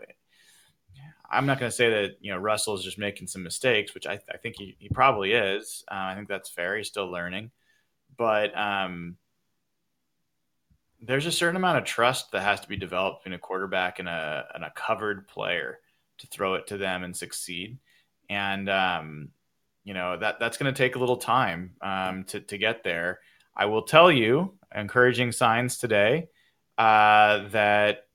I'm 1.29 1.47
not 1.47 1.59
going 1.59 1.71
to 1.71 1.77
say 1.77 1.89
that 1.89 2.19
you 2.21 2.31
know 2.31 2.39
Russell 2.39 2.77
is 2.77 2.85
just 2.85 2.99
making 2.99 3.27
some 3.27 3.43
mistakes, 3.43 3.93
which 3.93 4.07
I, 4.07 4.21
I 4.33 4.37
think 4.37 4.55
he, 4.57 4.77
he 4.79 4.89
probably 4.89 5.33
is. 5.33 5.83
Uh, 5.91 5.95
I 5.95 6.15
think 6.15 6.29
that's 6.29 6.51
fair. 6.51 6.77
He's 6.77 6.89
still 6.89 7.11
learning, 7.11 7.51
but 8.17 8.57
um, 8.57 9.17
there's 11.03 11.27
a 11.27 11.33
certain 11.33 11.57
amount 11.57 11.79
of 11.79 11.85
trust 11.85 12.31
that 12.33 12.43
has 12.43 12.61
to 12.61 12.69
be 12.69 12.77
developed 12.77 13.25
between 13.25 13.35
a 13.35 13.39
quarterback 13.39 13.99
and 13.99 14.09
a 14.09 14.47
and 14.55 14.65
a 14.65 14.71
covered 14.71 15.27
player 15.27 15.81
to 16.19 16.27
throw 16.29 16.55
it 16.55 16.69
to 16.69 16.77
them 16.77 17.03
and 17.03 17.17
succeed. 17.17 17.79
And 18.31 18.71
um, 18.71 19.29
you 19.85 19.95
know 19.95 20.17
that 20.17 20.39
that's 20.39 20.57
going 20.57 20.73
to 20.73 20.79
take 20.79 20.95
a 20.95 20.99
little 20.99 21.17
time 21.17 21.73
um, 21.83 22.25
to 22.25 22.41
to 22.41 22.57
get 22.57 22.85
there. 22.85 23.21
I 23.55 23.67
will 23.67 23.83
tell 23.83 24.11
you, 24.11 24.55
encouraging 24.75 25.33
signs 25.33 25.77
today 25.77 26.29
uh, 26.79 27.49
that 27.49 28.07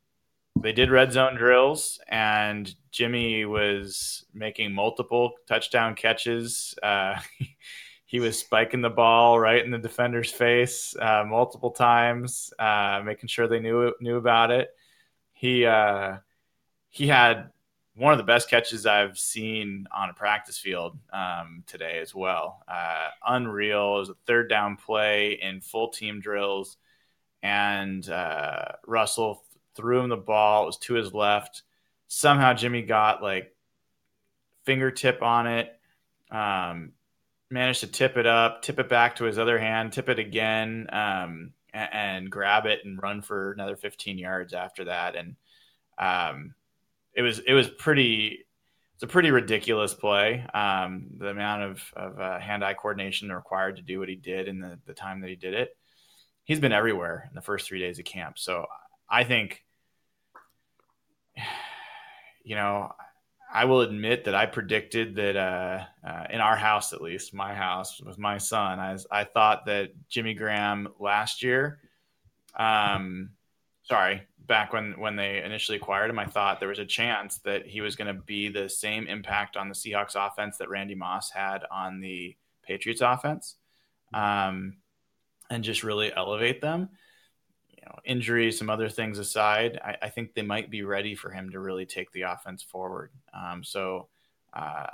they 0.59 0.71
did 0.71 0.89
red 0.89 1.11
zone 1.11 1.35
drills, 1.35 1.99
and 2.07 2.73
Jimmy 2.91 3.45
was 3.45 4.25
making 4.33 4.73
multiple 4.73 5.33
touchdown 5.47 5.93
catches. 5.93 6.73
Uh, 6.81 7.19
he 8.07 8.21
was 8.21 8.39
spiking 8.39 8.79
the 8.81 8.89
ball 8.89 9.37
right 9.37 9.63
in 9.63 9.69
the 9.69 9.77
defender's 9.77 10.31
face 10.31 10.95
uh, 10.97 11.25
multiple 11.27 11.71
times, 11.71 12.53
uh, 12.57 13.01
making 13.05 13.27
sure 13.27 13.47
they 13.47 13.59
knew 13.59 13.93
knew 13.99 14.15
about 14.15 14.49
it. 14.49 14.69
He 15.33 15.65
uh, 15.65 16.15
he 16.89 17.05
had 17.05 17.49
one 17.95 18.13
of 18.13 18.17
the 18.17 18.23
best 18.23 18.49
catches 18.49 18.85
I've 18.85 19.17
seen 19.17 19.87
on 19.93 20.09
a 20.09 20.13
practice 20.13 20.57
field 20.57 20.97
um, 21.11 21.65
today 21.67 21.99
as 21.99 22.15
well. 22.15 22.63
Uh, 22.65 23.09
unreal. 23.27 23.97
It 23.97 23.99
was 23.99 24.09
a 24.09 24.15
third 24.25 24.49
down 24.49 24.77
play 24.77 25.33
in 25.41 25.59
full 25.59 25.89
team 25.89 26.21
drills, 26.21 26.77
and 27.43 28.07
uh, 28.09 28.69
Russell 28.85 29.43
threw 29.75 29.99
him 29.99 30.09
the 30.09 30.15
ball. 30.15 30.63
It 30.63 30.67
was 30.67 30.77
to 30.77 30.93
his 30.93 31.13
left. 31.13 31.63
Somehow 32.07 32.53
Jimmy 32.53 32.83
got 32.83 33.21
like 33.21 33.53
fingertip 34.63 35.21
on 35.21 35.45
it, 35.47 35.77
um, 36.31 36.93
managed 37.49 37.81
to 37.81 37.87
tip 37.87 38.17
it 38.17 38.25
up, 38.25 38.61
tip 38.61 38.79
it 38.79 38.89
back 38.89 39.15
to 39.17 39.25
his 39.25 39.39
other 39.39 39.57
hand, 39.57 39.93
tip 39.93 40.09
it 40.09 40.19
again, 40.19 40.87
um, 40.91 41.53
and, 41.73 41.89
and, 41.93 42.29
grab 42.29 42.65
it 42.65 42.79
and 42.83 43.01
run 43.01 43.21
for 43.21 43.51
another 43.53 43.75
15 43.75 44.17
yards 44.17 44.53
after 44.53 44.85
that. 44.85 45.15
And 45.15 45.35
um, 45.97 46.55
it 47.13 47.21
was 47.21 47.39
it 47.39 47.53
was 47.53 47.67
pretty 47.67 48.45
it's 48.97 49.03
a 49.03 49.07
pretty 49.07 49.29
ridiculous 49.29 49.93
play. 49.93 50.43
Um, 50.55 51.05
the 51.19 51.27
amount 51.27 51.61
of, 51.61 51.93
of 51.95 52.19
uh, 52.19 52.39
hand-eye 52.39 52.73
coordination 52.73 53.31
required 53.31 53.75
to 53.75 53.83
do 53.83 53.99
what 53.99 54.09
he 54.09 54.15
did 54.15 54.47
in 54.47 54.59
the, 54.59 54.79
the 54.87 54.95
time 54.95 55.21
that 55.21 55.29
he 55.29 55.35
did 55.35 55.53
it. 55.53 55.77
He's 56.45 56.59
been 56.59 56.71
everywhere 56.71 57.27
in 57.29 57.35
the 57.35 57.41
first 57.41 57.67
three 57.67 57.77
days 57.77 57.99
of 57.99 58.05
camp. 58.05 58.39
So 58.39 58.65
I 59.07 59.23
think, 59.23 59.63
you 62.43 62.55
know, 62.55 62.91
I 63.51 63.65
will 63.65 63.81
admit 63.81 64.25
that 64.25 64.35
I 64.35 64.45
predicted 64.45 65.15
that 65.15 65.35
uh, 65.35 65.83
uh, 66.05 66.25
in 66.29 66.41
our 66.41 66.55
house, 66.55 66.91
at 66.93 67.01
least 67.01 67.33
my 67.33 67.53
house 67.53 68.01
with 68.01 68.17
my 68.17 68.37
son, 68.37 68.79
I, 68.79 68.97
I 69.09 69.23
thought 69.23 69.65
that 69.67 69.91
Jimmy 70.09 70.33
Graham 70.33 70.89
last 70.99 71.43
year, 71.43 71.79
um, 72.55 73.31
sorry, 73.83 74.23
back 74.45 74.73
when 74.73 74.99
when 74.99 75.15
they 75.15 75.41
initially 75.43 75.77
acquired 75.77 76.09
him, 76.09 76.19
I 76.19 76.25
thought 76.25 76.59
there 76.59 76.69
was 76.69 76.79
a 76.79 76.85
chance 76.85 77.37
that 77.39 77.65
he 77.65 77.81
was 77.81 77.95
going 77.95 78.13
to 78.13 78.21
be 78.21 78.49
the 78.49 78.67
same 78.67 79.07
impact 79.07 79.55
on 79.55 79.69
the 79.69 79.75
Seahawks 79.75 80.15
offense 80.15 80.57
that 80.57 80.69
Randy 80.69 80.95
Moss 80.95 81.31
had 81.31 81.63
on 81.71 82.01
the 82.01 82.35
Patriots 82.63 83.01
offense, 83.01 83.55
um, 84.13 84.77
and 85.49 85.63
just 85.63 85.83
really 85.83 86.13
elevate 86.13 86.59
them. 86.59 86.89
Know, 87.87 87.99
injuries, 88.05 88.57
some 88.57 88.69
other 88.69 88.89
things 88.89 89.17
aside, 89.17 89.79
I, 89.83 89.95
I, 90.01 90.09
think 90.09 90.33
they 90.33 90.41
might 90.41 90.69
be 90.69 90.83
ready 90.83 91.15
for 91.15 91.29
him 91.29 91.51
to 91.51 91.59
really 91.59 91.85
take 91.85 92.11
the 92.11 92.23
offense 92.23 92.61
forward. 92.61 93.11
Um, 93.33 93.63
so. 93.63 94.07
Uh, 94.53 94.87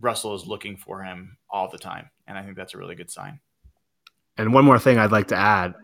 Russell 0.00 0.34
is 0.34 0.46
looking 0.46 0.76
for 0.76 1.02
him 1.02 1.36
all 1.50 1.68
the 1.68 1.78
time, 1.78 2.10
and 2.26 2.38
I 2.38 2.42
think 2.42 2.56
that's 2.56 2.74
a 2.74 2.78
really 2.78 2.94
good 2.94 3.10
sign. 3.10 3.40
And 4.36 4.54
one 4.54 4.64
more 4.64 4.78
thing 4.78 4.98
I'd 4.98 5.12
like 5.12 5.28
to 5.28 5.36
add. 5.36 5.74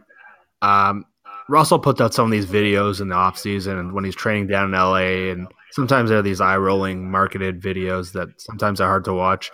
Um, 0.63 1.05
Russell 1.49 1.79
puts 1.79 2.01
out 2.01 2.15
some 2.15 2.27
of 2.27 2.31
these 2.31 2.47
videos 2.47 3.01
in 3.01 3.09
the 3.09 3.15
off 3.15 3.39
season 3.39 3.79
and 3.79 3.93
when 3.93 4.05
he's 4.05 4.15
training 4.15 4.47
down 4.47 4.67
in 4.67 4.81
LA, 4.81 5.31
and 5.33 5.49
sometimes 5.73 6.09
there 6.09 6.19
are 6.19 6.23
these 6.23 6.41
eye 6.41 6.57
rolling 6.57 7.11
marketed 7.11 7.61
videos 7.61 8.13
that 8.13 8.29
sometimes 8.41 8.81
are 8.81 8.89
hard 8.89 9.05
to 9.05 9.13
watch. 9.13 9.51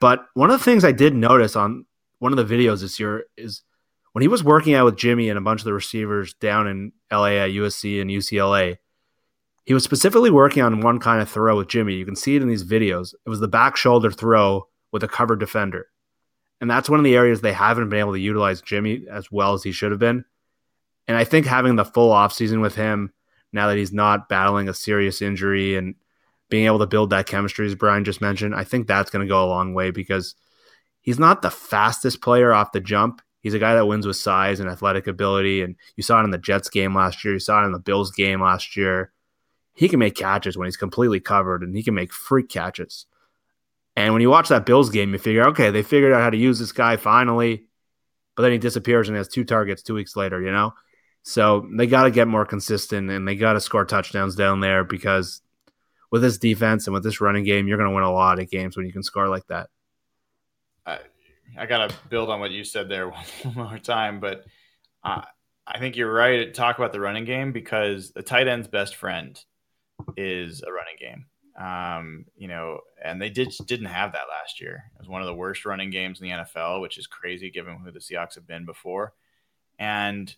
But 0.00 0.26
one 0.34 0.50
of 0.50 0.58
the 0.58 0.64
things 0.64 0.84
I 0.84 0.92
did 0.92 1.14
notice 1.14 1.54
on 1.54 1.86
one 2.18 2.36
of 2.36 2.48
the 2.48 2.54
videos 2.54 2.80
this 2.80 2.98
year 2.98 3.24
is 3.36 3.62
when 4.16 4.22
he 4.22 4.28
was 4.28 4.42
working 4.42 4.72
out 4.72 4.86
with 4.86 4.96
Jimmy 4.96 5.28
and 5.28 5.36
a 5.36 5.42
bunch 5.42 5.60
of 5.60 5.66
the 5.66 5.74
receivers 5.74 6.32
down 6.32 6.66
in 6.66 6.90
LA 7.12 7.32
at 7.32 7.50
USC 7.50 8.00
and 8.00 8.10
UCLA, 8.10 8.78
he 9.66 9.74
was 9.74 9.84
specifically 9.84 10.30
working 10.30 10.62
on 10.62 10.80
one 10.80 10.98
kind 10.98 11.20
of 11.20 11.28
throw 11.28 11.58
with 11.58 11.68
Jimmy. 11.68 11.96
You 11.96 12.06
can 12.06 12.16
see 12.16 12.34
it 12.34 12.40
in 12.40 12.48
these 12.48 12.64
videos. 12.64 13.12
It 13.12 13.28
was 13.28 13.40
the 13.40 13.46
back 13.46 13.76
shoulder 13.76 14.10
throw 14.10 14.68
with 14.90 15.04
a 15.04 15.06
covered 15.06 15.38
defender. 15.38 15.88
And 16.62 16.70
that's 16.70 16.88
one 16.88 16.98
of 16.98 17.04
the 17.04 17.14
areas 17.14 17.42
they 17.42 17.52
haven't 17.52 17.90
been 17.90 17.98
able 17.98 18.14
to 18.14 18.18
utilize 18.18 18.62
Jimmy 18.62 19.04
as 19.10 19.30
well 19.30 19.52
as 19.52 19.62
he 19.62 19.70
should 19.70 19.90
have 19.90 20.00
been. 20.00 20.24
And 21.06 21.14
I 21.14 21.24
think 21.24 21.44
having 21.44 21.76
the 21.76 21.84
full 21.84 22.10
offseason 22.10 22.62
with 22.62 22.74
him 22.74 23.12
now 23.52 23.68
that 23.68 23.76
he's 23.76 23.92
not 23.92 24.30
battling 24.30 24.70
a 24.70 24.72
serious 24.72 25.20
injury 25.20 25.76
and 25.76 25.94
being 26.48 26.64
able 26.64 26.78
to 26.78 26.86
build 26.86 27.10
that 27.10 27.26
chemistry, 27.26 27.66
as 27.66 27.74
Brian 27.74 28.02
just 28.02 28.22
mentioned, 28.22 28.54
I 28.54 28.64
think 28.64 28.86
that's 28.86 29.10
going 29.10 29.26
to 29.26 29.30
go 29.30 29.44
a 29.44 29.52
long 29.52 29.74
way 29.74 29.90
because 29.90 30.36
he's 31.02 31.18
not 31.18 31.42
the 31.42 31.50
fastest 31.50 32.22
player 32.22 32.54
off 32.54 32.72
the 32.72 32.80
jump. 32.80 33.20
He's 33.46 33.54
a 33.54 33.60
guy 33.60 33.74
that 33.74 33.86
wins 33.86 34.08
with 34.08 34.16
size 34.16 34.58
and 34.58 34.68
athletic 34.68 35.06
ability. 35.06 35.62
And 35.62 35.76
you 35.94 36.02
saw 36.02 36.20
it 36.20 36.24
in 36.24 36.32
the 36.32 36.36
Jets 36.36 36.68
game 36.68 36.96
last 36.96 37.24
year. 37.24 37.32
You 37.32 37.38
saw 37.38 37.62
it 37.62 37.66
in 37.66 37.70
the 37.70 37.78
Bills 37.78 38.10
game 38.10 38.42
last 38.42 38.76
year. 38.76 39.12
He 39.72 39.88
can 39.88 40.00
make 40.00 40.16
catches 40.16 40.58
when 40.58 40.66
he's 40.66 40.76
completely 40.76 41.20
covered 41.20 41.62
and 41.62 41.72
he 41.76 41.84
can 41.84 41.94
make 41.94 42.12
freak 42.12 42.48
catches. 42.48 43.06
And 43.94 44.12
when 44.12 44.20
you 44.20 44.30
watch 44.30 44.48
that 44.48 44.66
Bills 44.66 44.90
game, 44.90 45.12
you 45.12 45.18
figure, 45.20 45.46
okay, 45.50 45.70
they 45.70 45.84
figured 45.84 46.12
out 46.12 46.22
how 46.22 46.30
to 46.30 46.36
use 46.36 46.58
this 46.58 46.72
guy 46.72 46.96
finally. 46.96 47.68
But 48.34 48.42
then 48.42 48.50
he 48.50 48.58
disappears 48.58 49.08
and 49.08 49.16
has 49.16 49.28
two 49.28 49.44
targets 49.44 49.84
two 49.84 49.94
weeks 49.94 50.16
later, 50.16 50.42
you 50.42 50.50
know? 50.50 50.74
So 51.22 51.68
they 51.72 51.86
got 51.86 52.02
to 52.02 52.10
get 52.10 52.26
more 52.26 52.46
consistent 52.46 53.08
and 53.12 53.28
they 53.28 53.36
got 53.36 53.52
to 53.52 53.60
score 53.60 53.84
touchdowns 53.84 54.34
down 54.34 54.58
there 54.58 54.82
because 54.82 55.40
with 56.10 56.20
this 56.20 56.36
defense 56.36 56.88
and 56.88 56.94
with 56.94 57.04
this 57.04 57.20
running 57.20 57.44
game, 57.44 57.68
you're 57.68 57.78
going 57.78 57.88
to 57.88 57.94
win 57.94 58.02
a 58.02 58.12
lot 58.12 58.40
of 58.40 58.50
games 58.50 58.76
when 58.76 58.86
you 58.86 58.92
can 58.92 59.04
score 59.04 59.28
like 59.28 59.46
that. 59.46 59.68
I, 61.56 61.62
I 61.62 61.66
got 61.66 61.90
to 61.90 61.96
build 62.08 62.30
on 62.30 62.40
what 62.40 62.50
you 62.50 62.64
said 62.64 62.88
there 62.88 63.08
one 63.42 63.54
more 63.54 63.78
time, 63.78 64.20
but 64.20 64.44
uh, 65.04 65.22
I 65.66 65.78
think 65.78 65.96
you're 65.96 66.12
right 66.12 66.52
talk 66.54 66.78
about 66.78 66.92
the 66.92 67.00
running 67.00 67.24
game 67.24 67.52
because 67.52 68.10
the 68.10 68.22
tight 68.22 68.48
end's 68.48 68.68
best 68.68 68.96
friend 68.96 69.38
is 70.16 70.62
a 70.62 70.72
running 70.72 70.96
game. 70.98 71.26
Um, 71.58 72.26
you 72.36 72.48
know, 72.48 72.80
and 73.02 73.20
they 73.20 73.30
did 73.30 73.52
didn't 73.66 73.86
have 73.86 74.12
that 74.12 74.28
last 74.28 74.60
year. 74.60 74.84
It 74.94 75.00
was 75.00 75.08
one 75.08 75.22
of 75.22 75.26
the 75.26 75.34
worst 75.34 75.64
running 75.64 75.90
games 75.90 76.20
in 76.20 76.28
the 76.28 76.34
NFL, 76.34 76.82
which 76.82 76.98
is 76.98 77.06
crazy 77.06 77.50
given 77.50 77.78
who 77.78 77.90
the 77.90 77.98
Seahawks 77.98 78.34
have 78.34 78.46
been 78.46 78.66
before. 78.66 79.14
And 79.78 80.34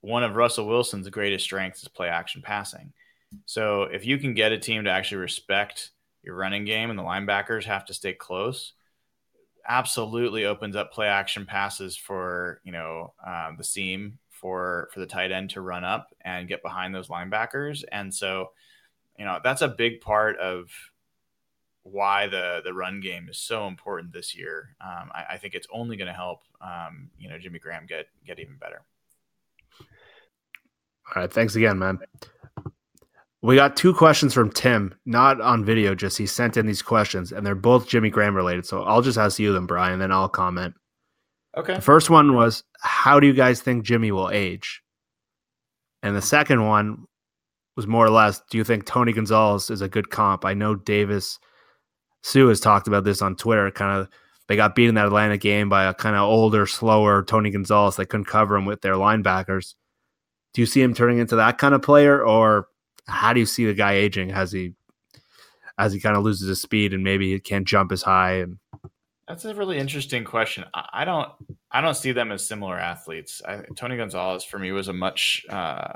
one 0.00 0.22
of 0.22 0.36
Russell 0.36 0.66
Wilson's 0.66 1.08
greatest 1.08 1.44
strengths 1.44 1.82
is 1.82 1.88
play 1.88 2.08
action 2.08 2.40
passing. 2.42 2.92
So 3.46 3.82
if 3.82 4.06
you 4.06 4.18
can 4.18 4.34
get 4.34 4.52
a 4.52 4.58
team 4.58 4.84
to 4.84 4.90
actually 4.90 5.18
respect 5.18 5.90
your 6.22 6.36
running 6.36 6.64
game 6.64 6.90
and 6.90 6.98
the 6.98 7.02
linebackers 7.02 7.64
have 7.64 7.84
to 7.86 7.94
stay 7.94 8.12
close, 8.12 8.74
absolutely 9.66 10.44
opens 10.44 10.76
up 10.76 10.92
play 10.92 11.06
action 11.06 11.46
passes 11.46 11.96
for 11.96 12.60
you 12.64 12.72
know 12.72 13.14
um, 13.26 13.56
the 13.56 13.64
seam 13.64 14.18
for 14.28 14.88
for 14.92 15.00
the 15.00 15.06
tight 15.06 15.32
end 15.32 15.50
to 15.50 15.60
run 15.60 15.84
up 15.84 16.08
and 16.22 16.48
get 16.48 16.62
behind 16.62 16.94
those 16.94 17.08
linebackers. 17.08 17.84
And 17.90 18.12
so 18.12 18.50
you 19.18 19.24
know 19.24 19.40
that's 19.42 19.62
a 19.62 19.68
big 19.68 20.00
part 20.00 20.38
of 20.38 20.70
why 21.82 22.26
the 22.26 22.60
the 22.64 22.72
run 22.72 23.00
game 23.00 23.28
is 23.28 23.38
so 23.38 23.66
important 23.66 24.12
this 24.12 24.36
year. 24.36 24.76
Um, 24.80 25.10
I, 25.14 25.24
I, 25.32 25.36
think 25.36 25.54
it's 25.54 25.68
only 25.72 25.96
going 25.96 26.08
to 26.08 26.14
help 26.14 26.40
um, 26.60 27.10
you 27.18 27.28
know 27.28 27.38
Jimmy 27.38 27.58
Graham 27.58 27.86
get 27.86 28.06
get 28.26 28.38
even 28.40 28.56
better. 28.56 28.82
All 31.14 31.22
right. 31.22 31.32
Thanks 31.32 31.54
again, 31.54 31.78
man. 31.78 31.98
We 33.44 33.56
got 33.56 33.76
two 33.76 33.92
questions 33.92 34.32
from 34.32 34.50
Tim, 34.50 34.94
not 35.04 35.38
on 35.38 35.66
video, 35.66 35.94
just 35.94 36.16
he 36.16 36.24
sent 36.24 36.56
in 36.56 36.64
these 36.64 36.80
questions, 36.80 37.30
and 37.30 37.46
they're 37.46 37.54
both 37.54 37.86
Jimmy 37.86 38.08
Graham 38.08 38.34
related. 38.34 38.64
So 38.64 38.84
I'll 38.84 39.02
just 39.02 39.18
ask 39.18 39.38
you 39.38 39.52
them, 39.52 39.66
Brian, 39.66 39.98
then 39.98 40.10
I'll 40.10 40.30
comment. 40.30 40.72
Okay. 41.54 41.74
The 41.74 41.82
first 41.82 42.08
one 42.08 42.34
was 42.34 42.64
How 42.80 43.20
do 43.20 43.26
you 43.26 43.34
guys 43.34 43.60
think 43.60 43.84
Jimmy 43.84 44.12
will 44.12 44.30
age? 44.30 44.80
And 46.02 46.16
the 46.16 46.22
second 46.22 46.64
one 46.64 47.04
was 47.76 47.86
more 47.86 48.06
or 48.06 48.10
less 48.10 48.40
Do 48.50 48.56
you 48.56 48.64
think 48.64 48.86
Tony 48.86 49.12
Gonzalez 49.12 49.68
is 49.68 49.82
a 49.82 49.88
good 49.90 50.08
comp? 50.08 50.46
I 50.46 50.54
know 50.54 50.74
Davis 50.74 51.38
Hsu 52.22 52.48
has 52.48 52.60
talked 52.60 52.88
about 52.88 53.04
this 53.04 53.20
on 53.20 53.36
Twitter. 53.36 53.70
Kind 53.70 54.00
of, 54.00 54.08
they 54.48 54.56
got 54.56 54.74
beat 54.74 54.88
in 54.88 54.94
that 54.94 55.06
Atlanta 55.06 55.36
game 55.36 55.68
by 55.68 55.84
a 55.84 55.92
kind 55.92 56.16
of 56.16 56.22
older, 56.22 56.64
slower 56.64 57.22
Tony 57.22 57.50
Gonzalez. 57.50 57.96
They 57.96 58.06
couldn't 58.06 58.24
cover 58.24 58.56
him 58.56 58.64
with 58.64 58.80
their 58.80 58.94
linebackers 58.94 59.74
do 60.54 60.62
you 60.62 60.66
see 60.66 60.80
him 60.80 60.94
turning 60.94 61.18
into 61.18 61.36
that 61.36 61.58
kind 61.58 61.74
of 61.74 61.82
player, 61.82 62.24
or 62.24 62.68
how 63.06 63.32
do 63.32 63.40
you 63.40 63.46
see 63.46 63.66
the 63.66 63.74
guy 63.74 63.94
aging 63.94 64.32
as 64.32 64.52
he 64.52 64.72
as 65.76 65.92
he 65.92 66.00
kind 66.00 66.16
of 66.16 66.22
loses 66.22 66.48
his 66.48 66.60
speed 66.60 66.94
and 66.94 67.02
maybe 67.02 67.32
he 67.32 67.40
can't 67.40 67.66
jump 67.66 67.92
as 67.92 68.02
high? 68.02 68.34
And 68.34 68.58
that's 69.28 69.44
a 69.44 69.54
really 69.54 69.78
interesting 69.78 70.24
question. 70.24 70.64
I 70.74 71.04
don't 71.04 71.28
I 71.70 71.80
don't 71.80 71.96
see 71.96 72.12
them 72.12 72.30
as 72.32 72.46
similar 72.46 72.78
athletes. 72.78 73.42
I, 73.46 73.62
Tony 73.76 73.96
Gonzalez 73.96 74.44
for 74.44 74.58
me 74.58 74.72
was 74.72 74.88
a 74.88 74.92
much 74.92 75.44
uh, 75.48 75.94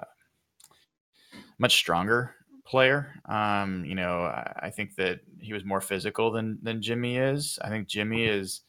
much 1.58 1.74
stronger 1.74 2.34
player. 2.64 3.12
Um, 3.28 3.84
you 3.84 3.94
know, 3.94 4.22
I, 4.22 4.52
I 4.64 4.70
think 4.70 4.96
that 4.96 5.20
he 5.40 5.52
was 5.52 5.64
more 5.64 5.80
physical 5.80 6.30
than 6.30 6.58
than 6.62 6.82
Jimmy 6.82 7.16
is. 7.16 7.58
I 7.62 7.68
think 7.68 7.88
Jimmy 7.88 8.24
is 8.24 8.62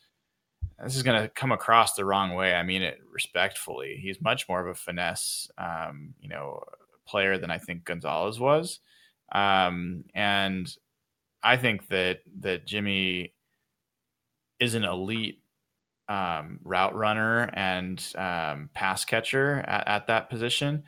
this 0.84 0.96
is 0.96 1.04
going 1.04 1.22
to 1.22 1.30
come 1.30 1.52
across 1.52 1.94
the 1.94 2.06
wrong 2.06 2.36
way. 2.36 2.54
I 2.54 2.64
mean 2.64 2.82
it 2.82 3.00
respectfully. 3.12 3.98
He's 4.02 4.22
much 4.22 4.48
more 4.48 4.62
of 4.62 4.68
a 4.68 4.76
finesse, 4.76 5.50
um, 5.58 6.14
you 6.20 6.30
know, 6.30 6.64
player 7.10 7.38
than 7.38 7.52
I 7.52 7.58
think 7.58 7.86
Gonzalez 7.86 8.40
was, 8.40 8.80
um, 9.32 10.04
and 10.14 10.72
I 11.42 11.58
think 11.58 11.88
that 11.88 12.20
that 12.42 12.68
Jimmy 12.68 13.34
is 14.60 14.76
an 14.76 14.84
elite 14.84 15.42
um, 16.10 16.60
route 16.64 16.96
runner 16.96 17.50
and 17.54 18.04
um, 18.18 18.70
pass 18.74 19.06
catcher 19.06 19.64
at, 19.68 19.88
at, 19.88 20.08
that 20.08 20.30
position. 20.30 20.84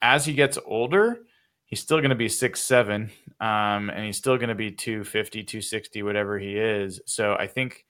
As 0.00 0.24
he 0.24 0.32
gets 0.32 0.58
older, 0.64 1.18
he's 1.66 1.80
still 1.80 1.98
going 1.98 2.10
to 2.10 2.16
be 2.16 2.28
six 2.28 2.60
seven, 2.60 3.10
um, 3.40 3.90
and 3.90 4.04
he's 4.04 4.16
still 4.16 4.36
going 4.36 4.48
to 4.48 4.54
be 4.54 4.70
250, 4.70 5.44
260, 5.44 6.02
whatever 6.02 6.38
he 6.38 6.56
is. 6.56 7.00
So 7.06 7.34
I 7.34 7.46
think 7.46 7.84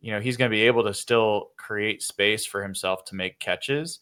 you 0.00 0.12
know 0.12 0.20
he's 0.20 0.36
going 0.36 0.50
to 0.50 0.54
be 0.54 0.62
able 0.62 0.84
to 0.84 0.94
still 0.94 1.50
create 1.56 2.02
space 2.02 2.44
for 2.44 2.62
himself 2.62 3.04
to 3.06 3.14
make 3.14 3.38
catches. 3.38 4.00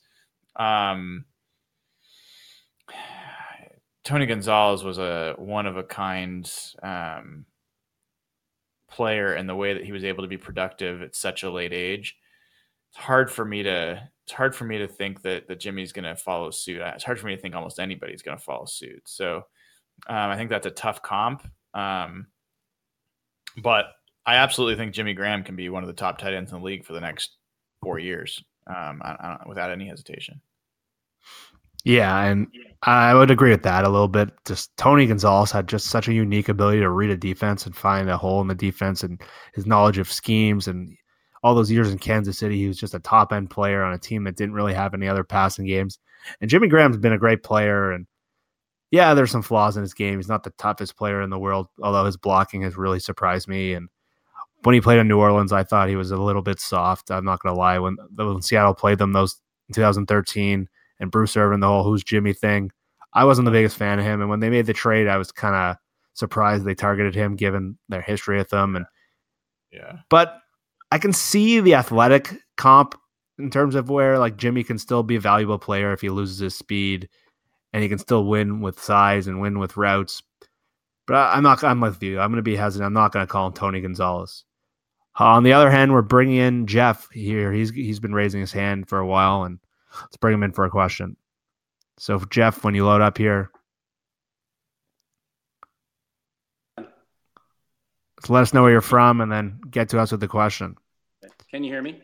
Um, 0.57 1.25
Tony 4.05 4.27
Gonzalez 4.27 4.85
was 4.85 4.99
a 4.99 5.35
one 5.39 5.67
of 5.67 5.77
a 5.77 5.83
kind 5.83 6.51
um, 6.83 7.47
player 8.91 9.35
in 9.35 9.47
the 9.47 9.57
way 9.57 9.75
that 9.75 9.85
he 9.85 9.93
was 9.93 10.05
able 10.05 10.23
to 10.23 10.29
be 10.29 10.37
productive 10.37 11.03
at 11.03 11.17
such 11.17 11.43
a 11.43 11.51
late 11.51 11.73
age. 11.73 12.17
It's 12.91 13.03
hard 13.03 13.31
for 13.31 13.45
me 13.45 13.63
to 13.63 14.09
it's 14.25 14.33
hard 14.33 14.55
for 14.55 14.65
me 14.65 14.79
to 14.79 14.87
think 14.87 15.23
that 15.23 15.49
that 15.49 15.61
Jimmy's 15.61 15.93
going 15.93 16.05
to 16.05 16.17
follow 16.17 16.51
suit. 16.51 16.81
It's 16.81 17.05
hard 17.05 17.19
for 17.19 17.27
me 17.27 17.35
to 17.35 17.41
think 17.41 17.55
almost 17.55 17.81
anybody's 17.81 18.23
going 18.23 18.37
to 18.37 18.45
follow 18.45 18.67
suit. 18.67 19.03
So 19.07 19.47
um, 20.07 20.31
I 20.31 20.37
think 20.37 20.51
that's 20.51 20.67
a 20.67 20.71
tough 20.71 21.03
comp. 21.03 21.47
Um, 21.73 22.27
but 23.57 23.87
I 24.27 24.37
absolutely 24.37 24.77
think 24.77 24.95
Jimmy 24.95 25.15
Graham 25.15 25.45
can 25.45 25.57
be 25.57 25.69
one 25.69 25.83
of 25.83 25.87
the 25.87 25.93
top 25.93 26.19
tight 26.19 26.35
ends 26.35 26.53
in 26.53 26.59
the 26.59 26.65
league 26.65 26.85
for 26.85 26.93
the 26.93 27.01
next 27.01 27.37
four 27.83 27.99
years, 27.99 28.43
um, 28.67 29.01
I, 29.05 29.11
I 29.13 29.39
without 29.47 29.71
any 29.71 29.87
hesitation. 29.87 30.41
Yeah, 31.85 32.19
and 32.25 32.49
I 32.87 33.15
would 33.15 33.31
agree 33.31 33.51
with 33.51 33.63
that 33.63 33.85
a 33.85 33.89
little 33.89 34.09
bit. 34.09 34.31
Just 34.47 34.77
Tony 34.77 35.07
Gonzalez 35.07 35.51
had 35.51 35.69
just 35.69 35.87
such 35.87 36.07
a 36.09 36.13
unique 36.13 36.51
ability 36.51 36.81
to 36.81 36.91
read 36.91 37.11
a 37.11 37.17
defense 37.17 37.65
and 37.65 37.75
find 37.75 38.11
a 38.11 38.19
hole 38.19 38.43
in 38.43 38.49
the 38.49 38.55
defense, 38.55 39.03
and 39.03 39.21
his 39.55 39.67
knowledge 39.67 39.99
of 39.99 40.13
schemes 40.13 40.69
and 40.69 40.95
all 41.43 41.55
those 41.55 41.71
years 41.71 41.91
in 41.91 41.99
Kansas 41.99 42.39
City, 42.39 42.59
he 42.59 42.69
was 42.69 42.79
just 42.79 42.95
a 42.95 42.99
top 42.99 43.33
end 43.33 43.51
player 43.51 43.83
on 43.83 43.93
a 43.93 43.99
team 43.99 44.25
that 44.25 44.37
didn't 44.37 44.55
really 44.55 44.75
have 44.75 44.95
any 44.95 45.09
other 45.09 45.25
passing 45.25 45.67
games. 45.67 45.99
And 46.41 46.49
Jimmy 46.49 46.69
Graham's 46.69 46.97
been 46.97 47.13
a 47.13 47.19
great 47.19 47.43
player, 47.43 47.93
and 47.93 48.07
yeah, 48.91 49.15
there's 49.15 49.31
some 49.31 49.43
flaws 49.43 49.77
in 49.77 49.83
his 49.83 49.95
game. 49.95 50.19
He's 50.19 50.29
not 50.29 50.43
the 50.43 50.55
toughest 50.59 50.97
player 50.97 51.23
in 51.23 51.31
the 51.31 51.39
world, 51.39 51.69
although 51.83 52.05
his 52.05 52.17
blocking 52.17 52.63
has 52.63 52.77
really 52.77 53.01
surprised 53.01 53.49
me. 53.49 53.75
And 53.75 53.89
when 54.63 54.75
he 54.75 54.81
played 54.81 54.99
in 54.99 55.09
New 55.09 55.19
Orleans, 55.19 55.53
I 55.53 55.65
thought 55.65 55.89
he 55.89 55.97
was 55.97 56.11
a 56.11 56.17
little 56.17 56.43
bit 56.43 56.61
soft. 56.61 57.11
I'm 57.11 57.25
not 57.25 57.41
going 57.41 57.55
to 57.55 57.59
lie. 57.59 57.79
When, 57.79 57.97
when 58.15 58.43
Seattle 58.43 58.75
played 58.75 58.99
them 58.99 59.13
those 59.13 59.41
in 59.69 59.75
2013 59.75 60.69
and 61.05 61.13
Bruce 61.13 61.37
Irvin, 61.37 61.61
the 61.61 61.69
whole 61.69 61.85
who's 61.85 62.03
Jimmy 62.03 62.33
thing, 62.33 62.73
I 63.13 63.25
wasn't 63.25 63.45
the 63.45 63.53
biggest 63.53 63.77
fan 63.77 64.01
of 64.01 64.05
him. 64.05 64.21
And 64.21 64.29
when 64.29 64.41
they 64.41 64.51
made 64.51 64.67
the 64.67 64.73
trade, 64.73 65.07
I 65.07 65.17
was 65.17 65.31
kind 65.31 65.55
of 65.55 65.77
surprised 66.15 66.65
they 66.65 66.75
targeted 66.75 67.15
him 67.15 67.37
given 67.37 67.79
their 67.89 68.01
history 68.01 68.39
with 68.39 68.51
them. 68.51 68.75
And 68.75 68.87
yeah, 69.71 69.99
but 70.11 70.41
I 70.91 70.99
can 70.99 71.13
see 71.13 71.61
the 71.61 71.75
athletic 71.75 72.35
comp 72.57 72.97
in 73.39 73.51
terms 73.51 73.75
of 73.75 73.91
where 73.91 74.19
like 74.19 74.37
Jimmy 74.37 74.65
can 74.65 74.79
still 74.79 75.03
be 75.03 75.17
a 75.17 75.21
valuable 75.21 75.59
player 75.59 75.93
if 75.93 76.01
he 76.01 76.09
loses 76.09 76.39
his 76.39 76.55
speed 76.55 77.09
and 77.73 77.83
he 77.83 77.89
can 77.89 77.99
still 77.99 78.25
win 78.25 78.61
with 78.61 78.81
size 78.81 79.27
and 79.27 79.41
win 79.41 79.59
with 79.59 79.77
routes. 79.77 80.23
But 81.07 81.17
I, 81.17 81.37
am 81.37 81.43
not. 81.43 81.63
I'm 81.63 81.81
with 81.81 82.03
you. 82.03 82.19
I'm 82.19 82.31
going 82.31 82.37
to 82.37 82.43
be 82.43 82.57
hesitant. 82.57 82.87
I'm 82.87 82.95
not 82.95 83.13
going 83.13 83.27
to 83.27 83.31
call 83.31 83.49
him 83.49 83.53
Tony 83.53 83.81
Gonzalez. 83.81 84.45
Uh, 85.19 85.25
on 85.25 85.43
the 85.43 85.53
other 85.53 85.71
hand, 85.71 85.93
we're 85.93 86.03
bringing 86.03 86.37
in 86.37 86.67
Jeff 86.67 87.11
here. 87.11 87.53
He's 87.53 87.71
he's 87.71 88.01
been 88.01 88.15
raising 88.15 88.41
his 88.41 88.53
hand 88.53 88.89
for 88.89 88.99
a 88.99 89.07
while, 89.07 89.45
and 89.45 89.59
let's 90.01 90.17
bring 90.17 90.35
him 90.35 90.43
in 90.43 90.53
for 90.53 90.65
a 90.65 90.71
question. 90.71 91.17
So, 91.99 92.19
Jeff, 92.31 92.65
when 92.65 92.75
you 92.75 92.85
load 92.85 93.01
up 93.01 93.19
here, 93.19 93.51
so 96.79 98.33
let 98.33 98.43
us 98.43 98.53
know 98.55 98.63
where 98.63 98.73
you're 98.73 98.81
from, 98.81 99.21
and 99.21 99.31
then 99.31 99.61
get 99.71 99.91
to 99.91 100.01
us 100.01 100.11
with 100.11 100.21
the 100.21 100.29
question. 100.29 100.77
Can 101.51 101.63
you 101.63 101.73
hear 101.73 101.83
me? 101.83 102.01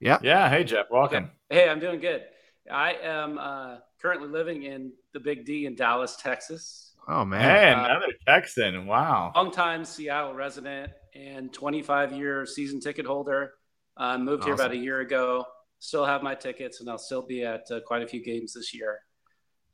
Yeah. 0.00 0.18
Yeah. 0.22 0.48
Hey, 0.48 0.64
Jeff. 0.64 0.86
Welcome. 0.90 1.30
Hey, 1.50 1.68
I'm 1.68 1.80
doing 1.80 2.00
good. 2.00 2.22
I 2.70 2.94
am 3.02 3.38
uh, 3.38 3.76
currently 4.00 4.28
living 4.28 4.62
in 4.62 4.92
the 5.12 5.20
Big 5.20 5.44
D 5.44 5.66
in 5.66 5.74
Dallas, 5.74 6.16
Texas. 6.16 6.94
Oh 7.08 7.24
man! 7.24 7.40
Hey, 7.40 7.72
another 7.72 8.06
uh, 8.06 8.32
Texan! 8.32 8.86
Wow. 8.86 9.32
Longtime 9.34 9.86
Seattle 9.86 10.34
resident 10.34 10.92
and 11.14 11.52
25 11.52 12.12
year 12.12 12.44
season 12.44 12.80
ticket 12.80 13.06
holder. 13.06 13.54
Uh, 13.96 14.18
moved 14.18 14.42
awesome. 14.42 14.46
here 14.46 14.54
about 14.54 14.72
a 14.72 14.76
year 14.76 15.00
ago. 15.00 15.46
Still 15.80 16.04
have 16.04 16.22
my 16.22 16.34
tickets, 16.34 16.80
and 16.80 16.90
I'll 16.90 16.98
still 16.98 17.22
be 17.22 17.44
at 17.44 17.70
uh, 17.70 17.80
quite 17.86 18.02
a 18.02 18.08
few 18.08 18.22
games 18.22 18.52
this 18.54 18.74
year. 18.74 19.00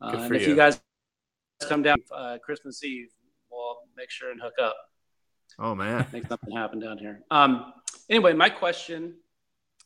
Uh, 0.01 0.09
and 0.09 0.35
if 0.35 0.43
you. 0.43 0.49
you 0.49 0.57
guys 0.57 0.81
come 1.69 1.83
down 1.83 1.97
uh, 2.15 2.39
Christmas 2.45 2.85
Eve, 2.85 3.09
we'll 3.51 3.79
make 3.97 4.11
sure 4.11 4.31
and 4.31 4.41
hook 4.41 4.55
up. 4.63 4.77
Oh 5.59 5.75
man, 5.75 6.07
make 6.13 6.27
something 6.27 6.55
happen 6.55 6.79
down 6.79 6.99
here. 6.99 7.23
Um, 7.31 7.73
anyway, 8.11 8.33
my 8.33 8.51
question 8.51 9.15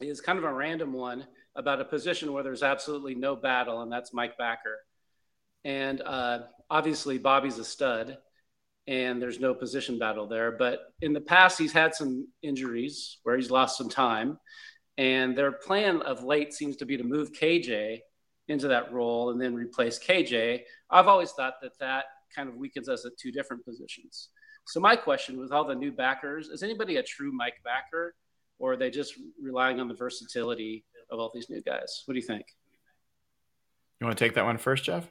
is 0.00 0.20
kind 0.20 0.38
of 0.38 0.44
a 0.44 0.52
random 0.52 0.92
one 0.92 1.26
about 1.56 1.80
a 1.80 1.84
position 1.84 2.32
where 2.32 2.42
there's 2.42 2.62
absolutely 2.62 3.14
no 3.14 3.36
battle, 3.36 3.82
and 3.82 3.92
that's 3.92 4.12
Mike 4.12 4.38
Backer. 4.38 4.78
And 5.64 6.00
uh, 6.00 6.40
obviously, 6.70 7.18
Bobby's 7.18 7.58
a 7.58 7.64
stud, 7.64 8.16
and 8.86 9.20
there's 9.20 9.40
no 9.40 9.54
position 9.54 9.98
battle 9.98 10.26
there. 10.26 10.52
But 10.52 10.80
in 11.02 11.12
the 11.12 11.20
past, 11.20 11.58
he's 11.58 11.72
had 11.72 11.94
some 11.94 12.28
injuries 12.42 13.18
where 13.24 13.36
he's 13.36 13.50
lost 13.50 13.76
some 13.76 13.88
time. 13.88 14.38
And 14.98 15.38
their 15.38 15.52
plan 15.52 16.02
of 16.02 16.22
late 16.22 16.52
seems 16.52 16.76
to 16.76 16.86
be 16.86 16.96
to 16.96 17.04
move 17.04 17.32
KJ 17.32 18.00
into 18.48 18.68
that 18.68 18.92
role 18.92 19.30
and 19.30 19.40
then 19.40 19.54
replace 19.54 19.98
KJ. 19.98 20.62
I've 20.90 21.08
always 21.08 21.32
thought 21.32 21.54
that 21.62 21.78
that 21.80 22.04
kind 22.34 22.48
of 22.48 22.56
weakens 22.56 22.88
us 22.88 23.06
at 23.06 23.12
two 23.18 23.32
different 23.32 23.64
positions. 23.64 24.28
So 24.66 24.80
my 24.80 24.96
question 24.96 25.38
with 25.38 25.52
all 25.52 25.64
the 25.64 25.74
new 25.74 25.92
backers, 25.92 26.48
is 26.48 26.62
anybody 26.62 26.96
a 26.96 27.02
true 27.02 27.32
Mike 27.32 27.62
backer 27.64 28.14
or 28.58 28.72
are 28.72 28.76
they 28.76 28.90
just 28.90 29.14
relying 29.40 29.80
on 29.80 29.88
the 29.88 29.94
versatility 29.94 30.84
of 31.10 31.18
all 31.18 31.30
these 31.32 31.48
new 31.48 31.60
guys. 31.60 32.02
What 32.04 32.14
do 32.14 32.20
you 32.20 32.26
think? 32.26 32.46
You 34.00 34.06
want 34.06 34.18
to 34.18 34.24
take 34.24 34.34
that 34.34 34.44
one 34.44 34.58
first, 34.58 34.84
Jeff? 34.84 35.10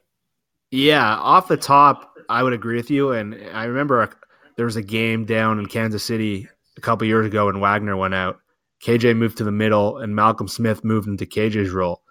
Yeah, 0.71 1.15
off 1.15 1.47
the 1.47 1.57
top, 1.57 2.13
I 2.29 2.43
would 2.43 2.53
agree 2.53 2.75
with 2.75 2.91
you. 2.91 3.11
And 3.11 3.35
I 3.53 3.65
remember 3.65 4.01
uh, 4.01 4.07
there 4.55 4.65
was 4.65 4.75
a 4.75 4.81
game 4.81 5.25
down 5.25 5.59
in 5.59 5.65
Kansas 5.65 6.03
City 6.03 6.47
a 6.77 6.81
couple 6.81 7.07
years 7.07 7.25
ago 7.25 7.47
when 7.47 7.59
Wagner 7.59 7.95
went 7.95 8.13
out. 8.13 8.39
KJ 8.83 9.17
moved 9.17 9.37
to 9.37 9.43
the 9.43 9.51
middle, 9.51 9.97
and 9.97 10.15
Malcolm 10.15 10.47
Smith 10.47 10.83
moved 10.83 11.07
into 11.07 11.25
KJ's 11.25 11.71
role, 11.71 12.03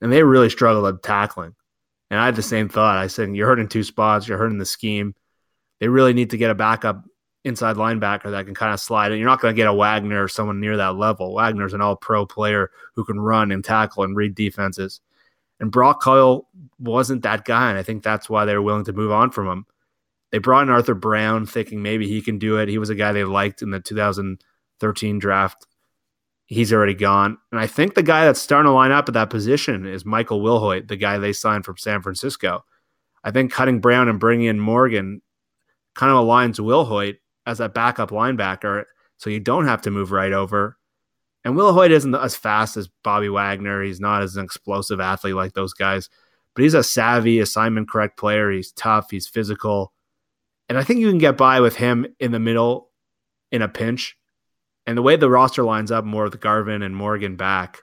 and 0.00 0.12
they 0.12 0.22
really 0.22 0.50
struggled 0.50 0.86
at 0.86 1.02
tackling. 1.02 1.54
And 2.10 2.18
I 2.18 2.26
had 2.26 2.36
the 2.36 2.42
same 2.42 2.68
thought. 2.68 2.96
I 2.96 3.06
said, 3.06 3.34
"You're 3.34 3.46
hurting 3.46 3.68
two 3.68 3.84
spots. 3.84 4.26
You're 4.26 4.38
hurting 4.38 4.58
the 4.58 4.66
scheme. 4.66 5.14
They 5.78 5.88
really 5.88 6.12
need 6.12 6.30
to 6.30 6.36
get 6.36 6.50
a 6.50 6.54
backup 6.54 7.04
inside 7.44 7.76
linebacker 7.76 8.30
that 8.30 8.44
can 8.44 8.54
kind 8.54 8.74
of 8.74 8.80
slide. 8.80 9.12
And 9.12 9.18
you're 9.18 9.28
not 9.28 9.40
going 9.40 9.54
to 9.54 9.56
get 9.56 9.68
a 9.68 9.72
Wagner 9.72 10.22
or 10.22 10.28
someone 10.28 10.60
near 10.60 10.76
that 10.76 10.96
level. 10.96 11.34
Wagner's 11.34 11.72
an 11.72 11.80
all 11.80 11.96
pro 11.96 12.26
player 12.26 12.70
who 12.94 13.04
can 13.04 13.18
run 13.18 13.50
and 13.50 13.64
tackle 13.64 14.04
and 14.04 14.16
read 14.16 14.34
defenses. 14.34 15.00
And 15.58 15.70
Brock 15.70 16.02
Coyle 16.02 16.48
wasn't 16.78 17.22
that 17.22 17.44
guy. 17.44 17.70
And 17.70 17.78
I 17.78 17.82
think 17.82 18.02
that's 18.02 18.28
why 18.28 18.44
they 18.44 18.54
were 18.54 18.62
willing 18.62 18.84
to 18.84 18.92
move 18.92 19.12
on 19.12 19.30
from 19.30 19.48
him. 19.48 19.66
They 20.32 20.38
brought 20.38 20.62
in 20.62 20.70
Arthur 20.70 20.94
Brown 20.94 21.46
thinking 21.46 21.82
maybe 21.82 22.06
he 22.06 22.22
can 22.22 22.38
do 22.38 22.58
it. 22.58 22.68
He 22.68 22.78
was 22.78 22.90
a 22.90 22.94
guy 22.94 23.12
they 23.12 23.24
liked 23.24 23.62
in 23.62 23.70
the 23.70 23.80
2013 23.80 25.18
draft. 25.18 25.66
He's 26.50 26.72
already 26.72 26.94
gone. 26.94 27.38
And 27.52 27.60
I 27.60 27.68
think 27.68 27.94
the 27.94 28.02
guy 28.02 28.24
that's 28.24 28.40
starting 28.40 28.68
to 28.68 28.74
line 28.74 28.90
up 28.90 29.08
at 29.08 29.14
that 29.14 29.30
position 29.30 29.86
is 29.86 30.04
Michael 30.04 30.42
Wilhoite, 30.42 30.88
the 30.88 30.96
guy 30.96 31.16
they 31.16 31.32
signed 31.32 31.64
from 31.64 31.76
San 31.76 32.02
Francisco. 32.02 32.64
I 33.22 33.30
think 33.30 33.52
cutting 33.52 33.78
Brown 33.78 34.08
and 34.08 34.18
bringing 34.18 34.48
in 34.48 34.58
Morgan 34.58 35.22
kind 35.94 36.10
of 36.10 36.24
aligns 36.24 36.58
Wilhoite 36.58 37.18
as 37.46 37.60
a 37.60 37.68
backup 37.68 38.10
linebacker, 38.10 38.84
so 39.16 39.30
you 39.30 39.38
don't 39.38 39.66
have 39.66 39.82
to 39.82 39.92
move 39.92 40.10
right 40.10 40.32
over. 40.32 40.76
And 41.44 41.54
Wilhoite 41.54 41.90
isn't 41.90 42.16
as 42.16 42.34
fast 42.34 42.76
as 42.76 42.88
Bobby 43.04 43.28
Wagner. 43.28 43.84
He's 43.84 44.00
not 44.00 44.22
as 44.22 44.36
an 44.36 44.44
explosive 44.44 44.98
athlete 44.98 45.36
like 45.36 45.52
those 45.52 45.72
guys, 45.72 46.10
but 46.56 46.64
he's 46.64 46.74
a 46.74 46.82
savvy, 46.82 47.38
assignment 47.38 47.88
correct 47.88 48.18
player. 48.18 48.50
He's 48.50 48.72
tough, 48.72 49.12
he's 49.12 49.28
physical. 49.28 49.92
And 50.68 50.76
I 50.76 50.82
think 50.82 50.98
you 50.98 51.08
can 51.08 51.18
get 51.18 51.36
by 51.36 51.60
with 51.60 51.76
him 51.76 52.06
in 52.18 52.32
the 52.32 52.40
middle 52.40 52.90
in 53.52 53.62
a 53.62 53.68
pinch. 53.68 54.16
And 54.86 54.96
the 54.96 55.02
way 55.02 55.16
the 55.16 55.30
roster 55.30 55.62
lines 55.62 55.92
up 55.92 56.04
more 56.04 56.24
with 56.24 56.40
Garvin 56.40 56.82
and 56.82 56.96
Morgan 56.96 57.36
back, 57.36 57.78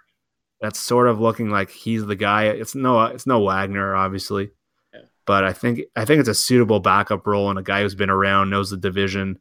that's 0.59 0.79
sort 0.79 1.07
of 1.07 1.19
looking 1.19 1.49
like 1.49 1.69
he's 1.69 2.05
the 2.05 2.15
guy. 2.15 2.45
It's 2.45 2.75
no 2.75 3.03
it's 3.03 3.27
no 3.27 3.39
Wagner, 3.41 3.95
obviously. 3.95 4.49
Yeah. 4.93 5.01
But 5.25 5.43
I 5.43 5.53
think 5.53 5.81
I 5.95 6.05
think 6.05 6.19
it's 6.19 6.29
a 6.29 6.35
suitable 6.35 6.79
backup 6.79 7.27
role 7.27 7.49
and 7.49 7.59
a 7.59 7.63
guy 7.63 7.81
who's 7.81 7.95
been 7.95 8.09
around, 8.09 8.49
knows 8.49 8.69
the 8.71 8.77
division, 8.77 9.39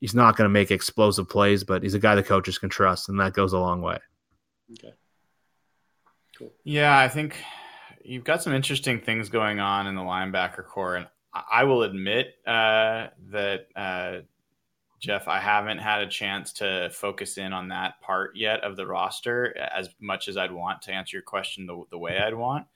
he's 0.00 0.14
not 0.14 0.36
going 0.36 0.46
to 0.46 0.52
make 0.52 0.70
explosive 0.70 1.28
plays, 1.28 1.64
but 1.64 1.82
he's 1.82 1.94
a 1.94 1.98
guy 1.98 2.14
the 2.14 2.22
coaches 2.22 2.58
can 2.58 2.68
trust, 2.68 3.08
and 3.08 3.20
that 3.20 3.32
goes 3.32 3.52
a 3.52 3.58
long 3.58 3.80
way. 3.80 3.98
Okay. 4.72 4.94
Cool. 6.38 6.52
Yeah, 6.64 6.98
I 6.98 7.08
think 7.08 7.36
you've 8.04 8.24
got 8.24 8.42
some 8.42 8.52
interesting 8.52 9.00
things 9.00 9.28
going 9.28 9.58
on 9.58 9.86
in 9.86 9.94
the 9.94 10.02
linebacker 10.02 10.64
core, 10.64 10.96
and 10.96 11.06
I 11.50 11.64
will 11.64 11.82
admit 11.82 12.34
uh, 12.46 13.08
that 13.30 13.66
uh, 13.74 14.18
Jeff, 15.06 15.28
I 15.28 15.38
haven't 15.38 15.78
had 15.78 16.02
a 16.02 16.08
chance 16.08 16.52
to 16.54 16.90
focus 16.92 17.38
in 17.38 17.52
on 17.52 17.68
that 17.68 18.00
part 18.00 18.34
yet 18.34 18.64
of 18.64 18.74
the 18.74 18.88
roster 18.88 19.56
as 19.56 19.88
much 20.00 20.26
as 20.26 20.36
I'd 20.36 20.50
want 20.50 20.82
to 20.82 20.92
answer 20.92 21.16
your 21.16 21.22
question 21.22 21.64
the, 21.64 21.80
the 21.92 21.98
way 21.98 22.18
I'd 22.18 22.34
want. 22.34 22.66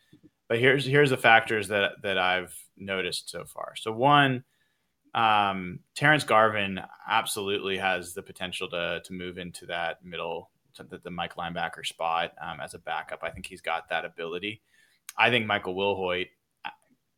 But 0.49 0.61
here's 0.61 0.85
here's 0.85 1.11
the 1.11 1.17
factors 1.17 1.67
that 1.69 2.03
that 2.03 2.19
I've 2.19 2.57
noticed 2.77 3.31
so 3.31 3.45
far. 3.45 3.75
So 3.75 3.91
one 3.91 4.45
um, 5.13 5.81
Terrence 5.97 6.23
Garvin 6.23 6.79
absolutely 7.09 7.79
has 7.79 8.15
the 8.15 8.23
potential 8.23 8.71
to 8.71 9.01
to 9.05 9.13
move 9.13 9.37
into 9.37 9.67
that 9.67 10.05
middle, 10.05 10.53
the, 10.79 10.99
the 10.99 11.11
Mike 11.11 11.35
linebacker 11.35 11.85
spot 11.85 12.31
um, 12.41 12.61
as 12.61 12.75
a 12.75 12.79
backup. 12.79 13.25
I 13.25 13.31
think 13.31 13.47
he's 13.47 13.61
got 13.61 13.89
that 13.89 14.05
ability. 14.05 14.63
I 15.19 15.31
think 15.31 15.47
Michael 15.47 15.75
Wilhoite 15.75 16.29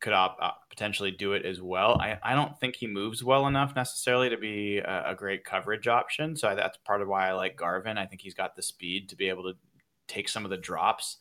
could 0.02 0.12
op, 0.12 0.36
uh, 0.42 0.50
potentially 0.68 1.12
do 1.12 1.32
it 1.32 1.46
as 1.46 1.62
well. 1.62 1.98
I, 2.00 2.18
I 2.22 2.34
don't 2.34 2.58
think 2.58 2.76
he 2.76 2.86
moves 2.86 3.24
well 3.24 3.46
enough 3.46 3.74
necessarily 3.74 4.28
to 4.28 4.36
be 4.36 4.78
a, 4.78 5.12
a 5.12 5.14
great 5.14 5.44
coverage 5.44 5.88
option. 5.88 6.36
So 6.36 6.54
that's 6.54 6.76
part 6.78 7.00
of 7.00 7.08
why 7.08 7.28
I 7.28 7.32
like 7.32 7.56
Garvin. 7.56 7.96
I 7.96 8.04
think 8.04 8.20
he's 8.20 8.34
got 8.34 8.54
the 8.54 8.62
speed 8.62 9.08
to 9.08 9.16
be 9.16 9.28
able 9.28 9.44
to 9.44 9.54
take 10.08 10.28
some 10.28 10.44
of 10.44 10.50
the 10.50 10.56
drops. 10.56 11.18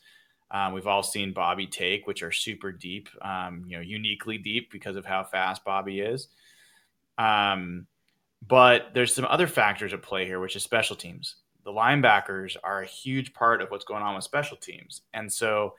Um, 0.49 0.73
we've 0.73 0.87
all 0.87 1.03
seen 1.03 1.31
Bobby 1.31 1.67
take, 1.67 2.07
which 2.07 2.23
are 2.23 2.31
super 2.31 2.73
deep, 2.73 3.07
um, 3.21 3.63
you 3.67 3.77
know, 3.77 3.81
uniquely 3.81 4.37
deep 4.37 4.71
because 4.71 4.97
of 4.97 5.05
how 5.05 5.23
fast 5.23 5.63
Bobby 5.63 6.01
is. 6.01 6.27
Um, 7.17 7.87
but 8.45 8.87
there's 8.93 9.13
some 9.13 9.25
other 9.25 9.47
factors 9.47 9.93
at 9.93 10.01
play 10.01 10.25
here, 10.25 10.39
which 10.39 10.55
is 10.55 10.63
special 10.63 10.95
teams. 10.95 11.35
The 11.63 11.71
linebackers 11.71 12.57
are 12.63 12.81
a 12.81 12.87
huge 12.87 13.33
part 13.33 13.61
of 13.61 13.69
what's 13.69 13.85
going 13.85 14.01
on 14.01 14.15
with 14.15 14.23
special 14.23 14.57
teams. 14.57 15.01
And 15.13 15.31
so 15.31 15.75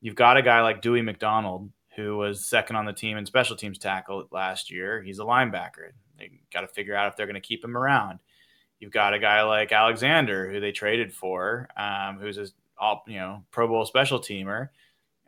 you've 0.00 0.14
got 0.14 0.38
a 0.38 0.42
guy 0.42 0.62
like 0.62 0.80
Dewey 0.80 1.02
McDonald 1.02 1.70
who 1.96 2.16
was 2.16 2.46
second 2.46 2.76
on 2.76 2.84
the 2.84 2.92
team 2.92 3.16
in 3.16 3.26
special 3.26 3.56
teams 3.56 3.78
tackle 3.78 4.28
last 4.30 4.70
year. 4.70 5.02
He's 5.02 5.18
a 5.18 5.24
linebacker. 5.24 5.92
They 6.18 6.30
got 6.52 6.60
to 6.60 6.68
figure 6.68 6.94
out 6.94 7.08
if 7.08 7.16
they're 7.16 7.26
going 7.26 7.34
to 7.34 7.40
keep 7.40 7.64
him 7.64 7.76
around. 7.76 8.18
You've 8.78 8.92
got 8.92 9.14
a 9.14 9.18
guy 9.18 9.42
like 9.42 9.72
Alexander, 9.72 10.50
who 10.50 10.60
they 10.60 10.72
traded 10.72 11.12
for, 11.12 11.68
um, 11.76 12.18
who's 12.18 12.36
a 12.38 12.46
all 12.78 13.02
you 13.06 13.16
know 13.16 13.42
Pro 13.50 13.66
Bowl 13.66 13.86
special 13.86 14.20
teamer, 14.20 14.68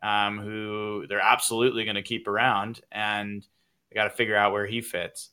um, 0.02 0.38
who 0.38 1.06
they're 1.08 1.20
absolutely 1.20 1.84
going 1.84 1.96
to 1.96 2.02
keep 2.02 2.28
around, 2.28 2.80
and 2.92 3.46
they 3.88 3.94
got 3.94 4.04
to 4.04 4.10
figure 4.10 4.36
out 4.36 4.52
where 4.52 4.66
he 4.66 4.82
fits. 4.82 5.30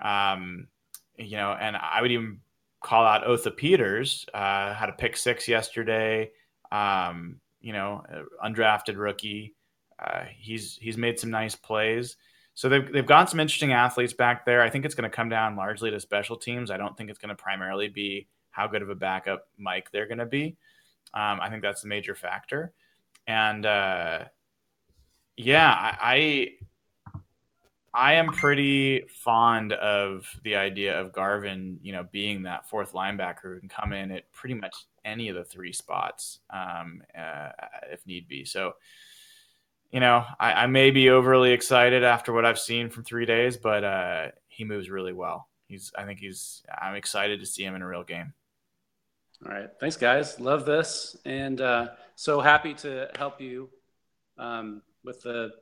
Um, 0.00 0.68
you 1.16 1.36
know, 1.36 1.52
and 1.52 1.76
I 1.76 2.02
would 2.02 2.12
even 2.12 2.40
call 2.82 3.06
out 3.06 3.26
Otha 3.26 3.50
Peters, 3.50 4.26
uh, 4.34 4.74
had 4.74 4.90
a 4.90 4.92
pick 4.92 5.16
six 5.16 5.48
yesterday. 5.48 6.30
Um, 6.70 7.40
you 7.60 7.72
know, 7.72 8.02
undrafted 8.44 8.98
rookie. 8.98 9.54
Uh, 9.98 10.24
he's 10.36 10.78
he's 10.80 10.96
made 10.96 11.18
some 11.18 11.30
nice 11.30 11.54
plays. 11.54 12.16
So 12.54 12.68
they've 12.68 12.90
they've 12.92 13.06
got 13.06 13.30
some 13.30 13.40
interesting 13.40 13.72
athletes 13.72 14.12
back 14.12 14.46
there. 14.46 14.62
I 14.62 14.70
think 14.70 14.84
it's 14.84 14.94
going 14.94 15.10
to 15.10 15.14
come 15.14 15.28
down 15.28 15.56
largely 15.56 15.90
to 15.90 16.00
special 16.00 16.36
teams. 16.36 16.70
I 16.70 16.76
don't 16.76 16.96
think 16.96 17.10
it's 17.10 17.18
going 17.18 17.34
to 17.34 17.42
primarily 17.42 17.88
be 17.88 18.28
how 18.50 18.68
good 18.68 18.82
of 18.82 18.90
a 18.90 18.94
backup 18.94 19.48
Mike 19.58 19.90
they're 19.90 20.06
going 20.06 20.18
to 20.18 20.26
be. 20.26 20.56
Um, 21.12 21.40
I 21.40 21.50
think 21.50 21.62
that's 21.62 21.82
the 21.82 21.88
major 21.88 22.14
factor. 22.14 22.72
And 23.26 23.66
uh, 23.66 24.24
yeah, 25.36 25.96
I, 26.00 26.52
I 27.92 28.14
am 28.14 28.28
pretty 28.28 29.02
fond 29.08 29.72
of 29.72 30.28
the 30.44 30.56
idea 30.56 31.00
of 31.00 31.12
Garvin, 31.12 31.78
you 31.82 31.92
know, 31.92 32.06
being 32.10 32.42
that 32.44 32.68
fourth 32.68 32.92
linebacker 32.92 33.54
who 33.54 33.60
can 33.60 33.68
come 33.68 33.92
in 33.92 34.10
at 34.12 34.30
pretty 34.32 34.54
much 34.54 34.74
any 35.04 35.28
of 35.28 35.36
the 35.36 35.44
three 35.44 35.72
spots 35.72 36.40
um, 36.50 37.02
uh, 37.18 37.50
if 37.90 38.06
need 38.06 38.28
be. 38.28 38.44
So 38.44 38.74
you 39.94 40.00
know, 40.00 40.24
I, 40.40 40.52
I, 40.52 40.66
may 40.66 40.90
be 40.90 41.10
overly 41.10 41.52
excited 41.52 42.02
after 42.02 42.32
what 42.32 42.44
I've 42.44 42.58
seen 42.58 42.90
from 42.90 43.04
three 43.04 43.26
days, 43.26 43.56
but 43.56 43.84
uh, 43.84 44.26
he 44.48 44.64
moves 44.64 44.90
really 44.90 45.12
well. 45.12 45.48
He's, 45.68 45.92
I 45.96 46.04
think 46.04 46.18
he's, 46.18 46.64
I'm 46.82 46.96
excited 46.96 47.38
to 47.38 47.46
see 47.46 47.62
him 47.62 47.76
in 47.76 47.82
a 47.82 47.86
real 47.86 48.02
game. 48.02 48.32
All 49.46 49.52
right. 49.52 49.68
Thanks, 49.78 49.96
guys. 49.96 50.40
Love 50.40 50.66
this. 50.66 51.16
And 51.24 51.60
uh, 51.60 51.90
so 52.16 52.40
happy 52.40 52.74
to 52.74 53.08
help 53.16 53.40
you 53.40 53.70
um, 54.36 54.82
with 55.04 55.22
the, 55.22 55.52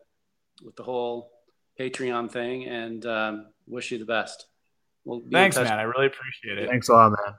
with 0.65 0.77
the 0.77 0.83
whole 0.83 1.31
Patreon 1.79 2.31
thing 2.31 2.65
and 2.65 3.05
um, 3.05 3.49
wish 3.67 3.91
you 3.91 3.99
the 3.99 4.07
best. 4.07 4.47
We'll 5.05 5.21
Thanks, 5.31 5.57
man. 5.57 5.79
I 5.79 5.83
really 5.83 6.07
appreciate 6.07 6.57
it. 6.57 6.71
Thanks 6.71 6.89
a 6.89 6.95
lot, 6.95 7.11
man. 7.11 7.35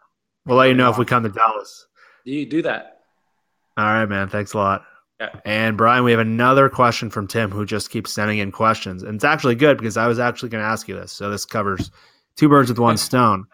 We'll 0.45 0.57
let 0.57 0.67
you 0.67 0.75
know 0.75 0.91
if 0.91 0.99
we 0.99 1.05
come 1.05 1.23
to 1.23 1.29
Dallas. 1.29 1.87
Do 2.23 2.31
you 2.31 2.45
do 2.45 2.61
that? 2.61 2.99
All 3.77 3.83
right, 3.83 4.05
man. 4.05 4.29
Thanks 4.29 4.53
a 4.53 4.57
lot. 4.59 4.85
And 5.45 5.77
Brian, 5.77 6.03
we 6.03 6.11
have 6.11 6.19
another 6.19 6.69
question 6.69 7.09
from 7.09 7.27
Tim 7.27 7.51
who 7.51 7.65
just 7.65 7.89
keeps 7.89 8.11
sending 8.11 8.39
in 8.39 8.51
questions. 8.51 9.03
And 9.03 9.15
it's 9.15 9.23
actually 9.23 9.55
good 9.55 9.77
because 9.77 9.97
I 9.97 10.07
was 10.07 10.19
actually 10.19 10.49
going 10.49 10.63
to 10.63 10.67
ask 10.67 10.87
you 10.87 10.95
this. 10.95 11.11
So 11.11 11.29
this 11.29 11.45
covers 11.45 11.91
two 12.35 12.49
birds 12.49 12.69
with 12.69 12.79
one 12.79 12.97
stone. 12.97 13.45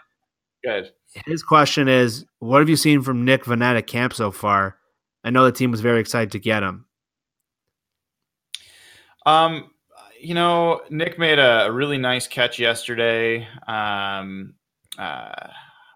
Good. 0.64 0.92
His 1.26 1.44
question 1.44 1.88
is 1.88 2.26
What 2.40 2.60
have 2.60 2.70
you 2.70 2.76
seen 2.76 3.02
from 3.02 3.26
Nick 3.26 3.46
Vannett 3.46 3.78
at 3.78 3.88
camp 3.88 4.14
so 4.14 4.32
far? 4.32 4.78
I 5.24 5.30
know 5.30 5.46
the 5.46 5.52
team 5.52 5.72
was 5.72 5.82
very 5.82 6.00
excited 6.00 6.32
to 6.32 6.40
get 6.40 6.64
him. 6.64 6.86
Um, 9.26 9.72
you 10.20 10.34
know, 10.34 10.82
Nick 10.90 11.20
made 11.20 11.40
a, 11.40 11.70
really 11.72 11.98
nice 11.98 12.28
catch 12.28 12.60
yesterday. 12.60 13.48
Um, 13.68 14.54
uh, 14.98 15.50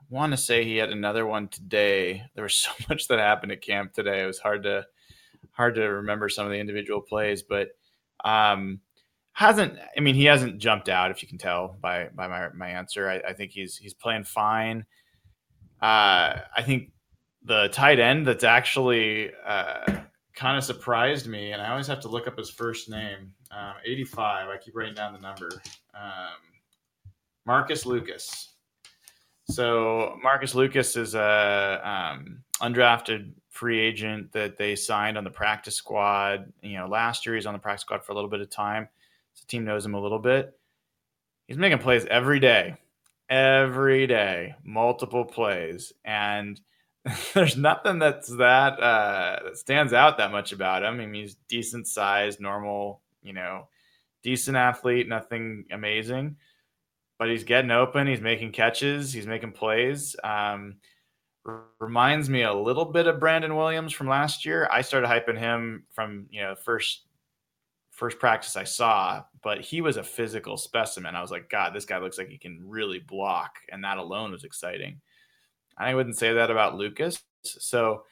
want 0.09 0.31
to 0.31 0.37
say 0.37 0.63
he 0.63 0.77
had 0.77 0.91
another 0.91 1.25
one 1.25 1.47
today. 1.47 2.23
There 2.35 2.43
was 2.43 2.55
so 2.55 2.71
much 2.89 3.07
that 3.07 3.19
happened 3.19 3.51
at 3.51 3.61
camp 3.61 3.93
today. 3.93 4.23
It 4.23 4.27
was 4.27 4.39
hard 4.39 4.63
to 4.63 4.85
hard 5.53 5.75
to 5.75 5.83
remember 5.83 6.29
some 6.29 6.45
of 6.45 6.51
the 6.51 6.59
individual 6.59 7.01
plays, 7.01 7.43
but 7.43 7.69
um, 8.25 8.81
hasn't. 9.33 9.77
I 9.97 9.99
mean, 10.01 10.15
he 10.15 10.25
hasn't 10.25 10.59
jumped 10.59 10.89
out. 10.89 11.11
If 11.11 11.21
you 11.21 11.27
can 11.27 11.37
tell 11.37 11.77
by 11.81 12.09
by 12.13 12.27
my 12.27 12.49
my 12.49 12.69
answer, 12.69 13.09
I, 13.09 13.29
I 13.29 13.33
think 13.33 13.51
he's 13.51 13.77
he's 13.77 13.93
playing 13.93 14.25
fine. 14.25 14.85
Uh, 15.81 16.39
I 16.55 16.63
think 16.63 16.91
the 17.43 17.69
tight 17.69 17.99
end 17.99 18.25
that's 18.25 18.43
actually 18.43 19.31
uh, 19.45 20.01
kind 20.35 20.57
of 20.57 20.63
surprised 20.63 21.27
me, 21.27 21.51
and 21.51 21.61
I 21.61 21.71
always 21.71 21.87
have 21.87 21.99
to 22.01 22.07
look 22.07 22.27
up 22.27 22.37
his 22.37 22.49
first 22.49 22.89
name. 22.89 23.33
Um, 23.51 23.73
85. 23.85 24.49
I 24.49 24.57
keep 24.57 24.75
writing 24.75 24.95
down 24.95 25.13
the 25.13 25.19
number. 25.19 25.49
Um, 25.93 26.39
Marcus 27.45 27.85
Lucas. 27.85 28.55
So 29.49 30.17
Marcus 30.23 30.55
Lucas 30.55 30.95
is 30.95 31.15
a 31.15 31.81
um, 31.83 32.43
undrafted 32.61 33.33
free 33.53 33.79
agent 33.79 34.31
that 34.31 34.57
they 34.57 34.75
signed 34.75 35.15
on 35.15 35.23
the 35.23 35.29
practice 35.29 35.75
squad. 35.75 36.51
You 36.63 36.77
know, 36.77 36.87
last 36.87 37.25
year 37.25 37.35
he's 37.35 37.45
on 37.45 37.53
the 37.53 37.59
practice 37.59 37.81
squad 37.81 38.03
for 38.03 38.11
a 38.11 38.15
little 38.15 38.29
bit 38.29 38.41
of 38.41 38.49
time. 38.49 38.89
So 39.35 39.43
the 39.43 39.47
team 39.47 39.63
knows 39.63 39.85
him 39.85 39.93
a 39.93 40.01
little 40.01 40.19
bit. 40.19 40.57
He's 41.47 41.57
making 41.57 41.77
plays 41.77 42.05
every 42.05 42.39
day, 42.39 42.77
every 43.29 44.07
day, 44.07 44.55
multiple 44.63 45.23
plays, 45.23 45.93
and 46.03 46.59
there's 47.33 47.55
nothing 47.55 47.99
that's 47.99 48.29
that 48.37 48.79
uh, 48.79 49.53
stands 49.53 49.93
out 49.93 50.17
that 50.17 50.31
much 50.31 50.51
about 50.51 50.83
him. 50.83 50.95
I 50.95 51.05
mean, 51.05 51.13
he's 51.13 51.35
decent 51.47 51.87
sized, 51.87 52.39
normal, 52.39 53.01
you 53.21 53.33
know, 53.33 53.67
decent 54.23 54.57
athlete, 54.57 55.07
nothing 55.07 55.65
amazing, 55.69 56.37
but 57.19 57.29
he's 57.29 57.43
getting 57.43 57.71
open. 57.71 58.07
He's 58.07 58.21
making 58.21 58.51
catches. 58.51 59.13
He's 59.13 59.27
making 59.27 59.51
plays. 59.51 60.15
Um, 60.23 60.77
reminds 61.79 62.29
me 62.29 62.43
a 62.43 62.53
little 62.53 62.85
bit 62.85 63.07
of 63.07 63.19
Brandon 63.19 63.55
Williams 63.55 63.93
from 63.93 64.07
last 64.07 64.45
year. 64.45 64.67
I 64.71 64.81
started 64.81 65.09
hyping 65.09 65.37
him 65.37 65.85
from 65.91 66.27
you 66.29 66.41
know 66.41 66.55
first 66.55 67.03
first 67.91 68.19
practice 68.19 68.55
I 68.55 68.63
saw, 68.63 69.23
but 69.43 69.61
he 69.61 69.81
was 69.81 69.97
a 69.97 70.03
physical 70.03 70.57
specimen. 70.57 71.15
I 71.15 71.21
was 71.21 71.31
like, 71.31 71.49
God, 71.49 71.73
this 71.73 71.85
guy 71.85 71.99
looks 71.99 72.17
like 72.17 72.29
he 72.29 72.37
can 72.37 72.59
really 72.63 72.99
block, 72.99 73.57
and 73.71 73.83
that 73.83 73.97
alone 73.97 74.31
was 74.31 74.43
exciting. 74.43 74.99
I 75.77 75.93
wouldn't 75.95 76.17
say 76.17 76.33
that 76.33 76.51
about 76.51 76.75
Lucas. 76.75 77.21
So 77.43 78.03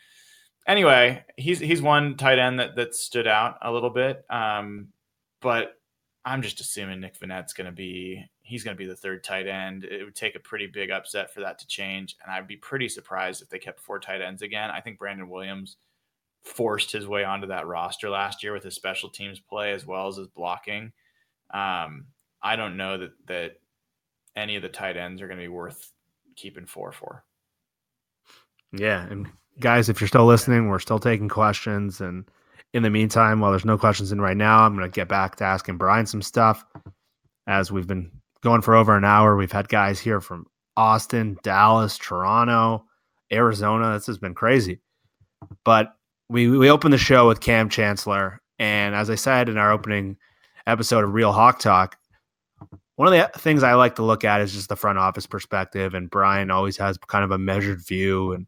anyway, 0.67 1.23
he's 1.37 1.59
he's 1.59 1.81
one 1.81 2.17
tight 2.17 2.39
end 2.39 2.59
that 2.59 2.75
that 2.75 2.95
stood 2.95 3.27
out 3.27 3.57
a 3.61 3.71
little 3.71 3.89
bit. 3.89 4.23
Um, 4.29 4.89
but 5.41 5.73
I'm 6.23 6.41
just 6.41 6.59
assuming 6.59 6.99
Nick 6.99 7.19
Vannett's 7.19 7.53
going 7.53 7.65
to 7.65 7.71
be 7.71 8.23
he's 8.51 8.65
going 8.65 8.75
to 8.75 8.83
be 8.83 8.85
the 8.85 8.93
third 8.93 9.23
tight 9.23 9.47
end. 9.47 9.85
It 9.85 10.03
would 10.03 10.13
take 10.13 10.35
a 10.35 10.39
pretty 10.39 10.67
big 10.67 10.91
upset 10.91 11.33
for 11.33 11.39
that 11.39 11.57
to 11.59 11.67
change, 11.67 12.17
and 12.21 12.29
I'd 12.29 12.49
be 12.49 12.57
pretty 12.57 12.89
surprised 12.89 13.41
if 13.41 13.47
they 13.47 13.59
kept 13.59 13.79
four 13.79 13.97
tight 13.97 14.21
ends 14.21 14.41
again. 14.41 14.69
I 14.69 14.81
think 14.81 14.99
Brandon 14.99 15.29
Williams 15.29 15.77
forced 16.43 16.91
his 16.91 17.07
way 17.07 17.23
onto 17.23 17.47
that 17.47 17.65
roster 17.65 18.09
last 18.09 18.43
year 18.43 18.51
with 18.51 18.63
his 18.63 18.75
special 18.75 19.07
teams 19.07 19.39
play 19.39 19.71
as 19.71 19.85
well 19.85 20.09
as 20.09 20.17
his 20.17 20.27
blocking. 20.27 20.91
Um, 21.53 22.07
I 22.43 22.57
don't 22.57 22.75
know 22.75 22.97
that 22.97 23.11
that 23.27 23.51
any 24.35 24.57
of 24.57 24.63
the 24.63 24.69
tight 24.69 24.97
ends 24.97 25.21
are 25.21 25.27
going 25.27 25.39
to 25.39 25.43
be 25.43 25.47
worth 25.47 25.89
keeping 26.35 26.65
four 26.65 26.91
for. 26.91 27.23
Yeah, 28.73 29.07
and 29.07 29.29
guys, 29.61 29.87
if 29.87 30.01
you're 30.01 30.09
still 30.09 30.25
listening, 30.25 30.67
we're 30.67 30.79
still 30.79 30.99
taking 30.99 31.29
questions. 31.29 32.01
And 32.01 32.29
in 32.73 32.83
the 32.83 32.89
meantime, 32.89 33.39
while 33.39 33.51
there's 33.51 33.63
no 33.63 33.77
questions 33.77 34.11
in 34.11 34.19
right 34.19 34.35
now, 34.35 34.63
I'm 34.65 34.75
going 34.75 34.89
to 34.89 34.93
get 34.93 35.07
back 35.07 35.37
to 35.37 35.45
asking 35.45 35.77
Brian 35.77 36.05
some 36.05 36.21
stuff 36.21 36.65
as 37.47 37.71
we've 37.71 37.87
been 37.87 38.11
going 38.41 38.61
for 38.61 38.76
over 38.76 38.95
an 38.95 39.05
hour. 39.05 39.35
We've 39.35 39.51
had 39.51 39.69
guys 39.69 39.99
here 39.99 40.22
from 40.22 40.45
Austin, 40.77 41.38
Dallas, 41.43 41.97
Toronto, 41.97 42.85
Arizona. 43.31 43.93
This 43.93 44.07
has 44.07 44.18
been 44.18 44.34
crazy. 44.34 44.80
But 45.63 45.95
we 46.30 46.49
we 46.49 46.69
opened 46.69 46.93
the 46.93 46.97
show 46.97 47.27
with 47.27 47.41
Kam 47.41 47.69
Chancellor, 47.69 48.41
and 48.59 48.95
as 48.95 49.09
I 49.09 49.15
said 49.15 49.49
in 49.49 49.57
our 49.57 49.72
opening 49.72 50.18
episode 50.68 51.03
of 51.03 51.13
Real 51.13 51.31
Hawk 51.31 51.59
Talk, 51.59 51.97
one 52.95 53.11
of 53.11 53.34
the 53.34 53.39
things 53.39 53.63
I 53.63 53.73
like 53.73 53.95
to 53.95 54.03
look 54.03 54.23
at 54.23 54.41
is 54.41 54.53
just 54.53 54.69
the 54.69 54.76
front 54.76 54.99
office 54.99 55.26
perspective. 55.26 55.95
And 55.95 56.09
Brian 56.09 56.51
always 56.51 56.77
has 56.77 56.99
kind 56.99 57.23
of 57.23 57.31
a 57.31 57.38
measured 57.39 57.84
view. 57.84 58.34
And 58.34 58.45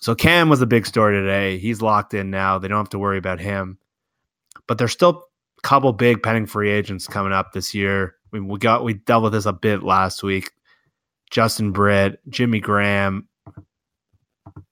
so 0.00 0.14
Kam 0.14 0.48
was 0.48 0.60
the 0.60 0.66
big 0.66 0.86
story 0.86 1.16
today. 1.16 1.58
He's 1.58 1.82
locked 1.82 2.14
in 2.14 2.30
now. 2.30 2.58
They 2.58 2.68
don't 2.68 2.78
have 2.78 2.90
to 2.90 2.98
worry 2.98 3.18
about 3.18 3.40
him. 3.40 3.78
But 4.68 4.78
there's 4.78 4.92
still 4.92 5.24
a 5.58 5.62
couple 5.62 5.92
big 5.92 6.22
pending 6.22 6.46
free 6.46 6.70
agents 6.70 7.08
coming 7.08 7.32
up 7.32 7.52
this 7.52 7.74
year. 7.74 8.14
We, 8.30 8.40
we 8.40 8.58
got 8.58 8.84
we 8.84 8.94
dealt 8.94 9.24
with 9.24 9.32
this 9.32 9.46
a 9.46 9.52
bit 9.52 9.82
last 9.82 10.22
week. 10.22 10.52
Justin 11.30 11.72
Britt, 11.72 12.20
Jimmy 12.28 12.60
Graham. 12.60 13.28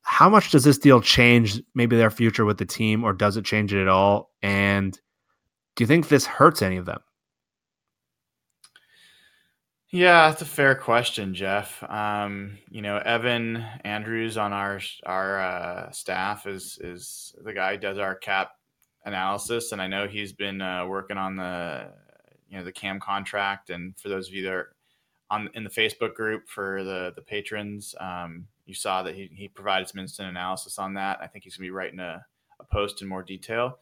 How 0.03 0.28
much 0.28 0.51
does 0.51 0.65
this 0.65 0.78
deal 0.78 1.01
change 1.01 1.61
maybe 1.74 1.97
their 1.97 2.11
future 2.11 2.45
with 2.45 2.59
the 2.59 2.65
team, 2.65 3.05
or 3.05 3.12
does 3.12 3.37
it 3.37 3.45
change 3.45 3.73
it 3.74 3.83
at 3.83 3.89
all? 3.89 4.31
And 4.43 4.99
do 5.74 5.85
you 5.85 5.87
think 5.87 6.09
this 6.09 6.27
hurts 6.27 6.62
any 6.62 6.77
of 6.77 6.87
them? 6.87 7.01
Yeah, 9.91 10.28
that's 10.28 10.43
a 10.43 10.47
fair 10.47 10.74
question, 10.74 11.35
Jeff. 11.35 11.83
Um, 11.89 12.59
you 12.70 12.83
know, 12.83 12.99
Evan 12.99 13.65
Andrews 13.85 14.37
on 14.37 14.53
our 14.53 14.81
our 15.05 15.41
uh, 15.41 15.91
staff 15.91 16.47
is 16.47 16.78
is 16.81 17.35
the 17.43 17.53
guy 17.53 17.73
who 17.73 17.78
does 17.78 17.99
our 17.99 18.15
cap 18.15 18.51
analysis, 19.05 19.73
and 19.73 19.81
I 19.81 19.87
know 19.87 20.09
he's 20.09 20.33
been 20.33 20.61
uh, 20.61 20.87
working 20.87 21.19
on 21.19 21.37
the 21.37 21.93
you 22.48 22.59
know 22.59 22.64
the 22.64 22.73
Kam 22.73 23.01
contract 23.01 23.70
and 23.70 23.98
for 23.98 24.09
those 24.09 24.28
of 24.28 24.35
you 24.35 24.43
that 24.44 24.52
are 24.52 24.77
on 25.31 25.51
in 25.55 25.64
the 25.64 25.70
facebook 25.70 26.14
group 26.14 26.48
for 26.48 26.85
the 26.85 27.12
the 27.16 27.23
patrons 27.23 27.94
um, 28.01 28.47
you 28.64 28.74
saw 28.74 29.02
that 29.02 29.14
he, 29.14 29.28
he 29.32 29.48
provided 29.48 29.89
some 29.89 30.01
instant 30.01 30.28
analysis 30.28 30.78
on 30.78 30.94
that 30.94 31.18
i 31.20 31.27
think 31.27 31.44
he's 31.44 31.56
going 31.56 31.66
to 31.66 31.70
be 31.70 31.77
writing 31.77 31.98
a, 31.98 32.24
a 32.60 32.64
post 32.64 33.02
in 33.02 33.09
more 33.09 33.23
detail 33.23 33.78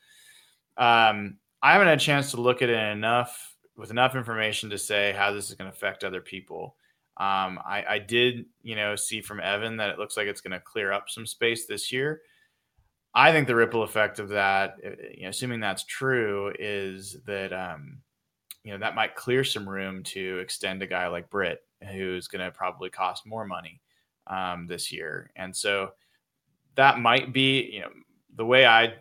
um, 0.77 1.39
I 1.63 1.73
haven't 1.73 1.89
had 1.89 1.99
a 1.99 2.01
chance 2.01 2.31
to 2.33 2.41
look 2.41 2.63
at 2.63 2.69
it 2.69 2.93
enough 2.93 3.57
with 3.77 3.91
enough 3.91 4.15
information 4.15 4.71
to 4.71 4.79
say 4.79 5.15
how 5.17 5.33
this 5.33 5.49
is 5.49 5.55
going 5.55 5.71
to 5.71 5.77
affect 5.77 6.05
other 6.05 6.21
people. 6.21 6.77
Um, 7.17 7.59
I, 7.65 7.85
I 7.89 7.99
did, 8.01 8.47
you 8.63 8.77
know, 8.77 8.97
see 8.97 9.21
from 9.21 9.41
Evan 9.41 9.77
that 9.79 9.91
it 9.91 9.99
looks 9.99 10.17
like 10.17 10.27
it's 10.27 10.41
going 10.41 10.53
to 10.53 10.61
clear 10.61 10.93
up 10.93 11.09
some 11.09 11.27
space 11.27 11.67
this 11.67 11.93
year. 11.93 12.21
I 13.15 13.31
think 13.31 13.47
the 13.47 13.55
ripple 13.55 13.85
effect 13.85 14.19
of 14.19 14.29
that, 14.31 14.75
uh, 14.85 14.91
you 15.17 15.23
know, 15.23 15.29
assuming 15.29 15.61
that's 15.61 15.85
true, 15.85 16.53
is 16.59 17.17
that 17.27 17.53
um, 17.53 17.99
you 18.65 18.73
know 18.73 18.79
that 18.79 18.95
might 18.95 19.15
clear 19.15 19.45
some 19.45 19.69
room 19.69 20.03
to 20.03 20.39
extend 20.39 20.83
a 20.83 20.87
guy 20.87 21.07
like 21.07 21.31
Britt, 21.31 21.63
who's 21.93 22.27
going 22.29 22.45
to 22.45 22.51
probably 22.51 22.91
cost 22.91 23.27
more 23.27 23.47
money 23.47 23.81
um, 24.27 24.67
this 24.67 24.91
year, 24.91 25.31
and 25.37 25.55
so 25.55 25.91
that 26.77 26.99
might 26.99 27.33
be, 27.33 27.71
you 27.73 27.81
know, 27.81 27.91
the 28.35 28.45
way 28.45 28.67
I 28.67 28.95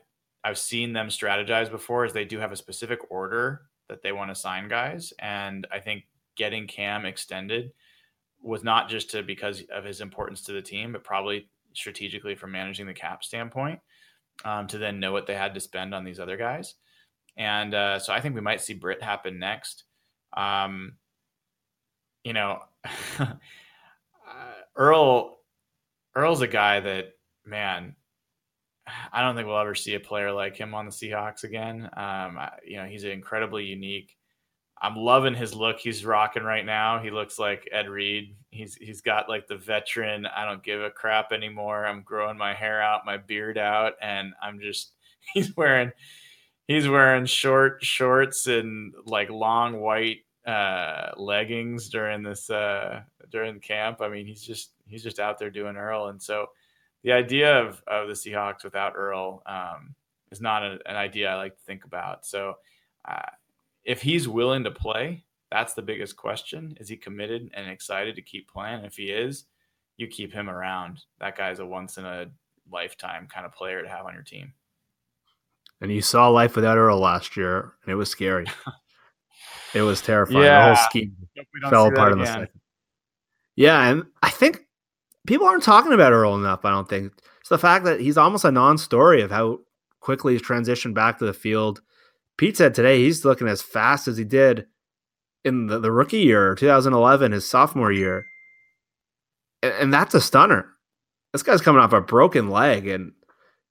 I've 0.43 0.57
seen 0.57 0.93
them 0.93 1.07
strategize 1.07 1.71
before 1.71 2.05
is 2.05 2.13
they 2.13 2.25
do 2.25 2.39
have 2.39 2.51
a 2.51 2.57
specific 2.57 2.99
order 3.09 3.61
that 3.89 4.03
they 4.03 4.11
want 4.11 4.29
to 4.29 4.35
sign 4.35 4.67
guys, 4.67 5.13
and 5.19 5.65
I 5.71 5.79
think 5.79 6.03
getting 6.35 6.67
Kam 6.67 7.05
extended 7.05 7.71
was 8.41 8.63
not 8.63 8.89
just 8.89 9.09
to 9.11 9.23
because 9.23 9.63
of 9.73 9.85
his 9.85 10.01
importance 10.01 10.41
to 10.41 10.51
the 10.51 10.61
team, 10.61 10.91
but 10.91 11.03
probably 11.03 11.47
strategically 11.73 12.35
from 12.35 12.51
managing 12.51 12.85
the 12.85 12.93
cap 12.93 13.23
standpoint 13.23 13.79
um, 14.45 14.67
to 14.67 14.77
then 14.77 14.99
know 14.99 15.11
what 15.11 15.25
they 15.25 15.35
had 15.35 15.53
to 15.53 15.59
spend 15.59 15.95
on 15.95 16.03
these 16.03 16.19
other 16.19 16.37
guys. 16.37 16.75
And 17.37 17.73
uh, 17.73 17.99
so 17.99 18.13
I 18.13 18.21
think 18.21 18.35
we 18.35 18.41
might 18.41 18.61
see 18.61 18.73
Britt 18.73 19.01
happen 19.01 19.39
next. 19.39 19.83
Um, 20.35 20.93
you 22.23 22.33
know, 22.33 22.59
uh, 23.19 23.25
Earl 24.75 25.39
Earl's 26.15 26.41
a 26.41 26.47
guy 26.47 26.79
that 26.79 27.13
man, 27.45 27.95
I 29.11 29.21
don't 29.21 29.35
think 29.35 29.47
we'll 29.47 29.57
ever 29.57 29.75
see 29.75 29.95
a 29.95 29.99
player 29.99 30.31
like 30.31 30.55
him 30.55 30.73
on 30.73 30.85
the 30.85 30.91
Seahawks 30.91 31.43
again. 31.43 31.89
Um, 31.95 32.39
you 32.65 32.77
know, 32.77 32.85
he's 32.85 33.03
incredibly 33.03 33.65
unique. 33.65 34.15
I'm 34.81 34.97
loving 34.97 35.33
his 35.33 35.53
look 35.55 35.79
he's 35.79 36.05
rocking 36.05 36.43
right 36.43 36.65
now. 36.65 36.99
He 36.99 37.09
looks 37.09 37.39
like 37.39 37.69
Ed 37.71 37.87
Reed. 37.87 38.35
He's 38.49 38.75
he's 38.75 39.01
got 39.01 39.29
like 39.29 39.47
the 39.47 39.55
veteran. 39.55 40.25
I 40.25 40.45
don't 40.45 40.63
give 40.63 40.81
a 40.81 40.89
crap 40.89 41.31
anymore. 41.31 41.85
I'm 41.85 42.01
growing 42.01 42.37
my 42.37 42.53
hair 42.53 42.81
out, 42.81 43.05
my 43.05 43.17
beard 43.17 43.57
out, 43.57 43.93
and 44.01 44.33
I'm 44.41 44.59
just 44.59 44.91
he's 45.33 45.55
wearing 45.55 45.91
he's 46.67 46.87
wearing 46.87 47.25
short 47.25 47.83
shorts 47.83 48.47
and 48.47 48.93
like 49.05 49.29
long 49.29 49.79
white 49.79 50.19
uh, 50.45 51.11
leggings 51.17 51.89
during 51.89 52.23
this 52.23 52.49
uh, 52.49 53.01
during 53.31 53.59
camp. 53.59 54.01
I 54.01 54.09
mean, 54.09 54.25
he's 54.25 54.43
just 54.43 54.71
he's 54.87 55.03
just 55.03 55.19
out 55.19 55.39
there 55.39 55.51
doing 55.51 55.77
Earl, 55.77 56.07
and 56.07 56.21
so 56.21 56.47
the 57.03 57.11
idea 57.11 57.59
of 57.59 57.81
of 57.87 58.07
the 58.07 58.13
Seahawks 58.13 58.63
without 58.63 58.93
Earl 58.95 59.41
um, 59.45 59.95
is 60.31 60.41
not 60.41 60.63
a, 60.63 60.79
an 60.85 60.95
idea 60.95 61.29
I 61.29 61.35
like 61.35 61.55
to 61.55 61.63
think 61.63 61.85
about. 61.85 62.25
So. 62.25 62.55
Uh, 63.05 63.29
if 63.83 64.01
he's 64.01 64.27
willing 64.27 64.63
to 64.63 64.71
play, 64.71 65.23
that's 65.51 65.73
the 65.73 65.81
biggest 65.81 66.15
question. 66.15 66.75
Is 66.79 66.89
he 66.89 66.97
committed 66.97 67.51
and 67.53 67.69
excited 67.69 68.15
to 68.15 68.21
keep 68.21 68.49
playing? 68.49 68.85
If 68.85 68.95
he 68.95 69.11
is, 69.11 69.45
you 69.97 70.07
keep 70.07 70.33
him 70.33 70.49
around. 70.49 71.01
That 71.19 71.37
guy's 71.37 71.59
a 71.59 71.65
once 71.65 71.97
in 71.97 72.05
a 72.05 72.27
lifetime 72.71 73.27
kind 73.31 73.45
of 73.45 73.51
player 73.51 73.81
to 73.81 73.89
have 73.89 74.05
on 74.05 74.13
your 74.13 74.23
team. 74.23 74.53
And 75.83 75.91
you 75.91 76.01
saw 76.01 76.29
life 76.29 76.55
without 76.55 76.77
Earl 76.77 76.99
last 76.99 77.37
year, 77.37 77.73
and 77.83 77.91
it 77.91 77.95
was 77.95 78.09
scary. 78.09 78.47
it 79.75 79.81
was 79.81 80.01
terrifying. 80.01 80.43
Yeah. 80.43 80.69
The 80.69 80.75
whole 80.75 80.85
scheme 80.85 81.15
fell 81.69 81.87
apart 81.87 82.13
in 82.13 82.19
the 82.19 82.25
second. 82.25 82.49
Yeah, 83.55 83.83
and 83.89 84.05
I 84.23 84.31
think 84.31 84.61
people 85.27 85.45
aren't 85.45 85.63
talking 85.63 85.93
about 85.93 86.13
Earl 86.13 86.35
enough. 86.35 86.65
I 86.65 86.71
don't 86.71 86.89
think 86.89 87.13
it's 87.41 87.49
the 87.49 87.59
fact 87.59 87.85
that 87.85 87.99
he's 87.99 88.17
almost 88.17 88.45
a 88.45 88.51
non-story 88.51 89.21
of 89.21 89.29
how 89.29 89.59
quickly 89.99 90.33
he's 90.33 90.41
transitioned 90.41 90.95
back 90.95 91.19
to 91.19 91.25
the 91.25 91.33
field 91.33 91.81
Pete 92.37 92.57
said 92.57 92.73
today 92.73 92.99
he's 92.99 93.25
looking 93.25 93.47
as 93.47 93.61
fast 93.61 94.07
as 94.07 94.17
he 94.17 94.23
did 94.23 94.67
in 95.43 95.67
the, 95.67 95.79
the 95.79 95.91
rookie 95.91 96.19
year, 96.19 96.55
2011, 96.55 97.31
his 97.31 97.47
sophomore 97.47 97.91
year. 97.91 98.25
And, 99.61 99.73
and 99.73 99.93
that's 99.93 100.15
a 100.15 100.21
stunner. 100.21 100.69
This 101.31 101.43
guy's 101.43 101.61
coming 101.61 101.81
off 101.81 101.93
a 101.93 102.01
broken 102.01 102.49
leg 102.49 102.87
and 102.87 103.11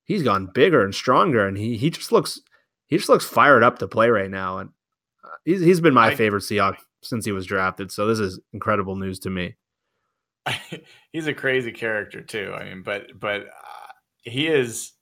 he's 0.05 0.23
gone 0.23 0.51
bigger 0.53 0.85
and 0.85 0.95
stronger. 0.95 1.47
And 1.47 1.57
he, 1.57 1.77
he 1.77 1.91
just 1.91 2.13
looks, 2.13 2.41
he 2.87 2.97
just 2.97 3.09
looks 3.09 3.25
fired 3.25 3.63
up 3.63 3.79
to 3.79 3.89
play 3.89 4.11
right 4.11 4.31
now. 4.31 4.59
And 4.59 4.71
uh, 5.25 5.29
he's, 5.45 5.61
he's 5.61 5.81
been 5.81 5.95
my 5.95 6.09
I, 6.09 6.15
favorite 6.15 6.43
Seahawk 6.43 6.77
since 7.03 7.25
he 7.25 7.33
was 7.33 7.47
drafted. 7.47 7.91
So 7.91 8.07
this 8.07 8.19
is 8.19 8.41
incredible 8.53 8.97
news 8.97 9.19
to 9.21 9.31
me. 9.31 9.57
he's 11.13 11.27
a 11.27 11.35
crazy 11.35 11.73
character 11.73 12.21
too. 12.21 12.55
I 12.57 12.65
mean, 12.65 12.83
but, 12.83 13.19
but 13.19 13.43
uh, 13.43 13.93
he 14.23 14.49
is, 14.49 14.93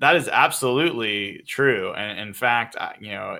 that 0.00 0.16
is 0.16 0.28
absolutely 0.28 1.42
true. 1.46 1.92
And 1.92 2.18
in 2.18 2.32
fact, 2.32 2.76
you 3.00 3.10
know, 3.10 3.38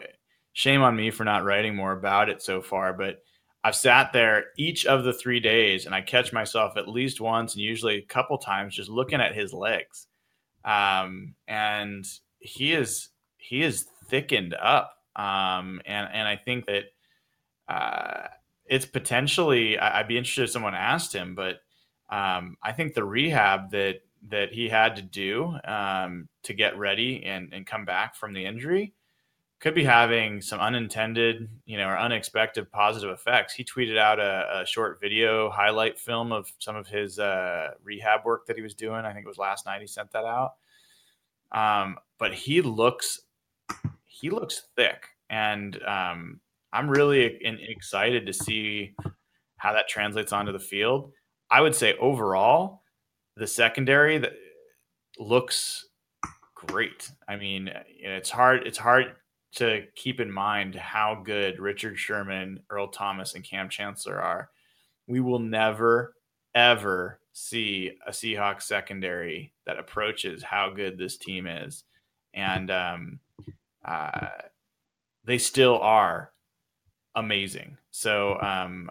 shame 0.52 0.82
on 0.82 0.96
me 0.96 1.10
for 1.12 1.24
not 1.24 1.44
writing 1.44 1.76
more 1.76 1.92
about 1.92 2.28
it 2.28 2.42
so 2.42 2.60
far, 2.60 2.92
but 2.92 3.18
I've 3.62 3.76
sat 3.76 4.12
there 4.12 4.46
each 4.58 4.86
of 4.86 5.04
the 5.04 5.12
three 5.12 5.38
days 5.38 5.86
and 5.86 5.94
I 5.94 6.00
catch 6.00 6.32
myself 6.32 6.76
at 6.76 6.88
least 6.88 7.20
once 7.20 7.54
and 7.54 7.62
usually 7.62 7.98
a 7.98 8.06
couple 8.06 8.38
times 8.38 8.74
just 8.74 8.90
looking 8.90 9.20
at 9.20 9.36
his 9.36 9.52
legs. 9.52 10.07
Um, 10.64 11.34
and 11.46 12.04
he 12.38 12.72
is, 12.72 13.08
he 13.36 13.62
is 13.62 13.86
thickened 14.06 14.54
up. 14.54 14.96
Um, 15.16 15.80
and, 15.86 16.08
and 16.12 16.28
I 16.28 16.36
think 16.36 16.66
that, 16.66 16.84
uh, 17.68 18.28
it's 18.66 18.86
potentially, 18.86 19.78
I'd 19.78 20.08
be 20.08 20.18
interested 20.18 20.44
if 20.44 20.50
someone 20.50 20.74
asked 20.74 21.14
him, 21.14 21.34
but, 21.34 21.60
um, 22.10 22.56
I 22.62 22.72
think 22.72 22.94
the 22.94 23.04
rehab 23.04 23.70
that 23.72 24.00
that 24.30 24.52
he 24.52 24.68
had 24.68 24.96
to 24.96 25.02
do 25.02 25.56
um, 25.64 26.28
to 26.42 26.52
get 26.52 26.76
ready 26.76 27.24
and, 27.24 27.52
and 27.52 27.64
come 27.66 27.84
back 27.84 28.16
from 28.16 28.32
the 28.32 28.44
injury 28.44 28.92
could 29.60 29.74
be 29.74 29.84
having 29.84 30.40
some 30.40 30.60
unintended, 30.60 31.48
you 31.66 31.76
know, 31.76 31.88
or 31.88 31.98
unexpected 31.98 32.70
positive 32.70 33.10
effects. 33.10 33.52
He 33.52 33.64
tweeted 33.64 33.98
out 33.98 34.20
a, 34.20 34.60
a 34.60 34.66
short 34.66 35.00
video 35.00 35.50
highlight 35.50 35.98
film 35.98 36.30
of 36.30 36.52
some 36.58 36.76
of 36.76 36.86
his 36.86 37.18
uh, 37.18 37.70
rehab 37.82 38.24
work 38.24 38.46
that 38.46 38.56
he 38.56 38.62
was 38.62 38.74
doing. 38.74 39.04
I 39.04 39.12
think 39.12 39.24
it 39.24 39.28
was 39.28 39.38
last 39.38 39.66
night. 39.66 39.80
He 39.80 39.88
sent 39.88 40.12
that 40.12 40.24
out. 40.24 40.52
Um, 41.50 41.96
but 42.18 42.34
he 42.34 42.62
looks, 42.62 43.20
he 44.04 44.30
looks 44.30 44.62
thick, 44.76 45.06
and 45.30 45.82
um, 45.82 46.40
I'm 46.72 46.88
really 46.88 47.38
excited 47.42 48.26
to 48.26 48.32
see 48.32 48.94
how 49.56 49.72
that 49.72 49.88
translates 49.88 50.32
onto 50.32 50.52
the 50.52 50.58
field. 50.58 51.12
I 51.50 51.62
would 51.62 51.74
say 51.74 51.96
overall, 51.98 52.82
the 53.36 53.46
secondary 53.46 54.18
that 54.18 54.34
looks 55.18 55.86
great. 56.54 57.10
I 57.26 57.36
mean, 57.36 57.70
it's 57.98 58.30
hard. 58.30 58.66
It's 58.66 58.78
hard 58.78 59.14
to 59.56 59.84
keep 59.94 60.20
in 60.20 60.30
mind 60.30 60.74
how 60.74 61.22
good 61.24 61.58
Richard 61.58 61.98
Sherman, 61.98 62.60
Earl 62.70 62.88
Thomas, 62.88 63.34
and 63.34 63.44
Kam 63.44 63.68
Chancellor 63.68 64.20
are. 64.20 64.50
We 65.06 65.20
will 65.20 65.38
never, 65.38 66.14
ever 66.54 67.20
see 67.32 67.92
a 68.06 68.10
Seahawks 68.10 68.62
secondary 68.62 69.52
that 69.66 69.78
approaches 69.78 70.42
how 70.42 70.70
good 70.70 70.98
this 70.98 71.16
team 71.16 71.46
is, 71.46 71.84
and 72.34 72.70
um, 72.70 73.20
uh, 73.84 74.28
they 75.24 75.38
still 75.38 75.78
are 75.78 76.32
amazing. 77.14 77.78
So 77.90 78.38
um, 78.40 78.90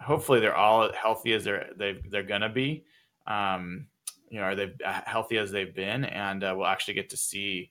hopefully, 0.00 0.40
they're 0.40 0.56
all 0.56 0.92
healthy 0.92 1.32
as 1.32 1.42
they're 1.42 1.70
they 1.76 2.00
they're 2.10 2.22
gonna 2.22 2.48
be 2.48 2.84
um, 3.26 3.86
you 4.28 4.38
know, 4.38 4.44
are 4.44 4.54
they 4.54 4.72
uh, 4.84 5.00
healthy 5.04 5.38
as 5.38 5.50
they've 5.50 5.74
been? 5.74 6.04
And 6.04 6.42
uh, 6.42 6.54
we'll 6.56 6.66
actually 6.66 6.94
get 6.94 7.10
to 7.10 7.16
see 7.16 7.70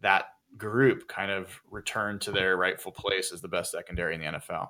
that 0.00 0.26
group 0.56 1.08
kind 1.08 1.30
of 1.30 1.60
return 1.70 2.18
to 2.20 2.32
their 2.32 2.56
rightful 2.56 2.92
place 2.92 3.32
as 3.32 3.40
the 3.40 3.48
best 3.48 3.70
secondary 3.70 4.14
in 4.14 4.20
the 4.20 4.26
NFL. 4.26 4.68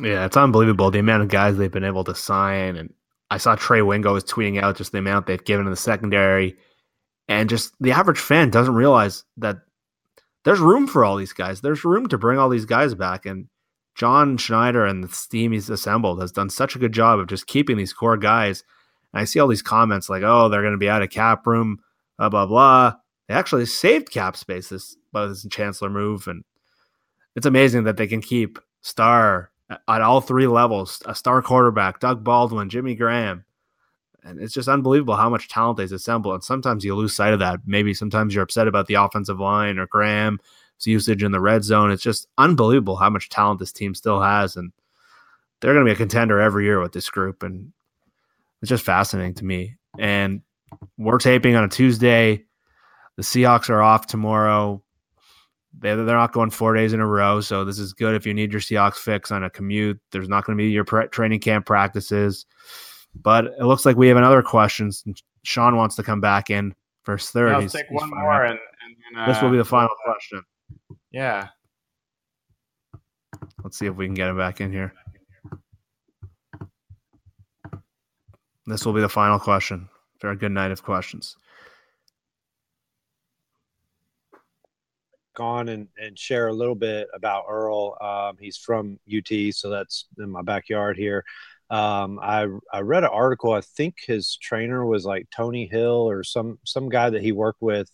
Yeah, 0.00 0.24
it's 0.24 0.36
unbelievable 0.36 0.90
the 0.90 0.98
amount 0.98 1.22
of 1.22 1.28
guys 1.28 1.56
they've 1.56 1.70
been 1.70 1.84
able 1.84 2.04
to 2.04 2.14
sign. 2.14 2.76
And 2.76 2.92
I 3.30 3.38
saw 3.38 3.54
Trey 3.54 3.82
Wingo 3.82 4.12
was 4.12 4.24
tweeting 4.24 4.60
out 4.60 4.76
just 4.76 4.92
the 4.92 4.98
amount 4.98 5.26
they've 5.26 5.44
given 5.44 5.66
in 5.66 5.70
the 5.70 5.76
secondary. 5.76 6.56
And 7.28 7.48
just 7.48 7.74
the 7.80 7.92
average 7.92 8.18
fan 8.18 8.50
doesn't 8.50 8.74
realize 8.74 9.24
that 9.36 9.58
there's 10.44 10.58
room 10.58 10.86
for 10.86 11.04
all 11.04 11.16
these 11.16 11.32
guys. 11.32 11.60
There's 11.60 11.84
room 11.84 12.08
to 12.08 12.18
bring 12.18 12.38
all 12.38 12.48
these 12.48 12.64
guys 12.64 12.94
back. 12.94 13.26
And 13.26 13.48
John 13.94 14.36
Schneider 14.36 14.84
and 14.84 15.04
the 15.04 15.26
team 15.30 15.52
he's 15.52 15.70
assembled 15.70 16.20
has 16.20 16.32
done 16.32 16.50
such 16.50 16.74
a 16.74 16.78
good 16.78 16.92
job 16.92 17.18
of 17.18 17.28
just 17.28 17.46
keeping 17.46 17.76
these 17.76 17.92
core 17.92 18.16
guys. 18.16 18.64
And 19.12 19.20
I 19.20 19.24
see 19.24 19.38
all 19.38 19.48
these 19.48 19.62
comments 19.62 20.08
like, 20.08 20.22
oh, 20.24 20.48
they're 20.48 20.62
going 20.62 20.72
to 20.72 20.78
be 20.78 20.88
out 20.88 21.02
of 21.02 21.10
cap 21.10 21.46
room, 21.46 21.80
blah, 22.18 22.28
blah, 22.30 22.46
blah. 22.46 22.94
They 23.30 23.36
actually 23.36 23.66
saved 23.66 24.10
cap 24.10 24.36
space 24.36 24.70
this 24.70 24.96
by 25.12 25.26
this 25.26 25.46
Chancellor 25.52 25.88
move. 25.88 26.26
And 26.26 26.42
it's 27.36 27.46
amazing 27.46 27.84
that 27.84 27.96
they 27.96 28.08
can 28.08 28.20
keep 28.20 28.58
star 28.80 29.52
at 29.70 30.02
all 30.02 30.20
three 30.20 30.48
levels 30.48 31.00
a 31.06 31.14
star 31.14 31.40
quarterback, 31.40 32.00
Doug 32.00 32.24
Baldwin, 32.24 32.68
Jimmy 32.68 32.96
Graham. 32.96 33.44
And 34.24 34.40
it's 34.40 34.52
just 34.52 34.66
unbelievable 34.66 35.14
how 35.14 35.30
much 35.30 35.48
talent 35.48 35.76
they've 35.76 35.92
assembled. 35.92 36.34
And 36.34 36.42
sometimes 36.42 36.84
you 36.84 36.96
lose 36.96 37.14
sight 37.14 37.32
of 37.32 37.38
that. 37.38 37.60
Maybe 37.64 37.94
sometimes 37.94 38.34
you're 38.34 38.42
upset 38.42 38.66
about 38.66 38.88
the 38.88 38.94
offensive 38.94 39.38
line 39.38 39.78
or 39.78 39.86
Graham's 39.86 40.40
usage 40.82 41.22
in 41.22 41.30
the 41.30 41.38
red 41.38 41.62
zone. 41.62 41.92
It's 41.92 42.02
just 42.02 42.26
unbelievable 42.36 42.96
how 42.96 43.10
much 43.10 43.28
talent 43.28 43.60
this 43.60 43.70
team 43.70 43.94
still 43.94 44.20
has, 44.20 44.56
and 44.56 44.72
they're 45.60 45.72
going 45.72 45.86
to 45.86 45.88
be 45.88 45.94
a 45.94 45.96
contender 45.96 46.40
every 46.40 46.64
year 46.64 46.80
with 46.80 46.90
this 46.90 47.08
group. 47.08 47.44
And 47.44 47.72
it's 48.60 48.70
just 48.70 48.84
fascinating 48.84 49.34
to 49.34 49.44
me. 49.44 49.76
And 50.00 50.42
we're 50.98 51.18
taping 51.18 51.54
on 51.54 51.62
a 51.62 51.68
Tuesday. 51.68 52.44
The 53.20 53.24
Seahawks 53.24 53.68
are 53.68 53.82
off 53.82 54.06
tomorrow. 54.06 54.82
They, 55.78 55.94
they're 55.94 56.06
not 56.06 56.32
going 56.32 56.48
four 56.48 56.72
days 56.72 56.94
in 56.94 57.00
a 57.00 57.06
row. 57.06 57.42
So 57.42 57.66
this 57.66 57.78
is 57.78 57.92
good 57.92 58.14
if 58.14 58.26
you 58.26 58.32
need 58.32 58.50
your 58.50 58.62
Seahawks 58.62 58.94
fix 58.96 59.30
on 59.30 59.44
a 59.44 59.50
commute. 59.50 60.00
There's 60.10 60.30
not 60.30 60.46
going 60.46 60.56
to 60.56 60.64
be 60.64 60.70
your 60.70 60.86
pre- 60.86 61.06
training 61.08 61.40
camp 61.40 61.66
practices. 61.66 62.46
But 63.14 63.44
it 63.44 63.64
looks 63.64 63.84
like 63.84 63.98
we 63.98 64.08
have 64.08 64.16
another 64.16 64.40
question. 64.40 64.90
Sean 65.42 65.76
wants 65.76 65.96
to 65.96 66.02
come 66.02 66.22
back 66.22 66.48
in 66.48 66.74
first 67.02 67.34
third. 67.34 67.50
He's- 67.50 67.60
let's 67.60 67.72
take 67.74 67.88
he's 67.90 68.00
one 68.00 68.08
more, 68.08 68.42
and, 68.42 68.58
and 68.58 69.18
then, 69.18 69.28
this 69.28 69.42
will 69.42 69.50
be 69.50 69.58
uh, 69.58 69.64
the 69.64 69.68
final 69.68 69.90
question. 70.02 70.42
Yeah. 71.10 71.48
Let's 73.62 73.78
see 73.78 73.84
if 73.84 73.96
we 73.96 74.06
can 74.06 74.14
get 74.14 74.30
him 74.30 74.38
back 74.38 74.62
in 74.62 74.72
here. 74.72 74.94
This 78.66 78.86
will 78.86 78.94
be 78.94 79.02
the 79.02 79.10
final 79.10 79.38
question 79.38 79.90
for 80.20 80.30
a 80.30 80.36
good 80.36 80.52
night 80.52 80.70
of 80.70 80.82
questions. 80.82 81.36
On 85.38 85.68
and, 85.68 85.88
and 86.00 86.18
share 86.18 86.48
a 86.48 86.52
little 86.52 86.74
bit 86.74 87.08
about 87.14 87.44
Earl. 87.48 87.96
Um, 88.00 88.36
he's 88.40 88.56
from 88.56 88.98
UT, 89.08 89.54
so 89.54 89.70
that's 89.70 90.06
in 90.18 90.30
my 90.30 90.42
backyard 90.42 90.96
here. 90.96 91.24
Um, 91.70 92.18
I 92.20 92.46
I 92.72 92.80
read 92.80 93.04
an 93.04 93.10
article. 93.12 93.52
I 93.52 93.60
think 93.60 93.96
his 94.04 94.36
trainer 94.36 94.84
was 94.84 95.04
like 95.04 95.28
Tony 95.34 95.66
Hill 95.66 96.08
or 96.08 96.24
some 96.24 96.58
some 96.64 96.88
guy 96.88 97.10
that 97.10 97.22
he 97.22 97.30
worked 97.30 97.62
with 97.62 97.88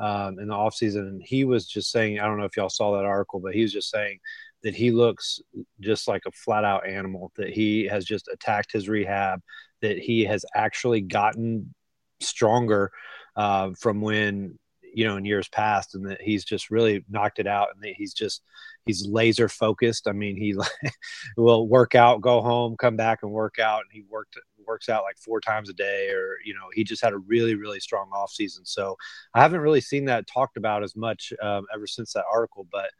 um, 0.00 0.40
in 0.40 0.48
the 0.48 0.54
offseason. 0.54 1.08
And 1.08 1.22
he 1.22 1.44
was 1.44 1.66
just 1.66 1.92
saying, 1.92 2.18
I 2.18 2.26
don't 2.26 2.38
know 2.38 2.44
if 2.44 2.56
y'all 2.56 2.68
saw 2.68 2.96
that 2.96 3.04
article, 3.04 3.38
but 3.38 3.54
he 3.54 3.62
was 3.62 3.72
just 3.72 3.90
saying 3.90 4.18
that 4.64 4.74
he 4.74 4.90
looks 4.90 5.40
just 5.80 6.08
like 6.08 6.22
a 6.26 6.32
flat 6.32 6.64
out 6.64 6.88
animal. 6.88 7.30
That 7.36 7.50
he 7.50 7.84
has 7.84 8.04
just 8.04 8.28
attacked 8.28 8.72
his 8.72 8.88
rehab. 8.88 9.40
That 9.82 9.98
he 9.98 10.24
has 10.24 10.44
actually 10.54 11.02
gotten 11.02 11.72
stronger 12.20 12.90
uh, 13.36 13.70
from 13.80 14.00
when 14.00 14.58
you 14.94 15.06
know 15.06 15.16
in 15.16 15.24
years 15.24 15.48
past 15.48 15.94
and 15.94 16.06
that 16.08 16.20
he's 16.20 16.44
just 16.44 16.70
really 16.70 17.04
knocked 17.08 17.38
it 17.38 17.46
out 17.46 17.68
and 17.74 17.82
that 17.82 17.94
he's 17.96 18.14
just 18.14 18.42
he's 18.86 19.06
laser 19.06 19.48
focused. 19.48 20.08
I 20.08 20.12
mean 20.12 20.36
he 20.36 20.54
will 21.36 21.68
work 21.68 21.94
out 21.94 22.20
go 22.20 22.40
home 22.40 22.76
come 22.76 22.96
back 22.96 23.20
and 23.22 23.30
work 23.32 23.58
out 23.58 23.80
and 23.80 23.90
he 23.92 24.02
worked 24.08 24.38
works 24.66 24.88
out 24.88 25.02
like 25.02 25.18
four 25.18 25.40
times 25.40 25.68
a 25.68 25.72
day 25.72 26.08
or 26.10 26.36
you 26.44 26.54
know 26.54 26.68
he 26.72 26.84
just 26.84 27.02
had 27.02 27.12
a 27.12 27.18
really 27.18 27.54
really 27.54 27.80
strong 27.80 28.08
off 28.14 28.30
season. 28.30 28.64
So 28.64 28.96
i 29.34 29.40
haven't 29.40 29.60
really 29.60 29.80
seen 29.80 30.04
that 30.06 30.26
talked 30.26 30.56
about 30.56 30.82
as 30.84 30.94
much 30.94 31.32
um, 31.42 31.66
ever 31.74 31.86
since 31.86 32.12
that 32.12 32.24
article 32.32 32.66
but 32.70 32.90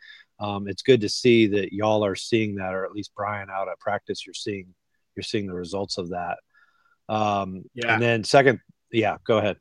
um, 0.41 0.67
it's 0.67 0.83
good 0.83 1.01
to 1.03 1.09
see 1.09 1.47
that 1.47 1.73
y'all 1.73 2.05
are 2.05 2.17
seeing 2.17 2.57
that 2.57 2.75
or 2.75 2.85
at 2.85 2.93
least 2.93 3.13
brian 3.15 3.49
out 3.49 3.69
at 3.69 3.79
practice 3.79 4.27
you're 4.27 4.35
seeing 4.35 4.75
you're 5.15 5.23
seeing 5.23 5.47
the 5.47 5.55
results 5.55 5.99
of 5.99 6.11
that. 6.11 6.39
Um, 7.09 7.65
Yeah. 7.75 7.95
and 7.95 8.03
then 8.03 8.25
second 8.25 8.61
yeah 8.91 9.17
go 9.25 9.39
ahead 9.39 9.57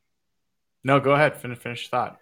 No, 0.84 1.00
go 1.00 1.12
ahead. 1.12 1.40
Finish 1.40 1.60
finish 1.60 1.90
thought. 1.90 2.18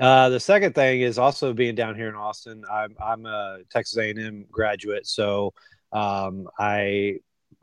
Uh, 0.00 0.30
the 0.30 0.40
second 0.40 0.74
thing 0.74 1.02
is 1.02 1.18
also 1.18 1.52
being 1.52 1.74
down 1.74 1.94
here 1.94 2.08
in 2.08 2.14
Austin. 2.14 2.64
I'm 2.70 2.96
I'm 3.02 3.26
a 3.26 3.58
Texas 3.70 3.98
A&M 3.98 4.46
graduate, 4.50 5.06
so 5.06 5.52
um, 5.92 6.48
I 6.58 7.18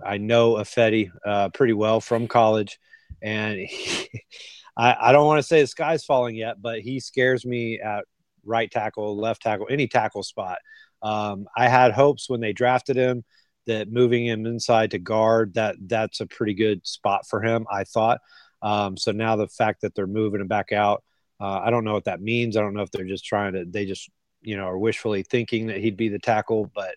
I 0.05 0.17
know 0.17 0.53
Ifedi 0.53 1.09
uh, 1.25 1.49
pretty 1.49 1.73
well 1.73 1.99
from 1.99 2.27
college, 2.27 2.79
and 3.23 3.57
he, 3.57 4.07
I 4.77 4.95
I 4.99 5.11
don't 5.11 5.25
want 5.25 5.39
to 5.39 5.47
say 5.47 5.61
the 5.61 5.67
sky's 5.67 6.05
falling 6.05 6.35
yet, 6.35 6.61
but 6.61 6.81
he 6.81 6.99
scares 6.99 7.45
me 7.45 7.79
at 7.79 8.05
right 8.45 8.69
tackle, 8.69 9.17
left 9.17 9.41
tackle, 9.41 9.67
any 9.69 9.87
tackle 9.87 10.23
spot. 10.23 10.59
Um, 11.01 11.47
I 11.55 11.67
had 11.67 11.91
hopes 11.91 12.29
when 12.29 12.39
they 12.39 12.53
drafted 12.53 12.97
him 12.97 13.23
that 13.65 13.91
moving 13.91 14.25
him 14.25 14.45
inside 14.45 14.91
to 14.91 14.99
guard 14.99 15.55
that 15.55 15.75
that's 15.87 16.21
a 16.21 16.27
pretty 16.27 16.53
good 16.53 16.85
spot 16.85 17.27
for 17.27 17.41
him. 17.41 17.65
I 17.71 17.83
thought. 17.83 18.19
Um, 18.61 18.97
so 18.97 19.11
now 19.11 19.35
the 19.35 19.47
fact 19.47 19.81
that 19.81 19.93
they're 19.95 20.07
moving 20.07 20.41
him 20.41 20.47
back 20.47 20.71
out. 20.71 21.03
Uh, 21.39 21.61
I 21.63 21.69
don't 21.69 21.83
know 21.83 21.93
what 21.93 22.05
that 22.05 22.21
means. 22.21 22.57
I 22.57 22.61
don't 22.61 22.73
know 22.73 22.81
if 22.81 22.89
they're 22.91 23.05
just 23.05 23.25
trying 23.25 23.53
to, 23.53 23.65
they 23.65 23.85
just, 23.85 24.09
you 24.41 24.57
know, 24.57 24.65
are 24.65 24.77
wishfully 24.77 25.23
thinking 25.23 25.67
that 25.67 25.77
he'd 25.77 25.97
be 25.97 26.09
the 26.09 26.19
tackle. 26.19 26.71
But 26.73 26.95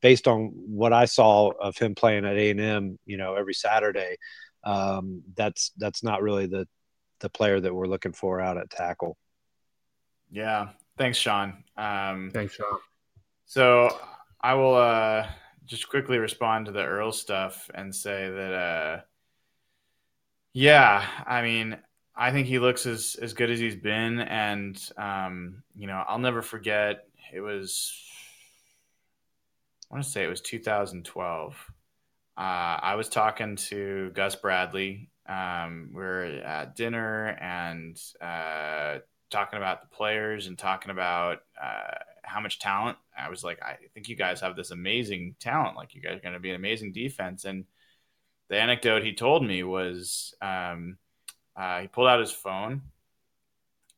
based 0.00 0.28
on 0.28 0.52
what 0.54 0.92
I 0.92 1.06
saw 1.06 1.50
of 1.50 1.76
him 1.76 1.94
playing 1.96 2.24
at 2.24 2.36
A&M, 2.36 2.98
you 3.04 3.16
know, 3.16 3.34
every 3.34 3.54
Saturday, 3.54 4.16
um, 4.62 5.22
that's, 5.34 5.72
that's 5.76 6.04
not 6.04 6.22
really 6.22 6.46
the, 6.46 6.68
the 7.18 7.28
player 7.28 7.58
that 7.58 7.74
we're 7.74 7.88
looking 7.88 8.12
for 8.12 8.40
out 8.40 8.58
at 8.58 8.70
tackle. 8.70 9.16
Yeah. 10.30 10.68
Thanks, 10.96 11.18
Sean. 11.18 11.64
Um, 11.76 12.30
Thanks, 12.32 12.54
Sean. 12.54 12.78
So 13.46 13.98
I 14.40 14.54
will 14.54 14.76
uh, 14.76 15.26
just 15.64 15.88
quickly 15.88 16.18
respond 16.18 16.66
to 16.66 16.72
the 16.72 16.84
Earl 16.84 17.10
stuff 17.10 17.68
and 17.74 17.92
say 17.92 18.30
that, 18.30 18.52
uh, 18.52 19.00
yeah, 20.52 21.06
I 21.26 21.42
mean, 21.42 21.78
I 22.16 22.32
think 22.32 22.46
he 22.46 22.58
looks 22.58 22.86
as, 22.86 23.16
as 23.20 23.32
good 23.32 23.50
as 23.50 23.58
he's 23.58 23.76
been. 23.76 24.20
And, 24.20 24.80
um, 24.96 25.62
you 25.76 25.86
know, 25.86 26.02
I'll 26.06 26.18
never 26.18 26.42
forget 26.42 27.04
it 27.32 27.40
was, 27.40 27.92
I 29.90 29.94
want 29.94 30.04
to 30.04 30.10
say 30.10 30.24
it 30.24 30.28
was 30.28 30.40
2012. 30.40 31.54
Uh, 32.36 32.40
I 32.40 32.94
was 32.94 33.08
talking 33.08 33.56
to 33.56 34.10
Gus 34.14 34.34
Bradley. 34.34 35.10
Um, 35.28 35.90
we 35.94 36.02
are 36.02 36.24
at 36.24 36.74
dinner 36.74 37.28
and 37.40 38.00
uh, 38.20 38.98
talking 39.30 39.58
about 39.58 39.82
the 39.82 39.94
players 39.94 40.46
and 40.46 40.58
talking 40.58 40.90
about 40.90 41.38
uh, 41.62 41.98
how 42.22 42.40
much 42.40 42.58
talent. 42.58 42.98
I 43.16 43.28
was 43.28 43.44
like, 43.44 43.62
I 43.62 43.76
think 43.94 44.08
you 44.08 44.16
guys 44.16 44.40
have 44.40 44.56
this 44.56 44.72
amazing 44.72 45.36
talent. 45.38 45.76
Like, 45.76 45.94
you 45.94 46.02
guys 46.02 46.16
are 46.16 46.20
going 46.20 46.34
to 46.34 46.40
be 46.40 46.50
an 46.50 46.56
amazing 46.56 46.92
defense. 46.92 47.44
And 47.44 47.64
the 48.50 48.60
anecdote 48.60 49.04
he 49.04 49.14
told 49.14 49.46
me 49.46 49.62
was 49.62 50.34
um, 50.42 50.98
uh, 51.56 51.80
he 51.80 51.86
pulled 51.86 52.08
out 52.08 52.20
his 52.20 52.32
phone 52.32 52.82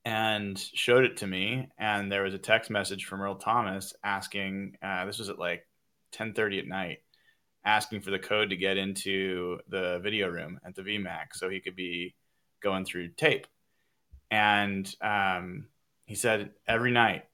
and 0.04 0.58
showed 0.58 1.04
it 1.04 1.16
to 1.18 1.26
me. 1.26 1.68
And 1.78 2.12
there 2.12 2.22
was 2.22 2.34
a 2.34 2.38
text 2.38 2.70
message 2.70 3.06
from 3.06 3.22
Earl 3.22 3.36
Thomas 3.36 3.94
asking, 4.04 4.76
uh, 4.82 5.06
this 5.06 5.18
was 5.18 5.30
at 5.30 5.38
like 5.38 5.66
10:30 6.12 6.60
at 6.60 6.66
night, 6.66 6.98
asking 7.64 8.02
for 8.02 8.10
the 8.10 8.18
code 8.18 8.50
to 8.50 8.56
get 8.56 8.76
into 8.76 9.58
the 9.68 9.98
video 10.02 10.28
room 10.28 10.60
at 10.66 10.74
the 10.74 10.82
VMAC 10.82 11.32
so 11.32 11.48
he 11.48 11.60
could 11.60 11.76
be 11.76 12.14
going 12.62 12.84
through 12.84 13.08
tape. 13.08 13.46
And 14.30 14.94
um, 15.00 15.68
he 16.04 16.14
said 16.14 16.50
every 16.68 16.90
night 16.90 17.24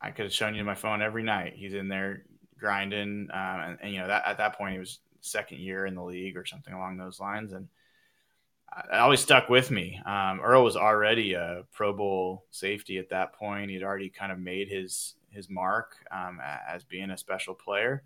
I 0.00 0.12
could 0.12 0.26
have 0.26 0.32
shown 0.32 0.54
you 0.54 0.62
my 0.62 0.76
phone 0.76 1.02
every 1.02 1.24
night. 1.24 1.54
He's 1.56 1.74
in 1.74 1.88
there 1.88 2.22
grinding, 2.56 3.28
um, 3.32 3.60
and, 3.60 3.78
and, 3.82 3.92
you 3.92 4.00
know 4.00 4.08
that 4.08 4.26
at 4.26 4.38
that 4.38 4.56
point 4.56 4.74
he 4.74 4.78
was 4.78 4.98
second 5.20 5.60
year 5.60 5.86
in 5.86 5.94
the 5.94 6.04
league 6.04 6.36
or 6.36 6.44
something 6.44 6.72
along 6.72 6.96
those 6.96 7.20
lines, 7.20 7.52
and 7.52 7.68
it 8.92 8.98
always 8.98 9.20
stuck 9.20 9.48
with 9.48 9.70
me. 9.70 10.00
Um, 10.04 10.40
Earl 10.40 10.64
was 10.64 10.76
already 10.76 11.34
a 11.34 11.64
Pro 11.72 11.92
Bowl 11.92 12.44
safety 12.50 12.98
at 12.98 13.10
that 13.10 13.32
point. 13.34 13.70
He'd 13.70 13.82
already 13.82 14.10
kind 14.10 14.32
of 14.32 14.38
made 14.38 14.68
his 14.68 15.14
his 15.30 15.48
mark 15.50 15.96
um, 16.10 16.40
as 16.68 16.84
being 16.84 17.10
a 17.10 17.18
special 17.18 17.54
player, 17.54 18.04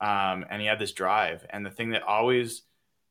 um, 0.00 0.44
and 0.50 0.60
he 0.60 0.66
had 0.66 0.78
this 0.78 0.92
drive. 0.92 1.44
And 1.50 1.64
the 1.64 1.70
thing 1.70 1.90
that 1.90 2.02
always 2.02 2.62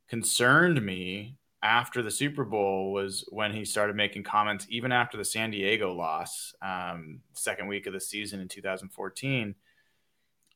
concerned 0.08 0.84
me 0.84 1.38
after 1.62 2.02
the 2.04 2.12
Super 2.12 2.44
Bowl 2.44 2.92
was 2.92 3.26
when 3.30 3.54
he 3.54 3.64
started 3.64 3.96
making 3.96 4.24
comments, 4.24 4.68
even 4.70 4.92
after 4.92 5.18
the 5.18 5.26
San 5.26 5.50
Diego 5.50 5.94
loss, 5.94 6.54
um, 6.62 7.22
second 7.34 7.68
week 7.68 7.88
of 7.88 7.94
the 7.94 8.02
season 8.02 8.42
in 8.42 8.50
2014. 8.50 9.56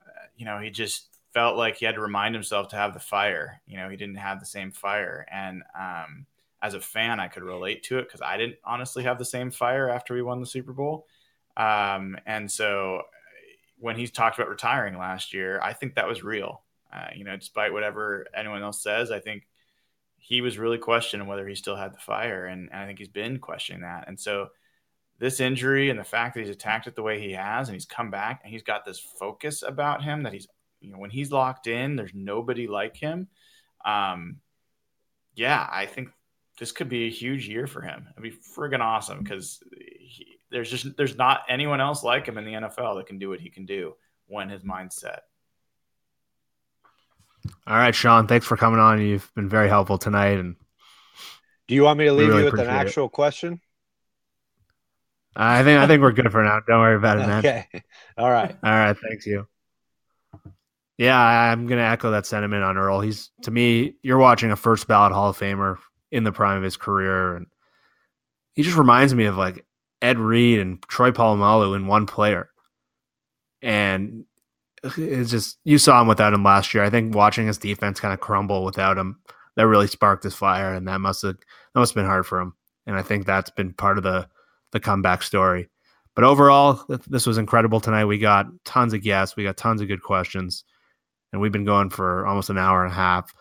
Uh, 0.05 0.09
you 0.35 0.45
know, 0.45 0.59
he 0.59 0.69
just 0.69 1.16
felt 1.37 1.55
like 1.55 1.77
he 1.77 1.85
had 1.85 1.93
to 1.93 2.01
remind 2.01 2.33
himself 2.33 2.67
to 2.69 2.75
have 2.75 2.95
the 2.95 2.99
fire. 2.99 3.61
You 3.67 3.77
know, 3.77 3.89
he 3.89 3.95
didn't 3.95 4.15
have 4.15 4.39
the 4.39 4.45
same 4.47 4.71
fire. 4.71 5.23
And 5.31 5.61
um, 5.79 6.25
as 6.63 6.73
a 6.73 6.81
fan, 6.81 7.19
I 7.19 7.27
could 7.27 7.43
relate 7.43 7.83
to 7.83 7.99
it 7.99 8.07
because 8.07 8.23
I 8.23 8.37
didn't 8.37 8.55
honestly 8.65 9.03
have 9.03 9.19
the 9.19 9.25
same 9.25 9.51
fire 9.51 9.87
after 9.87 10.15
we 10.15 10.23
won 10.23 10.39
the 10.39 10.47
Super 10.47 10.73
Bowl. 10.73 11.05
Um, 11.55 12.17
and 12.25 12.51
so 12.51 13.03
when 13.77 13.95
he 13.95 14.07
talked 14.07 14.39
about 14.39 14.49
retiring 14.49 14.97
last 14.97 15.31
year, 15.31 15.61
I 15.61 15.73
think 15.73 15.93
that 15.93 16.07
was 16.07 16.23
real. 16.23 16.63
Uh, 16.91 17.09
you 17.15 17.23
know, 17.23 17.37
despite 17.37 17.71
whatever 17.71 18.25
anyone 18.33 18.63
else 18.63 18.81
says, 18.81 19.11
I 19.11 19.19
think 19.19 19.45
he 20.17 20.41
was 20.41 20.57
really 20.57 20.79
questioning 20.79 21.27
whether 21.27 21.47
he 21.47 21.53
still 21.53 21.75
had 21.75 21.93
the 21.93 21.99
fire, 21.99 22.47
and, 22.47 22.67
and 22.71 22.81
I 22.81 22.87
think 22.87 22.97
he's 22.97 23.09
been 23.09 23.37
questioning 23.37 23.83
that. 23.83 24.05
And 24.07 24.19
so, 24.19 24.47
this 25.19 25.39
injury 25.39 25.91
and 25.91 25.99
the 25.99 26.03
fact 26.03 26.33
that 26.33 26.41
he's 26.41 26.49
attacked 26.49 26.87
it 26.87 26.95
the 26.95 27.03
way 27.03 27.19
he 27.19 27.33
has, 27.33 27.69
and 27.69 27.75
he's 27.75 27.85
come 27.85 28.09
back 28.11 28.41
and 28.43 28.51
he's 28.51 28.63
got 28.63 28.85
this 28.85 28.99
focus 28.99 29.63
about 29.63 30.03
him 30.03 30.23
that 30.23 30.33
he's, 30.33 30.47
you 30.79 30.91
know, 30.91 30.97
when 30.97 31.09
he's 31.09 31.31
locked 31.31 31.67
in, 31.67 31.95
there's 31.95 32.13
nobody 32.13 32.67
like 32.67 32.95
him. 32.95 33.27
Um, 33.85 34.37
yeah, 35.35 35.67
I 35.71 35.85
think 35.85 36.09
this 36.59 36.71
could 36.71 36.89
be 36.89 37.05
a 37.05 37.09
huge 37.09 37.47
year 37.47 37.67
for 37.67 37.81
him. 37.81 38.07
It'd 38.11 38.23
be 38.23 38.37
friggin' 38.55 38.79
awesome 38.79 39.23
because 39.23 39.61
there's 40.49 40.69
just 40.69 40.97
there's 40.97 41.17
not 41.17 41.41
anyone 41.49 41.81
else 41.81 42.03
like 42.03 42.25
him 42.25 42.37
in 42.37 42.45
the 42.45 42.53
NFL 42.53 42.97
that 42.97 43.07
can 43.07 43.19
do 43.19 43.29
what 43.29 43.39
he 43.39 43.49
can 43.49 43.65
do 43.65 43.95
when 44.27 44.49
his 44.49 44.63
mindset. 44.63 45.19
All 47.65 47.77
right, 47.77 47.95
Sean. 47.95 48.27
Thanks 48.27 48.45
for 48.45 48.57
coming 48.57 48.79
on. 48.79 49.01
You've 49.01 49.31
been 49.35 49.49
very 49.49 49.69
helpful 49.69 49.97
tonight. 49.97 50.39
And 50.39 50.55
do 51.67 51.75
you 51.75 51.83
want 51.83 51.99
me 51.99 52.05
to 52.05 52.13
leave 52.13 52.29
really 52.29 52.39
you 52.39 52.45
with 52.45 52.55
an 52.55 52.59
appreciate 52.61 52.81
it. 52.81 52.87
actual 52.87 53.09
question? 53.09 53.61
I 55.35 55.63
think 55.63 55.79
I 55.79 55.85
think 55.87 56.01
we're 56.01 56.13
good 56.13 56.31
for 56.31 56.43
now. 56.43 56.59
Don't 56.67 56.79
worry 56.79 56.95
about 56.95 57.19
it, 57.19 57.27
man. 57.27 57.39
Okay. 57.45 57.83
All 58.17 58.31
right. 58.31 58.55
All 58.63 58.71
right. 58.71 58.97
Thanks 58.97 59.25
you. 59.27 59.47
Yeah, 60.97 61.19
I'm 61.19 61.67
gonna 61.67 61.81
echo 61.83 62.11
that 62.11 62.25
sentiment 62.25 62.63
on 62.63 62.77
Earl. 62.77 63.01
He's 63.01 63.29
to 63.43 63.51
me, 63.51 63.95
you're 64.01 64.17
watching 64.17 64.51
a 64.51 64.55
first 64.55 64.87
ballot 64.87 65.13
Hall 65.13 65.29
of 65.29 65.37
Famer 65.37 65.77
in 66.11 66.23
the 66.23 66.31
prime 66.31 66.57
of 66.57 66.63
his 66.63 66.77
career, 66.77 67.35
and 67.35 67.45
he 68.53 68.63
just 68.63 68.77
reminds 68.77 69.13
me 69.13 69.25
of 69.25 69.37
like 69.37 69.65
Ed 70.01 70.17
Reed 70.17 70.59
and 70.59 70.81
Troy 70.83 71.11
Polamalu 71.11 71.75
in 71.75 71.87
one 71.87 72.05
player. 72.07 72.49
And 73.61 74.25
it's 74.83 75.31
just 75.31 75.59
you 75.63 75.77
saw 75.77 76.01
him 76.01 76.07
without 76.07 76.33
him 76.33 76.43
last 76.43 76.73
year. 76.73 76.83
I 76.83 76.89
think 76.89 77.15
watching 77.15 77.47
his 77.47 77.57
defense 77.57 77.99
kind 77.99 78.13
of 78.13 78.19
crumble 78.19 78.63
without 78.63 78.97
him, 78.97 79.19
that 79.55 79.67
really 79.67 79.87
sparked 79.87 80.23
his 80.23 80.35
fire, 80.35 80.73
and 80.73 80.87
that 80.87 81.01
must 81.01 81.21
have 81.23 81.35
that 81.37 81.79
must 81.79 81.91
have 81.91 82.01
been 82.01 82.09
hard 82.09 82.25
for 82.25 82.39
him. 82.39 82.53
And 82.85 82.95
I 82.95 83.01
think 83.01 83.25
that's 83.25 83.49
been 83.49 83.73
part 83.73 83.97
of 83.97 84.03
the 84.03 84.27
the 84.71 84.79
comeback 84.79 85.23
story. 85.23 85.69
But 86.15 86.23
overall, 86.23 86.83
this 87.07 87.27
was 87.27 87.37
incredible 87.37 87.79
tonight. 87.79 88.05
We 88.05 88.17
got 88.17 88.47
tons 88.65 88.93
of 88.93 89.03
guests, 89.03 89.35
we 89.35 89.43
got 89.43 89.57
tons 89.57 89.81
of 89.81 89.87
good 89.87 90.01
questions, 90.01 90.63
and 91.31 91.41
we've 91.41 91.51
been 91.51 91.65
going 91.65 91.89
for 91.89 92.25
almost 92.25 92.49
an 92.49 92.57
hour 92.57 92.83
and 92.83 92.91
a 92.91 92.95
half. 92.95 93.33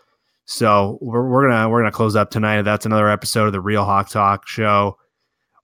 So 0.47 0.99
we're, 1.01 1.29
we're 1.29 1.49
gonna 1.49 1.69
we're 1.69 1.81
gonna 1.81 1.93
close 1.93 2.17
up 2.17 2.31
tonight. 2.31 2.63
That's 2.63 2.87
another 2.87 3.09
episode 3.09 3.47
of 3.47 3.53
the 3.53 3.61
Real 3.61 3.85
Hawk 3.85 4.09
Talk 4.09 4.47
show. 4.47 4.97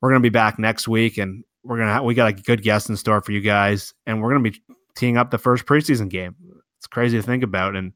We're 0.00 0.10
gonna 0.10 0.20
be 0.20 0.28
back 0.28 0.58
next 0.58 0.88
week, 0.88 1.18
and 1.18 1.44
we're 1.62 1.78
gonna 1.78 2.02
we 2.02 2.14
got 2.14 2.30
a 2.30 2.32
good 2.32 2.62
guest 2.62 2.88
in 2.88 2.96
store 2.96 3.20
for 3.20 3.32
you 3.32 3.40
guys, 3.40 3.94
and 4.06 4.20
we're 4.20 4.30
gonna 4.30 4.50
be 4.50 4.60
teeing 4.96 5.16
up 5.16 5.30
the 5.30 5.38
first 5.38 5.66
preseason 5.66 6.08
game. 6.08 6.34
It's 6.78 6.88
crazy 6.88 7.16
to 7.16 7.22
think 7.22 7.44
about, 7.44 7.76
and 7.76 7.92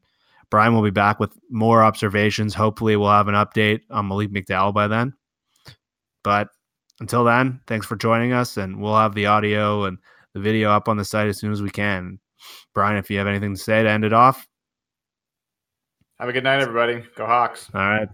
Brian 0.49 0.73
will 0.73 0.83
be 0.83 0.91
back 0.91 1.19
with 1.19 1.37
more 1.49 1.83
observations. 1.83 2.53
Hopefully, 2.53 2.95
we'll 2.95 3.09
have 3.09 3.27
an 3.27 3.35
update 3.35 3.81
on 3.89 4.07
Malik 4.07 4.31
McDowell 4.31 4.73
by 4.73 4.87
then. 4.87 5.13
But 6.23 6.47
until 7.01 7.23
then, 7.23 7.59
thanks 7.67 7.85
for 7.85 7.97
joining 7.97 8.31
us, 8.31 8.55
and 8.55 8.81
we'll 8.81 8.95
have 8.95 9.13
the 9.13 9.25
audio 9.25 9.83
and 9.83 9.97
the 10.33 10.39
video 10.39 10.71
up 10.71 10.87
on 10.87 10.97
the 10.97 11.05
site 11.05 11.27
as 11.27 11.37
soon 11.37 11.51
as 11.51 11.61
we 11.61 11.69
can. 11.69 12.19
Brian, 12.73 12.97
if 12.97 13.09
you 13.09 13.17
have 13.17 13.27
anything 13.27 13.55
to 13.55 13.61
say 13.61 13.83
to 13.83 13.89
end 13.89 14.05
it 14.05 14.13
off, 14.13 14.47
have 16.19 16.29
a 16.29 16.33
good 16.33 16.43
night, 16.43 16.61
everybody. 16.61 17.03
Go 17.15 17.25
Hawks. 17.25 17.69
All 17.73 17.81
right. 17.81 18.07